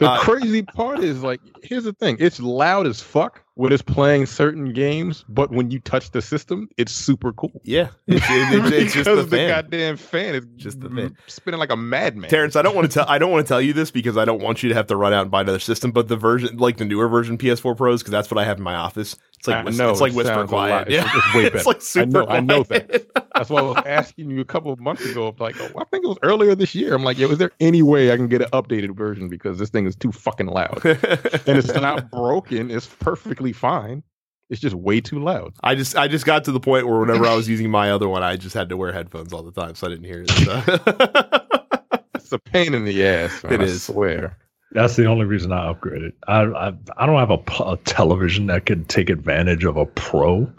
The 0.00 0.10
Uh, 0.10 0.18
crazy 0.18 0.62
part 0.62 1.04
is 1.04 1.22
like, 1.22 1.40
here's 1.62 1.84
the 1.84 1.92
thing: 1.92 2.16
it's 2.18 2.40
loud 2.40 2.84
as 2.88 3.00
fuck 3.00 3.44
when 3.54 3.72
it's 3.72 3.80
playing 3.82 4.26
certain 4.26 4.72
games, 4.72 5.24
but 5.28 5.52
when 5.52 5.70
you 5.70 5.78
touch 5.78 6.10
the 6.10 6.20
system, 6.20 6.68
it's 6.78 6.90
super 6.90 7.32
cool. 7.32 7.52
Yeah, 7.62 7.90
it's, 8.08 8.26
it's, 8.28 8.72
it's 8.72 8.94
just 8.94 9.04
the 9.04 9.14
Because 9.14 9.30
fan. 9.30 9.48
goddamn 9.48 9.96
fan 9.98 10.34
is 10.34 10.46
Just 10.56 10.80
the 10.80 10.88
fan. 10.90 11.16
spinning 11.28 11.60
like 11.60 11.70
a 11.70 11.76
madman. 11.76 12.28
Terrence, 12.28 12.56
I 12.56 12.62
don't 12.62 12.74
want 12.74 12.90
to 12.90 12.94
tell 12.94 13.06
I 13.08 13.18
don't 13.18 13.30
want 13.30 13.46
to 13.46 13.48
tell 13.48 13.60
you 13.60 13.72
this 13.72 13.92
because 13.92 14.16
I 14.16 14.24
don't 14.24 14.42
want 14.42 14.64
you 14.64 14.68
to 14.70 14.74
have 14.74 14.88
to 14.88 14.96
run 14.96 15.12
out 15.12 15.22
and 15.22 15.30
buy 15.30 15.42
another 15.42 15.60
system. 15.60 15.92
But 15.92 16.08
the 16.08 16.16
version, 16.16 16.56
like 16.56 16.78
the 16.78 16.84
newer 16.84 17.06
version 17.06 17.38
PS4 17.38 17.76
Pros, 17.76 18.02
because 18.02 18.10
that's 18.10 18.32
what 18.32 18.38
I 18.38 18.44
have 18.44 18.58
in 18.58 18.64
my 18.64 18.74
office. 18.74 19.16
It's 19.42 19.48
like 19.48 19.66
I 19.66 19.70
know, 19.70 19.90
it's 19.90 20.00
like 20.00 20.12
whisper 20.12 20.46
quiet. 20.46 20.86
it's- 20.88 21.04
Yeah, 21.04 21.10
it's 21.18 21.34
way 21.34 21.42
it's 21.46 21.52
better. 21.54 21.64
like 21.68 21.76
I 21.76 21.80
super 21.80 22.06
know- 22.06 22.26
I 22.28 22.38
know 22.40 22.62
that. 22.62 23.06
That's 23.34 23.50
why 23.50 23.58
I 23.58 23.62
was 23.62 23.82
asking 23.86 24.30
you 24.30 24.40
a 24.40 24.44
couple 24.44 24.72
of 24.72 24.78
months 24.78 25.04
ago. 25.04 25.26
of 25.26 25.40
Like, 25.40 25.60
oh, 25.60 25.66
I 25.80 25.84
think 25.86 26.04
it 26.04 26.08
was 26.08 26.18
earlier 26.22 26.54
this 26.54 26.76
year. 26.76 26.94
I'm 26.94 27.02
like, 27.02 27.18
yo, 27.18 27.28
is 27.28 27.38
there 27.38 27.50
any 27.58 27.82
way 27.82 28.12
I 28.12 28.16
can 28.16 28.28
get 28.28 28.40
an 28.42 28.48
updated 28.50 28.94
version 28.96 29.28
because 29.28 29.58
this 29.58 29.68
thing 29.70 29.84
is 29.86 29.96
too 29.96 30.12
fucking 30.12 30.46
loud? 30.46 30.80
and 30.84 31.58
it's 31.58 31.74
not 31.74 32.08
broken. 32.12 32.70
It's 32.70 32.86
perfectly 32.86 33.52
fine. 33.52 34.04
It's 34.48 34.60
just 34.60 34.76
way 34.76 35.00
too 35.00 35.18
loud. 35.18 35.54
I 35.64 35.74
just 35.74 35.96
I 35.96 36.06
just 36.06 36.24
got 36.24 36.44
to 36.44 36.52
the 36.52 36.60
point 36.60 36.86
where 36.86 37.00
whenever 37.00 37.26
I 37.26 37.34
was 37.34 37.48
using 37.48 37.68
my 37.70 37.90
other 37.90 38.08
one, 38.08 38.22
I 38.22 38.36
just 38.36 38.54
had 38.54 38.68
to 38.68 38.76
wear 38.76 38.92
headphones 38.92 39.32
all 39.32 39.42
the 39.42 39.50
time, 39.50 39.74
so 39.74 39.88
I 39.88 39.90
didn't 39.90 40.04
hear 40.04 40.22
it. 40.22 40.30
So. 40.30 41.38
It's 42.14 42.32
a 42.32 42.38
pain 42.38 42.72
in 42.74 42.84
the 42.84 43.04
ass. 43.06 43.42
Man, 43.42 43.54
It 43.54 43.60
I 43.60 43.64
is. 43.64 43.82
swear. 43.84 44.38
That's 44.72 44.96
the 44.96 45.06
only 45.06 45.26
reason 45.26 45.52
I 45.52 45.72
upgraded. 45.72 46.12
I 46.28 46.42
I, 46.42 46.72
I 46.96 47.06
don't 47.06 47.18
have 47.18 47.30
a, 47.30 47.70
a 47.72 47.76
television 47.84 48.46
that 48.46 48.66
could 48.66 48.88
take 48.88 49.10
advantage 49.10 49.64
of 49.64 49.76
a 49.76 49.86
pro, 49.86 50.50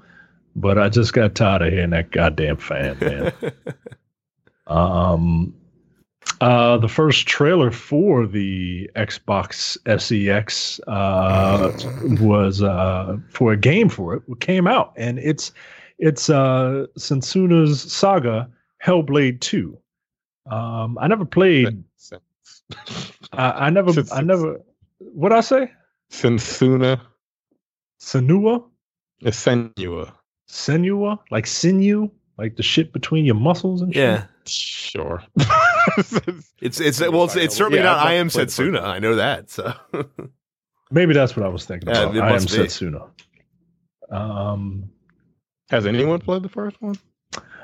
but 0.56 0.78
I 0.78 0.90
just 0.90 1.14
got 1.14 1.36
tired 1.36 1.64
of 1.64 1.74
hearing 1.74 1.92
that 1.92 2.12
goddamn 2.12 2.58
fan, 2.58 2.98
man. 3.00 3.34
um, 4.68 5.54
uh, 6.42 6.78
the 6.78 6.88
first 6.88 7.28
trailer 7.28 7.72
for 7.72 8.28
the 8.28 8.90
Xbox 8.96 9.78
SEX 10.00 10.80
uh, 10.88 11.72
was 12.22 12.62
uh, 12.62 13.18
for 13.30 13.54
a 13.54 13.58
game 13.58 13.90
for 13.90 14.16
it 14.16 14.24
came 14.40 14.68
out, 14.68 14.94
and 14.96 15.20
it's 15.20 15.52
it's 16.00 16.30
uh, 16.30 16.86
Sensuna's 16.98 17.82
Saga 17.82 18.50
Hellblade 18.84 19.40
Two. 19.40 19.78
Um, 20.50 20.98
I 21.00 21.08
never 21.08 21.26
played. 21.26 21.84
I, 23.34 23.68
I 23.68 23.70
never. 23.70 23.90
I 23.90 23.94
Sens- 23.94 24.12
never. 24.24 24.62
What 25.00 25.32
I 25.34 25.42
say? 25.42 25.72
Sensuna 26.12 27.02
Senua, 28.02 28.64
Senua. 29.24 30.14
senua, 30.50 31.20
like 31.32 31.48
sinew, 31.48 32.10
like 32.38 32.56
the 32.56 32.64
shit 32.64 32.92
between 32.94 33.26
your 33.26 33.36
muscles 33.36 33.82
and 33.82 33.94
shit. 33.94 34.02
yeah, 34.04 34.26
Sure. 34.46 35.24
it's 36.62 36.80
it's 36.80 37.00
well, 37.02 37.24
it's, 37.26 37.36
it's 37.36 37.56
certainly 37.56 37.80
Yeah, 37.80 37.86
not. 37.86 38.06
I've 38.06 38.14
am 38.20 38.30
played 38.30 38.50
the 38.50 38.52
Setsuna. 38.52 38.84
I 38.84 39.00
know 39.00 39.16
that. 39.16 39.50
So 39.50 39.74
Maybe 40.92 41.14
that's 41.14 41.36
what 41.36 41.46
I 41.46 41.50
was 41.50 41.66
thinking 41.66 41.90
Yeah, 41.90 42.04
about. 42.04 42.16
it 42.16 42.22
I 42.22 42.28
am 42.28 42.34
must 42.34 42.50
be. 42.50 42.58
Setsuna. 42.58 43.10
Um, 44.12 44.90
Has 45.70 45.86
anyone 45.88 46.20
played 46.20 46.44
the 46.44 46.50
first 46.50 46.80
one? 46.82 46.96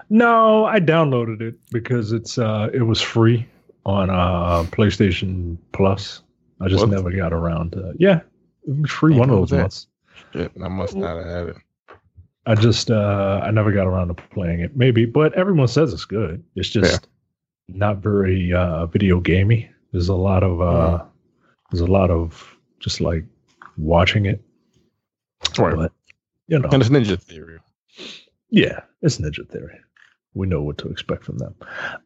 no, 0.10 0.66
I 0.66 0.80
downloaded 0.80 1.42
it 1.42 1.56
because 1.72 2.12
it's 2.14 2.38
uh, 2.40 2.70
it 2.74 2.82
was 2.84 3.02
free 3.02 3.46
on 3.86 4.10
uh, 4.10 4.64
PlayStation 4.72 5.58
Plus. 5.72 6.22
I 6.62 6.68
just 6.68 6.82
What? 6.82 6.90
never 6.90 7.12
got 7.12 7.34
around 7.34 7.72
to. 7.74 7.94
Yeah, 7.98 8.22
it 8.68 8.78
was 8.82 8.92
free 8.92 9.16
one 9.16 9.30
of 9.30 9.36
those 9.38 9.52
months. 9.52 9.88
Shit, 10.34 10.52
I 10.64 10.68
must 10.68 10.96
not 10.96 11.18
have 11.18 11.26
had 11.26 11.48
it. 11.50 11.56
I 12.46 12.56
just 12.56 12.90
uh, 12.92 13.42
I 13.44 13.52
never 13.52 13.72
got 13.72 13.88
around 13.88 14.08
to 14.10 14.14
playing 14.16 14.60
it. 14.62 14.76
Maybe, 14.76 15.06
but 15.06 15.34
everyone 15.34 15.68
says 15.68 15.94
it's 15.94 16.06
good. 16.06 16.44
It's 16.56 16.70
just 16.70 17.08
not 17.68 17.98
very 17.98 18.52
uh, 18.54 18.86
video 18.88 19.20
gamey. 19.20 19.70
There's 19.92 20.10
a 20.10 20.16
lot 20.16 20.44
of 20.44 20.62
uh, 20.62 21.04
there's 21.72 21.82
a 21.82 21.86
lot 21.92 22.10
of 22.12 22.56
just 22.80 23.02
like 23.02 23.24
watching 23.78 24.26
it. 24.26 24.42
Right. 25.58 25.76
But 25.76 25.92
you 26.48 26.60
know, 26.60 26.70
And 26.72 26.82
it's 26.82 26.90
Ninja 26.90 27.22
Theory. 27.22 27.60
yeah, 28.50 28.82
it's 29.02 29.18
Ninja 29.20 29.48
Theory. 29.48 29.80
We 30.34 30.48
know 30.48 30.62
what 30.62 30.78
to 30.80 30.90
expect 30.90 31.24
from 31.24 31.40
them. 31.40 31.56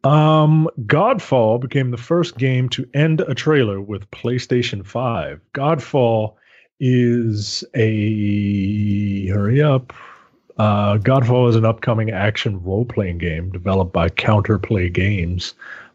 Um, 0.04 0.70
Godfall 0.82 1.60
became 1.60 1.92
the 1.92 1.98
first 1.98 2.38
game 2.38 2.70
to 2.70 2.88
end 2.94 3.22
a 3.22 3.36
trailer 3.36 3.82
with 3.82 4.10
PlayStation 4.12 4.86
5. 4.86 5.42
Godfall 5.54 6.36
is 6.80 7.64
a 7.76 9.28
hurry 9.28 9.62
up. 9.62 9.94
Uh, 10.58 10.98
Godfall 10.98 11.50
is 11.50 11.56
an 11.56 11.66
upcoming 11.66 12.12
action 12.12 12.62
role 12.64 12.86
playing 12.86 13.18
game 13.18 13.52
developed 13.52 13.92
by 13.92 14.10
Counterplay 14.10 14.92
Games, 14.92 15.54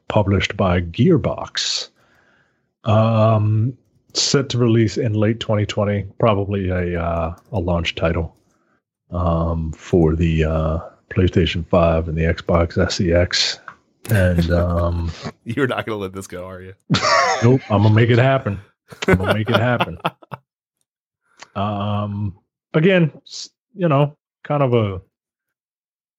published 0.08 0.56
by 0.56 0.80
Gearbox. 0.80 1.88
Um, 2.84 3.76
set 4.14 4.48
to 4.50 4.58
release 4.58 4.96
in 4.96 5.14
late 5.14 5.40
2020, 5.40 6.06
probably 6.18 6.68
a 6.70 7.00
uh, 7.00 7.36
a 7.52 7.58
launch 7.58 7.94
title 7.94 8.36
um, 9.10 9.72
for 9.72 10.16
the 10.16 10.44
uh, 10.44 10.78
PlayStation 11.10 11.66
5 11.68 12.08
and 12.08 12.16
the 12.16 12.22
Xbox 12.22 12.74
SEX. 12.92 13.58
And 14.10 14.50
um, 14.52 15.10
you're 15.44 15.66
not 15.66 15.86
going 15.86 15.98
to 15.98 16.02
let 16.02 16.12
this 16.12 16.26
go, 16.26 16.46
are 16.46 16.62
you? 16.62 16.74
nope, 17.42 17.60
I'm 17.70 17.82
gonna 17.82 17.94
make 17.94 18.10
it 18.10 18.18
happen. 18.18 18.60
I'm 19.06 19.18
gonna 19.18 19.34
make 19.34 19.50
it 19.50 19.56
happen. 19.56 19.98
Um, 21.54 22.38
again, 22.74 23.10
you 23.74 23.88
know, 23.88 24.16
kind 24.44 24.62
of 24.62 24.74
a 24.74 25.00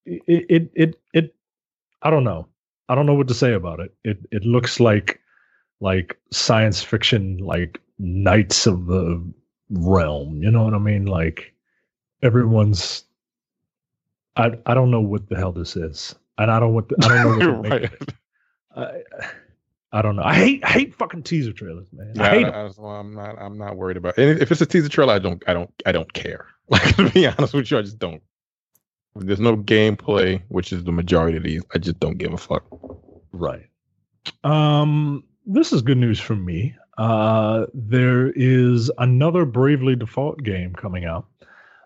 it, 0.05 0.45
it 0.49 0.71
it 0.75 1.01
it 1.13 1.35
I 2.01 2.09
don't 2.09 2.25
know. 2.25 2.47
I 2.89 2.95
don't 2.95 3.05
know 3.05 3.13
what 3.13 3.29
to 3.29 3.33
say 3.33 3.53
about 3.53 3.79
it. 3.79 3.93
It 4.03 4.19
it 4.31 4.43
looks 4.43 4.79
like 4.79 5.21
like 5.79 6.17
science 6.31 6.83
fiction, 6.83 7.37
like 7.37 7.79
Knights 7.99 8.67
of 8.67 8.87
the 8.87 9.23
Realm. 9.69 10.41
You 10.43 10.51
know 10.51 10.63
what 10.63 10.73
I 10.73 10.79
mean? 10.79 11.05
Like 11.05 11.53
everyone's. 12.21 13.05
I 14.39 14.51
I 14.65 14.73
don't 14.73 14.91
know 14.91 15.01
what 15.01 15.29
the 15.29 15.35
hell 15.37 15.51
this 15.51 15.75
is, 15.75 16.15
and 16.37 16.49
I 16.51 16.59
don't 16.59 16.73
what 16.73 16.89
the, 16.89 16.95
I 17.03 17.23
don't 17.23 17.39
know 17.39 17.53
what 17.61 17.69
right. 17.71 17.83
it. 17.83 18.13
I, 18.75 19.01
I 19.91 20.01
don't 20.01 20.15
know. 20.15 20.23
I 20.23 20.35
hate 20.35 20.63
I 20.63 20.69
hate 20.69 20.95
fucking 20.95 21.23
teaser 21.23 21.53
trailers, 21.53 21.87
man. 21.91 22.13
I 22.19 22.23
Yeah, 22.23 22.29
hate 22.31 22.45
I, 22.45 22.49
'em. 22.49 22.65
I, 22.67 22.71
so 22.71 22.83
I'm 22.85 23.13
not. 23.15 23.35
I'm 23.39 23.57
not 23.57 23.75
worried 23.77 23.97
about. 23.97 24.17
It. 24.17 24.29
And 24.29 24.41
if 24.41 24.51
it's 24.51 24.61
a 24.61 24.65
teaser 24.65 24.89
trailer, 24.89 25.13
I 25.13 25.19
don't. 25.19 25.43
I 25.47 25.53
don't. 25.53 25.71
I 25.85 25.91
don't 25.91 26.11
care. 26.13 26.47
Like 26.71 26.95
to 26.97 27.09
be 27.09 27.25
honest 27.25 27.55
with 27.55 27.71
you, 27.71 27.79
I 27.79 27.81
just 27.81 27.97
don't. 27.97 28.21
If 29.15 29.23
there's 29.25 29.39
no 29.39 29.57
gameplay, 29.57 30.43
which 30.49 30.71
is 30.71 30.83
the 30.83 30.91
majority 30.91 31.35
of 31.37 31.43
these. 31.43 31.63
I 31.73 31.79
just 31.79 31.99
don't 31.99 32.19
give 32.19 32.31
a 32.31 32.37
fuck. 32.37 32.63
Right. 33.31 33.67
Um, 34.43 35.23
this 35.47 35.73
is 35.73 35.81
good 35.81 35.97
news 35.97 36.19
for 36.19 36.35
me. 36.35 36.75
Uh, 36.99 37.65
there 37.73 38.29
is 38.35 38.91
another 38.99 39.45
Bravely 39.45 39.95
Default 39.95 40.43
game 40.43 40.75
coming 40.75 41.05
out. 41.05 41.25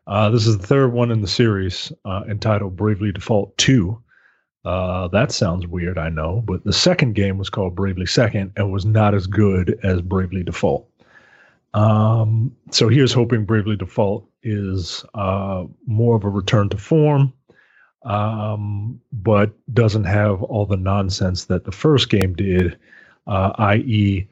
Uh, 0.06 0.30
this 0.30 0.46
is 0.46 0.58
the 0.58 0.68
third 0.68 0.92
one 0.92 1.12
in 1.12 1.22
the 1.22 1.28
series, 1.28 1.92
uh, 2.06 2.24
entitled 2.30 2.76
Bravely 2.76 3.12
Default 3.12 3.58
Two. 3.58 4.02
Uh, 4.66 5.08
that 5.10 5.32
sounds 5.32 5.68
weird, 5.68 5.98
I 5.98 6.10
know, 6.10 6.42
but 6.46 6.64
the 6.64 6.74
second 6.74 7.14
game 7.16 7.38
was 7.38 7.50
called 7.50 7.76
Bravely 7.76 8.06
Second 8.06 8.54
and 8.56 8.72
was 8.72 8.86
not 8.86 9.14
as 9.14 9.28
good 9.28 9.78
as 9.84 10.02
Bravely 10.02 10.44
Default. 10.44 10.90
Um, 11.74 12.56
so 12.72 12.88
here's 12.88 13.14
hoping 13.14 13.46
Bravely 13.46 13.76
Default 13.76 14.30
is 14.44 15.04
uh, 15.16 15.66
more 15.86 16.16
of 16.16 16.24
a 16.24 16.30
return 16.30 16.70
to 16.70 16.78
form 16.78 17.34
um, 18.06 19.00
but 19.12 19.54
doesn't 19.74 20.04
have 20.04 20.42
all 20.44 20.66
the 20.66 20.78
nonsense 20.78 21.46
that 21.46 21.66
the 21.66 21.72
first 21.72 22.10
game 22.10 22.34
did, 22.34 22.78
uh, 23.28 23.52
i.e., 23.58 24.28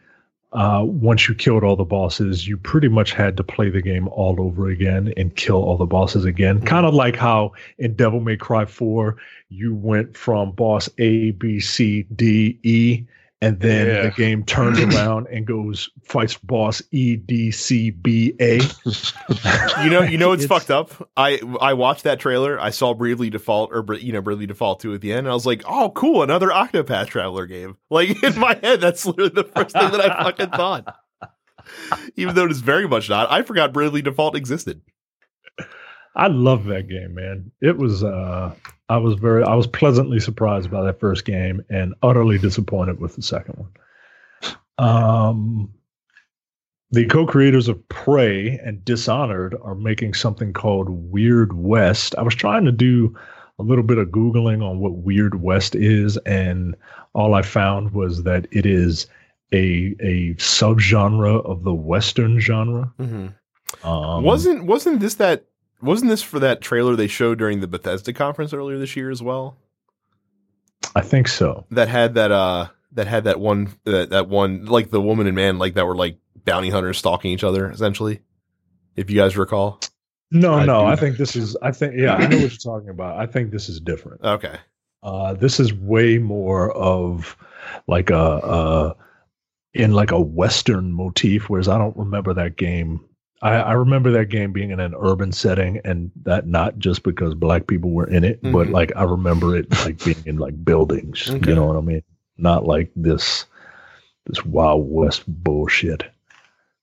uh, 0.54 0.84
once 0.86 1.30
you 1.30 1.36
killed 1.36 1.64
all 1.64 1.76
the 1.78 1.86
bosses, 1.86 2.48
you 2.48 2.58
pretty 2.58 2.90
much 2.90 3.14
had 3.14 3.38
to 3.38 3.44
play 3.44 3.70
the 3.70 3.82
game 3.82 4.08
all 4.10 4.42
over 4.42 4.68
again 4.70 5.14
and 5.16 5.36
kill 5.36 5.64
all 5.64 5.78
the 5.78 5.86
bosses 5.86 6.26
again. 6.26 6.60
Mhm. 6.60 6.66
Kind 6.66 6.86
of 6.86 6.94
like 6.94 7.16
how 7.16 7.54
in 7.78 7.94
Devil 7.96 8.20
May 8.20 8.36
Cry 8.36 8.66
4, 8.66 9.16
you 9.50 9.74
went 9.74 10.18
from 10.18 10.52
boss 10.52 10.90
A, 10.98 11.32
B, 11.32 11.60
C, 11.60 12.04
D, 12.16 12.58
E, 12.64 13.04
and 13.42 13.60
then 13.60 13.88
Yeah. 13.88 14.02
the 14.04 14.12
game 14.12 14.44
turns 14.44 14.80
around 14.96 15.28
and 15.28 15.46
goes 15.48 15.90
fights 16.04 16.38
boss 16.38 16.82
E 16.92 17.16
D 17.16 17.52
C 17.52 17.90
B 17.90 18.34
A. 18.40 18.60
You 19.84 19.90
know, 19.90 20.02
you 20.04 20.18
know, 20.18 20.32
it's, 20.32 20.44
It's- 20.44 20.48
fucked 20.48 20.70
up. 20.72 21.10
I 21.18 21.40
I 21.60 21.74
watched 21.74 22.04
that 22.04 22.20
trailer. 22.20 22.60
I 22.60 22.70
saw 22.70 22.94
Bravely 22.94 23.30
Default 23.30 23.72
or 23.74 23.86
you 23.96 24.14
know 24.14 24.22
Bravely 24.22 24.46
Default 24.46 24.80
two 24.82 24.94
at 24.94 25.02
the 25.02 25.12
end. 25.12 25.20
And 25.20 25.30
I 25.30 25.34
was 25.34 25.46
like, 25.46 25.64
oh, 25.68 25.92
cool, 25.96 26.24
another 26.24 26.50
Octopath 26.50 27.08
Traveler 27.08 27.46
game. 27.48 27.78
Like 27.90 28.24
in 28.24 28.40
my 28.40 28.58
head, 28.62 28.80
that's 28.82 29.06
literally 29.06 29.32
the 29.34 29.44
first 29.44 29.72
thing 29.76 29.92
that 29.92 30.00
I 30.12 30.24
fucking 30.24 30.50
thought. 30.52 30.96
Even 32.16 32.36
though 32.36 32.46
it 32.46 32.52
is 32.52 32.62
very 32.62 32.88
much 32.88 33.10
not. 33.10 33.32
I 33.32 33.42
forgot 33.44 33.74
Bravely 33.74 34.02
Default 34.02 34.36
existed. 34.36 34.82
I 36.16 36.28
love 36.28 36.66
that 36.66 36.88
game, 36.90 37.14
man. 37.16 37.52
It 37.62 37.78
was 37.78 38.04
uh 38.04 38.54
I 38.92 38.98
was 38.98 39.14
very 39.14 39.42
I 39.42 39.56
was 39.56 39.68
pleasantly 39.68 40.20
surprised 40.20 40.70
by 40.70 40.84
that 40.84 41.00
first 41.00 41.24
game 41.24 41.64
and 41.70 41.96
utterly 42.04 42.38
disappointed 42.38 43.00
with 43.00 43.16
the 43.16 43.22
second 43.22 43.56
one. 43.56 44.58
Um 44.78 45.74
the 46.92 47.06
co-creators 47.06 47.70
of 47.70 47.88
Prey 47.88 48.60
and 48.66 48.84
Dishonored 48.84 49.56
are 49.64 49.76
making 49.76 50.14
something 50.14 50.52
called 50.52 50.90
Weird 50.90 51.54
West. 51.54 52.16
I 52.18 52.22
was 52.22 52.36
trying 52.36 52.66
to 52.66 52.72
do 52.74 53.18
a 53.60 53.64
little 53.64 53.86
bit 53.86 53.98
of 53.98 54.10
googling 54.10 54.62
on 54.62 54.80
what 54.80 54.98
Weird 54.98 55.42
West 55.42 55.74
is 55.74 56.18
and 56.26 56.76
all 57.14 57.34
I 57.34 57.44
found 57.44 57.94
was 57.94 58.24
that 58.24 58.46
it 58.52 58.66
is 58.66 59.08
a 59.54 59.96
a 60.02 60.34
subgenre 60.34 61.46
of 61.46 61.64
the 61.64 61.74
western 61.74 62.42
genre. 62.42 62.92
Um, 63.86 64.24
wasn't 64.26 64.66
wasn't 64.66 65.00
this 65.00 65.16
that 65.16 65.46
wasn't 65.82 66.10
this 66.10 66.22
for 66.22 66.40
that 66.40 66.62
trailer 66.62 66.96
they 66.96 67.08
showed 67.08 67.38
during 67.38 67.60
the 67.60 67.68
Bethesda 67.68 68.14
conference 68.14 68.54
earlier 68.54 68.78
this 68.78 68.96
year 68.96 69.10
as 69.10 69.22
well? 69.22 69.58
I 70.96 71.02
think 71.02 71.28
so. 71.28 71.66
That 71.72 71.88
had 71.88 72.16
that 72.16 72.32
uh 72.32 72.68
that 72.94 73.08
had 73.08 73.24
that 73.26 73.40
one 73.40 73.74
that 73.86 74.10
that 74.10 74.28
one 74.28 74.66
like 74.66 74.90
the 74.90 75.02
woman 75.02 75.28
and 75.28 75.36
man 75.36 75.58
like 75.58 75.76
that 75.76 75.86
were 75.86 75.96
like 75.96 76.18
bounty 76.44 76.70
hunters 76.70 76.98
stalking 76.98 77.32
each 77.32 77.44
other 77.44 77.70
essentially. 77.70 78.20
If 78.96 79.10
you 79.10 79.18
guys 79.18 79.38
recall. 79.38 79.80
No, 80.32 80.54
I 80.54 80.66
no. 80.66 80.86
I 80.86 80.96
think 80.96 81.18
this 81.18 81.36
is. 81.36 81.58
I 81.62 81.72
think 81.72 81.96
yeah. 81.96 82.16
I 82.16 82.28
know 82.28 82.38
what 82.38 82.52
you're 82.52 82.74
talking 82.74 82.90
about. 82.90 83.18
I 83.18 83.26
think 83.26 83.52
this 83.52 83.70
is 83.70 83.80
different. 83.80 84.22
Okay. 84.24 84.58
Uh, 85.04 85.34
this 85.34 85.60
is 85.60 85.74
way 85.74 86.18
more 86.18 86.72
of 86.74 87.36
like 87.88 88.10
a, 88.10 88.16
uh 88.16 88.94
in 89.74 89.94
like 89.94 90.12
a 90.12 90.22
western 90.22 90.92
motif. 90.94 91.50
Whereas 91.50 91.68
I 91.68 91.78
don't 91.78 91.96
remember 91.98 92.34
that 92.34 92.56
game. 92.58 93.04
I, 93.42 93.56
I 93.56 93.72
remember 93.74 94.12
that 94.12 94.30
game 94.30 94.52
being 94.54 94.70
in 94.72 94.80
an 94.80 94.94
urban 95.00 95.32
setting, 95.32 95.80
and 95.84 96.12
that 96.24 96.48
not 96.48 96.78
just 96.78 97.04
because 97.04 97.34
black 97.34 97.68
people 97.68 97.90
were 97.92 98.08
in 98.08 98.24
it, 98.24 98.40
but 98.42 98.68
Mhm. 98.68 98.72
like 98.72 98.92
I 98.96 99.04
remember 99.04 99.56
it 99.56 99.70
like 99.86 100.04
being 100.04 100.24
in 100.26 100.38
like 100.38 100.64
buildings. 100.64 101.28
Okay. 101.30 101.50
You 101.50 101.56
know 101.56 101.66
what 101.66 101.78
I 101.78 101.82
mean? 101.82 102.04
Not 102.38 102.66
like 102.66 102.92
this 102.96 103.46
this 104.28 104.46
wild 104.46 104.88
west 104.90 105.24
bullshit. 105.28 106.04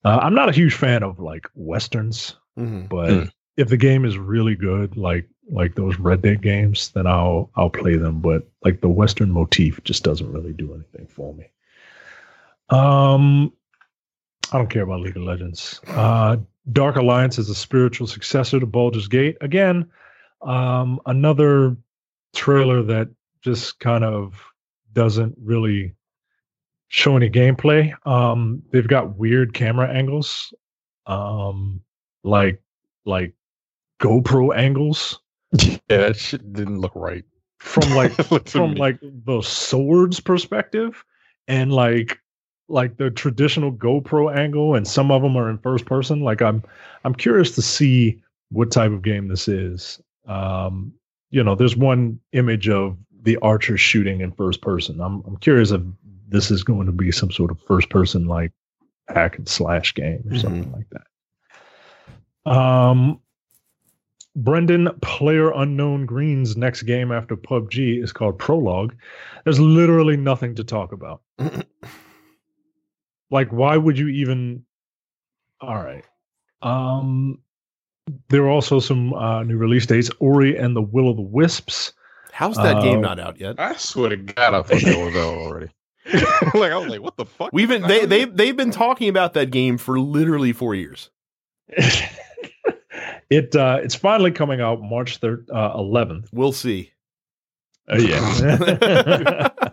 Uh, 0.04 0.18
I'm 0.22 0.34
not 0.34 0.48
a 0.48 0.52
huge 0.52 0.74
fan 0.74 1.02
of 1.02 1.18
like 1.20 1.48
westerns 1.54 2.36
hmm 2.56 2.86
but 2.86 3.10
Mm. 3.10 3.30
if 3.56 3.68
the 3.68 3.76
game 3.76 4.04
is 4.04 4.16
really 4.18 4.54
good 4.56 4.96
like 4.96 5.28
like 5.50 5.74
those 5.74 5.98
red 5.98 6.22
dead 6.22 6.42
games 6.42 6.90
then 6.90 7.06
i'll 7.06 7.50
i'll 7.56 7.70
play 7.70 7.96
them 7.96 8.20
but 8.20 8.48
like 8.64 8.80
the 8.80 8.88
western 8.88 9.30
motif 9.30 9.82
just 9.84 10.04
doesn't 10.04 10.32
really 10.32 10.52
do 10.52 10.74
anything 10.74 11.06
for 11.06 11.34
me 11.34 11.46
um 12.70 13.52
i 14.52 14.58
don't 14.58 14.70
care 14.70 14.82
about 14.82 15.00
league 15.00 15.16
of 15.16 15.22
legends 15.22 15.80
uh 15.88 16.36
dark 16.72 16.96
alliance 16.96 17.38
is 17.38 17.48
a 17.48 17.54
spiritual 17.54 18.06
successor 18.06 18.60
to 18.60 18.66
baldur's 18.66 19.08
gate 19.08 19.36
again 19.40 19.88
um 20.42 21.00
another 21.06 21.76
trailer 22.34 22.82
that 22.82 23.08
just 23.42 23.78
kind 23.80 24.04
of 24.04 24.42
doesn't 24.92 25.34
really 25.42 25.94
show 26.88 27.16
any 27.16 27.28
gameplay 27.30 27.92
um 28.06 28.62
they've 28.72 28.88
got 28.88 29.16
weird 29.16 29.54
camera 29.54 29.88
angles 29.88 30.52
um 31.06 31.80
like 32.24 32.60
like 33.04 33.34
GoPro 34.00 34.56
angles 34.56 35.20
yeah, 35.52 35.78
that 35.88 36.16
shit 36.16 36.52
didn't 36.52 36.80
look 36.80 36.94
right. 36.94 37.24
from 37.58 37.90
like 37.94 38.12
from 38.46 38.74
me. 38.74 38.80
like 38.80 38.98
the 39.00 39.40
swords 39.42 40.20
perspective 40.20 41.04
and 41.46 41.72
like 41.72 42.20
like 42.68 42.98
the 42.98 43.10
traditional 43.10 43.72
GoPro 43.72 44.34
angle 44.34 44.74
and 44.74 44.86
some 44.86 45.10
of 45.10 45.22
them 45.22 45.36
are 45.36 45.48
in 45.48 45.58
first 45.58 45.86
person 45.86 46.20
like 46.20 46.42
I'm 46.42 46.62
I'm 47.04 47.14
curious 47.14 47.54
to 47.54 47.62
see 47.62 48.22
what 48.50 48.70
type 48.70 48.92
of 48.92 49.02
game 49.02 49.28
this 49.28 49.48
is 49.48 50.00
um 50.26 50.92
you 51.30 51.42
know 51.42 51.54
there's 51.54 51.76
one 51.76 52.20
image 52.32 52.68
of 52.68 52.96
the 53.22 53.38
archer 53.38 53.76
shooting 53.76 54.20
in 54.20 54.32
first 54.32 54.60
person 54.60 55.00
I'm 55.00 55.22
I'm 55.26 55.38
curious 55.38 55.70
if 55.70 55.82
this 56.28 56.50
is 56.50 56.62
going 56.62 56.86
to 56.86 56.92
be 56.92 57.10
some 57.10 57.30
sort 57.30 57.50
of 57.50 57.60
first 57.62 57.88
person 57.88 58.26
like 58.26 58.52
hack 59.08 59.38
and 59.38 59.48
slash 59.48 59.94
game 59.94 60.22
or 60.30 60.38
something 60.38 60.70
like 60.72 60.86
that 60.90 62.50
um 62.50 63.20
Brendan, 64.36 64.88
player 65.02 65.50
unknown 65.50 66.06
Greene's 66.06 66.56
next 66.56 66.82
game 66.84 67.10
after 67.10 67.36
PUBG 67.36 68.00
is 68.00 68.12
called 68.12 68.38
Prologue. 68.38 68.94
There's 69.42 69.58
literally 69.58 70.16
nothing 70.16 70.54
to 70.54 70.62
talk 70.62 70.92
about. 70.92 71.22
like, 73.30 73.50
why 73.52 73.76
would 73.76 73.98
you 73.98 74.08
even? 74.08 74.64
All 75.60 75.76
right. 75.76 76.04
Um, 76.62 77.40
there 78.28 78.44
are 78.44 78.50
also 78.50 78.80
some 78.80 79.12
uh, 79.14 79.42
new 79.42 79.56
release 79.56 79.86
dates: 79.86 80.10
Ori 80.18 80.56
and 80.56 80.74
the 80.74 80.82
Will 80.82 81.08
of 81.10 81.16
the 81.16 81.22
Wisps. 81.22 81.92
How's 82.32 82.56
that 82.56 82.82
game 82.82 82.98
Uh, 82.98 83.02
not 83.02 83.18
out 83.18 83.40
yet? 83.40 83.58
I 83.58 83.74
swear 83.76 84.10
to 84.10 84.16
God, 84.16 84.54
I 84.54 84.62
thought 84.62 84.80
that 84.80 85.04
was 85.04 85.16
out 85.16 85.34
already. 85.34 85.70
like 86.54 86.72
I 86.72 86.76
was 86.78 86.88
like, 86.88 87.02
what 87.02 87.16
the 87.16 87.26
fuck? 87.26 87.50
We've 87.52 87.68
been 87.68 87.82
they 87.82 88.06
they 88.06 88.24
they've 88.24 88.56
been 88.56 88.70
talking 88.70 89.08
about 89.08 89.34
that 89.34 89.50
game 89.50 89.76
for 89.76 89.98
literally 90.00 90.52
four 90.52 90.74
years. 90.74 91.10
it 93.28 93.54
uh, 93.54 93.80
it's 93.82 93.94
finally 93.94 94.30
coming 94.30 94.60
out 94.60 94.80
March 94.80 95.18
third, 95.18 95.50
uh, 95.52 95.72
eleventh. 95.74 96.28
We'll 96.32 96.52
see. 96.52 96.92
Oh 97.88 97.98
yeah. 97.98 99.48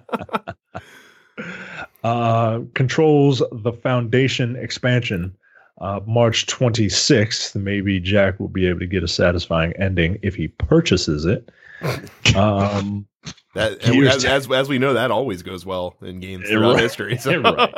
uh, 2.05 2.59
controls 2.75 3.41
the 3.51 3.71
Foundation 3.73 4.55
expansion 4.55 5.35
uh, 5.81 5.99
March 6.05 6.45
26th. 6.45 7.55
Maybe 7.55 7.99
Jack 7.99 8.39
will 8.39 8.47
be 8.47 8.67
able 8.67 8.79
to 8.79 8.85
get 8.85 9.03
a 9.03 9.07
satisfying 9.07 9.73
ending 9.73 10.19
if 10.21 10.35
he 10.35 10.47
purchases 10.49 11.25
it. 11.25 11.49
Um, 12.35 13.07
That 13.55 13.83
and 13.83 13.93
Gears 13.93 14.15
as, 14.17 14.25
as 14.25 14.51
as 14.51 14.69
we 14.69 14.77
know, 14.79 14.93
that 14.93 15.09
always 15.11 15.41
goes 15.43 15.65
well 15.65 15.95
in 16.01 16.19
games 16.19 16.43
Yeah, 16.49 16.57
throughout 16.57 16.73
right. 16.73 16.81
history. 16.83 17.17
So. 17.25 17.39
Right. 17.41 17.73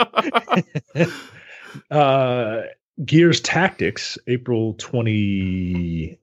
uh, 1.91 2.61
Gears 3.05 3.39
Tactics, 3.41 4.17
April 4.27 4.73
28th. 4.75 6.17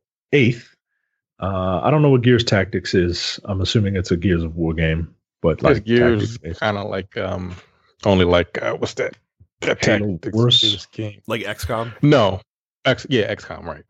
Uh, 1.41 1.81
I 1.83 1.91
don't 1.91 2.03
know 2.03 2.11
what 2.11 2.23
Gears 2.23 2.45
Tactics 2.45 2.95
is. 2.95 3.39
I'm 3.45 3.61
assuming 3.61 3.97
it's 3.97 4.11
a 4.11 4.17
Gears 4.17 4.43
of 4.43 4.57
War 4.57 4.75
game, 4.75 5.15
but 5.43 5.63
Like 5.63 5.75
like 5.77 5.85
Gears, 5.85 6.21
tactics-based. 6.39 6.61
kind 6.61 6.79
of 6.79 6.89
like 6.91 7.17
um, 7.17 7.55
only 8.05 8.25
like 8.25 8.61
uh, 8.63 8.75
what's 8.75 8.95
that? 8.95 9.17
That 9.61 9.85
Halo 9.85 10.13
tactics 10.13 10.37
Wars? 10.37 10.61
based 10.61 10.93
game. 10.93 11.21
like 11.27 11.43
XCOM. 11.43 11.93
No, 12.03 12.41
X, 12.85 13.07
yeah, 13.09 13.33
XCOM, 13.35 13.65
right? 13.65 13.85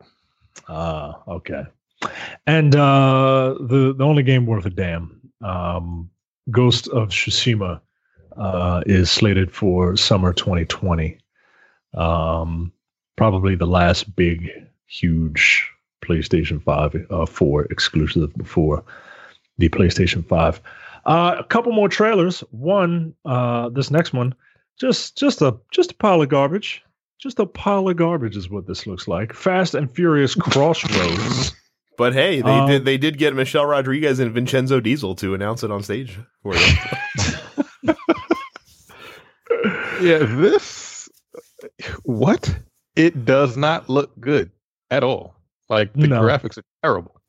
Ah, 0.69 1.21
okay. 1.27 1.63
And 2.47 2.75
uh, 2.75 3.55
the 3.59 3.93
the 3.97 4.03
only 4.03 4.23
game 4.23 4.45
worth 4.45 4.65
a 4.65 4.69
damn, 4.69 5.19
um, 5.41 6.09
Ghost 6.51 6.87
of 6.89 7.09
Tsushima, 7.09 7.81
uh, 8.37 8.83
is 8.85 9.09
slated 9.11 9.51
for 9.51 9.95
summer 9.97 10.33
2020. 10.33 11.17
Um, 11.93 12.71
probably 13.15 13.55
the 13.55 13.65
last 13.67 14.15
big, 14.15 14.51
huge 14.87 15.69
PlayStation 16.03 16.61
5, 16.61 17.07
uh, 17.09 17.25
4 17.25 17.65
exclusive 17.65 18.33
before 18.35 18.83
the 19.57 19.69
PlayStation 19.69 20.27
5. 20.27 20.61
Uh, 21.05 21.35
a 21.39 21.43
couple 21.43 21.71
more 21.71 21.87
trailers. 21.89 22.39
One, 22.51 23.13
uh, 23.25 23.69
this 23.69 23.91
next 23.91 24.13
one, 24.13 24.33
just 24.79 25.17
just 25.17 25.41
a 25.41 25.55
just 25.71 25.91
a 25.91 25.95
pile 25.95 26.21
of 26.21 26.29
garbage. 26.29 26.81
Just 27.19 27.39
a 27.39 27.45
pile 27.45 27.87
of 27.89 27.95
garbage 27.95 28.35
is 28.35 28.49
what 28.49 28.67
this 28.67 28.85
looks 28.87 29.07
like. 29.07 29.33
Fast 29.33 29.73
and 29.75 29.89
Furious 29.89 30.35
Crossroads. 30.39 31.53
But 31.97 32.13
hey, 32.13 32.41
they 32.41 32.49
Um, 32.59 32.67
did 32.67 32.85
they 32.85 32.97
did 32.97 33.17
get 33.17 33.33
Michelle 33.35 33.65
Rodriguez 33.65 34.19
and 34.19 34.31
Vincenzo 34.33 34.79
Diesel 34.79 35.15
to 35.15 35.33
announce 35.33 35.63
it 35.63 35.71
on 35.71 35.81
stage 35.83 36.19
for 36.43 36.53
them. 36.55 36.75
Yeah, 40.01 40.19
this 40.19 41.09
what? 42.03 42.55
It 42.95 43.25
does 43.25 43.55
not 43.57 43.89
look 43.89 44.11
good 44.19 44.51
at 44.91 45.03
all. 45.03 45.35
Like 45.69 45.93
the 45.93 46.07
No. 46.07 46.21
graphics 46.21 46.57
are 46.57 46.63
terrible. 46.83 47.19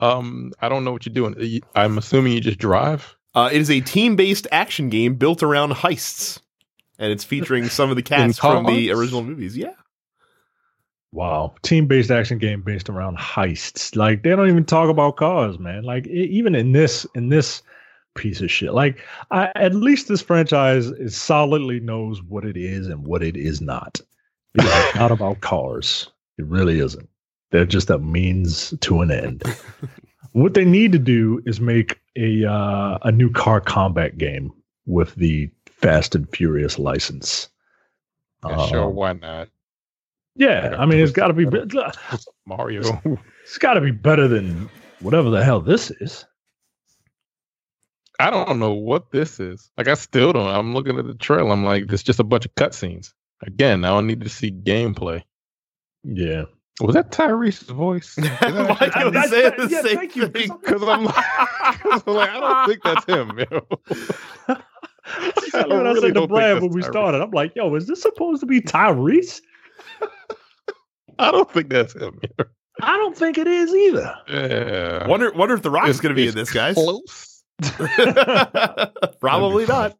Um, 0.00 0.52
I 0.60 0.68
don't 0.68 0.84
know 0.84 0.92
what 0.92 1.06
you're 1.06 1.14
doing. 1.14 1.60
I'm 1.74 1.98
assuming 1.98 2.32
you 2.32 2.40
just 2.40 2.58
drive. 2.58 3.14
Uh, 3.34 3.50
it 3.52 3.60
is 3.60 3.70
a 3.70 3.80
team 3.80 4.16
based 4.16 4.46
action 4.52 4.88
game 4.88 5.14
built 5.14 5.42
around 5.42 5.72
heists, 5.72 6.40
and 6.98 7.12
it's 7.12 7.24
featuring 7.24 7.68
some 7.68 7.90
of 7.90 7.96
the 7.96 8.02
cast 8.14 8.40
from 8.40 8.66
the 8.66 8.90
original 8.92 9.22
movies. 9.22 9.56
Yeah, 9.56 9.74
Wow, 11.14 11.54
team-based 11.62 12.10
action 12.10 12.38
game 12.38 12.62
based 12.62 12.88
around 12.88 13.18
heists. 13.18 13.94
Like 13.94 14.24
they 14.24 14.30
don't 14.30 14.48
even 14.48 14.64
talk 14.64 14.90
about 14.90 15.14
cars, 15.14 15.60
man. 15.60 15.84
Like 15.84 16.08
e- 16.08 16.28
even 16.32 16.56
in 16.56 16.72
this 16.72 17.06
in 17.14 17.28
this 17.28 17.62
piece 18.16 18.40
of 18.40 18.50
shit. 18.50 18.74
Like, 18.74 18.98
I, 19.30 19.52
at 19.54 19.76
least 19.76 20.08
this 20.08 20.22
franchise 20.22 20.86
is 20.86 21.16
solidly 21.16 21.78
knows 21.78 22.20
what 22.20 22.44
it 22.44 22.56
is 22.56 22.88
and 22.88 23.06
what 23.06 23.22
it 23.22 23.36
is 23.36 23.60
not. 23.60 24.00
It's 24.56 24.96
not 24.96 25.12
about 25.12 25.40
cars. 25.40 26.10
It 26.36 26.46
really 26.46 26.80
isn't. 26.80 27.08
They're 27.52 27.64
just 27.64 27.90
a 27.90 27.98
means 27.98 28.74
to 28.80 29.00
an 29.00 29.12
end. 29.12 29.44
what 30.32 30.54
they 30.54 30.64
need 30.64 30.90
to 30.92 30.98
do 30.98 31.40
is 31.46 31.60
make 31.60 32.00
a 32.16 32.44
uh, 32.44 32.98
a 33.02 33.12
new 33.12 33.30
car 33.30 33.60
combat 33.60 34.18
game 34.18 34.52
with 34.86 35.14
the 35.16 35.50
Fast 35.66 36.14
and 36.14 36.28
Furious 36.30 36.78
license. 36.78 37.48
Yeah, 38.46 38.66
sure, 38.66 38.84
Um, 38.84 38.94
why 38.94 39.12
not? 39.14 39.48
yeah, 40.36 40.74
I 40.78 40.84
mean, 40.86 40.98
it's 41.00 41.12
got 41.12 41.28
to 41.28 41.32
be. 41.32 41.44
be- 41.44 41.62
Mario. 42.46 42.80
It's 43.44 43.58
got 43.58 43.74
to 43.74 43.80
be 43.80 43.90
better 43.90 44.26
than 44.28 44.68
whatever 45.00 45.30
the 45.30 45.42
hell 45.44 45.60
this 45.60 45.90
is. 45.90 46.24
I 48.20 48.30
don't 48.30 48.58
know 48.58 48.72
what 48.72 49.10
this 49.10 49.40
is. 49.40 49.70
Like, 49.76 49.88
I 49.88 49.94
still 49.94 50.32
don't. 50.32 50.46
I'm 50.46 50.72
looking 50.72 50.98
at 50.98 51.06
the 51.06 51.14
trailer. 51.14 51.50
I'm 51.50 51.64
like, 51.64 51.90
it's 51.92 52.02
just 52.02 52.20
a 52.20 52.24
bunch 52.24 52.44
of 52.46 52.54
cutscenes. 52.54 53.12
Again, 53.42 53.84
I 53.84 53.88
don't 53.88 54.06
need 54.06 54.20
to 54.20 54.28
see 54.28 54.50
gameplay. 54.52 55.22
Yeah. 56.04 56.44
Was 56.80 56.94
that 56.94 57.12
Tyrese's 57.12 57.68
voice? 57.70 58.16
Why 58.18 58.26
do 58.26 59.10
That's- 59.10 59.30
you 59.30 59.30
say 59.30 59.50
the 59.50 59.68
yeah, 59.70 59.82
same 59.82 59.96
thank 59.96 60.16
you, 60.16 60.22
'cause 60.28 60.32
thing? 60.32 60.50
Because 60.62 60.82
I'm, 60.82 61.04
like, 61.04 61.14
'cause 61.14 62.02
I'm 62.06 62.14
like, 62.14 62.30
I 62.30 62.40
don't 62.40 62.66
think 62.68 62.82
that's 62.82 63.04
him. 63.04 63.38
Yo. 63.38 63.66
That's 64.48 65.54
I 65.54 65.66
what 65.66 65.72
I 65.72 65.76
really 65.82 66.00
said 66.00 66.06
to 66.08 66.12
don't 66.14 66.22
think 66.22 66.30
Brad 66.30 66.56
that's 66.56 66.62
when 66.62 66.72
we 66.72 66.82
Tyrese. 66.82 66.90
started. 66.90 67.22
I'm 67.22 67.30
like, 67.30 67.52
yo, 67.54 67.72
is 67.76 67.86
this 67.86 68.02
supposed 68.02 68.40
to 68.40 68.46
be 68.46 68.60
Tyrese? 68.60 69.40
I 71.20 71.30
don't 71.30 71.48
think 71.50 71.68
that's 71.68 71.94
him. 71.94 72.18
yo. 72.38 72.44
I 72.82 72.96
don't 72.96 73.16
think 73.16 73.38
it 73.38 73.46
is 73.46 73.72
either. 73.72 74.14
Yeah. 74.28 75.06
Wonder 75.06 75.30
wonder 75.32 75.54
if 75.54 75.62
the 75.62 75.70
Rock's 75.70 75.90
It's- 75.90 76.00
going 76.00 76.14
to 76.14 76.20
be 76.20 76.26
in 76.26 76.34
this, 76.34 76.52
guys. 76.52 76.74
Close. 76.74 77.44
Probably 79.20 79.66
not. 79.66 79.96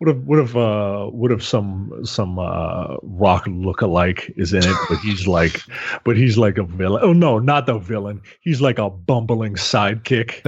What 0.00 0.16
if 0.16 0.16
what 0.24 0.38
if 0.38 0.56
uh 0.56 1.06
what 1.08 1.30
if 1.30 1.44
some 1.44 1.92
some 2.04 2.38
uh 2.38 2.96
rock 3.02 3.44
lookalike 3.44 4.32
is 4.36 4.54
in 4.54 4.64
it, 4.64 4.76
but 4.88 4.98
he's 4.98 5.26
like 5.36 5.60
but 6.04 6.16
he's 6.16 6.38
like 6.38 6.56
a 6.56 6.64
villain. 6.64 7.02
Oh 7.04 7.12
no, 7.12 7.38
not 7.38 7.66
the 7.66 7.78
villain. 7.78 8.22
He's 8.40 8.60
like 8.60 8.78
a 8.78 8.88
bumbling 8.88 9.54
sidekick. 9.54 10.40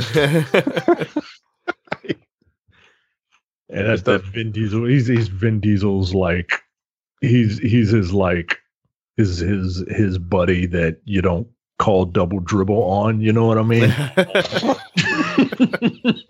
And 3.72 3.86
that's 3.86 4.02
that 4.02 4.22
Vin 4.24 4.52
Diesel. 4.52 4.84
He's 4.84 5.06
he's 5.06 5.28
Vin 5.28 5.58
Diesel's 5.58 6.14
like 6.14 6.60
he's 7.22 7.58
he's 7.58 7.90
his 7.90 8.12
like 8.12 8.58
his 9.16 9.38
his 9.38 9.82
his 9.88 10.18
buddy 10.18 10.66
that 10.66 10.98
you 11.04 11.22
don't 11.22 11.48
call 11.78 12.04
double 12.04 12.38
dribble 12.40 12.82
on, 12.82 13.22
you 13.22 13.32
know 13.32 13.46
what 13.46 13.56
I 13.58 13.62
mean? 13.62 13.90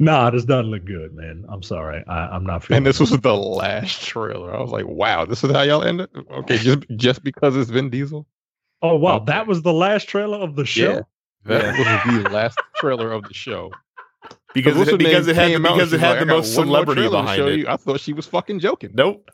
nah, 0.00 0.26
it 0.26 0.32
does 0.32 0.48
not 0.48 0.64
look 0.64 0.84
good, 0.84 1.14
man. 1.14 1.44
I'm 1.48 1.62
sorry. 1.62 2.02
I, 2.08 2.26
I'm 2.28 2.44
not 2.44 2.64
feeling 2.64 2.78
And 2.78 2.86
this 2.86 2.98
was 2.98 3.10
the 3.10 3.36
last 3.36 4.02
trailer. 4.02 4.52
I 4.52 4.60
was 4.60 4.72
like, 4.72 4.86
wow, 4.88 5.24
this 5.24 5.44
is 5.44 5.52
how 5.52 5.62
y'all 5.62 5.84
end 5.84 6.00
it? 6.00 6.10
Okay, 6.32 6.58
just 6.58 6.80
just 6.96 7.22
because 7.22 7.54
it's 7.56 7.70
Vin 7.70 7.90
Diesel? 7.90 8.26
Oh 8.82 8.96
wow, 8.96 9.16
Okay. 9.16 9.26
that 9.26 9.46
was 9.46 9.62
the 9.62 9.72
last 9.72 10.08
trailer 10.08 10.38
of 10.38 10.56
the 10.56 10.64
show. 10.64 11.04
Yeah, 11.46 11.62
That 11.62 11.78
was 12.06 12.22
the 12.24 12.30
last 12.30 12.58
trailer 12.76 13.12
of 13.12 13.22
the 13.24 13.34
show. 13.34 13.70
because 14.54 14.76
it, 14.88 14.98
because 14.98 15.28
it 15.28 15.36
had 15.36 15.52
the, 15.52 15.60
because 15.60 15.92
it 15.92 16.00
had 16.00 16.10
like, 16.12 16.20
the 16.20 16.26
most 16.26 16.54
celebrity 16.54 17.08
behind 17.08 17.42
it. 17.42 17.58
you." 17.60 17.68
I 17.68 17.76
thought 17.76 18.00
she 18.00 18.12
was 18.12 18.26
fucking 18.26 18.58
joking. 18.58 18.90
Nope. 18.94 19.28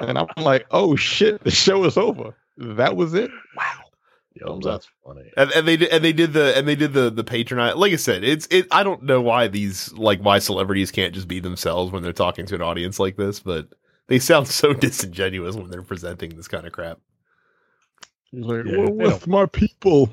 And 0.00 0.16
I'm 0.16 0.28
like, 0.36 0.64
oh 0.70 0.94
shit, 0.94 1.42
the 1.42 1.50
show 1.50 1.84
is 1.84 1.96
over. 1.96 2.34
That 2.56 2.94
was 2.96 3.14
it? 3.14 3.30
Wow. 3.56 3.64
Yo, 4.40 4.46
Thumbs 4.46 4.64
that's 4.64 4.88
funny. 5.04 5.30
And, 5.36 5.50
and 5.52 5.66
they 5.66 5.76
did, 5.76 5.88
and 5.90 6.04
they 6.04 6.12
did 6.12 6.32
the 6.32 6.56
and 6.56 6.68
they 6.68 6.76
did 6.76 6.92
the 6.92 7.10
the 7.10 7.24
patronize. 7.24 7.76
Like 7.76 7.92
I 7.92 7.96
said, 7.96 8.24
it's 8.24 8.46
it. 8.50 8.66
I 8.70 8.82
don't 8.82 9.02
know 9.02 9.20
why 9.20 9.48
these 9.48 9.92
like 9.94 10.20
why 10.20 10.38
celebrities 10.38 10.90
can't 10.90 11.14
just 11.14 11.28
be 11.28 11.40
themselves 11.40 11.92
when 11.92 12.02
they're 12.02 12.12
talking 12.12 12.46
to 12.46 12.54
an 12.54 12.62
audience 12.62 12.98
like 13.00 13.16
this, 13.16 13.40
but 13.40 13.68
they 14.06 14.18
sound 14.18 14.48
so 14.48 14.72
disingenuous 14.72 15.56
when 15.56 15.70
they're 15.70 15.82
presenting 15.82 16.36
this 16.36 16.48
kind 16.48 16.66
of 16.66 16.72
crap. 16.72 16.98
He's 18.30 18.44
like, 18.44 18.64
Yeah, 18.66 18.78
"We're 18.78 18.86
they 18.86 18.92
with 19.14 19.26
my 19.26 19.46
people. 19.46 20.10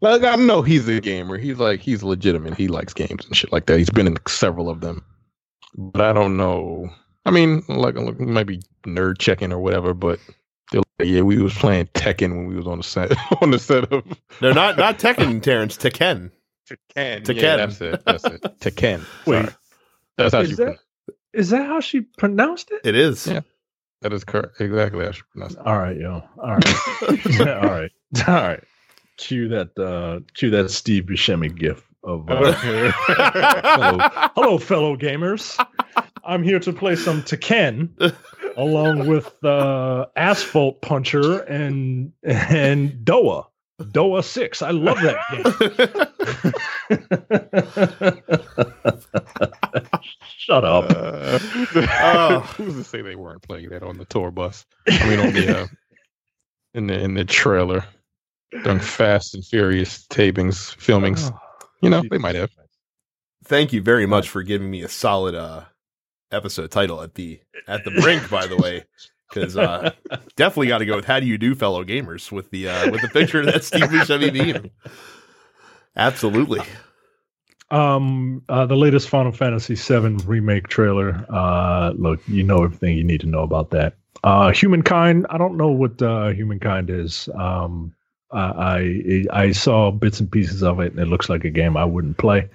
Like 0.00 0.24
I 0.24 0.36
know 0.36 0.62
he's 0.62 0.88
a 0.88 1.00
gamer. 1.00 1.38
He's 1.38 1.58
like 1.58 1.80
he's 1.80 2.02
legitimate. 2.02 2.54
He 2.56 2.68
likes 2.68 2.94
games 2.94 3.26
and 3.26 3.36
shit 3.36 3.52
like 3.52 3.66
that. 3.66 3.78
He's 3.78 3.90
been 3.90 4.06
in 4.06 4.16
several 4.26 4.68
of 4.70 4.80
them. 4.80 5.04
But 5.76 6.00
I 6.02 6.12
don't 6.12 6.36
know. 6.36 6.88
I 7.26 7.30
mean, 7.30 7.62
like 7.68 7.94
look, 7.94 8.18
he 8.18 8.24
might 8.24 8.46
be 8.46 8.62
nerd 8.86 9.18
checking 9.18 9.52
or 9.52 9.60
whatever, 9.60 9.92
but 9.92 10.18
they're 10.18 10.28
like, 10.28 10.39
yeah, 11.06 11.22
we 11.22 11.40
was 11.40 11.54
playing 11.54 11.86
Tekken 11.94 12.30
when 12.36 12.46
we 12.46 12.56
was 12.56 12.66
on 12.66 12.78
the 12.78 12.84
set 12.84 13.12
on 13.42 13.50
the 13.50 13.58
set 13.58 13.92
of 13.92 14.04
No, 14.40 14.52
not 14.52 14.76
not 14.76 14.98
Tekken, 14.98 15.42
Terrence. 15.42 15.76
Tekken. 15.76 16.30
Tekken. 16.68 17.22
Tekken. 17.24 17.34
Yeah, 17.42 17.56
that's 17.56 17.80
it. 17.80 18.04
That's 18.04 18.24
it. 18.24 18.40
Tekken. 18.60 19.04
Wait, 19.26 19.42
Sorry. 19.44 19.54
That's 20.16 20.34
how 20.34 20.40
is 20.40 20.48
she 20.50 20.54
that- 20.56 20.62
pronounce- 20.64 20.80
is 21.32 21.50
that 21.50 21.66
how 21.66 21.80
she 21.80 22.00
pronounced 22.00 22.70
it? 22.72 22.80
It 22.84 22.96
is. 22.96 23.26
Yeah. 23.26 23.40
that 24.02 24.12
is 24.12 24.24
correct. 24.24 24.60
Exactly 24.60 25.04
how 25.04 25.12
she 25.12 25.22
pronounced 25.32 25.56
it. 25.58 25.66
All 25.66 25.78
right, 25.78 25.96
yo. 25.96 26.22
All 26.42 26.56
right. 26.56 27.00
all 27.40 27.70
right. 27.70 27.90
All 28.26 28.34
right. 28.34 28.64
Cue 29.16 29.48
that 29.48 29.78
uh 29.78 30.20
cue 30.34 30.50
that 30.50 30.70
Steve 30.70 31.04
Buscemi 31.04 31.54
gif 31.54 31.86
of 32.02 32.28
uh, 32.30 32.52
hello, 32.52 33.98
hello 34.34 34.58
fellow 34.58 34.96
gamers. 34.96 35.62
I'm 36.24 36.42
here 36.42 36.58
to 36.60 36.72
play 36.72 36.96
some 36.96 37.22
Tekken 37.22 38.14
along 38.56 39.06
with 39.06 39.32
uh 39.44 40.06
Asphalt 40.16 40.80
Puncher 40.82 41.40
and 41.40 42.12
and 42.22 42.92
Doa. 43.04 43.46
Doa 43.80 44.22
6. 44.22 44.60
I 44.60 44.72
love 44.72 44.98
that 45.00 45.16
game. 45.30 45.42
Shut 50.38 50.64
up. 50.64 50.86
Uh, 50.90 51.38
Oh. 52.02 52.40
who's 52.56 52.74
to 52.74 52.84
say 52.84 53.02
they 53.02 53.14
weren't 53.14 53.42
playing 53.42 53.70
that 53.70 53.82
on 53.82 53.98
the 53.98 54.04
tour 54.04 54.30
bus? 54.30 54.66
I 54.88 55.08
mean, 55.08 55.20
on 55.20 55.32
the 55.32 55.60
uh, 55.62 55.66
in 56.74 56.86
the 56.88 56.98
in 57.00 57.14
the 57.14 57.24
trailer, 57.24 57.84
during 58.64 58.80
Fast 58.80 59.34
and 59.34 59.44
Furious 59.44 60.06
tapings, 60.08 60.74
filmings. 60.76 61.32
You 61.82 61.90
know, 61.90 62.02
they 62.10 62.18
might 62.18 62.34
have. 62.34 62.50
Thank 63.44 63.72
you 63.72 63.80
very 63.80 64.06
much 64.06 64.28
for 64.28 64.42
giving 64.42 64.70
me 64.70 64.82
a 64.82 64.88
solid 64.88 65.34
uh 65.34 65.64
episode 66.32 66.70
title 66.70 67.02
at 67.02 67.14
the 67.14 67.40
at 67.66 67.84
the 67.84 67.90
brink. 67.90 68.28
By 68.30 68.46
the 68.46 68.56
way, 68.56 68.84
because 69.28 69.56
uh, 69.56 69.92
definitely 70.36 70.68
got 70.68 70.78
to 70.78 70.86
go 70.86 70.96
with 70.96 71.04
"How 71.04 71.20
do 71.20 71.26
you 71.26 71.38
do, 71.38 71.54
fellow 71.54 71.84
gamers?" 71.84 72.30
with 72.30 72.50
the 72.50 72.68
uh, 72.68 72.90
with 72.90 73.02
the 73.02 73.08
picture 73.08 73.40
of 73.40 73.46
that 73.46 73.64
Steve 73.64 73.84
Buscemi 73.84 74.32
meme. 74.54 74.70
Absolutely. 75.96 76.60
Um, 77.70 78.42
uh, 78.48 78.66
the 78.66 78.76
latest 78.76 79.08
Final 79.08 79.32
Fantasy 79.32 79.74
VII 79.74 80.24
remake 80.26 80.68
trailer. 80.68 81.24
Uh, 81.28 81.92
look, 81.96 82.20
you 82.26 82.42
know 82.42 82.64
everything 82.64 82.96
you 82.96 83.04
need 83.04 83.20
to 83.20 83.26
know 83.26 83.42
about 83.42 83.70
that. 83.70 83.94
Uh, 84.24 84.50
Humankind. 84.52 85.26
I 85.30 85.38
don't 85.38 85.56
know 85.56 85.68
what 85.68 86.02
uh, 86.02 86.28
Humankind 86.28 86.90
is. 86.90 87.28
Um, 87.34 87.94
I 88.32 89.24
I 89.32 89.42
I 89.42 89.52
saw 89.52 89.90
bits 89.90 90.20
and 90.20 90.30
pieces 90.30 90.62
of 90.62 90.80
it, 90.80 90.92
and 90.92 91.00
it 91.00 91.08
looks 91.08 91.28
like 91.28 91.44
a 91.44 91.50
game 91.50 91.76
I 91.76 91.84
wouldn't 91.84 92.18
play. 92.18 92.48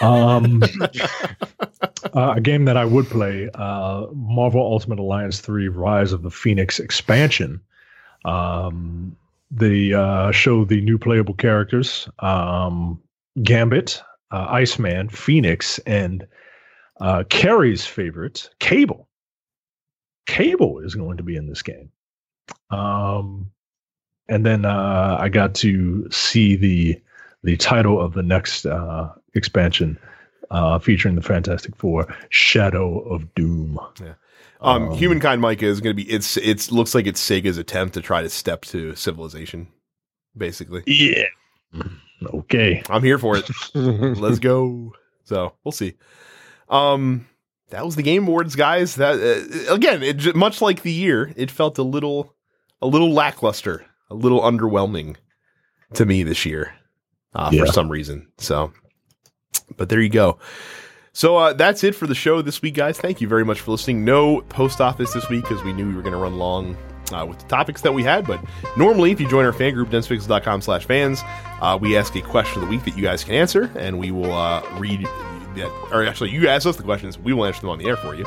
Um, 0.00 0.62
uh, 2.14 2.34
a 2.36 2.40
game 2.40 2.64
that 2.64 2.76
I 2.76 2.84
would 2.84 3.06
play. 3.06 3.50
Uh, 3.54 4.06
Marvel 4.12 4.60
Ultimate 4.60 4.98
Alliance 4.98 5.40
Three: 5.40 5.68
Rise 5.68 6.12
of 6.12 6.22
the 6.22 6.30
Phoenix 6.30 6.80
expansion. 6.80 7.60
Um, 8.24 9.16
they 9.50 9.92
uh, 9.92 10.32
show 10.32 10.64
the 10.64 10.80
new 10.80 10.98
playable 10.98 11.34
characters. 11.34 12.08
Um, 12.20 13.00
Gambit, 13.42 14.02
uh, 14.30 14.46
Iceman, 14.48 15.08
Phoenix, 15.08 15.78
and 15.80 16.26
uh, 17.00 17.24
Carrie's 17.28 17.84
favorite, 17.84 18.48
Cable. 18.58 19.08
Cable 20.26 20.80
is 20.80 20.94
going 20.94 21.18
to 21.18 21.22
be 21.22 21.36
in 21.36 21.46
this 21.46 21.62
game. 21.62 21.90
Um, 22.70 23.50
and 24.28 24.44
then 24.44 24.64
uh, 24.64 25.16
I 25.20 25.28
got 25.28 25.54
to 25.56 26.08
see 26.10 26.56
the 26.56 27.00
the 27.42 27.56
title 27.56 28.00
of 28.00 28.14
the 28.14 28.22
next 28.22 28.64
uh, 28.66 29.12
expansion 29.34 29.98
uh, 30.50 30.78
featuring 30.78 31.14
the 31.14 31.22
Fantastic 31.22 31.76
Four, 31.76 32.06
Shadow 32.30 33.00
of 33.00 33.34
Doom. 33.34 33.78
Um, 34.60 34.88
Um, 34.88 34.94
Humankind, 34.94 35.40
Micah 35.42 35.66
is 35.66 35.80
going 35.80 35.94
to 35.96 36.02
be. 36.02 36.10
It's 36.10 36.36
it's 36.38 36.72
looks 36.72 36.94
like 36.94 37.06
it's 37.06 37.20
Sega's 37.20 37.58
attempt 37.58 37.94
to 37.94 38.00
try 38.00 38.22
to 38.22 38.30
step 38.30 38.62
to 38.66 38.94
Civilization. 38.94 39.68
Basically, 40.36 40.82
Yeah. 40.86 41.24
Okay. 42.24 42.82
I'm 42.88 43.02
here 43.02 43.18
for 43.18 43.36
it. 43.36 43.48
Let's 43.74 44.38
go. 44.38 44.92
So 45.24 45.52
we'll 45.64 45.72
see. 45.72 45.94
Um, 46.68 47.26
that 47.70 47.84
was 47.84 47.96
the 47.96 48.02
Game 48.02 48.26
Awards, 48.26 48.56
guys. 48.56 48.96
That 48.96 49.16
uh, 49.68 49.74
again, 49.74 50.02
it 50.02 50.34
much 50.34 50.62
like 50.62 50.82
the 50.82 50.92
year, 50.92 51.32
it 51.36 51.50
felt 51.50 51.78
a 51.78 51.82
little, 51.82 52.34
a 52.80 52.86
little 52.86 53.12
lackluster, 53.12 53.84
a 54.14 54.16
little 54.16 54.40
underwhelming 54.40 55.16
to 55.94 56.06
me 56.06 56.22
this 56.22 56.44
year, 56.46 56.72
uh, 57.34 57.50
Yeah. 57.52 57.64
for 57.64 57.72
some 57.72 57.90
reason. 57.90 58.28
So, 58.38 58.72
but 59.76 59.88
there 59.88 60.00
you 60.00 60.08
go. 60.08 60.38
So 61.12 61.36
uh, 61.36 61.52
that's 61.52 61.84
it 61.84 61.94
for 61.94 62.06
the 62.08 62.14
show 62.14 62.42
this 62.42 62.60
week, 62.60 62.74
guys. 62.74 62.98
Thank 62.98 63.20
you 63.20 63.28
very 63.28 63.44
much 63.44 63.60
for 63.60 63.70
listening. 63.70 64.04
No 64.04 64.40
post 64.42 64.80
office 64.80 65.12
this 65.12 65.28
week 65.28 65.42
because 65.42 65.62
we 65.62 65.72
knew 65.72 65.86
we 65.88 65.94
were 65.94 66.02
going 66.02 66.12
to 66.14 66.18
run 66.18 66.38
long. 66.38 66.76
uh, 67.12 67.24
with 67.24 67.38
the 67.38 67.44
topics 67.46 67.82
that 67.82 67.92
we 67.92 68.02
had. 68.02 68.26
But 68.26 68.40
normally, 68.78 69.10
if 69.12 69.20
you 69.20 69.28
join 69.28 69.44
our 69.44 69.52
fan 69.52 69.74
group, 69.74 69.90
densepixels.com 69.90 70.62
slash 70.62 70.86
fans, 70.86 71.20
uh, 71.60 71.78
we 71.80 71.98
ask 71.98 72.16
a 72.16 72.22
question 72.22 72.62
of 72.62 72.68
the 72.68 72.74
week 72.74 72.82
that 72.86 72.96
you 72.96 73.02
guys 73.02 73.22
can 73.22 73.34
answer, 73.34 73.70
and 73.76 73.98
we 73.98 74.10
will 74.10 74.32
uh, 74.32 74.62
read 74.78 75.02
that. 75.54 75.70
Or 75.92 76.04
actually, 76.06 76.30
you 76.30 76.48
ask 76.48 76.66
us 76.66 76.76
the 76.76 76.82
questions, 76.82 77.18
we 77.18 77.34
will 77.34 77.44
answer 77.44 77.60
them 77.60 77.68
on 77.70 77.78
the 77.78 77.84
air 77.86 77.96
for 77.98 78.14
you. 78.14 78.24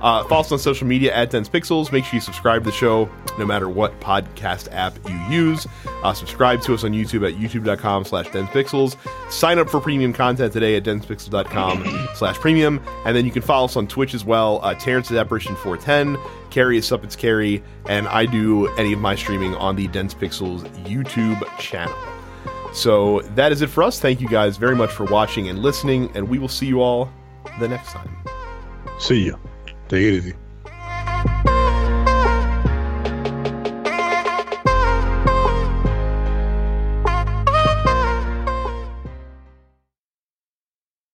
Uh, 0.00 0.24
follow 0.24 0.40
us 0.40 0.52
on 0.52 0.58
social 0.58 0.86
media 0.86 1.14
at 1.14 1.30
Dense 1.30 1.48
Pixels. 1.48 1.90
Make 1.92 2.04
sure 2.04 2.14
you 2.14 2.20
subscribe 2.20 2.64
to 2.64 2.70
the 2.70 2.76
show 2.76 3.08
no 3.38 3.46
matter 3.46 3.68
what 3.68 3.98
podcast 4.00 4.68
app 4.72 4.96
you 5.08 5.16
use. 5.34 5.66
Uh, 6.02 6.12
subscribe 6.12 6.62
to 6.62 6.74
us 6.74 6.84
on 6.84 6.92
YouTube 6.92 7.26
at 7.28 7.38
youtube.com 7.38 8.04
slash 8.04 8.26
densepixels. 8.28 8.96
Sign 9.30 9.58
up 9.58 9.68
for 9.68 9.80
premium 9.80 10.12
content 10.12 10.52
today 10.52 10.76
at 10.76 10.84
densepixels.com 10.84 12.08
slash 12.14 12.36
premium. 12.36 12.80
And 13.04 13.16
then 13.16 13.24
you 13.24 13.30
can 13.30 13.42
follow 13.42 13.66
us 13.66 13.76
on 13.76 13.86
Twitch 13.86 14.14
as 14.14 14.24
well. 14.24 14.60
Uh, 14.62 14.74
Terrence 14.74 15.10
is 15.10 15.16
Apparition 15.16 15.56
410. 15.56 16.22
Carrie 16.50 16.78
is 16.78 16.86
Suppets 16.86 17.16
Carrie. 17.16 17.62
And 17.88 18.08
I 18.08 18.26
do 18.26 18.68
any 18.76 18.92
of 18.92 19.00
my 19.00 19.14
streaming 19.14 19.54
on 19.56 19.76
the 19.76 19.88
Dense 19.88 20.14
Pixels 20.14 20.62
YouTube 20.84 21.44
channel. 21.58 21.94
So 22.72 23.22
that 23.34 23.52
is 23.52 23.62
it 23.62 23.70
for 23.70 23.82
us. 23.82 23.98
Thank 23.98 24.20
you 24.20 24.28
guys 24.28 24.58
very 24.58 24.76
much 24.76 24.90
for 24.90 25.04
watching 25.04 25.48
and 25.48 25.60
listening. 25.60 26.10
And 26.14 26.28
we 26.28 26.38
will 26.38 26.48
see 26.48 26.66
you 26.66 26.82
all 26.82 27.10
the 27.58 27.68
next 27.68 27.92
time. 27.92 28.10
See 28.98 29.28
ya. 29.28 29.36
Take 29.88 30.02
it 30.02 30.14
easy. 30.14 30.45